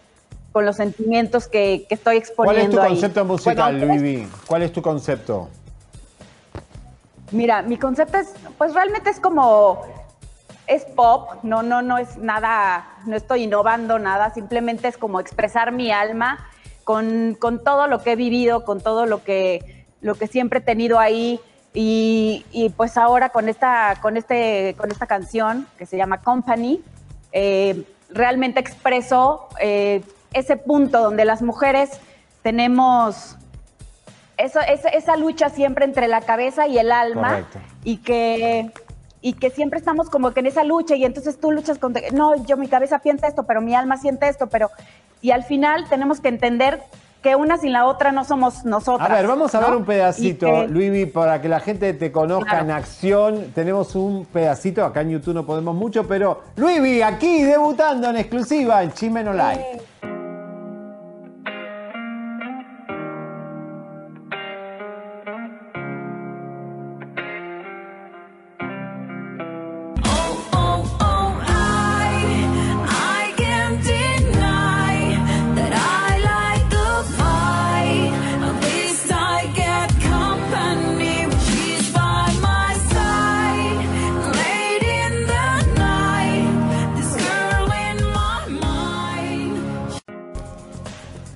con 0.59 0.65
los 0.65 0.75
sentimientos 0.75 1.47
que, 1.47 1.85
que 1.87 1.95
estoy 1.95 2.15
¿Cuál 2.35 2.57
exponiendo 2.57 2.69
es 2.71 2.75
tu 2.75 2.81
ahí. 2.81 2.89
concepto 2.89 3.23
musical, 3.23 3.77
Bueno, 3.77 3.95
Luis? 3.95 4.27
¿Cuál 4.45 4.63
es 4.63 4.73
tu 4.73 4.81
concepto? 4.81 5.47
Mira, 7.31 7.61
mi 7.61 7.77
concepto 7.77 8.17
es, 8.17 8.33
pues 8.57 8.73
realmente 8.73 9.09
es 9.09 9.21
como, 9.21 9.81
es 10.67 10.83
pop, 10.83 11.29
no, 11.43 11.63
no, 11.63 11.81
no 11.81 11.97
es 11.97 12.17
nada, 12.17 12.89
no 13.05 13.15
estoy 13.15 13.43
innovando 13.43 13.99
nada, 13.99 14.33
simplemente 14.33 14.89
es 14.89 14.97
como 14.97 15.21
expresar 15.21 15.71
mi 15.71 15.93
alma 15.93 16.45
con, 16.83 17.37
con 17.39 17.63
todo 17.63 17.87
lo 17.87 18.03
que 18.03 18.11
he 18.11 18.15
vivido, 18.17 18.65
con 18.65 18.81
todo 18.81 19.05
lo 19.05 19.23
que, 19.23 19.85
lo 20.01 20.15
que 20.15 20.27
siempre 20.27 20.59
he 20.59 20.61
tenido 20.61 20.99
ahí. 20.99 21.39
Y, 21.73 22.45
y 22.51 22.67
pues 22.71 22.97
ahora 22.97 23.29
con 23.29 23.47
esta, 23.47 23.95
con, 24.01 24.17
este, 24.17 24.75
con 24.77 24.91
esta 24.91 25.07
canción 25.07 25.67
que 25.77 25.85
se 25.85 25.95
llama 25.95 26.21
Company, 26.21 26.81
eh, 27.31 27.85
realmente 28.09 28.59
expreso 28.59 29.47
eh, 29.61 30.01
ese 30.33 30.57
punto 30.57 31.01
donde 31.01 31.25
las 31.25 31.41
mujeres 31.41 31.89
tenemos 32.43 33.35
eso, 34.37 34.59
esa, 34.61 34.89
esa 34.89 35.17
lucha 35.17 35.49
siempre 35.49 35.85
entre 35.85 36.07
la 36.07 36.21
cabeza 36.21 36.67
y 36.67 36.77
el 36.77 36.91
alma 36.91 37.29
Correcto. 37.29 37.59
y 37.83 37.97
que 37.97 38.71
y 39.21 39.33
que 39.33 39.49
siempre 39.49 39.79
estamos 39.79 40.09
como 40.09 40.31
que 40.31 40.39
en 40.39 40.45
esa 40.45 40.63
lucha 40.63 40.95
y 40.95 41.03
entonces 41.03 41.37
tú 41.39 41.51
luchas 41.51 41.77
contra 41.77 42.03
no 42.13 42.35
yo 42.45 42.55
mi 42.55 42.67
cabeza 42.69 42.99
piensa 42.99 43.27
esto 43.27 43.43
pero 43.43 43.59
mi 43.59 43.75
alma 43.75 43.97
siente 43.97 44.29
esto 44.29 44.47
pero 44.47 44.69
y 45.21 45.31
al 45.31 45.43
final 45.43 45.89
tenemos 45.89 46.21
que 46.21 46.29
entender 46.29 46.81
que 47.21 47.35
una 47.35 47.57
sin 47.57 47.73
la 47.73 47.85
otra 47.85 48.13
no 48.13 48.23
somos 48.23 48.63
nosotras 48.63 49.09
A 49.09 49.13
ver, 49.13 49.27
vamos 49.27 49.53
a 49.53 49.59
¿no? 49.59 49.67
ver 49.67 49.75
un 49.75 49.83
pedacito, 49.83 50.45
que- 50.45 50.67
Luis 50.69 50.89
V, 50.89 51.07
para 51.07 51.41
que 51.41 51.49
la 51.49 51.59
gente 51.59 51.93
te 51.93 52.13
conozca 52.13 52.49
Claro. 52.51 52.63
en 52.63 52.71
acción. 52.71 53.51
Tenemos 53.53 53.93
un 53.95 54.23
pedacito, 54.25 54.85
acá 54.85 55.01
en 55.01 55.09
YouTube 55.09 55.33
no 55.33 55.45
podemos 55.45 55.75
mucho, 55.75 56.07
pero 56.07 56.39
Luis 56.55 56.79
V, 56.79 57.03
aquí 57.03 57.43
debutando 57.43 58.09
en 58.09 58.15
exclusiva 58.15 58.81
en 58.83 58.93
Chisme 58.93 59.21
No 59.21 59.33
Like. 59.33 59.81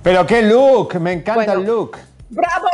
Pero 0.04 0.24
qué 0.26 0.42
look, 0.42 0.94
me 1.00 1.12
encanta 1.12 1.54
el 1.54 1.64
look. 1.64 1.98
¡Bravo! 2.28 2.68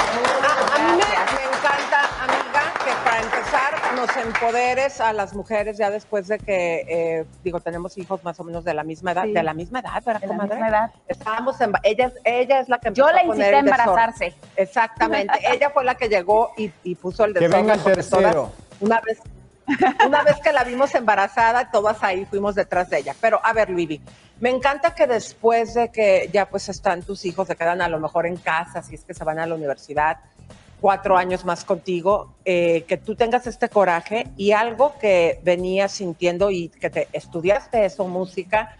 A, 0.00 0.74
a 0.74 0.78
mí 0.78 0.90
me, 0.90 0.96
me 0.96 1.56
encanta, 1.56 2.10
amiga, 2.20 2.72
que 2.84 2.92
para 3.04 3.20
empezar 3.22 3.94
nos 3.94 4.16
empoderes 4.16 5.00
a 5.00 5.12
las 5.12 5.34
mujeres 5.34 5.78
ya 5.78 5.88
después 5.90 6.26
de 6.26 6.38
que, 6.38 6.84
eh, 6.88 7.24
digo, 7.44 7.60
tenemos 7.60 7.96
hijos 7.96 8.24
más 8.24 8.40
o 8.40 8.44
menos 8.44 8.64
de 8.64 8.74
la 8.74 8.82
misma 8.82 9.12
edad. 9.12 9.22
Sí. 9.22 9.32
De 9.32 9.42
la 9.44 9.54
misma 9.54 9.78
edad, 9.80 10.02
¿verdad, 10.04 10.20
De 10.20 10.26
la 10.26 10.32
comadre? 10.32 10.54
misma 10.56 10.68
edad. 10.68 10.90
Estábamos 11.06 11.60
en, 11.60 11.72
ella, 11.84 12.06
es- 12.06 12.20
ella 12.24 12.58
es 12.60 12.68
la 12.68 12.78
que 12.78 12.92
Yo 12.92 13.06
la 13.10 13.22
incité 13.22 13.44
a 13.44 13.46
desorden. 13.62 13.68
embarazarse. 13.68 14.34
Exactamente. 14.56 15.32
ella 15.52 15.70
fue 15.70 15.84
la 15.84 15.94
que 15.94 16.08
llegó 16.08 16.52
y, 16.56 16.72
y 16.82 16.96
puso 16.96 17.24
el 17.24 17.34
Que 17.34 17.40
desorden. 17.40 17.66
venga 17.66 17.74
el 17.74 17.82
tercero. 17.84 18.50
una 18.80 19.00
vez 19.00 19.20
una 20.06 20.22
vez 20.22 20.36
que 20.44 20.52
la 20.52 20.62
vimos 20.62 20.94
embarazada, 20.94 21.70
todas 21.70 22.02
ahí 22.02 22.26
fuimos 22.26 22.54
detrás 22.54 22.90
de 22.90 22.98
ella. 22.98 23.14
Pero 23.18 23.40
a 23.42 23.54
ver, 23.54 23.70
Luivi, 23.70 23.98
me 24.44 24.50
encanta 24.50 24.94
que 24.94 25.06
después 25.06 25.72
de 25.72 25.90
que 25.90 26.28
ya 26.30 26.44
pues 26.44 26.68
están 26.68 27.02
tus 27.02 27.24
hijos, 27.24 27.48
se 27.48 27.56
quedan 27.56 27.80
a 27.80 27.88
lo 27.88 27.98
mejor 27.98 28.26
en 28.26 28.36
casa, 28.36 28.82
si 28.82 28.94
es 28.94 29.02
que 29.02 29.14
se 29.14 29.24
van 29.24 29.38
a 29.38 29.46
la 29.46 29.54
universidad, 29.54 30.18
cuatro 30.82 31.16
años 31.16 31.46
más 31.46 31.64
contigo, 31.64 32.34
eh, 32.44 32.84
que 32.86 32.98
tú 32.98 33.14
tengas 33.14 33.46
este 33.46 33.70
coraje 33.70 34.26
y 34.36 34.52
algo 34.52 34.98
que 35.00 35.40
venías 35.44 35.92
sintiendo 35.92 36.50
y 36.50 36.68
que 36.68 36.90
te 36.90 37.08
estudiaste 37.14 37.86
eso, 37.86 38.06
música, 38.06 38.76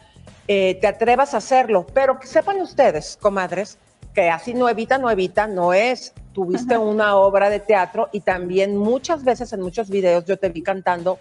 eh, 0.48 0.76
te 0.82 0.86
atrevas 0.86 1.32
a 1.32 1.38
hacerlo. 1.38 1.86
Pero 1.94 2.20
que 2.20 2.26
sepan 2.26 2.60
ustedes, 2.60 3.16
comadres, 3.18 3.78
que 4.12 4.28
así 4.28 4.52
no 4.52 4.68
evita, 4.68 4.98
no 4.98 5.10
evita, 5.10 5.46
no 5.46 5.72
es. 5.72 6.12
Tuviste 6.34 6.76
una 6.76 7.16
obra 7.16 7.48
de 7.48 7.60
teatro 7.60 8.10
y 8.12 8.20
también 8.20 8.76
muchas 8.76 9.24
veces 9.24 9.50
en 9.54 9.62
muchos 9.62 9.88
videos 9.88 10.26
yo 10.26 10.36
te 10.36 10.50
vi 10.50 10.62
cantando 10.62 11.18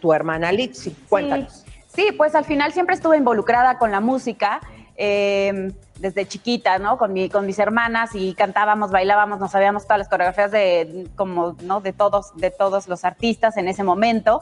tu 0.00 0.12
hermana 0.12 0.50
Litzy. 0.50 0.90
Cuéntanos. 1.08 1.52
Sí, 1.52 1.67
sí, 1.98 2.12
pues 2.16 2.36
al 2.36 2.44
final 2.44 2.72
siempre 2.72 2.94
estuve 2.94 3.16
involucrada 3.16 3.76
con 3.76 3.90
la 3.90 4.00
música. 4.00 4.60
eh, 5.00 5.72
desde 5.98 6.26
chiquita, 6.26 6.78
¿no? 6.78 6.96
Con, 6.96 7.12
mi, 7.12 7.28
con 7.28 7.44
mis 7.46 7.58
hermanas 7.58 8.10
y 8.14 8.34
cantábamos, 8.34 8.90
bailábamos, 8.90 9.40
nos 9.40 9.50
sabíamos 9.50 9.82
todas 9.84 9.98
las 9.98 10.08
coreografías 10.08 10.50
de, 10.50 11.08
como, 11.16 11.56
¿no? 11.62 11.80
de, 11.80 11.92
todos, 11.92 12.34
de 12.36 12.50
todos 12.50 12.88
los 12.88 13.04
artistas 13.04 13.56
en 13.56 13.68
ese 13.68 13.82
momento. 13.82 14.40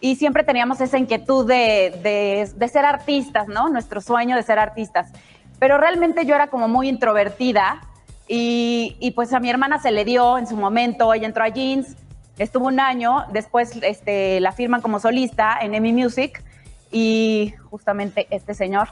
Y 0.00 0.16
siempre 0.16 0.42
teníamos 0.42 0.80
esa 0.80 0.98
inquietud 0.98 1.46
de, 1.46 2.48
de, 2.56 2.68
ser 2.68 2.84
artistas, 2.84 3.48
¿no? 3.48 3.68
Nuestro 3.68 4.00
sueño 4.00 4.36
de 4.36 4.42
ser 4.42 4.58
artistas. 4.58 5.10
Pero 5.58 5.78
realmente 5.78 6.24
yo 6.26 6.34
era 6.34 6.48
como 6.48 6.68
muy 6.68 6.88
introvertida 6.88 7.80
y, 8.28 8.96
y 9.00 9.10
pues 9.12 9.32
a 9.32 9.40
mi 9.40 9.50
hermana 9.50 9.78
se 9.80 9.90
le 9.90 10.04
dio 10.04 10.38
en 10.38 10.46
su 10.46 10.56
momento, 10.56 11.12
ella 11.12 11.26
entró 11.26 11.44
a 11.44 11.48
Jeans, 11.48 11.96
estuvo 12.38 12.66
un 12.66 12.80
año, 12.80 13.24
después 13.32 13.72
este, 13.82 14.40
la 14.40 14.52
firman 14.52 14.82
como 14.82 14.98
solista 14.98 15.58
en 15.60 15.74
EMI 15.74 15.92
Music 15.92 16.42
y 16.90 17.54
justamente 17.70 18.26
este 18.30 18.54
señor, 18.54 18.88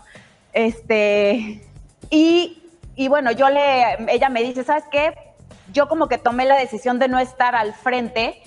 este, 0.53 1.63
y, 2.11 2.63
y 2.97 3.09
bueno, 3.09 3.33
yo 3.33 3.49
le, 3.49 4.13
ella 4.13 4.29
me 4.29 4.43
dice, 4.43 4.65
¿sabes 4.65 4.85
qué? 4.91 5.15
yo 5.73 5.89
como 5.89 6.09
que 6.09 6.19
tomé 6.19 6.45
la 6.45 6.57
decisión 6.57 6.99
de 6.99 7.09
no 7.09 7.19
estar 7.19 7.55
al 7.55 7.75
frente 7.75 8.41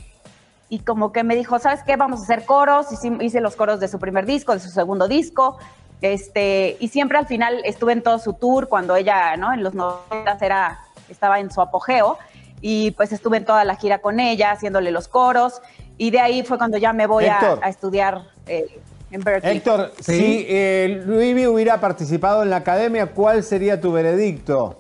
y 0.69 0.79
como 0.79 1.11
que 1.11 1.23
me 1.23 1.35
dijo, 1.35 1.59
¿sabes 1.59 1.81
qué? 1.83 1.95
Vamos 1.95 2.21
a 2.21 2.23
hacer 2.23 2.45
coros. 2.45 2.91
Hice, 2.91 3.11
hice 3.21 3.41
los 3.41 3.55
coros 3.55 3.79
de 3.79 3.87
su 3.87 3.99
primer 3.99 4.25
disco, 4.25 4.53
de 4.53 4.59
su 4.59 4.69
segundo 4.69 5.07
disco. 5.07 5.57
Este, 6.01 6.77
y 6.79 6.89
siempre 6.89 7.17
al 7.17 7.25
final 7.25 7.61
estuve 7.63 7.93
en 7.93 8.03
todo 8.03 8.19
su 8.19 8.33
tour 8.33 8.67
cuando 8.67 8.95
ella, 8.95 9.35
¿no? 9.37 9.53
En 9.53 9.63
los 9.63 9.73
90 9.73 10.37
era, 10.41 10.79
estaba 11.09 11.39
en 11.39 11.51
su 11.51 11.61
apogeo. 11.61 12.17
Y 12.59 12.91
pues 12.91 13.11
estuve 13.13 13.37
en 13.37 13.45
toda 13.45 13.63
la 13.63 13.75
gira 13.75 13.99
con 13.99 14.19
ella, 14.19 14.51
haciéndole 14.51 14.91
los 14.91 15.07
coros. 15.07 15.61
Y 15.97 16.11
de 16.11 16.19
ahí 16.19 16.43
fue 16.43 16.57
cuando 16.57 16.77
ya 16.77 16.91
me 16.91 17.07
voy 17.07 17.27
a, 17.27 17.59
a 17.61 17.69
estudiar 17.69 18.23
eh, 18.45 18.81
en 19.11 19.21
Berkeley. 19.21 19.57
Héctor, 19.57 19.93
si 19.99 20.45
eh, 20.47 21.01
Luis 21.05 21.47
hubiera 21.47 21.79
participado 21.79 22.43
en 22.43 22.49
la 22.49 22.57
academia, 22.57 23.07
¿cuál 23.07 23.43
sería 23.43 23.79
tu 23.79 23.91
veredicto? 23.91 24.79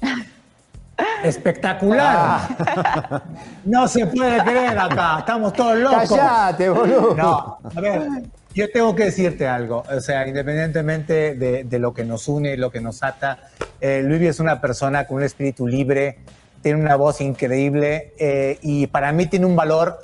Espectacular. 1.24 2.40
No 3.64 3.88
se 3.88 4.06
puede 4.06 4.42
creer 4.42 4.78
acá, 4.78 5.18
estamos 5.20 5.52
todos 5.52 5.78
locos. 5.78 6.10
Cállate, 6.10 6.68
boludo. 6.68 7.14
No, 7.14 7.58
a 7.74 7.80
ver, 7.80 8.02
yo 8.54 8.70
tengo 8.70 8.94
que 8.94 9.04
decirte 9.04 9.46
algo. 9.46 9.84
O 9.90 10.00
sea, 10.00 10.26
independientemente 10.26 11.34
de, 11.34 11.64
de 11.64 11.78
lo 11.78 11.94
que 11.94 12.04
nos 12.04 12.28
une, 12.28 12.56
lo 12.56 12.70
que 12.70 12.80
nos 12.80 13.02
ata, 13.02 13.38
eh, 13.80 14.02
Luis 14.04 14.22
es 14.22 14.40
una 14.40 14.60
persona 14.60 15.06
con 15.06 15.18
un 15.18 15.22
espíritu 15.22 15.66
libre, 15.66 16.18
tiene 16.62 16.80
una 16.80 16.96
voz 16.96 17.20
increíble 17.20 18.12
eh, 18.18 18.58
y 18.62 18.86
para 18.86 19.12
mí 19.12 19.26
tiene 19.26 19.46
un 19.46 19.56
valor 19.56 20.00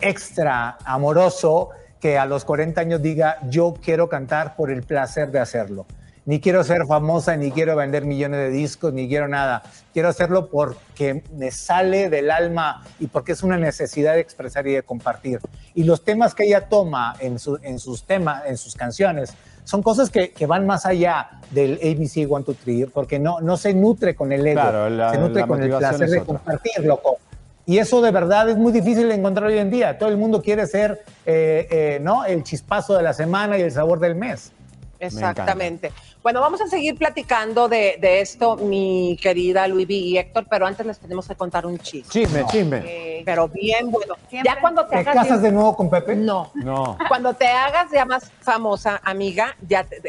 extra 0.00 0.76
amoroso 0.84 1.70
que 2.04 2.18
a 2.18 2.26
los 2.26 2.44
40 2.44 2.82
años 2.82 3.00
diga, 3.00 3.38
yo 3.48 3.72
quiero 3.82 4.10
cantar 4.10 4.56
por 4.56 4.70
el 4.70 4.82
placer 4.82 5.30
de 5.30 5.38
hacerlo. 5.38 5.86
Ni 6.26 6.38
quiero 6.38 6.62
ser 6.62 6.84
famosa, 6.86 7.34
ni 7.34 7.50
quiero 7.50 7.76
vender 7.76 8.04
millones 8.04 8.40
de 8.40 8.50
discos, 8.50 8.92
ni 8.92 9.08
quiero 9.08 9.26
nada. 9.26 9.62
Quiero 9.94 10.10
hacerlo 10.10 10.50
porque 10.50 11.24
me 11.32 11.50
sale 11.50 12.10
del 12.10 12.30
alma 12.30 12.84
y 13.00 13.06
porque 13.06 13.32
es 13.32 13.42
una 13.42 13.56
necesidad 13.56 14.12
de 14.12 14.20
expresar 14.20 14.66
y 14.66 14.74
de 14.74 14.82
compartir. 14.82 15.40
Y 15.74 15.84
los 15.84 16.04
temas 16.04 16.34
que 16.34 16.44
ella 16.44 16.68
toma 16.68 17.16
en, 17.20 17.38
su- 17.38 17.58
en 17.62 17.78
sus 17.78 18.04
temas, 18.04 18.42
en 18.48 18.58
sus 18.58 18.74
canciones, 18.74 19.32
son 19.64 19.82
cosas 19.82 20.10
que, 20.10 20.30
que 20.32 20.44
van 20.44 20.66
más 20.66 20.84
allá 20.84 21.30
del 21.52 21.76
ABC 21.82 22.30
One, 22.30 22.44
Two, 22.44 22.52
Three, 22.52 22.84
porque 22.84 23.18
no, 23.18 23.40
no 23.40 23.56
se 23.56 23.72
nutre 23.72 24.14
con 24.14 24.30
el 24.30 24.46
ego, 24.46 24.60
Claro, 24.60 24.90
la- 24.90 25.10
se 25.10 25.16
nutre 25.16 25.46
con 25.46 25.62
el 25.62 25.70
placer 25.70 26.06
de 26.10 26.22
compartir, 26.22 26.84
loco. 26.84 27.16
Y 27.66 27.78
eso 27.78 28.02
de 28.02 28.10
verdad 28.10 28.48
es 28.50 28.56
muy 28.56 28.72
difícil 28.72 29.08
de 29.08 29.14
encontrar 29.14 29.48
hoy 29.48 29.58
en 29.58 29.70
día. 29.70 29.98
Todo 29.98 30.10
el 30.10 30.16
mundo 30.16 30.42
quiere 30.42 30.66
ser 30.66 31.02
eh, 31.24 31.66
eh, 31.70 31.98
¿no? 32.02 32.24
el 32.24 32.42
chispazo 32.42 32.96
de 32.96 33.02
la 33.02 33.14
semana 33.14 33.56
y 33.58 33.62
el 33.62 33.72
sabor 33.72 34.00
del 34.00 34.14
mes. 34.14 34.52
Exactamente. 35.00 35.92
Bueno, 36.24 36.40
vamos 36.40 36.58
a 36.62 36.66
seguir 36.66 36.96
platicando 36.96 37.68
de, 37.68 37.98
de 38.00 38.22
esto, 38.22 38.56
mi 38.56 39.14
querida 39.20 39.68
Luis 39.68 39.86
y 39.90 40.16
Héctor, 40.16 40.46
pero 40.48 40.66
antes 40.66 40.86
les 40.86 40.98
tenemos 40.98 41.28
que 41.28 41.34
contar 41.34 41.66
un 41.66 41.78
chiste. 41.78 42.08
Chisme, 42.10 42.40
No. 42.40 42.46
chisme. 42.48 42.82
Eh, 42.82 43.22
pero 43.26 43.46
bien 43.48 43.90
bueno. 43.90 44.14
Ya 44.42 44.58
cuando 44.58 44.86
te, 44.86 44.92
¿Te 44.92 44.96
hagas 45.00 45.14
casas 45.16 45.42
de 45.42 45.52
nuevo 45.52 45.76
con 45.76 45.90
Pepe? 45.90 46.16
No. 46.16 46.50
No. 46.54 46.96
Cuando 47.08 47.34
te 47.34 47.46
hagas 47.46 47.90
ya 47.92 48.06
más 48.06 48.32
famosa, 48.40 49.02
amiga, 49.04 49.54
ya 49.68 49.84
te- 49.84 50.00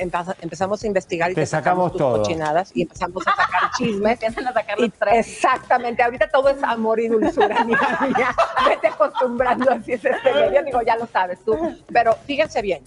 empezamos 0.41 0.81
a 0.81 0.87
investigar 0.87 1.31
y 1.31 1.35
Te 1.35 1.41
te, 1.41 1.47
sacamos 1.47 1.91
tus 1.91 1.99
todo. 1.99 2.19
cochinadas 2.19 2.71
y 2.73 2.83
empezamos 2.83 3.21
a 3.27 3.31
sacar 3.35 3.71
chismes. 3.77 4.13
Empiezan 4.13 4.47
a 4.47 4.53
sacar 4.53 4.79
los 4.79 4.91
tres. 4.97 5.27
exactamente, 5.27 6.01
ahorita 6.01 6.29
todo 6.29 6.47
es 6.47 6.63
amor 6.63 6.97
y 7.01 7.09
dulzura, 7.09 7.57
amiga 7.59 7.99
mía. 8.15 8.33
Vete 8.69 8.87
acostumbrando 8.87 9.69
así 9.69 9.91
es 9.91 10.05
este 10.05 10.33
medio, 10.33 10.63
digo, 10.63 10.81
ya 10.81 10.95
lo 10.95 11.07
sabes 11.07 11.39
tú. 11.43 11.57
Pero 11.91 12.15
fíjense 12.25 12.61
bien, 12.61 12.81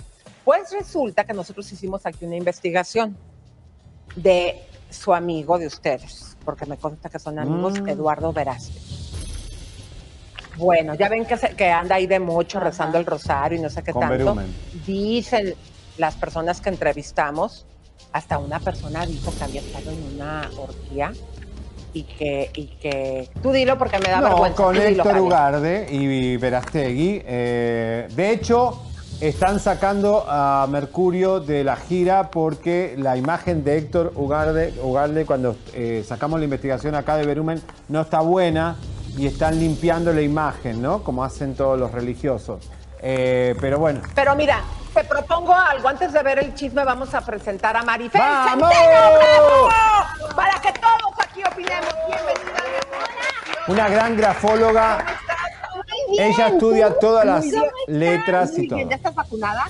pues 0.49 0.73
resulta 0.73 1.25
que 1.25 1.35
nosotros 1.35 1.71
hicimos 1.71 2.07
aquí 2.07 2.25
una 2.25 2.37
investigación 2.37 3.15
de 4.17 4.63
su 4.89 5.13
amigo 5.13 5.59
de 5.59 5.67
ustedes, 5.67 6.39
porque 6.43 6.65
me 6.65 6.79
consta 6.79 7.11
que 7.11 7.19
son 7.19 7.39
amigos, 7.39 7.79
Mm. 7.83 7.89
Eduardo 7.91 8.33
Verástegui. 8.33 8.81
Bueno, 10.57 10.95
ya 10.95 11.11
ven 11.11 11.27
que, 11.27 11.37
se- 11.37 11.51
que 11.55 11.71
anda 11.71 11.97
ahí 11.97 12.07
de 12.07 12.19
mucho 12.19 12.61
rezando 12.61 12.97
el 12.97 13.05
rosario 13.05 13.59
y 13.59 13.61
no 13.61 13.69
sé 13.69 13.83
qué 13.83 13.93
Con 13.93 14.01
tanto. 14.01 14.17
verumen. 14.17 14.47
Dicen 14.87 15.55
las 15.99 16.15
personas 16.15 16.63
que 16.63 16.71
entrevistamos, 16.71 17.67
hasta 18.15 18.39
una 18.39 18.59
persona 18.59 19.05
dijo 19.05 19.31
que 19.37 19.45
había 19.45 19.61
estado 19.61 19.91
en 19.91 20.03
una 20.15 20.49
orgía 20.57 21.13
y 21.93 22.05
que, 22.05 22.51
y 22.55 22.69
que 22.81 23.29
tú 23.43 23.53
dilo 23.53 23.77
porque 23.77 23.99
me 23.99 24.09
da 24.09 24.21
No, 24.23 24.29
vergüenza. 24.31 24.57
con 24.57 24.77
Héctor. 24.79 25.19
Ugarde 25.19 25.89
y 25.91 26.39
Verastegui. 26.39 27.21
eh, 27.27 28.09
de 28.17 28.31
hecho, 28.31 28.85
están 29.21 29.59
sacando 29.59 30.25
a 30.29 30.67
Mercurio 30.69 31.41
de 31.41 31.65
la 31.65 31.77
gira 31.77 32.31
porque 32.31 32.95
la 32.97 33.17
imagen 33.17 33.65
de 33.65 33.79
Héctor 33.79 34.13
Ugarde, 34.15 34.75
Ugarde 34.81 35.27
cuando 35.27 35.57
eh, 35.75 36.05
sacamos 36.07 36.39
la 36.39 36.45
investigación 36.45 36.95
acá 36.95 37.17
de 37.17 37.27
Verumen, 37.27 37.61
no 37.89 38.03
está 38.03 38.21
buena 38.21 38.77
y 39.17 39.27
están 39.27 39.59
limpiando 39.59 40.13
la 40.13 40.23
imagen, 40.23 40.81
¿no? 40.81 41.03
Como 41.03 41.25
hacen 41.25 41.57
todos 41.57 41.79
los 41.79 41.91
religiosos. 41.91 42.71
Eh, 43.01 43.57
pero 43.61 43.79
bueno. 43.79 44.01
Pero 44.15 44.37
mira, 44.37 44.61
te 44.95 45.03
propongo 45.03 45.53
algo. 45.53 45.89
Antes 45.89 46.13
de 46.13 46.23
ver 46.23 46.39
el 46.39 46.55
chisme, 46.55 46.85
vamos 46.85 47.13
a 47.15 47.21
presentar 47.21 47.77
a 47.77 47.83
Marifer 47.83 48.21
¡Vamos! 48.21 48.73
Centeno. 48.73 50.37
Para 50.37 50.61
que 50.61 50.73
todos 50.73 51.13
aquí 51.21 51.43
opinemos. 51.43 51.95
Bienvenida. 52.07 52.59
Una 53.67 53.89
gran 53.89 54.17
grafóloga. 54.17 55.05
Bien, 56.11 56.33
Ella 56.33 56.49
estudia 56.49 56.89
tú. 56.91 56.97
todas 57.01 57.25
las 57.27 57.45
letras 57.87 58.59
y 58.59 58.67
todo. 58.69 58.77
bien. 58.77 58.89
¿Ya 58.89 58.97
estás 58.97 59.15
vacunada? 59.15 59.65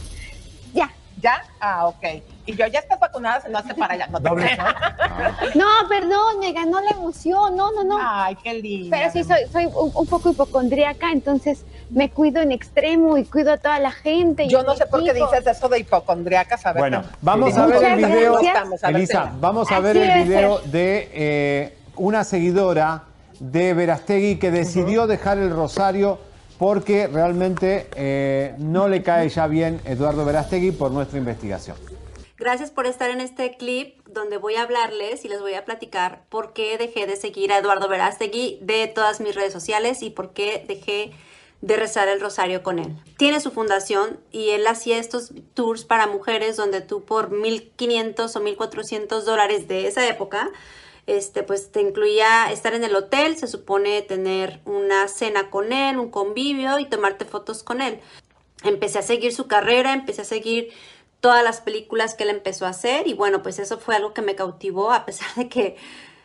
Ya. 0.75 0.91
¿Ya? 1.21 1.43
Ah, 1.61 1.87
ok. 1.89 2.05
Y 2.47 2.55
yo, 2.55 2.67
¿ya 2.69 2.79
estás 2.79 3.01
vacunada? 3.01 3.41
Se 3.41 3.49
no 3.49 3.59
hace 3.59 3.75
para 3.75 3.95
allá. 3.95 4.07
No 4.07 4.21
te. 4.21 4.29
No, 5.59 5.67
perdón, 5.89 6.39
me 6.41 6.53
ganó 6.53 6.81
la 6.81 6.91
emoción. 6.91 7.57
No, 7.57 7.73
no, 7.73 7.83
no. 7.83 7.99
Ay, 8.01 8.37
qué 8.43 8.55
lindo. 8.55 8.89
Pero 8.97 9.11
sí, 9.13 9.25
soy, 9.25 9.39
soy 9.53 9.67
un, 9.67 9.91
un 9.95 10.07
poco 10.07 10.31
hipocondríaca, 10.31 11.11
entonces 11.11 11.65
me 11.91 12.11
cuido 12.11 12.41
en 12.41 12.53
extremo 12.53 13.19
y 13.19 13.25
cuido 13.25 13.53
a 13.53 13.57
toda 13.59 13.81
la 13.81 13.91
gente. 13.91 14.47
Yo 14.47 14.63
no 14.63 14.77
sé 14.77 14.87
por 14.87 15.03
qué 15.03 15.13
dices 15.13 15.45
eso 15.47 15.69
de 15.69 15.81
hipocondriacas. 15.81 16.65
A 16.67 16.73
ver, 16.73 16.83
Bueno, 16.83 17.03
no. 17.03 17.09
vamos 17.21 17.53
Sí, 17.55 17.61
a 17.61 17.67
ver 17.67 17.83
el 17.85 17.97
video. 17.97 18.39
Estamos, 18.39 18.85
a 18.85 18.89
Elisa, 18.91 19.33
vamos 19.41 19.73
a 19.73 19.81
ver 19.81 19.99
Así 19.99 20.09
el 20.21 20.25
video 20.25 20.61
ser. 20.61 20.71
de 20.71 21.11
eh, 21.13 21.79
una 21.97 22.23
seguidora 22.23 23.03
de 23.41 23.75
Verastegui 23.75 24.37
que 24.39 24.51
decidió 24.53 25.07
dejar 25.09 25.39
el 25.39 25.51
rosario 25.51 26.19
porque 26.59 27.07
realmente 27.07 27.87
eh, 27.95 28.55
no 28.59 28.89
le 28.89 29.03
cae 29.03 29.29
ya 29.29 29.47
bien 29.47 29.81
Eduardo 29.85 30.25
Verastegui 30.25 30.73
por 30.73 30.91
nuestra 30.91 31.19
investigación. 31.19 31.77
Gracias 32.37 32.71
por 32.71 32.87
estar 32.87 33.11
en 33.11 33.21
este 33.21 33.57
clip 33.57 34.07
donde 34.07 34.37
voy 34.37 34.55
a 34.55 34.63
hablarles 34.63 35.25
y 35.25 35.29
les 35.29 35.41
voy 35.41 35.55
a 35.55 35.65
platicar 35.65 36.23
por 36.29 36.53
qué 36.53 36.79
dejé 36.79 37.07
de 37.07 37.17
seguir 37.17 37.53
a 37.53 37.59
Eduardo 37.59 37.89
Verástegui 37.89 38.59
de 38.63 38.87
todas 38.87 39.21
mis 39.21 39.35
redes 39.35 39.53
sociales 39.53 40.03
y 40.03 40.11
por 40.11 40.33
qué 40.33 40.65
dejé 40.67 41.13
de 41.61 41.77
rezar 41.77 42.07
el 42.07 42.21
rosario 42.21 42.63
con 42.63 42.79
él. 42.79 42.95
Tiene 43.17 43.41
su 43.41 43.51
fundación 43.51 44.21
y 44.31 44.51
él 44.51 44.67
hacía 44.69 44.99
estos 44.99 45.33
tours 45.55 45.85
para 45.85 46.07
mujeres 46.07 46.57
donde 46.57 46.81
tú 46.81 47.05
por 47.05 47.31
1.500 47.31 48.37
o 48.37 48.41
1.400 48.41 49.23
dólares 49.23 49.67
de 49.67 49.89
esa 49.89 50.07
época, 50.07 50.51
este, 51.09 51.43
pues 51.43 51.73
te 51.73 51.81
incluía 51.81 52.53
estar 52.53 52.75
en 52.75 52.85
el 52.85 52.95
hotel, 52.95 53.35
se 53.39 53.47
supone 53.47 54.03
tener 54.03 54.61
una 54.67 55.09
cena 55.09 55.49
con 55.49 55.73
él, 55.73 55.99
un 55.99 56.11
convivio 56.11 56.79
y 56.79 56.85
tomarte 56.85 57.25
fotos 57.25 57.63
con 57.63 57.81
él. 57.81 58.01
Empecé 58.63 58.99
a 58.99 59.03
seguir 59.03 59.33
su 59.33 59.47
carrera, 59.47 59.95
empecé 59.95 60.21
a 60.21 60.27
seguir 60.27 60.71
todas 61.21 61.43
las 61.43 61.63
películas 61.63 62.15
que 62.15 62.25
él 62.25 62.31
empezó 62.31 62.67
a 62.67 62.71
hacer 62.71 63.09
y 63.09 63.15
bueno, 63.15 63.43
pues 63.43 63.59
eso 63.59 63.79
fue 63.79 63.97
algo 63.97 64.13
que 64.13 64.21
me 64.21 64.35
cautivó 64.35 64.93
a 64.93 65.07
pesar 65.07 65.35
de 65.35 65.49
que, 65.49 65.77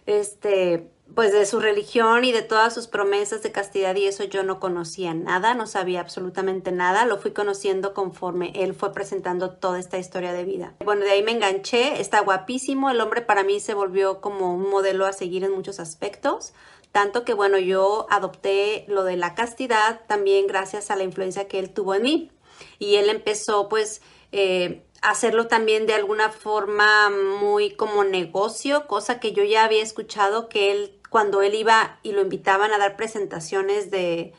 este, 0.06 0.90
pues 1.16 1.32
de 1.32 1.46
su 1.46 1.60
religión 1.60 2.26
y 2.26 2.32
de 2.32 2.42
todas 2.42 2.74
sus 2.74 2.88
promesas 2.88 3.44
de 3.44 3.52
castidad 3.52 3.96
y 3.96 4.06
eso 4.06 4.24
yo 4.24 4.44
no 4.44 4.60
conocía 4.60 5.14
nada, 5.14 5.54
no 5.54 5.68
sabía 5.68 6.00
absolutamente 6.00 6.72
nada, 6.72 7.06
lo 7.06 7.18
fui 7.18 7.32
conociendo 7.32 7.94
conforme 7.94 8.52
él 8.56 8.74
fue 8.74 8.94
presentando 8.94 9.52
toda 9.52 9.80
esta 9.80 9.98
historia 9.98 10.34
de 10.34 10.44
vida. 10.44 10.74
Bueno, 10.84 11.04
de 11.04 11.12
ahí 11.12 11.24
me 11.24 11.32
enganché, 11.32 12.02
está 12.02 12.22
guapísimo, 12.22 12.90
el 12.90 13.02
hombre 13.02 13.22
para 13.22 13.44
mí 13.44 13.60
se 13.60 13.74
volvió 13.74 14.22
como 14.22 14.56
un 14.56 14.70
modelo 14.70 15.06
a 15.06 15.14
seguir 15.14 15.44
en 15.44 15.52
muchos 15.52 15.80
aspectos. 15.80 16.54
Tanto 16.92 17.26
que 17.26 17.34
bueno, 17.34 17.58
yo 17.58 18.06
adopté 18.12 18.86
lo 18.88 19.04
de 19.04 19.18
la 19.18 19.34
castidad 19.34 20.02
también 20.08 20.46
gracias 20.46 20.92
a 20.92 20.96
la 20.96 21.04
influencia 21.04 21.48
que 21.48 21.60
él 21.60 21.72
tuvo 21.72 21.96
en 21.96 22.04
mí. 22.04 22.32
Y 22.78 22.96
él 22.96 23.10
empezó 23.10 23.68
pues 23.68 24.02
eh, 24.32 24.84
hacerlo 25.04 25.48
también 25.48 25.86
de 25.86 25.94
alguna 25.94 26.30
forma 26.30 27.12
muy 27.40 27.72
como 27.72 28.04
negocio, 28.04 28.88
cosa 28.88 29.20
que 29.20 29.34
yo 29.34 29.44
ya 29.44 29.66
había 29.66 29.84
escuchado 29.84 30.50
que 30.50 30.72
él, 30.72 31.00
cuando 31.14 31.44
él 31.44 31.54
iba 31.54 32.00
y 32.02 32.12
lo 32.12 32.22
invitaban 32.22 32.74
a 32.74 32.80
dar 32.80 32.96
presentaciones 32.96 33.92
de, 33.92 34.34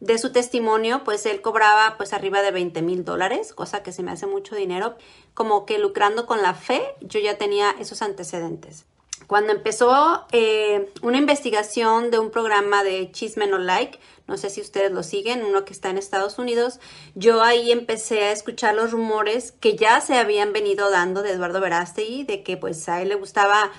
de 0.00 0.18
su 0.18 0.32
testimonio, 0.32 1.04
pues 1.04 1.24
él 1.26 1.40
cobraba 1.42 1.96
pues 1.96 2.12
arriba 2.12 2.42
de 2.42 2.50
20 2.50 2.82
mil 2.82 3.04
dólares, 3.04 3.52
cosa 3.52 3.84
que 3.84 3.92
se 3.92 4.02
me 4.02 4.10
hace 4.10 4.26
mucho 4.26 4.56
dinero. 4.56 4.96
Como 5.32 5.64
que 5.64 5.78
lucrando 5.78 6.26
con 6.26 6.42
la 6.42 6.54
fe, 6.54 6.82
yo 7.02 7.20
ya 7.20 7.38
tenía 7.38 7.70
esos 7.78 8.02
antecedentes. 8.02 8.84
Cuando 9.28 9.52
empezó 9.52 10.26
eh, 10.32 10.90
una 11.02 11.18
investigación 11.18 12.10
de 12.10 12.18
un 12.18 12.32
programa 12.32 12.82
de 12.82 13.12
Chisme 13.12 13.46
No 13.46 13.58
Like, 13.58 14.00
no 14.26 14.36
sé 14.36 14.50
si 14.50 14.60
ustedes 14.60 14.90
lo 14.90 15.04
siguen, 15.04 15.44
uno 15.44 15.64
que 15.64 15.72
está 15.72 15.88
en 15.88 15.98
Estados 15.98 16.40
Unidos, 16.40 16.80
yo 17.14 17.44
ahí 17.44 17.70
empecé 17.70 18.24
a 18.24 18.32
escuchar 18.32 18.74
los 18.74 18.90
rumores 18.90 19.52
que 19.52 19.76
ya 19.76 20.00
se 20.00 20.16
habían 20.16 20.52
venido 20.52 20.90
dando 20.90 21.22
de 21.22 21.30
Eduardo 21.30 21.60
Verástegui, 21.60 22.24
de 22.24 22.42
que 22.42 22.56
pues 22.56 22.88
a 22.88 23.02
él 23.02 23.10
le 23.10 23.14
gustaba 23.14 23.70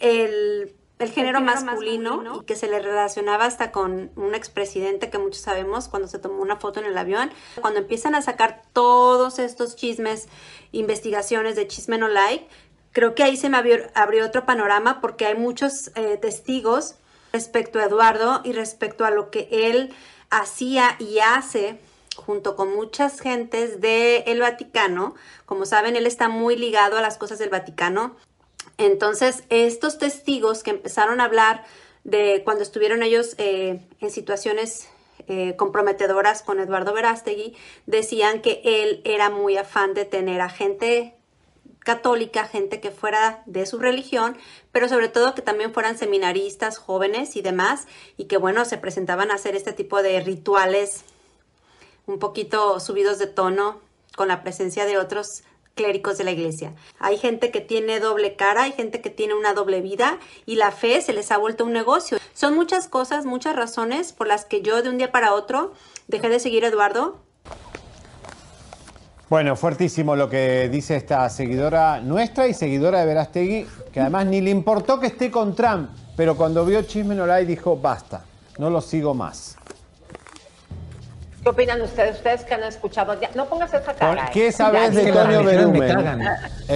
el 0.00 0.74
el 0.98 1.10
género 1.10 1.40
masculino 1.40 2.40
y 2.40 2.44
que 2.46 2.56
se 2.56 2.68
le 2.68 2.80
relacionaba 2.80 3.44
hasta 3.44 3.70
con 3.70 4.10
un 4.16 4.34
expresidente 4.34 5.10
que 5.10 5.18
muchos 5.18 5.42
sabemos 5.42 5.88
cuando 5.88 6.08
se 6.08 6.18
tomó 6.18 6.40
una 6.40 6.56
foto 6.56 6.80
en 6.80 6.86
el 6.86 6.96
avión. 6.96 7.30
Cuando 7.60 7.80
empiezan 7.80 8.14
a 8.14 8.22
sacar 8.22 8.62
todos 8.72 9.38
estos 9.38 9.76
chismes, 9.76 10.28
investigaciones 10.72 11.54
de 11.54 11.66
chisme 11.68 11.98
no 11.98 12.08
like, 12.08 12.48
creo 12.92 13.14
que 13.14 13.24
ahí 13.24 13.36
se 13.36 13.50
me 13.50 13.58
abrió, 13.58 13.78
abrió 13.94 14.24
otro 14.24 14.46
panorama 14.46 15.02
porque 15.02 15.26
hay 15.26 15.34
muchos 15.34 15.90
eh, 15.96 16.16
testigos 16.16 16.94
respecto 17.32 17.78
a 17.78 17.84
Eduardo 17.84 18.40
y 18.42 18.52
respecto 18.52 19.04
a 19.04 19.10
lo 19.10 19.30
que 19.30 19.48
él 19.50 19.94
hacía 20.30 20.96
y 20.98 21.18
hace 21.18 21.78
junto 22.16 22.56
con 22.56 22.74
muchas 22.74 23.20
gentes 23.20 23.82
del 23.82 24.40
Vaticano. 24.40 25.14
Como 25.44 25.66
saben, 25.66 25.96
él 25.96 26.06
está 26.06 26.28
muy 26.28 26.56
ligado 26.56 26.96
a 26.96 27.02
las 27.02 27.18
cosas 27.18 27.38
del 27.38 27.50
Vaticano. 27.50 28.16
Entonces, 28.78 29.44
estos 29.48 29.98
testigos 29.98 30.62
que 30.62 30.70
empezaron 30.70 31.20
a 31.20 31.24
hablar 31.24 31.64
de 32.04 32.42
cuando 32.44 32.62
estuvieron 32.62 33.02
ellos 33.02 33.34
eh, 33.38 33.80
en 34.00 34.10
situaciones 34.10 34.88
eh, 35.28 35.56
comprometedoras 35.56 36.42
con 36.42 36.60
Eduardo 36.60 36.92
Verástegui, 36.92 37.56
decían 37.86 38.42
que 38.42 38.60
él 38.64 39.00
era 39.04 39.28
muy 39.30 39.56
afán 39.56 39.94
de 39.94 40.04
tener 40.04 40.40
a 40.40 40.48
gente 40.48 41.16
católica, 41.80 42.46
gente 42.46 42.80
que 42.80 42.90
fuera 42.90 43.42
de 43.46 43.64
su 43.64 43.78
religión, 43.78 44.36
pero 44.72 44.88
sobre 44.88 45.08
todo 45.08 45.34
que 45.34 45.42
también 45.42 45.72
fueran 45.72 45.96
seminaristas, 45.96 46.78
jóvenes 46.78 47.36
y 47.36 47.42
demás, 47.42 47.86
y 48.16 48.24
que 48.24 48.36
bueno, 48.36 48.64
se 48.64 48.76
presentaban 48.76 49.30
a 49.30 49.34
hacer 49.34 49.56
este 49.56 49.72
tipo 49.72 50.02
de 50.02 50.20
rituales 50.20 51.04
un 52.06 52.18
poquito 52.18 52.78
subidos 52.80 53.18
de 53.18 53.26
tono 53.26 53.80
con 54.16 54.28
la 54.28 54.42
presencia 54.42 54.84
de 54.84 54.98
otros 54.98 55.44
clérigos 55.76 56.18
de 56.18 56.24
la 56.24 56.32
iglesia. 56.32 56.74
Hay 56.98 57.18
gente 57.18 57.52
que 57.52 57.60
tiene 57.60 58.00
doble 58.00 58.34
cara, 58.34 58.64
hay 58.64 58.72
gente 58.72 59.00
que 59.00 59.10
tiene 59.10 59.34
una 59.34 59.52
doble 59.52 59.80
vida 59.82 60.18
y 60.46 60.56
la 60.56 60.72
fe 60.72 61.00
se 61.02 61.12
les 61.12 61.30
ha 61.30 61.36
vuelto 61.36 61.64
un 61.64 61.72
negocio. 61.72 62.18
Son 62.34 62.56
muchas 62.56 62.88
cosas, 62.88 63.26
muchas 63.26 63.54
razones 63.54 64.12
por 64.12 64.26
las 64.26 64.44
que 64.44 64.62
yo 64.62 64.82
de 64.82 64.88
un 64.88 64.98
día 64.98 65.12
para 65.12 65.34
otro 65.34 65.72
dejé 66.08 66.28
de 66.28 66.40
seguir 66.40 66.64
a 66.64 66.68
Eduardo. 66.68 67.20
Bueno, 69.28 69.56
fuertísimo 69.56 70.16
lo 70.16 70.30
que 70.30 70.68
dice 70.68 70.96
esta 70.96 71.28
seguidora 71.28 72.00
nuestra 72.00 72.46
y 72.46 72.54
seguidora 72.54 73.00
de 73.00 73.06
Verastegui, 73.06 73.66
que 73.92 74.00
además 74.00 74.26
ni 74.26 74.40
le 74.40 74.50
importó 74.50 74.98
que 74.98 75.08
esté 75.08 75.30
con 75.30 75.54
Trump, 75.54 75.90
pero 76.16 76.36
cuando 76.36 76.64
vio 76.64 76.82
Chisme 76.82 77.14
Like 77.14 77.46
dijo, 77.46 77.76
basta, 77.76 78.24
no 78.58 78.70
lo 78.70 78.80
sigo 78.80 79.14
más. 79.14 79.55
¿Qué 81.46 81.50
opinan 81.50 81.80
ustedes? 81.80 82.16
Ustedes 82.16 82.42
que 82.42 82.54
han 82.54 82.64
escuchado. 82.64 83.20
Ya, 83.20 83.30
no 83.36 83.46
pongas 83.46 83.72
esa 83.72 83.94
cara. 83.94 84.28
¿Qué 84.32 84.48
eh. 84.48 84.52
sabes 84.52 84.92
de 84.96 85.12
me 85.12 85.42
Berumen? 85.44 86.20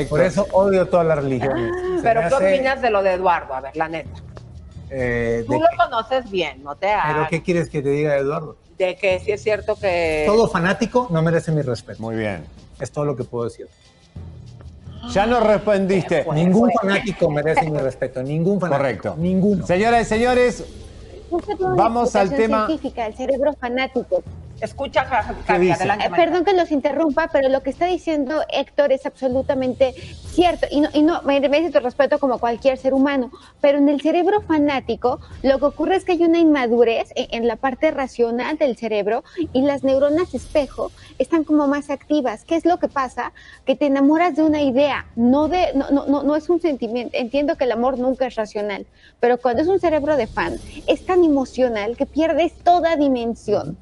Por 0.08 0.20
eso 0.20 0.46
odio 0.52 0.86
todas 0.86 1.04
las 1.08 1.18
religiones. 1.18 1.72
Se 1.96 2.02
Pero 2.04 2.20
¿qué 2.20 2.26
hace, 2.26 2.54
opinas 2.54 2.80
de 2.80 2.90
lo 2.90 3.02
de 3.02 3.14
Eduardo? 3.14 3.52
A 3.52 3.60
ver, 3.62 3.76
la 3.76 3.88
neta. 3.88 4.10
eh, 4.88 5.42
Tú 5.44 5.54
lo 5.54 5.58
que- 5.58 5.76
conoces 5.76 6.30
bien, 6.30 6.62
no 6.62 6.76
te 6.76 6.86
¿Pero 6.86 6.98
hagas. 7.00 7.28
qué 7.30 7.42
quieres 7.42 7.68
que 7.68 7.82
te 7.82 7.88
diga 7.88 8.16
Eduardo? 8.16 8.58
De 8.78 8.94
que 8.94 9.18
sí 9.18 9.32
es 9.32 9.42
cierto 9.42 9.74
que. 9.74 10.22
Todo 10.28 10.46
fanático 10.46 11.08
no 11.10 11.20
merece 11.20 11.50
mi 11.50 11.62
respeto. 11.62 12.00
Muy 12.00 12.14
bien. 12.14 12.44
Es 12.78 12.92
todo 12.92 13.04
lo 13.04 13.16
que 13.16 13.24
puedo 13.24 13.46
decir. 13.46 13.66
Ya 15.12 15.26
nos 15.26 15.44
respondiste. 15.44 16.24
Ningún 16.32 16.70
fanático 16.80 17.28
merece 17.28 17.68
mi 17.68 17.78
respeto. 17.78 18.22
Ningún 18.22 18.60
fanático. 18.60 18.78
Correcto. 18.84 19.14
Ninguno. 19.18 19.66
Señoras 19.66 20.02
y 20.02 20.04
señores, 20.04 20.64
Vamos 21.58 22.14
al 22.14 22.30
tema- 22.30 22.66
científica, 22.68 23.06
el 23.06 23.16
cerebro 23.16 23.52
fanático. 23.54 24.22
Escucha, 24.60 25.04
Ja- 25.04 25.34
¿Qué 25.46 25.52
Javi, 25.52 25.70
adelante. 25.70 26.06
Eh, 26.06 26.10
perdón 26.14 26.44
que 26.44 26.52
los 26.52 26.70
interrumpa, 26.70 27.28
pero 27.32 27.48
lo 27.48 27.62
que 27.62 27.70
está 27.70 27.86
diciendo 27.86 28.42
Héctor 28.52 28.92
es 28.92 29.06
absolutamente 29.06 29.92
cierto. 29.94 30.66
Y 30.70 30.80
no, 30.80 30.88
y 30.92 31.02
no 31.02 31.22
me 31.22 31.40
merece 31.40 31.70
tu 31.70 31.80
respeto 31.80 32.18
como 32.18 32.38
cualquier 32.38 32.76
ser 32.78 32.94
humano. 32.94 33.30
Pero 33.60 33.78
en 33.78 33.88
el 33.88 34.00
cerebro 34.00 34.40
fanático, 34.42 35.20
lo 35.42 35.58
que 35.58 35.64
ocurre 35.64 35.96
es 35.96 36.04
que 36.04 36.12
hay 36.12 36.22
una 36.24 36.38
inmadurez 36.38 37.12
en, 37.14 37.26
en 37.42 37.48
la 37.48 37.56
parte 37.56 37.90
racional 37.90 38.58
del 38.58 38.76
cerebro 38.76 39.24
y 39.52 39.62
las 39.62 39.82
neuronas 39.84 40.34
espejo 40.34 40.90
están 41.18 41.44
como 41.44 41.66
más 41.66 41.90
activas. 41.90 42.44
¿Qué 42.44 42.56
es 42.56 42.64
lo 42.64 42.78
que 42.78 42.88
pasa? 42.88 43.32
Que 43.64 43.76
te 43.76 43.86
enamoras 43.86 44.36
de 44.36 44.42
una 44.42 44.62
idea, 44.62 45.06
no 45.16 45.48
de, 45.48 45.72
no, 45.74 45.90
no, 45.90 46.06
no, 46.06 46.22
no 46.22 46.36
es 46.36 46.48
un 46.50 46.60
sentimiento. 46.60 47.16
Entiendo 47.16 47.56
que 47.56 47.64
el 47.64 47.72
amor 47.72 47.98
nunca 47.98 48.26
es 48.26 48.34
racional, 48.36 48.86
pero 49.20 49.38
cuando 49.38 49.62
es 49.62 49.68
un 49.68 49.80
cerebro 49.80 50.16
de 50.16 50.26
fan, 50.26 50.56
es 50.86 51.04
tan 51.06 51.24
emocional 51.24 51.96
que 51.96 52.06
pierdes 52.06 52.52
toda 52.62 52.96
dimensión 52.96 53.76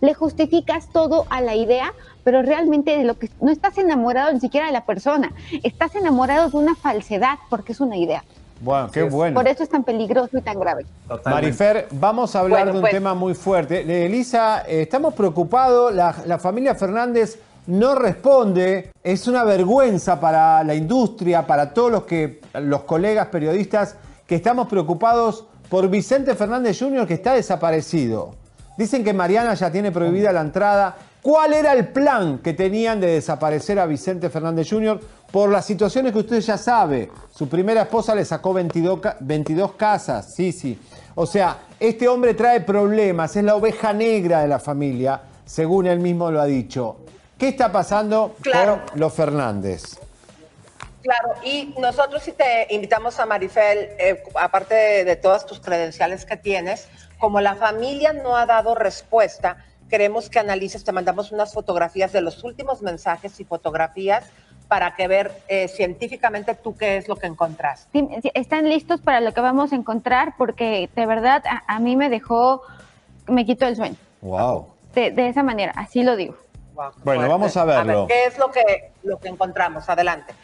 le 0.00 0.14
justificas 0.14 0.88
todo 0.92 1.26
a 1.30 1.40
la 1.40 1.54
idea, 1.54 1.92
pero 2.24 2.42
realmente 2.42 2.96
de 2.96 3.04
lo 3.04 3.18
que 3.18 3.30
no 3.40 3.50
estás 3.50 3.78
enamorado 3.78 4.32
ni 4.32 4.40
siquiera 4.40 4.66
de 4.66 4.72
la 4.72 4.84
persona, 4.84 5.32
estás 5.62 5.94
enamorado 5.94 6.50
de 6.50 6.56
una 6.56 6.74
falsedad 6.74 7.38
porque 7.50 7.72
es 7.72 7.80
una 7.80 7.96
idea. 7.96 8.24
bueno, 8.60 8.90
qué 8.90 9.02
bueno. 9.04 9.34
Por 9.34 9.48
eso 9.48 9.62
es 9.62 9.68
tan 9.68 9.84
peligroso 9.84 10.38
y 10.38 10.42
tan 10.42 10.58
grave. 10.58 10.86
Marifer, 11.24 11.88
vamos 11.92 12.34
a 12.34 12.40
hablar 12.40 12.60
Bueno, 12.60 12.72
de 12.72 12.78
un 12.78 12.82
pues. 12.82 12.92
tema 12.92 13.14
muy 13.14 13.34
fuerte. 13.34 13.80
Eh, 13.80 14.06
Elisa, 14.06 14.62
eh, 14.66 14.82
estamos 14.82 15.14
preocupados, 15.14 15.94
la, 15.94 16.14
la 16.26 16.38
familia 16.38 16.74
Fernández 16.74 17.38
no 17.66 17.94
responde, 17.96 18.90
es 19.02 19.26
una 19.26 19.44
vergüenza 19.44 20.20
para 20.20 20.62
la 20.62 20.74
industria, 20.74 21.46
para 21.46 21.74
todos 21.74 21.90
los, 21.90 22.02
que, 22.04 22.40
los 22.54 22.82
colegas 22.82 23.26
periodistas 23.26 23.96
que 24.26 24.36
estamos 24.36 24.68
preocupados 24.68 25.46
por 25.68 25.88
Vicente 25.88 26.34
Fernández 26.34 26.78
Jr. 26.78 27.06
que 27.06 27.14
está 27.14 27.34
desaparecido. 27.34 28.34
Dicen 28.76 29.02
que 29.04 29.12
Mariana 29.12 29.54
ya 29.54 29.70
tiene 29.70 29.90
prohibida 29.92 30.32
la 30.32 30.40
entrada. 30.42 30.94
¿Cuál 31.22 31.54
era 31.54 31.72
el 31.72 31.88
plan 31.88 32.38
que 32.38 32.52
tenían 32.52 33.00
de 33.00 33.08
desaparecer 33.08 33.78
a 33.80 33.86
Vicente 33.86 34.30
Fernández 34.30 34.68
Jr. 34.70 35.00
por 35.32 35.50
las 35.50 35.64
situaciones 35.64 36.12
que 36.12 36.18
usted 36.18 36.40
ya 36.40 36.56
sabe? 36.56 37.10
Su 37.34 37.48
primera 37.48 37.82
esposa 37.82 38.14
le 38.14 38.24
sacó 38.24 38.52
22, 38.52 39.00
ca- 39.00 39.16
22 39.20 39.72
casas, 39.72 40.32
sí, 40.32 40.52
sí. 40.52 40.78
O 41.16 41.26
sea, 41.26 41.56
este 41.80 42.06
hombre 42.06 42.34
trae 42.34 42.60
problemas, 42.60 43.34
es 43.34 43.42
la 43.42 43.56
oveja 43.56 43.92
negra 43.92 44.42
de 44.42 44.48
la 44.48 44.58
familia, 44.60 45.20
según 45.44 45.86
él 45.86 45.98
mismo 45.98 46.30
lo 46.30 46.40
ha 46.40 46.44
dicho. 46.46 46.98
¿Qué 47.38 47.48
está 47.48 47.72
pasando 47.72 48.36
Claro. 48.42 48.82
con 48.90 49.00
los 49.00 49.12
Fernández? 49.12 49.98
Claro, 51.02 51.28
y 51.44 51.74
nosotros 51.78 52.22
sí 52.22 52.32
te 52.32 52.66
invitamos 52.74 53.18
a 53.20 53.26
Marifel, 53.26 53.78
eh, 53.98 54.22
aparte 54.34 54.74
de, 54.74 55.04
de 55.04 55.16
todas 55.16 55.46
tus 55.46 55.60
credenciales 55.60 56.24
que 56.24 56.36
tienes, 56.36 56.88
como 57.18 57.40
la 57.40 57.54
familia 57.54 58.12
no 58.12 58.36
ha 58.36 58.46
dado 58.46 58.74
respuesta, 58.74 59.58
queremos 59.88 60.28
que 60.28 60.38
analices, 60.38 60.84
te 60.84 60.92
mandamos 60.92 61.32
unas 61.32 61.52
fotografías 61.52 62.12
de 62.12 62.20
los 62.20 62.44
últimos 62.44 62.82
mensajes 62.82 63.38
y 63.40 63.44
fotografías 63.44 64.24
para 64.68 64.96
que 64.96 65.06
ver 65.06 65.30
eh, 65.48 65.68
científicamente 65.68 66.54
tú 66.54 66.76
qué 66.76 66.96
es 66.96 67.08
lo 67.08 67.16
que 67.16 67.26
encontraste. 67.28 67.88
Sí, 67.92 68.08
sí, 68.22 68.30
¿Están 68.34 68.68
listos 68.68 69.00
para 69.00 69.20
lo 69.20 69.32
que 69.32 69.40
vamos 69.40 69.72
a 69.72 69.76
encontrar? 69.76 70.34
Porque 70.36 70.90
de 70.94 71.06
verdad 71.06 71.42
a, 71.46 71.62
a 71.72 71.78
mí 71.78 71.96
me 71.96 72.08
dejó, 72.10 72.62
me 73.28 73.46
quitó 73.46 73.66
el 73.66 73.76
sueño. 73.76 73.96
Wow. 74.22 74.66
De, 74.94 75.10
de 75.10 75.28
esa 75.28 75.42
manera, 75.42 75.72
así 75.76 76.02
lo 76.02 76.16
digo. 76.16 76.36
Bueno, 76.76 76.92
fuerte. 77.02 77.28
vamos 77.28 77.56
a 77.56 77.64
verlo. 77.64 78.06
ver, 78.06 78.16
¿qué 78.16 78.24
es 78.26 78.38
lo 78.38 78.50
que, 78.50 78.90
lo 79.02 79.18
que 79.18 79.28
encontramos? 79.28 79.88
Adelante. 79.88 80.34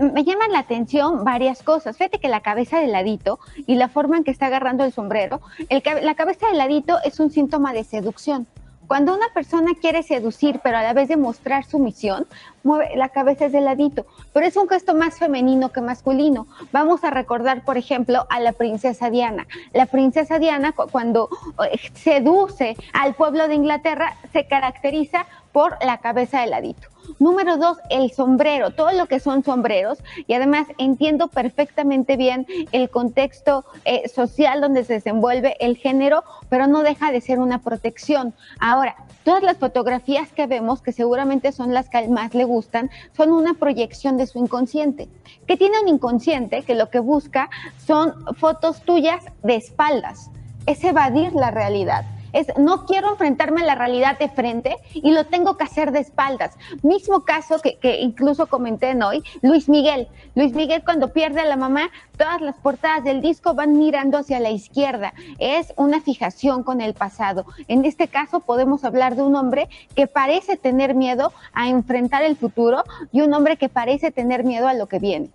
Me 0.00 0.24
llaman 0.24 0.50
la 0.52 0.60
atención 0.60 1.24
varias 1.24 1.62
cosas. 1.62 1.96
Fíjate 1.96 2.18
que 2.18 2.28
la 2.28 2.40
cabeza 2.40 2.78
de 2.80 2.86
ladito 2.88 3.38
y 3.66 3.74
la 3.76 3.88
forma 3.88 4.16
en 4.16 4.24
que 4.24 4.30
está 4.30 4.46
agarrando 4.46 4.84
el 4.84 4.92
sombrero, 4.92 5.40
el 5.68 5.82
la 6.02 6.14
cabeza 6.14 6.48
de 6.48 6.54
ladito 6.54 6.98
es 7.04 7.20
un 7.20 7.30
síntoma 7.30 7.72
de 7.72 7.84
seducción. 7.84 8.46
Cuando 8.88 9.14
una 9.14 9.28
persona 9.32 9.70
quiere 9.80 10.02
seducir, 10.02 10.60
pero 10.62 10.76
a 10.76 10.82
la 10.82 10.92
vez 10.92 11.08
demostrar 11.08 11.64
sumisión, 11.64 12.26
mueve 12.62 12.90
la 12.96 13.08
cabeza 13.08 13.46
es 13.46 13.52
de 13.52 13.60
ladito. 13.62 14.04
Pero 14.34 14.44
es 14.44 14.54
un 14.56 14.68
gesto 14.68 14.94
más 14.94 15.18
femenino 15.18 15.70
que 15.72 15.80
masculino. 15.80 16.46
Vamos 16.72 17.02
a 17.02 17.10
recordar, 17.10 17.64
por 17.64 17.78
ejemplo, 17.78 18.26
a 18.28 18.38
la 18.40 18.52
princesa 18.52 19.08
Diana. 19.08 19.46
La 19.72 19.86
princesa 19.86 20.38
Diana, 20.38 20.72
cu- 20.72 20.88
cuando 20.90 21.30
eh, 21.72 21.78
seduce 21.94 22.76
al 22.92 23.14
pueblo 23.14 23.48
de 23.48 23.54
Inglaterra, 23.54 24.16
se 24.32 24.46
caracteriza 24.46 25.26
por 25.52 25.76
la 25.84 25.98
cabeza 25.98 26.40
de 26.40 26.46
ladito. 26.48 26.88
Número 27.18 27.56
dos, 27.56 27.78
el 27.90 28.12
sombrero, 28.12 28.70
todo 28.70 28.92
lo 28.92 29.06
que 29.06 29.20
son 29.20 29.44
sombreros. 29.44 29.98
Y 30.26 30.34
además 30.34 30.66
entiendo 30.78 31.28
perfectamente 31.28 32.16
bien 32.16 32.46
el 32.72 32.90
contexto 32.90 33.64
eh, 33.84 34.08
social 34.08 34.60
donde 34.60 34.84
se 34.84 34.94
desenvuelve 34.94 35.56
el 35.60 35.76
género, 35.76 36.24
pero 36.48 36.66
no 36.66 36.82
deja 36.82 37.12
de 37.12 37.20
ser 37.20 37.38
una 37.38 37.58
protección. 37.60 38.34
Ahora, 38.60 38.96
todas 39.24 39.42
las 39.42 39.58
fotografías 39.58 40.32
que 40.32 40.46
vemos, 40.46 40.80
que 40.80 40.92
seguramente 40.92 41.52
son 41.52 41.74
las 41.74 41.88
que 41.88 42.08
más 42.08 42.34
le 42.34 42.44
gustan, 42.44 42.90
son 43.16 43.32
una 43.32 43.54
proyección 43.54 44.16
de 44.16 44.26
su 44.26 44.38
inconsciente. 44.38 45.08
Que 45.46 45.56
tiene 45.56 45.80
un 45.80 45.88
inconsciente 45.88 46.62
que 46.62 46.74
lo 46.74 46.88
que 46.88 47.00
busca 47.00 47.50
son 47.84 48.14
fotos 48.36 48.82
tuyas 48.82 49.24
de 49.42 49.56
espaldas. 49.56 50.30
Es 50.66 50.84
evadir 50.84 51.32
la 51.34 51.50
realidad 51.50 52.04
es 52.32 52.46
no 52.58 52.86
quiero 52.86 53.10
enfrentarme 53.10 53.62
a 53.62 53.66
la 53.66 53.74
realidad 53.74 54.18
de 54.18 54.28
frente 54.28 54.76
y 54.94 55.12
lo 55.12 55.24
tengo 55.24 55.56
que 55.56 55.64
hacer 55.64 55.92
de 55.92 56.00
espaldas. 56.00 56.56
Mismo 56.82 57.24
caso 57.24 57.58
que, 57.60 57.76
que 57.76 58.00
incluso 58.00 58.46
comenté 58.46 58.90
en 58.90 59.02
hoy, 59.02 59.22
Luis 59.42 59.68
Miguel. 59.68 60.08
Luis 60.34 60.54
Miguel 60.54 60.82
cuando 60.84 61.12
pierde 61.12 61.40
a 61.40 61.46
la 61.46 61.56
mamá, 61.56 61.90
todas 62.16 62.40
las 62.40 62.56
portadas 62.56 63.04
del 63.04 63.20
disco 63.20 63.54
van 63.54 63.78
mirando 63.78 64.18
hacia 64.18 64.40
la 64.40 64.50
izquierda. 64.50 65.12
Es 65.38 65.72
una 65.76 66.00
fijación 66.00 66.62
con 66.62 66.80
el 66.80 66.94
pasado. 66.94 67.46
En 67.68 67.84
este 67.84 68.08
caso 68.08 68.40
podemos 68.40 68.84
hablar 68.84 69.16
de 69.16 69.22
un 69.22 69.36
hombre 69.36 69.68
que 69.94 70.06
parece 70.06 70.56
tener 70.56 70.94
miedo 70.94 71.32
a 71.52 71.68
enfrentar 71.68 72.22
el 72.22 72.36
futuro 72.36 72.84
y 73.12 73.20
un 73.20 73.32
hombre 73.34 73.56
que 73.56 73.68
parece 73.68 74.10
tener 74.10 74.44
miedo 74.44 74.68
a 74.68 74.74
lo 74.74 74.86
que 74.86 74.98
viene. 74.98 75.30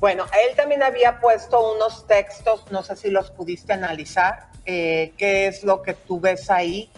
Bueno, 0.00 0.24
él 0.48 0.56
también 0.56 0.82
había 0.82 1.20
puesto 1.20 1.74
unos 1.74 2.06
textos, 2.06 2.70
no 2.70 2.82
sé 2.82 2.96
si 2.96 3.10
los 3.10 3.30
pudiste 3.30 3.72
analizar, 3.72 4.48
eh, 4.66 5.12
qué 5.16 5.46
es 5.46 5.62
lo 5.64 5.82
que 5.82 5.94
tú 5.94 6.20
ves 6.20 6.50
ahí, 6.50 6.90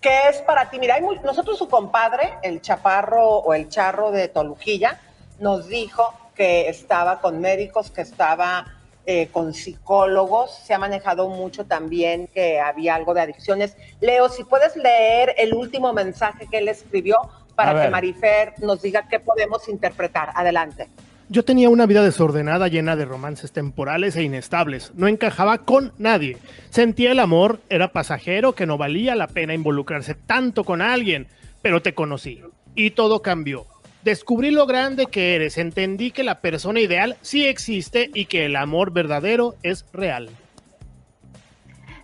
qué 0.00 0.28
es 0.30 0.38
para 0.42 0.70
ti. 0.70 0.78
Mira, 0.78 0.94
hay 0.94 1.02
muy- 1.02 1.18
nosotros 1.20 1.58
su 1.58 1.68
compadre, 1.68 2.34
el 2.42 2.60
chaparro 2.62 3.26
o 3.38 3.54
el 3.54 3.68
charro 3.68 4.10
de 4.12 4.28
Toluquilla, 4.28 5.00
nos 5.40 5.68
dijo 5.68 6.14
que 6.34 6.68
estaba 6.68 7.20
con 7.20 7.40
médicos, 7.40 7.90
que 7.90 8.00
estaba 8.02 8.66
eh, 9.06 9.28
con 9.30 9.52
psicólogos, 9.52 10.50
se 10.64 10.72
ha 10.72 10.78
manejado 10.78 11.28
mucho 11.28 11.66
también 11.66 12.26
que 12.28 12.58
había 12.58 12.94
algo 12.94 13.12
de 13.12 13.20
adicciones. 13.20 13.76
Leo, 14.00 14.30
si 14.30 14.44
puedes 14.44 14.76
leer 14.76 15.34
el 15.36 15.52
último 15.52 15.92
mensaje 15.92 16.46
que 16.50 16.56
él 16.56 16.68
escribió 16.68 17.18
para 17.54 17.82
que. 17.82 17.90
Marifer 17.90 18.54
nos 18.62 18.80
diga 18.80 19.06
qué 19.06 19.20
podemos 19.20 19.68
interpretar. 19.68 20.30
Adelante. 20.34 20.88
Yo 21.34 21.44
tenía 21.44 21.68
una 21.68 21.86
vida 21.86 22.04
desordenada 22.04 22.68
llena 22.68 22.94
de 22.94 23.06
romances 23.06 23.50
temporales 23.50 24.14
e 24.14 24.22
inestables. 24.22 24.92
No 24.94 25.08
encajaba 25.08 25.58
con 25.58 25.92
nadie. 25.98 26.38
Sentía 26.70 27.10
el 27.10 27.18
amor, 27.18 27.58
era 27.70 27.90
pasajero, 27.90 28.52
que 28.52 28.66
no 28.66 28.78
valía 28.78 29.16
la 29.16 29.26
pena 29.26 29.52
involucrarse 29.52 30.14
tanto 30.14 30.62
con 30.62 30.80
alguien. 30.80 31.26
Pero 31.60 31.82
te 31.82 31.92
conocí 31.92 32.40
y 32.76 32.92
todo 32.92 33.20
cambió. 33.20 33.66
Descubrí 34.04 34.52
lo 34.52 34.64
grande 34.66 35.06
que 35.06 35.34
eres, 35.34 35.58
entendí 35.58 36.12
que 36.12 36.22
la 36.22 36.40
persona 36.40 36.78
ideal 36.78 37.16
sí 37.20 37.48
existe 37.48 38.12
y 38.14 38.26
que 38.26 38.46
el 38.46 38.54
amor 38.54 38.92
verdadero 38.92 39.56
es 39.64 39.86
real. 39.92 40.30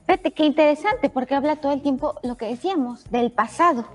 Fíjate 0.08 0.32
qué 0.32 0.44
interesante, 0.44 1.08
porque 1.08 1.36
habla 1.36 1.54
todo 1.54 1.72
el 1.72 1.82
tiempo 1.82 2.18
lo 2.24 2.36
que 2.36 2.46
decíamos, 2.46 3.08
del 3.12 3.30
pasado. 3.30 3.86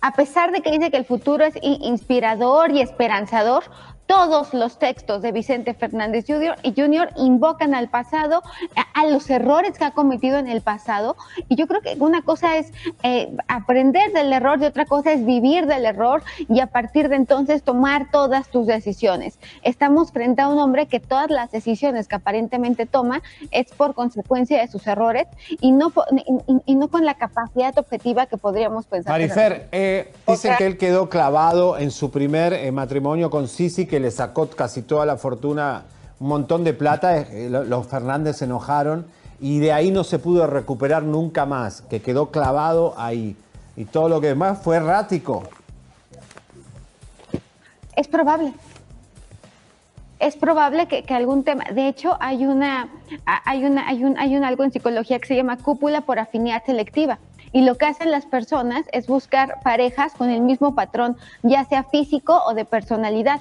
A 0.00 0.12
pesar 0.12 0.52
de 0.52 0.60
que 0.60 0.70
dice 0.70 0.92
que 0.92 0.98
el 0.98 1.04
futuro 1.04 1.44
es 1.44 1.54
inspirador 1.60 2.70
y 2.70 2.80
esperanzador, 2.80 3.64
todos 4.08 4.54
los 4.54 4.78
textos 4.78 5.22
de 5.22 5.30
Vicente 5.30 5.74
Fernández 5.74 6.24
Jr. 6.26 6.56
y 6.62 6.72
Jr. 6.74 7.10
invocan 7.16 7.74
al 7.74 7.88
pasado, 7.88 8.42
a, 8.74 9.00
a 9.00 9.06
los 9.06 9.28
errores 9.30 9.78
que 9.78 9.84
ha 9.84 9.90
cometido 9.92 10.38
en 10.38 10.48
el 10.48 10.62
pasado. 10.62 11.14
Y 11.48 11.56
yo 11.56 11.66
creo 11.68 11.82
que 11.82 11.94
una 12.00 12.22
cosa 12.22 12.56
es 12.56 12.72
eh, 13.02 13.30
aprender 13.46 14.12
del 14.12 14.32
error 14.32 14.58
y 14.60 14.64
otra 14.64 14.86
cosa 14.86 15.12
es 15.12 15.24
vivir 15.24 15.66
del 15.66 15.84
error 15.84 16.22
y 16.48 16.60
a 16.60 16.66
partir 16.66 17.10
de 17.10 17.16
entonces 17.16 17.62
tomar 17.62 18.10
todas 18.10 18.48
tus 18.48 18.66
decisiones. 18.66 19.38
Estamos 19.62 20.10
frente 20.10 20.40
a 20.40 20.48
un 20.48 20.58
hombre 20.58 20.86
que 20.86 21.00
todas 21.00 21.30
las 21.30 21.50
decisiones 21.50 22.08
que 22.08 22.16
aparentemente 22.16 22.86
toma 22.86 23.22
es 23.50 23.66
por 23.72 23.94
consecuencia 23.94 24.60
de 24.60 24.68
sus 24.68 24.86
errores 24.86 25.26
y 25.60 25.72
no, 25.72 25.92
y 26.64 26.74
no 26.74 26.88
con 26.88 27.04
la 27.04 27.14
capacidad 27.14 27.78
objetiva 27.78 28.24
que 28.24 28.38
podríamos 28.38 28.86
pensar. 28.86 29.12
Marifer, 29.12 29.68
eh, 29.70 30.12
dicen 30.26 30.54
que 30.56 30.66
él 30.66 30.78
quedó 30.78 31.10
clavado 31.10 31.76
en 31.76 31.90
su 31.90 32.10
primer 32.10 32.54
eh, 32.54 32.72
matrimonio 32.72 33.28
con 33.28 33.48
Sisi, 33.48 33.86
que 33.86 33.97
le 34.00 34.10
sacó 34.10 34.48
casi 34.50 34.82
toda 34.82 35.06
la 35.06 35.16
fortuna, 35.16 35.84
un 36.20 36.28
montón 36.28 36.64
de 36.64 36.74
plata. 36.74 37.18
eh, 37.18 37.48
lo- 37.50 37.64
los 37.64 37.86
Fernández 37.86 38.36
se 38.38 38.44
enojaron 38.46 39.06
y 39.40 39.58
de 39.60 39.72
ahí 39.72 39.90
no 39.90 40.04
se 40.04 40.18
pudo 40.18 40.46
recuperar 40.46 41.02
nunca 41.02 41.46
más, 41.46 41.82
que 41.82 42.00
quedó 42.02 42.30
clavado 42.30 42.94
ahí. 42.96 43.36
Y 43.76 43.84
todo 43.84 44.08
lo 44.08 44.20
que 44.20 44.28
demás 44.28 44.58
fue 44.62 44.76
errático. 44.76 45.44
Es 47.94 48.08
probable. 48.08 48.52
Es 50.18 50.36
probable 50.36 50.88
que, 50.88 51.04
que 51.04 51.14
algún 51.14 51.44
tema, 51.44 51.64
de 51.72 51.86
hecho 51.86 52.16
hay 52.18 52.44
una, 52.44 52.88
hay 53.44 53.64
una, 53.64 53.86
hay 53.86 54.02
un, 54.02 54.18
hay 54.18 54.36
un 54.36 54.42
algo 54.42 54.64
en 54.64 54.72
psicología 54.72 55.20
que 55.20 55.28
se 55.28 55.36
llama 55.36 55.58
cúpula 55.58 56.00
por 56.00 56.18
afinidad 56.18 56.64
selectiva. 56.66 57.18
Y 57.52 57.62
lo 57.62 57.76
que 57.76 57.86
hacen 57.86 58.10
las 58.10 58.26
personas 58.26 58.84
es 58.92 59.06
buscar 59.06 59.60
parejas 59.62 60.12
con 60.14 60.28
el 60.28 60.40
mismo 60.40 60.74
patrón, 60.74 61.16
ya 61.44 61.64
sea 61.64 61.84
físico 61.84 62.42
o 62.46 62.54
de 62.54 62.64
personalidad. 62.64 63.40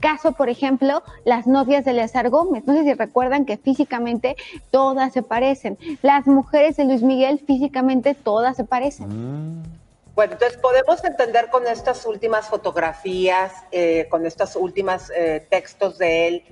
Caso, 0.00 0.32
por 0.32 0.48
ejemplo, 0.48 1.02
las 1.24 1.46
novias 1.46 1.84
de 1.84 1.90
Eleazar 1.90 2.30
Gómez. 2.30 2.64
No 2.66 2.74
sé 2.74 2.84
si 2.84 2.94
recuerdan 2.94 3.44
que 3.44 3.56
físicamente 3.56 4.36
todas 4.70 5.12
se 5.12 5.22
parecen. 5.22 5.76
Las 6.02 6.26
mujeres 6.26 6.76
de 6.76 6.84
Luis 6.84 7.02
Miguel 7.02 7.40
físicamente 7.46 8.14
todas 8.14 8.56
se 8.56 8.64
parecen. 8.64 9.62
Bueno, 10.14 10.32
entonces 10.32 10.58
podemos 10.58 11.04
entender 11.04 11.48
con 11.50 11.66
estas 11.66 12.04
últimas 12.06 12.48
fotografías, 12.48 13.52
eh, 13.70 14.06
con 14.10 14.26
estos 14.26 14.56
últimos 14.56 15.12
textos 15.48 15.98
de 15.98 16.28
él, 16.28 16.42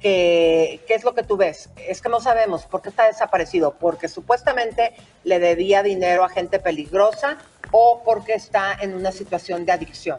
que, 0.00 0.80
¿qué 0.86 0.94
es 0.94 1.04
lo 1.04 1.14
que 1.14 1.22
tú 1.22 1.36
ves? 1.36 1.68
Es 1.76 2.00
que 2.00 2.08
no 2.08 2.20
sabemos 2.20 2.64
por 2.64 2.80
qué 2.80 2.88
está 2.88 3.06
desaparecido, 3.06 3.74
porque 3.78 4.08
supuestamente 4.08 4.94
le 5.24 5.38
debía 5.38 5.82
dinero 5.82 6.24
a 6.24 6.28
gente 6.28 6.58
peligrosa 6.58 7.36
o 7.70 8.02
porque 8.04 8.32
está 8.32 8.76
en 8.80 8.94
una 8.94 9.12
situación 9.12 9.64
de 9.66 9.72
adicción. 9.72 10.18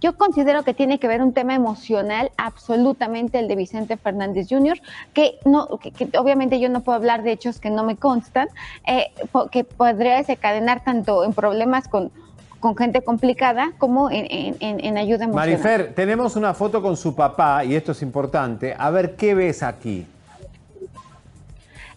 Yo 0.00 0.16
considero 0.16 0.62
que 0.62 0.74
tiene 0.74 0.98
que 1.00 1.08
ver 1.08 1.22
un 1.22 1.32
tema 1.32 1.54
emocional, 1.54 2.30
absolutamente 2.36 3.38
el 3.40 3.48
de 3.48 3.56
Vicente 3.56 3.96
Fernández 3.96 4.46
Jr., 4.48 4.80
que 5.12 5.38
no, 5.44 5.66
que, 5.78 5.90
que 5.90 6.16
obviamente 6.18 6.60
yo 6.60 6.68
no 6.68 6.82
puedo 6.82 6.96
hablar 6.96 7.22
de 7.24 7.32
hechos 7.32 7.58
que 7.58 7.68
no 7.70 7.82
me 7.82 7.96
constan, 7.96 8.48
eh, 8.86 9.08
que 9.50 9.64
podría 9.64 10.16
desencadenar 10.18 10.84
tanto 10.84 11.24
en 11.24 11.32
problemas 11.32 11.88
con, 11.88 12.12
con 12.60 12.76
gente 12.76 13.02
complicada 13.02 13.72
como 13.78 14.08
en, 14.10 14.26
en- 14.60 14.84
en- 14.84 14.98
ayuda 14.98 15.24
emocional. 15.24 15.50
Marifer, 15.50 15.94
tenemos 15.94 16.36
una 16.36 16.54
foto 16.54 16.80
con 16.80 16.96
su 16.96 17.16
papá, 17.16 17.64
y 17.64 17.74
esto 17.74 17.90
es 17.92 18.00
importante. 18.02 18.76
A 18.78 18.90
ver, 18.90 19.16
¿qué 19.16 19.34
ves 19.34 19.64
aquí? 19.64 20.06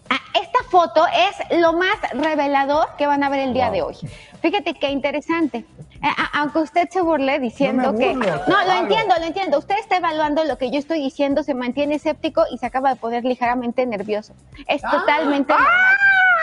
Ah, 0.10 0.18
Esta 0.42 0.60
foto 0.72 1.04
es 1.08 1.60
lo 1.60 1.74
más 1.74 1.96
revelador 2.14 2.88
que 2.98 3.06
van 3.06 3.24
a 3.24 3.30
ver 3.30 3.42
el 3.42 3.54
día 3.54 3.66
Wow. 3.68 3.74
de 3.76 3.82
hoy. 3.84 3.96
Fíjate 4.42 4.74
qué 4.74 4.90
interesante. 4.90 5.66
Eh, 6.04 6.08
aunque 6.34 6.60
usted 6.60 6.90
se 6.90 7.02
burle 7.02 7.40
diciendo 7.40 7.92
No 7.92 7.94
me 7.94 8.00
que... 8.00 8.14
No, 8.16 8.66
lo 8.66 8.72
entiendo, 8.80 9.16
lo 9.20 9.26
entiendo. 9.26 9.60
Usted 9.60 9.76
está 9.80 9.98
evaluando 9.98 10.44
lo 10.46 10.58
que 10.58 10.72
yo 10.72 10.80
estoy 10.80 11.00
diciendo, 11.00 11.44
se 11.44 11.54
mantiene 11.54 11.96
escéptico 11.96 12.44
y 12.52 12.58
se 12.58 12.66
acaba 12.66 12.90
de 12.90 12.96
poner 12.96 13.24
ligeramente 13.24 13.86
nervioso. 13.86 14.34
Es 14.68 14.82
totalmente 14.82 15.54
normal. 15.54 15.70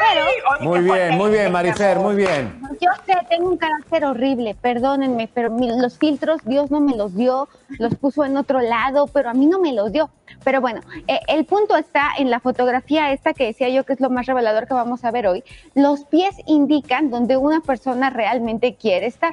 Pero... 0.01 0.27
Muy 0.71 0.81
bien, 0.83 1.17
muy 1.17 1.31
bien, 1.33 1.51
Marifer, 1.51 1.99
muy 1.99 2.15
bien. 2.15 2.61
Yo 2.81 2.89
sé, 3.05 3.15
tengo 3.29 3.49
un 3.49 3.57
carácter 3.57 4.05
horrible, 4.05 4.55
perdónenme, 4.55 5.29
pero 5.35 5.51
mi- 5.51 5.77
los 5.77 5.99
filtros 5.99 6.41
Dios 6.45 6.71
no 6.71 6.79
me 6.81 6.95
los 6.97 7.17
dio, 7.17 7.49
los 7.81 7.97
puso 7.97 8.25
en 8.25 8.37
otro 8.37 8.61
lado, 8.61 9.09
pero 9.09 9.29
a 9.31 9.35
mí 9.35 9.47
no 9.47 9.59
me 9.59 9.73
los 9.73 9.91
dio. 9.91 10.09
Pero 10.45 10.61
bueno, 10.61 10.83
eh, 11.09 11.19
el 11.27 11.45
punto 11.47 11.77
está 11.77 12.11
en 12.17 12.31
la 12.31 12.39
fotografía 12.39 13.11
esta 13.11 13.33
que 13.35 13.47
decía 13.47 13.69
yo 13.71 13.85
que 13.85 13.95
es 13.95 14.01
lo 14.01 14.09
más 14.09 14.27
revelador 14.27 14.69
que 14.69 14.75
vamos 14.75 15.05
a 15.05 15.11
ver 15.11 15.27
hoy. 15.27 15.43
Los 15.75 16.05
pies 16.05 16.37
indican 16.47 17.11
donde 17.11 17.37
una 17.37 17.61
persona 17.61 18.09
realmente 18.09 18.77
quiere 18.77 19.07
estar. 19.07 19.33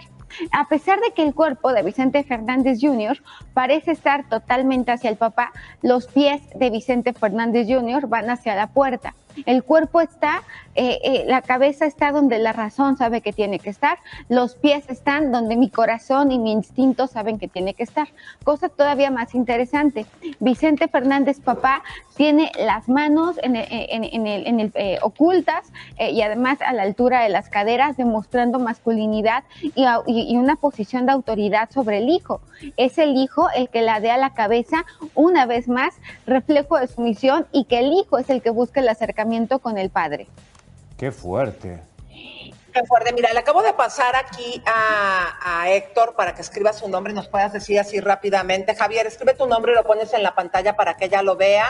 A 0.52 0.68
pesar 0.68 1.00
de 1.00 1.12
que 1.12 1.24
el 1.24 1.34
cuerpo 1.34 1.74
de 1.74 1.84
Vicente 1.84 2.24
Fernández 2.24 2.80
Jr. 2.82 3.22
parece 3.54 3.92
estar 3.92 4.28
totalmente 4.30 4.92
hacia 4.92 5.10
el 5.10 5.18
papá, 5.18 5.52
los 5.82 6.08
pies 6.08 6.42
de 6.56 6.70
Vicente 6.70 7.14
Fernández 7.14 7.68
Jr. 7.68 8.08
van 8.08 8.30
hacia 8.30 8.56
la 8.56 8.68
puerta. 8.68 9.16
El 9.46 9.64
cuerpo 9.64 10.02
está, 10.02 10.44
eh, 10.76 11.00
eh, 11.04 11.24
la 11.28 11.42
cabeza 11.42 11.86
está 11.86 12.12
donde 12.12 12.40
la 12.40 12.54
razón 12.54 12.98
sabe 12.98 13.22
que 13.22 13.34
tiene 13.34 13.60
que 13.60 13.70
estar, 13.70 13.98
los 14.30 14.56
pies 14.56 14.90
están 14.90 15.32
donde 15.32 15.56
mi 15.58 15.70
corazón 15.70 16.32
y 16.32 16.40
mi 16.40 16.52
instinto 16.52 17.08
saben 17.08 17.38
que 17.38 17.48
tiene 17.48 17.74
que 17.74 17.84
estar. 17.84 18.08
Cosa 18.44 18.70
todavía 18.70 19.12
más 19.12 19.36
interesante, 19.36 20.06
Vicente 20.40 20.88
Fernández 20.88 21.40
papá 21.40 21.84
tiene 22.16 22.52
las 22.58 22.88
manos 22.88 23.38
en 23.44 23.56
el- 23.58 24.72
eh, 24.76 25.00
ocultas 25.02 25.66
y 26.00 26.22
además 26.22 26.60
a 26.62 26.72
la 26.72 26.84
altura 26.84 27.22
de 27.24 27.30
las 27.30 27.50
caderas, 27.50 27.98
demostrando 27.98 28.58
masculinidad 28.60 29.44
y 30.06 30.38
una 30.38 30.56
posición 30.56 31.06
de 31.06 31.12
autoridad 31.12 31.70
sobre 31.72 31.98
el 31.98 32.10
hijo. 32.10 32.40
Es 32.78 32.98
el 32.98 33.18
hijo 33.18 33.50
el 33.56 33.68
que 33.70 33.82
ladea 33.82 34.18
la 34.18 34.34
cabeza 34.34 34.86
una 35.14 35.46
vez 35.46 35.68
más, 35.68 35.96
reflejo 36.26 36.78
de 36.80 36.88
sumisión 36.88 37.48
y 37.52 37.66
que 37.66 37.80
el 37.80 37.92
hijo 37.92 38.18
es 38.18 38.30
el 38.30 38.42
que 38.42 38.50
busca 38.50 38.80
el 38.80 38.88
acercamiento 38.88 39.25
con 39.60 39.78
el 39.78 39.90
padre. 39.90 40.28
Qué 40.98 41.12
fuerte. 41.12 41.82
Qué 42.74 42.84
fuerte. 42.86 43.14
Mira, 43.14 43.32
le 43.32 43.40
acabo 43.40 43.62
de 43.62 43.74
pasar 43.74 44.16
aquí 44.16 44.62
a, 44.66 45.62
a 45.62 45.70
Héctor 45.72 46.16
para 46.16 46.36
que 46.36 46.42
escriba 46.42 46.74
su 46.74 46.90
nombre 46.90 47.14
y 47.14 47.16
nos 47.16 47.28
puedas 47.28 47.54
decir 47.54 47.80
así 47.80 48.00
rápidamente. 48.00 48.76
Javier, 48.76 49.08
escribe 49.08 49.34
tu 49.34 49.48
nombre 49.48 49.72
y 49.72 49.76
lo 49.76 49.84
pones 49.84 50.14
en 50.14 50.24
la 50.24 50.36
pantalla 50.36 50.76
para 50.76 50.98
que 50.98 51.06
ella 51.06 51.22
lo 51.22 51.36
vea. 51.36 51.68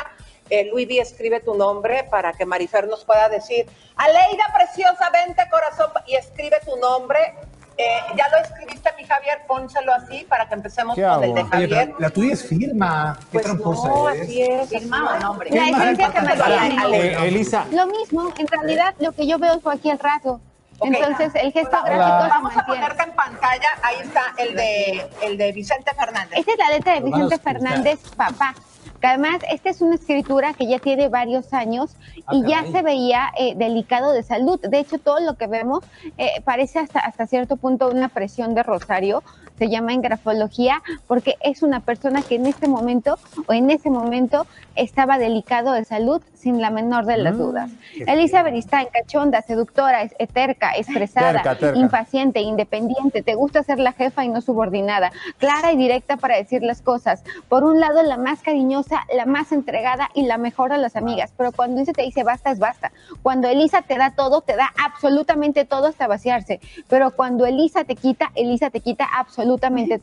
Eh, 0.50 0.72
escribe 1.00 1.40
tu 1.40 1.56
nombre 1.56 2.04
para 2.04 2.34
que 2.34 2.46
Marifer 2.46 2.88
nos 2.88 3.04
pueda 3.04 3.30
decir. 3.30 3.66
Aleida, 3.96 4.46
preciosa, 4.54 5.10
vente, 5.10 5.44
corazón, 5.50 5.92
y 6.06 6.16
escribe 6.16 6.58
tu 6.64 6.76
nombre. 6.78 7.36
Eh, 7.78 7.98
ya 8.16 8.26
lo 8.30 8.38
escribiste, 8.38 8.90
mi 8.98 9.04
Javier, 9.06 9.42
pónselo 9.48 9.94
así 9.94 10.26
para 10.30 10.48
que 10.48 10.54
empecemos 10.56 10.96
¿Qué 10.96 11.02
con 11.02 11.12
hago? 11.12 11.24
el 11.24 11.34
de 11.34 11.44
Javier. 11.44 11.94
la 12.00 12.10
tuya 12.10 12.34
es 12.34 12.48
firma. 12.48 13.20
Qué 13.32 13.40
tramposa 13.40 13.88
No, 13.90 14.10
eres. 14.10 14.22
así 14.24 14.42
es. 14.42 14.70
Firmado 14.70 15.20
nombre. 15.20 15.50
La 15.52 15.68
esencia 15.70 16.12
se 16.12 16.22
mantiene. 16.22 16.98
Eh, 16.98 17.28
Elisa, 17.28 17.66
Lo 17.72 17.88
mismo, 17.88 18.32
en 18.38 18.48
realidad 18.48 18.96
lo 19.00 19.12
que 19.12 19.28
yo 19.28 19.38
veo 19.40 19.60
fue 19.60 19.74
aquí 19.74 19.90
el 19.90 20.00
rato. 20.00 20.40
Entonces 20.82 21.32
el 21.36 21.52
gesto 21.54 21.78
Hola. 21.84 21.96
gráfico 21.96 22.22
se 22.24 22.30
Vamos 22.30 22.58
a 22.58 22.66
ponerte 22.66 23.04
en 23.04 23.12
pantalla. 23.14 23.68
Ahí 23.82 23.96
está 24.04 24.22
el 24.38 24.56
de, 24.56 25.08
el 25.22 25.38
de 25.38 25.52
Vicente 25.54 25.92
Fernández. 25.94 26.38
Esta 26.40 26.52
es 26.52 26.58
la 26.58 26.70
letra 26.70 26.94
de 26.96 27.02
Vicente. 27.02 27.40
Fernández, 27.40 28.00
papá. 28.16 28.54
Que 29.02 29.08
además, 29.08 29.42
esta 29.52 29.70
es 29.70 29.82
una 29.82 29.96
escritura 29.96 30.54
que 30.54 30.68
ya 30.68 30.80
tiene 30.80 31.10
varios 31.10 31.54
años 31.54 31.96
Ah, 32.28 32.36
y 32.36 32.44
ya 32.48 32.66
se 32.66 32.82
veía 32.82 33.32
eh, 33.38 33.54
delicado 33.56 34.12
de 34.12 34.24
salud. 34.24 34.60
De 34.60 34.80
hecho, 34.80 34.98
todo 34.98 35.20
lo 35.20 35.36
que 35.36 35.48
vemos 35.48 35.84
eh, 36.18 36.42
parece 36.44 36.80
hasta, 36.80 37.00
hasta 37.00 37.28
cierto 37.28 37.58
punto 37.58 37.90
una 37.90 38.10
presión 38.10 38.56
de 38.56 38.64
Rosario, 38.64 39.24
se 39.58 39.70
llama 39.70 39.94
en 39.94 40.02
grafología 40.02 40.82
porque 41.08 41.36
es 41.42 41.64
una 41.64 41.80
persona 41.82 42.24
que 42.24 42.36
en 42.36 42.48
este 42.48 42.68
momento 42.68 43.18
o 43.48 43.54
en 43.54 43.70
ese 43.72 43.90
momento 43.90 44.46
estaba 44.76 45.18
delicado 45.18 45.72
de 45.74 45.86
salud 45.86 46.22
sin 46.34 46.62
la 46.62 46.70
menor 46.70 47.06
de 47.06 47.18
las 47.18 47.36
Mm, 47.36 47.38
dudas. 47.38 47.72
Elizabeth 48.08 48.56
Stein, 48.62 48.88
cachonda, 48.94 49.42
seductora, 49.42 50.02
es- 50.04 50.16
terca, 50.34 50.72
expresada, 50.76 51.34
Terca, 51.42 51.56
terca. 51.58 51.78
impaciente, 51.80 52.42
independiente, 52.42 53.22
te 53.24 53.36
gusta 53.36 53.64
ser 53.64 53.80
la 53.80 53.94
jefa 53.94 54.26
y 54.26 54.30
no 54.30 54.42
subordinada, 54.42 55.12
clara 55.38 55.72
y 55.72 55.78
directa 55.78 56.18
para 56.18 56.36
decir 56.36 56.62
las 56.62 56.82
cosas. 56.82 57.24
Por 57.48 57.64
un 57.64 57.80
lado, 57.80 58.04
la 58.04 58.18
más 58.18 58.42
cariñosa, 58.42 59.02
la 59.16 59.26
más 59.26 59.52
entregada 59.52 60.10
y 60.14 60.24
la 60.26 60.38
mejor 60.38 60.74
a 60.74 60.78
las 60.78 60.96
amigas, 60.96 61.34
pero 61.38 61.52
cuando 61.52 61.78
Elisa 61.78 61.94
te 61.94 62.02
dice 62.04 62.24
basta, 62.24 62.52
es 62.52 62.60
basta. 62.60 62.92
Cuando 63.22 63.48
Elisa 63.48 63.82
te 63.84 63.98
da 63.98 64.12
todo, 64.16 64.42
te 64.42 64.56
da 64.56 64.70
absolutamente 64.84 65.66
todo 65.66 65.88
hasta 65.88 66.08
vaciarse, 66.08 66.60
pero 66.90 67.12
cuando 67.12 67.46
Elisa 67.46 67.84
te 67.86 67.96
quita, 67.96 68.32
Elisa 68.36 68.70
te 68.70 68.82
quita 68.82 69.06
absolutamente 69.06 69.45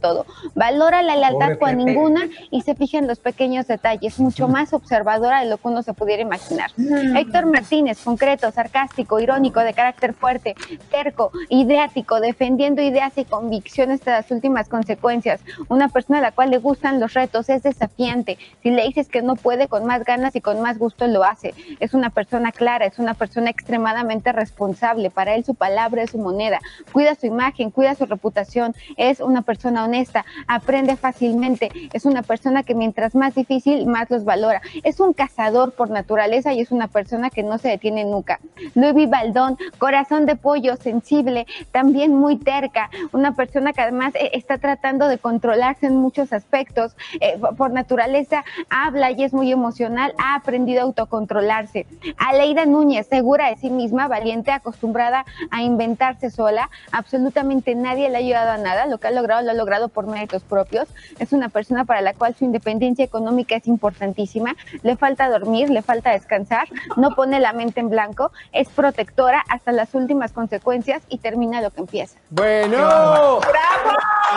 todo. 0.01 0.27
Valora 0.55 1.03
la 1.03 1.17
lealtad 1.17 1.39
Pobre 1.39 1.59
con 1.59 1.71
Pepe. 1.71 1.85
ninguna 1.85 2.29
y 2.51 2.63
se 2.63 2.75
fija 2.75 2.99
en 2.99 3.07
los 3.07 3.19
pequeños 3.19 3.67
detalles, 3.67 4.19
mucho 4.19 4.49
más 4.49 4.73
observadora 4.73 5.43
de 5.43 5.51
lo 5.51 5.59
que 5.59 5.69
uno 5.69 5.83
se 5.83 5.93
pudiera 5.93 6.23
imaginar. 6.23 6.71
Héctor 7.17 7.47
Martínez, 7.47 8.03
concreto, 8.03 8.51
sarcástico, 8.51 9.21
irónico, 9.21 9.61
de 9.61 9.75
carácter 9.75 10.15
fuerte, 10.15 10.55
terco, 10.91 11.33
ideático, 11.49 12.21
defendiendo 12.21 12.83
ideas 12.83 13.13
y 13.17 13.25
convicciones 13.25 14.01
hasta 14.01 14.13
las 14.13 14.31
últimas 14.31 14.69
consecuencias. 14.69 15.41
Una 15.69 15.89
persona 15.89 16.19
a 16.19 16.23
la 16.23 16.33
cual 16.33 16.51
le 16.51 16.59
gustan 16.59 17.01
los 17.01 17.15
retos, 17.15 17.49
es 17.49 17.63
desafiante. 17.63 18.39
Si 18.63 18.71
le 18.71 18.85
dices 18.85 19.09
que 19.09 19.23
no 19.23 19.37
puede, 19.37 19.69
con 19.69 19.85
más 19.87 20.05
ganas 20.05 20.35
y 20.37 20.41
con 20.41 20.61
más 20.61 20.79
gusto 20.79 21.07
lo 21.07 21.25
hace. 21.25 21.55
Es 21.81 21.95
una 21.95 22.11
persona 22.11 22.53
clara, 22.53 22.87
es 22.87 22.99
una 22.99 23.15
persona 23.15 23.51
extremadamente 23.51 24.33
responsable. 24.33 25.11
Para 25.11 25.35
él 25.35 25.45
su 25.45 25.55
palabra 25.55 26.03
es 26.03 26.11
su 26.11 26.19
moneda. 26.19 26.61
Cuida 26.93 27.15
su 27.15 27.27
imagen, 27.27 27.71
cuida 27.71 27.95
su 27.95 28.07
reputación. 28.07 28.75
Es 28.97 29.21
una 29.33 29.43
persona 29.43 29.85
honesta, 29.85 30.25
aprende 30.47 30.97
fácilmente. 30.97 31.71
Es 31.93 32.05
una 32.05 32.23
persona 32.23 32.63
que 32.63 32.75
mientras 32.75 33.15
más 33.15 33.35
difícil, 33.35 33.87
más 33.87 34.11
los 34.11 34.25
valora. 34.25 34.61
Es 34.85 35.01
un 35.01 35.13
cazador 35.13 35.73
por 35.73 35.91
naturaleza 35.91 36.53
y 36.53 36.61
es 36.61 36.71
una 36.71 36.87
persona 36.89 37.31
que 37.31 37.43
no 37.43 37.59
se 37.59 37.69
detiene 37.69 38.05
nunca. 38.05 38.39
Luis 38.75 39.09
Baldón, 39.09 39.57
corazón 39.79 40.27
de 40.27 40.37
pollo, 40.37 40.77
sensible, 40.77 41.47
también 41.73 42.15
muy 42.15 42.37
terca, 42.37 42.91
una 43.13 43.35
persona 43.35 43.73
que 43.73 43.81
además 43.81 44.15
eh, 44.15 44.31
está 44.35 44.59
tratando 44.59 45.09
de 45.09 45.19
controlarse 45.19 45.87
en 45.87 45.97
muchos 45.97 46.33
aspectos. 46.33 46.95
Eh, 47.21 47.39
por- 47.57 47.73
naturaleza 47.73 48.45
habla 48.69 49.11
y 49.13 49.25
es 49.25 49.33
muy 49.33 49.51
emocional, 49.51 50.13
ha 50.19 50.35
aprendido 50.35 50.81
a 50.81 50.85
autocontrolarse. 50.85 51.87
Aleida 52.19 52.67
Núñez, 52.67 53.07
segura 53.07 53.49
de 53.49 53.57
sí 53.57 53.71
misma, 53.71 54.09
valiente, 54.09 54.51
acostumbrada 54.53 55.25
a 55.51 55.63
inventarse 55.63 56.31
sola, 56.31 56.69
absolutamente 56.93 57.75
nadie 57.75 58.11
le 58.11 58.17
ha 58.17 58.19
ayudado 58.19 58.51
a 58.51 58.59
nada, 58.59 58.87
lo 58.87 58.99
que 58.99 59.07
ha 59.09 59.11
logrado 59.23 59.43
lo 59.43 59.51
ha 59.51 59.55
logrado 59.55 59.89
por 59.89 60.07
méritos 60.07 60.43
propios. 60.43 60.89
Es 61.19 61.33
una 61.33 61.49
persona 61.49 61.85
para 61.85 62.01
la 62.01 62.13
cual 62.15 62.35
su 62.35 62.45
independencia 62.45 63.05
económica 63.05 63.55
es 63.57 63.67
importantísima, 63.67 64.55
le 64.83 64.97
falta 64.97 65.29
dormir, 65.31 65.71
le 65.71 65.83
falta 65.83 66.11
descansar, 66.11 66.69
no 66.97 67.15
pone 67.15 67.41
la 67.41 67.53
mente 67.53 67.81
en 67.81 67.89
blanco, 67.89 68.33
es 68.53 68.69
protectora 68.69 69.43
hasta 69.49 69.73
las 69.73 69.95
últimas 69.95 70.33
consecuencias 70.33 71.03
y 71.09 71.19
termina 71.19 71.61
lo 71.61 71.71
que 71.71 71.81
empieza. 71.81 72.19
Bueno. 72.31 72.77
¡Bravo! 72.79 73.41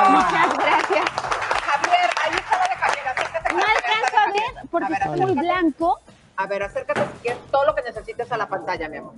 Muchas 0.10 0.58
gracias. 0.58 1.06
Javier, 1.66 2.10
ahí 2.24 2.36
está 2.36 2.58
la 2.58 2.64
de 2.70 2.76
Javier, 2.76 3.08
acércate. 3.08 3.54
No 3.54 3.60
alcanzo 3.62 4.18
a 4.18 4.32
ver 4.32 4.70
porque 4.70 4.90
ver, 4.94 5.02
está 5.02 5.10
muy 5.26 5.34
blanco. 5.34 6.00
A 6.38 6.48
ver, 6.48 6.64
acércate 6.64 7.02
si 7.02 7.20
quieres 7.22 7.42
todo 7.52 7.66
lo 7.66 7.76
que 7.76 7.82
necesites 7.84 8.32
a 8.32 8.38
la 8.38 8.48
pantalla, 8.48 8.90
mi 8.90 8.98
amor. 8.98 9.14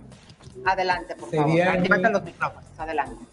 Adelante, 0.65 1.15
por 1.15 1.29
favor. 1.29 1.45
Sería- 1.47 1.71
Actívate 1.73 2.09
los 2.09 2.23
micrófonos. 2.23 2.63
Adelante. 2.77 3.25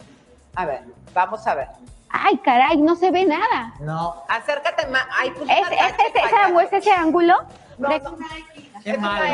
A 0.57 0.67
ver, 0.67 0.81
vamos 1.13 1.47
a 1.47 1.55
ver. 1.55 1.69
Ay, 2.17 2.39
caray, 2.39 2.77
no 2.77 2.95
se 2.95 3.11
ve 3.11 3.25
nada. 3.25 3.73
No. 3.81 4.23
Acércate 4.29 4.87
más. 4.87 5.03
Ay, 5.19 5.33
pues 5.37 5.51
¿Es, 5.51 5.59
es, 5.59 5.69
tacha 5.79 5.87
es, 6.07 6.15
esa- 6.15 6.31
payaso. 6.31 6.55
o 6.55 6.61
es 6.61 6.73
ese 6.73 6.93
ángulo? 6.93 7.35
No, 7.77 7.89
De- 7.89 7.99
no, 7.99 8.17
Qué 8.83 8.97
malo. 8.99 9.25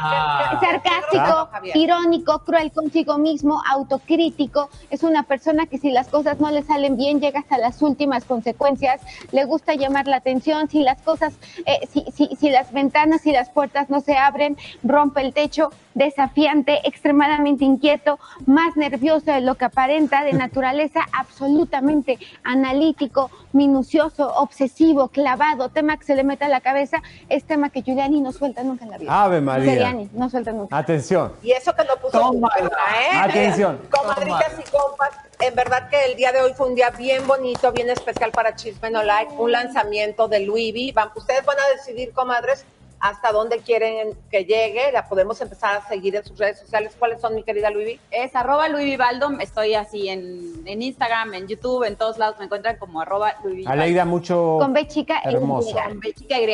Ah. 0.00 0.58
sarcástico, 0.60 1.48
irónico, 1.74 2.40
cruel 2.40 2.72
consigo 2.72 3.18
mismo, 3.18 3.62
autocrítico. 3.70 4.68
Es 4.90 5.02
una 5.02 5.22
persona 5.22 5.66
que 5.66 5.78
si 5.78 5.90
las 5.90 6.08
cosas 6.08 6.40
no 6.40 6.50
le 6.50 6.62
salen 6.62 6.96
bien, 6.96 7.20
llega 7.20 7.40
hasta 7.40 7.58
las 7.58 7.80
últimas 7.82 8.24
consecuencias. 8.24 9.00
Le 9.32 9.44
gusta 9.44 9.74
llamar 9.74 10.06
la 10.06 10.16
atención. 10.16 10.68
Si 10.68 10.80
las 10.80 11.00
cosas, 11.02 11.34
eh, 11.66 11.86
si, 11.88 12.04
si, 12.12 12.34
si 12.36 12.50
las 12.50 12.72
ventanas 12.72 13.26
y 13.26 13.32
las 13.32 13.50
puertas 13.50 13.90
no 13.90 14.00
se 14.00 14.16
abren, 14.16 14.56
rompe 14.82 15.20
el 15.20 15.32
techo. 15.32 15.70
Desafiante, 15.94 16.80
extremadamente 16.88 17.64
inquieto, 17.64 18.18
más 18.46 18.76
nervioso 18.76 19.30
de 19.30 19.40
lo 19.40 19.54
que 19.54 19.66
aparenta, 19.66 20.24
de 20.24 20.32
naturaleza 20.32 21.06
absolutamente 21.12 22.18
analítico, 22.42 23.30
minucioso, 23.52 24.34
obsesivo, 24.34 25.06
clavado. 25.08 25.68
Tema 25.68 25.96
que 25.96 26.04
se 26.04 26.16
le 26.16 26.24
mete 26.24 26.44
a 26.44 26.48
la 26.48 26.60
cabeza 26.60 27.00
es 27.28 27.44
tema 27.44 27.70
que 27.70 27.82
Giuliani 27.82 28.20
no 28.20 28.32
suelta 28.32 28.64
nunca 28.64 28.73
en 28.82 28.90
la 28.90 28.98
vida. 28.98 29.22
Ave 29.24 29.40
María. 29.40 29.94
No 30.12 30.28
suelta 30.30 30.52
nunca. 30.52 30.76
Atención. 30.76 31.32
Y 31.42 31.52
eso 31.52 31.74
que 31.74 31.84
no 31.84 31.96
puso 31.96 32.18
Tómala. 32.18 32.66
¿eh? 32.66 33.16
Atención. 33.16 33.80
Comadritas 33.90 34.52
y 34.58 34.70
compas, 34.70 35.10
en 35.40 35.54
verdad 35.54 35.88
que 35.88 36.04
el 36.06 36.16
día 36.16 36.32
de 36.32 36.40
hoy 36.40 36.52
fue 36.54 36.68
un 36.68 36.74
día 36.74 36.90
bien 36.90 37.26
bonito, 37.26 37.70
bien 37.72 37.90
especial 37.90 38.30
para 38.30 38.54
Chisme 38.56 38.90
No 38.90 39.02
Like, 39.02 39.32
un 39.36 39.52
lanzamiento 39.52 40.28
de 40.28 40.40
Louis 40.40 40.72
V. 40.72 40.92
Van- 40.94 41.10
Ustedes 41.14 41.44
van 41.44 41.56
a 41.58 41.76
decidir, 41.76 42.12
comadres, 42.12 42.64
hasta 43.04 43.32
dónde 43.32 43.58
quieren 43.58 44.16
que 44.30 44.46
llegue. 44.46 44.90
La 44.90 45.06
podemos 45.06 45.38
empezar 45.42 45.76
a 45.76 45.86
seguir 45.86 46.16
en 46.16 46.24
sus 46.24 46.38
redes 46.38 46.58
sociales. 46.58 46.96
¿Cuáles 46.98 47.20
son, 47.20 47.34
mi 47.34 47.42
querida 47.42 47.68
Louis 47.68 47.86
V? 47.86 48.00
Es 48.10 48.34
arroba 48.34 48.66
Luis 48.70 48.86
Vivaldo, 48.86 49.30
estoy 49.40 49.74
así 49.74 50.08
en, 50.08 50.62
en 50.64 50.80
Instagram, 50.80 51.34
en 51.34 51.46
YouTube, 51.46 51.84
en 51.84 51.96
todos 51.96 52.16
lados 52.16 52.36
me 52.38 52.46
encuentran 52.46 52.78
como 52.78 53.02
arroba 53.02 53.34
Luis 53.44 53.56
Vivaldo. 53.56 53.82
Aleida, 53.82 54.04
mucho 54.06 54.56
Con 54.58 54.72
B 54.72 54.88
chica 54.88 55.20
hermosa. 55.22 55.84
Con 55.84 56.00
B 56.00 56.14
chica 56.14 56.40
Y. 56.40 56.48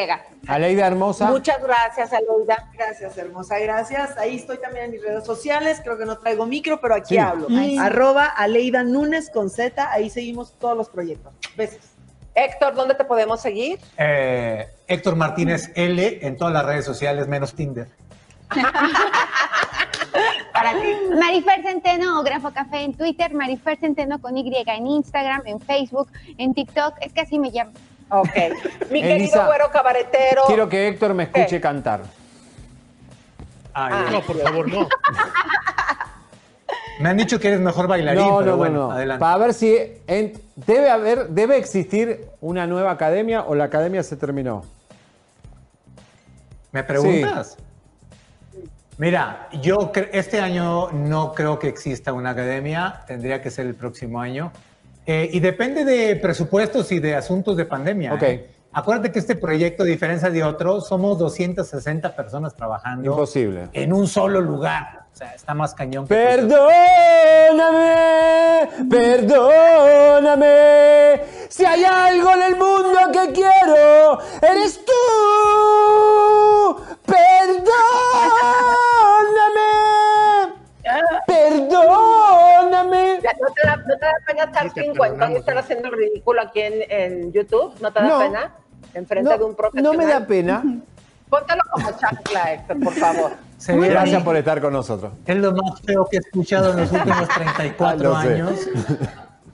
Aleida 0.49 0.89
hermosa. 0.89 1.31
Muchas 1.31 1.63
gracias, 1.63 2.13
Aleida. 2.13 2.69
Gracias, 2.75 3.17
hermosa, 3.17 3.57
gracias. 3.61 4.19
Ahí 4.19 4.35
estoy 4.35 4.59
también 4.59 4.87
en 4.87 4.91
mis 4.91 5.03
redes 5.03 5.25
sociales. 5.25 5.81
Creo 5.85 5.99
que 5.99 6.05
no 6.05 6.19
traigo 6.19 6.47
micro, 6.47 6.81
pero 6.81 6.97
aquí 6.97 7.15
Sí. 7.15 7.19
hablo. 7.19 7.47
Mm. 7.49 7.79
Arroba 7.79 8.25
Aleida 8.27 8.83
Núñez 8.83 9.31
con 9.31 9.51
Z. 9.51 9.89
Ahí 9.93 10.11
seguimos 10.11 10.55
todos 10.59 10.77
los 10.77 10.89
proyectos. 10.89 11.33
Besos. 11.57 11.90
Héctor, 12.45 12.75
¿dónde 12.75 12.95
te 12.95 13.05
podemos 13.05 13.41
seguir? 13.41 13.79
Eh, 13.99 14.67
Héctor 14.87 15.17
Martínez 15.17 15.71
L 15.75 16.19
en 16.23 16.37
todas 16.37 16.55
las 16.55 16.65
redes 16.65 16.85
sociales, 16.85 17.29
menos 17.29 17.55
Tinder. 17.55 17.89
Para 20.53 20.73
ti. 20.73 20.89
Marifer 21.19 21.63
Centeno, 21.63 22.23
Grafo 22.23 22.51
Café 22.53 22.83
en 22.83 22.95
Twitter, 22.95 23.35
Marifer 23.35 23.79
Centeno 23.79 24.21
con 24.21 24.37
Y 24.37 24.53
en 24.67 24.87
Instagram, 24.87 25.43
en 25.45 25.61
Facebook, 25.61 26.11
en 26.39 26.55
TikTok, 26.55 26.95
es 27.01 27.13
que 27.13 27.21
así 27.21 27.39
me 27.39 27.51
llamo. 27.51 27.73
Ok. 28.09 28.31
Mi 28.91 29.03
Elisa, 29.03 29.17
querido 29.17 29.47
güero 29.47 29.71
cabaretero. 29.71 30.43
Quiero 30.47 30.69
que 30.69 30.89
Héctor 30.89 31.15
me 31.15 31.25
escuche 31.25 31.61
cantar. 31.61 32.01
Ah. 33.75 34.07
No, 34.11 34.21
por 34.23 34.41
favor, 34.41 34.69
no. 34.69 34.89
Me 37.01 37.09
han 37.09 37.17
dicho 37.17 37.41
que 37.41 37.49
eres 37.49 37.61
mejor 37.61 37.87
bailarín, 37.89 38.23
No, 38.27 38.39
pero 38.39 38.51
no, 38.53 38.57
bueno, 38.59 38.79
no, 38.89 38.93
adelante. 38.93 39.21
Para 39.21 39.39
ver 39.39 39.55
si 39.55 39.77
en- 40.07 40.33
debe 40.55 40.91
haber, 40.91 41.29
debe 41.29 41.57
existir 41.57 42.27
una 42.41 42.67
nueva 42.67 42.91
academia 42.91 43.43
o 43.43 43.55
la 43.55 43.65
academia 43.65 44.03
se 44.03 44.17
terminó. 44.17 44.65
¿Me 46.73 46.85
preguntas? 46.85 47.57
Mira, 48.99 49.49
yo 49.63 49.91
este 50.13 50.41
año 50.41 50.91
no 50.93 51.33
creo 51.33 51.59
que 51.59 51.69
exista 51.69 52.13
una 52.13 52.31
academia, 52.31 53.01
tendría 53.07 53.41
que 53.41 53.51
ser 53.51 53.67
el 53.67 53.75
próximo 53.75 54.21
año. 54.21 54.53
Eh, 55.07 55.31
y 55.33 55.41
depende 55.41 55.85
de 55.87 56.17
presupuestos 56.17 56.93
y 56.93 56.99
de 57.01 57.17
asuntos 57.17 57.57
de 57.57 57.65
pandemia. 57.65 58.13
Ok. 58.15 58.23
¿eh? 58.23 58.51
Acuérdate 58.73 59.11
que 59.11 59.19
este 59.19 59.35
proyecto, 59.35 59.83
a 59.83 59.87
diferencia 59.87 60.29
de 60.31 60.45
otros, 60.45 60.87
somos 60.87 61.19
260 61.19 62.15
personas 62.15 62.55
trabajando 62.55 63.11
Imposible. 63.11 63.69
en 63.73 63.93
un 63.93 64.07
solo 64.07 64.41
lugar. 64.41 65.00
Sea, 65.21 65.35
está 65.35 65.53
más 65.53 65.75
cañón 65.75 66.09
que 66.09 66.15
Perdóname, 66.15 66.69
perdóname. 68.89 70.47
Si 71.51 71.63
hay 71.63 71.85
algo 71.85 72.31
en 72.37 72.43
el 72.43 72.57
mundo 72.57 72.99
que 73.13 73.31
quiero, 73.35 74.19
eres 74.41 74.83
tú. 74.83 74.93
Perdóname. 77.05 77.71
Perdóname. 81.27 83.17
¿No 83.17 83.21
te 83.53 83.67
da, 83.67 83.77
no 83.77 83.85
te 83.99 84.07
da 84.07 84.13
pena 84.27 84.45
estar 84.45 84.63
Sí, 84.63 84.71
te 84.71 84.83
50 84.85 85.33
y 85.33 85.37
estar 85.37 85.59
haciendo 85.59 85.89
el 85.89 85.95
ridículo 85.99 86.41
aquí 86.41 86.61
en, 86.63 86.75
en 86.91 87.31
YouTube? 87.33 87.75
¿No 87.83 87.93
te 87.93 88.01
da 88.01 88.09
No. 88.09 88.19
pena? 88.21 88.55
Enfrente 88.95 89.31
No, 89.31 89.37
de 89.39 89.45
un 89.45 89.51
no 89.51 89.57
profesional. 89.57 89.97
me 89.99 90.07
da 90.07 90.27
pena. 90.27 90.63
Póntelo 91.31 91.63
como 91.71 91.91
chancla, 91.93 92.53
Héctor, 92.55 92.81
por 92.81 92.93
favor. 92.95 93.33
Se 93.57 93.77
Gracias 93.77 94.19
ahí. 94.19 94.25
por 94.25 94.37
estar 94.37 94.61
con 94.61 94.73
nosotros. 94.73 95.13
Es 95.27 95.37
lo 95.37 95.53
más 95.53 95.81
feo 95.83 96.07
que 96.11 96.17
he 96.17 96.21
escuchado 96.21 96.73
en 96.73 96.79
los 96.81 96.93
últimos 96.93 97.29
34 97.35 97.87
Ah, 97.89 97.95
lo 97.95 98.23
sé. 98.23 98.35
años. 98.35 98.61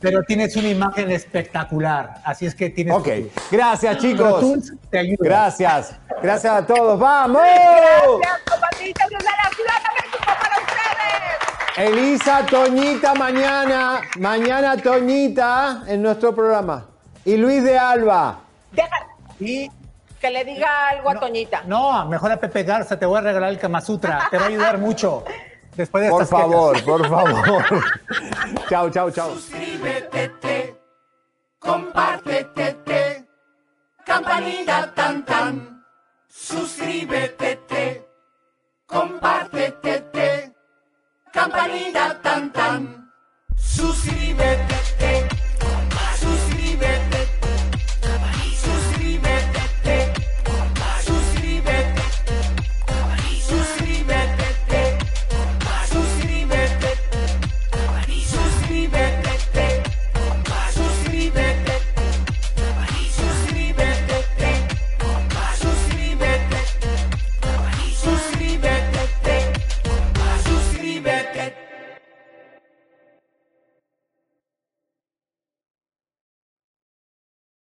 Pero 0.01 0.23
tienes 0.23 0.55
una 0.57 0.69
imagen 0.69 1.11
espectacular. 1.11 2.15
Así 2.25 2.47
es 2.47 2.55
que 2.55 2.71
tienes. 2.71 2.95
Ok, 2.95 3.09
gracias 3.51 3.99
chicos. 3.99 4.45
Te 4.91 4.99
ayuda. 4.99 5.17
Gracias. 5.21 5.97
Gracias 6.23 6.53
a 6.55 6.67
todos. 6.67 6.99
¡Vamos! 6.99 7.41
Gracias, 7.43 8.41
comadritas 8.49 9.09
desde 9.11 9.25
la 9.25 9.51
Ciudad 9.55 9.75
de 9.83 10.03
México 10.03 10.27
para 10.27 10.57
ustedes. 11.87 12.13
Elisa, 12.13 12.47
Toñita 12.47 13.15
mañana. 13.15 14.01
Mañana 14.19 14.77
Toñita 14.77 15.83
en 15.87 16.03
nuestro 16.03 16.35
programa. 16.35 16.87
Y 17.25 17.37
Luis 17.37 17.65
de 17.65 17.79
Alba. 17.79 18.39
Deja 18.73 18.89
Y 19.41 19.71
que 20.27 20.33
le 20.33 20.45
diga 20.45 20.89
algo 20.89 21.13
no, 21.13 21.19
a 21.19 21.21
Toñita. 21.21 21.63
No, 21.67 22.07
mejor 22.07 22.33
a 22.33 22.37
Pepe 22.37 22.65
Garza, 22.65 22.99
te 22.99 23.07
voy 23.07 23.19
a 23.19 23.21
regalar 23.21 23.51
el 23.51 23.59
Kama 23.59 23.81
Sutra, 23.81 24.27
te 24.31 24.39
va 24.39 24.45
a 24.45 24.49
ayudar 24.49 24.79
mucho. 24.79 25.25
Después 25.77 26.05
de 26.05 26.11
por 26.11 26.23
estas 26.23 26.41
favor, 26.41 26.85
por 26.85 27.09
favor. 27.09 27.65
chao, 28.69 28.91
chao, 28.91 29.11
chao. 29.11 29.35
Suscríbete, 29.35 30.29
te, 30.41 30.81
compártete, 31.61 32.73
te, 32.85 33.27
campanita 34.05 34.93
tan 34.95 35.25
tan. 35.25 35.85
Suscríbete, 36.29 37.57
te, 37.69 38.09
compártete, 38.87 40.01
te, 40.13 40.55
campanita 41.33 42.21
tan 42.21 42.53
tan. 42.53 43.13
Suscríbete. 43.55 44.86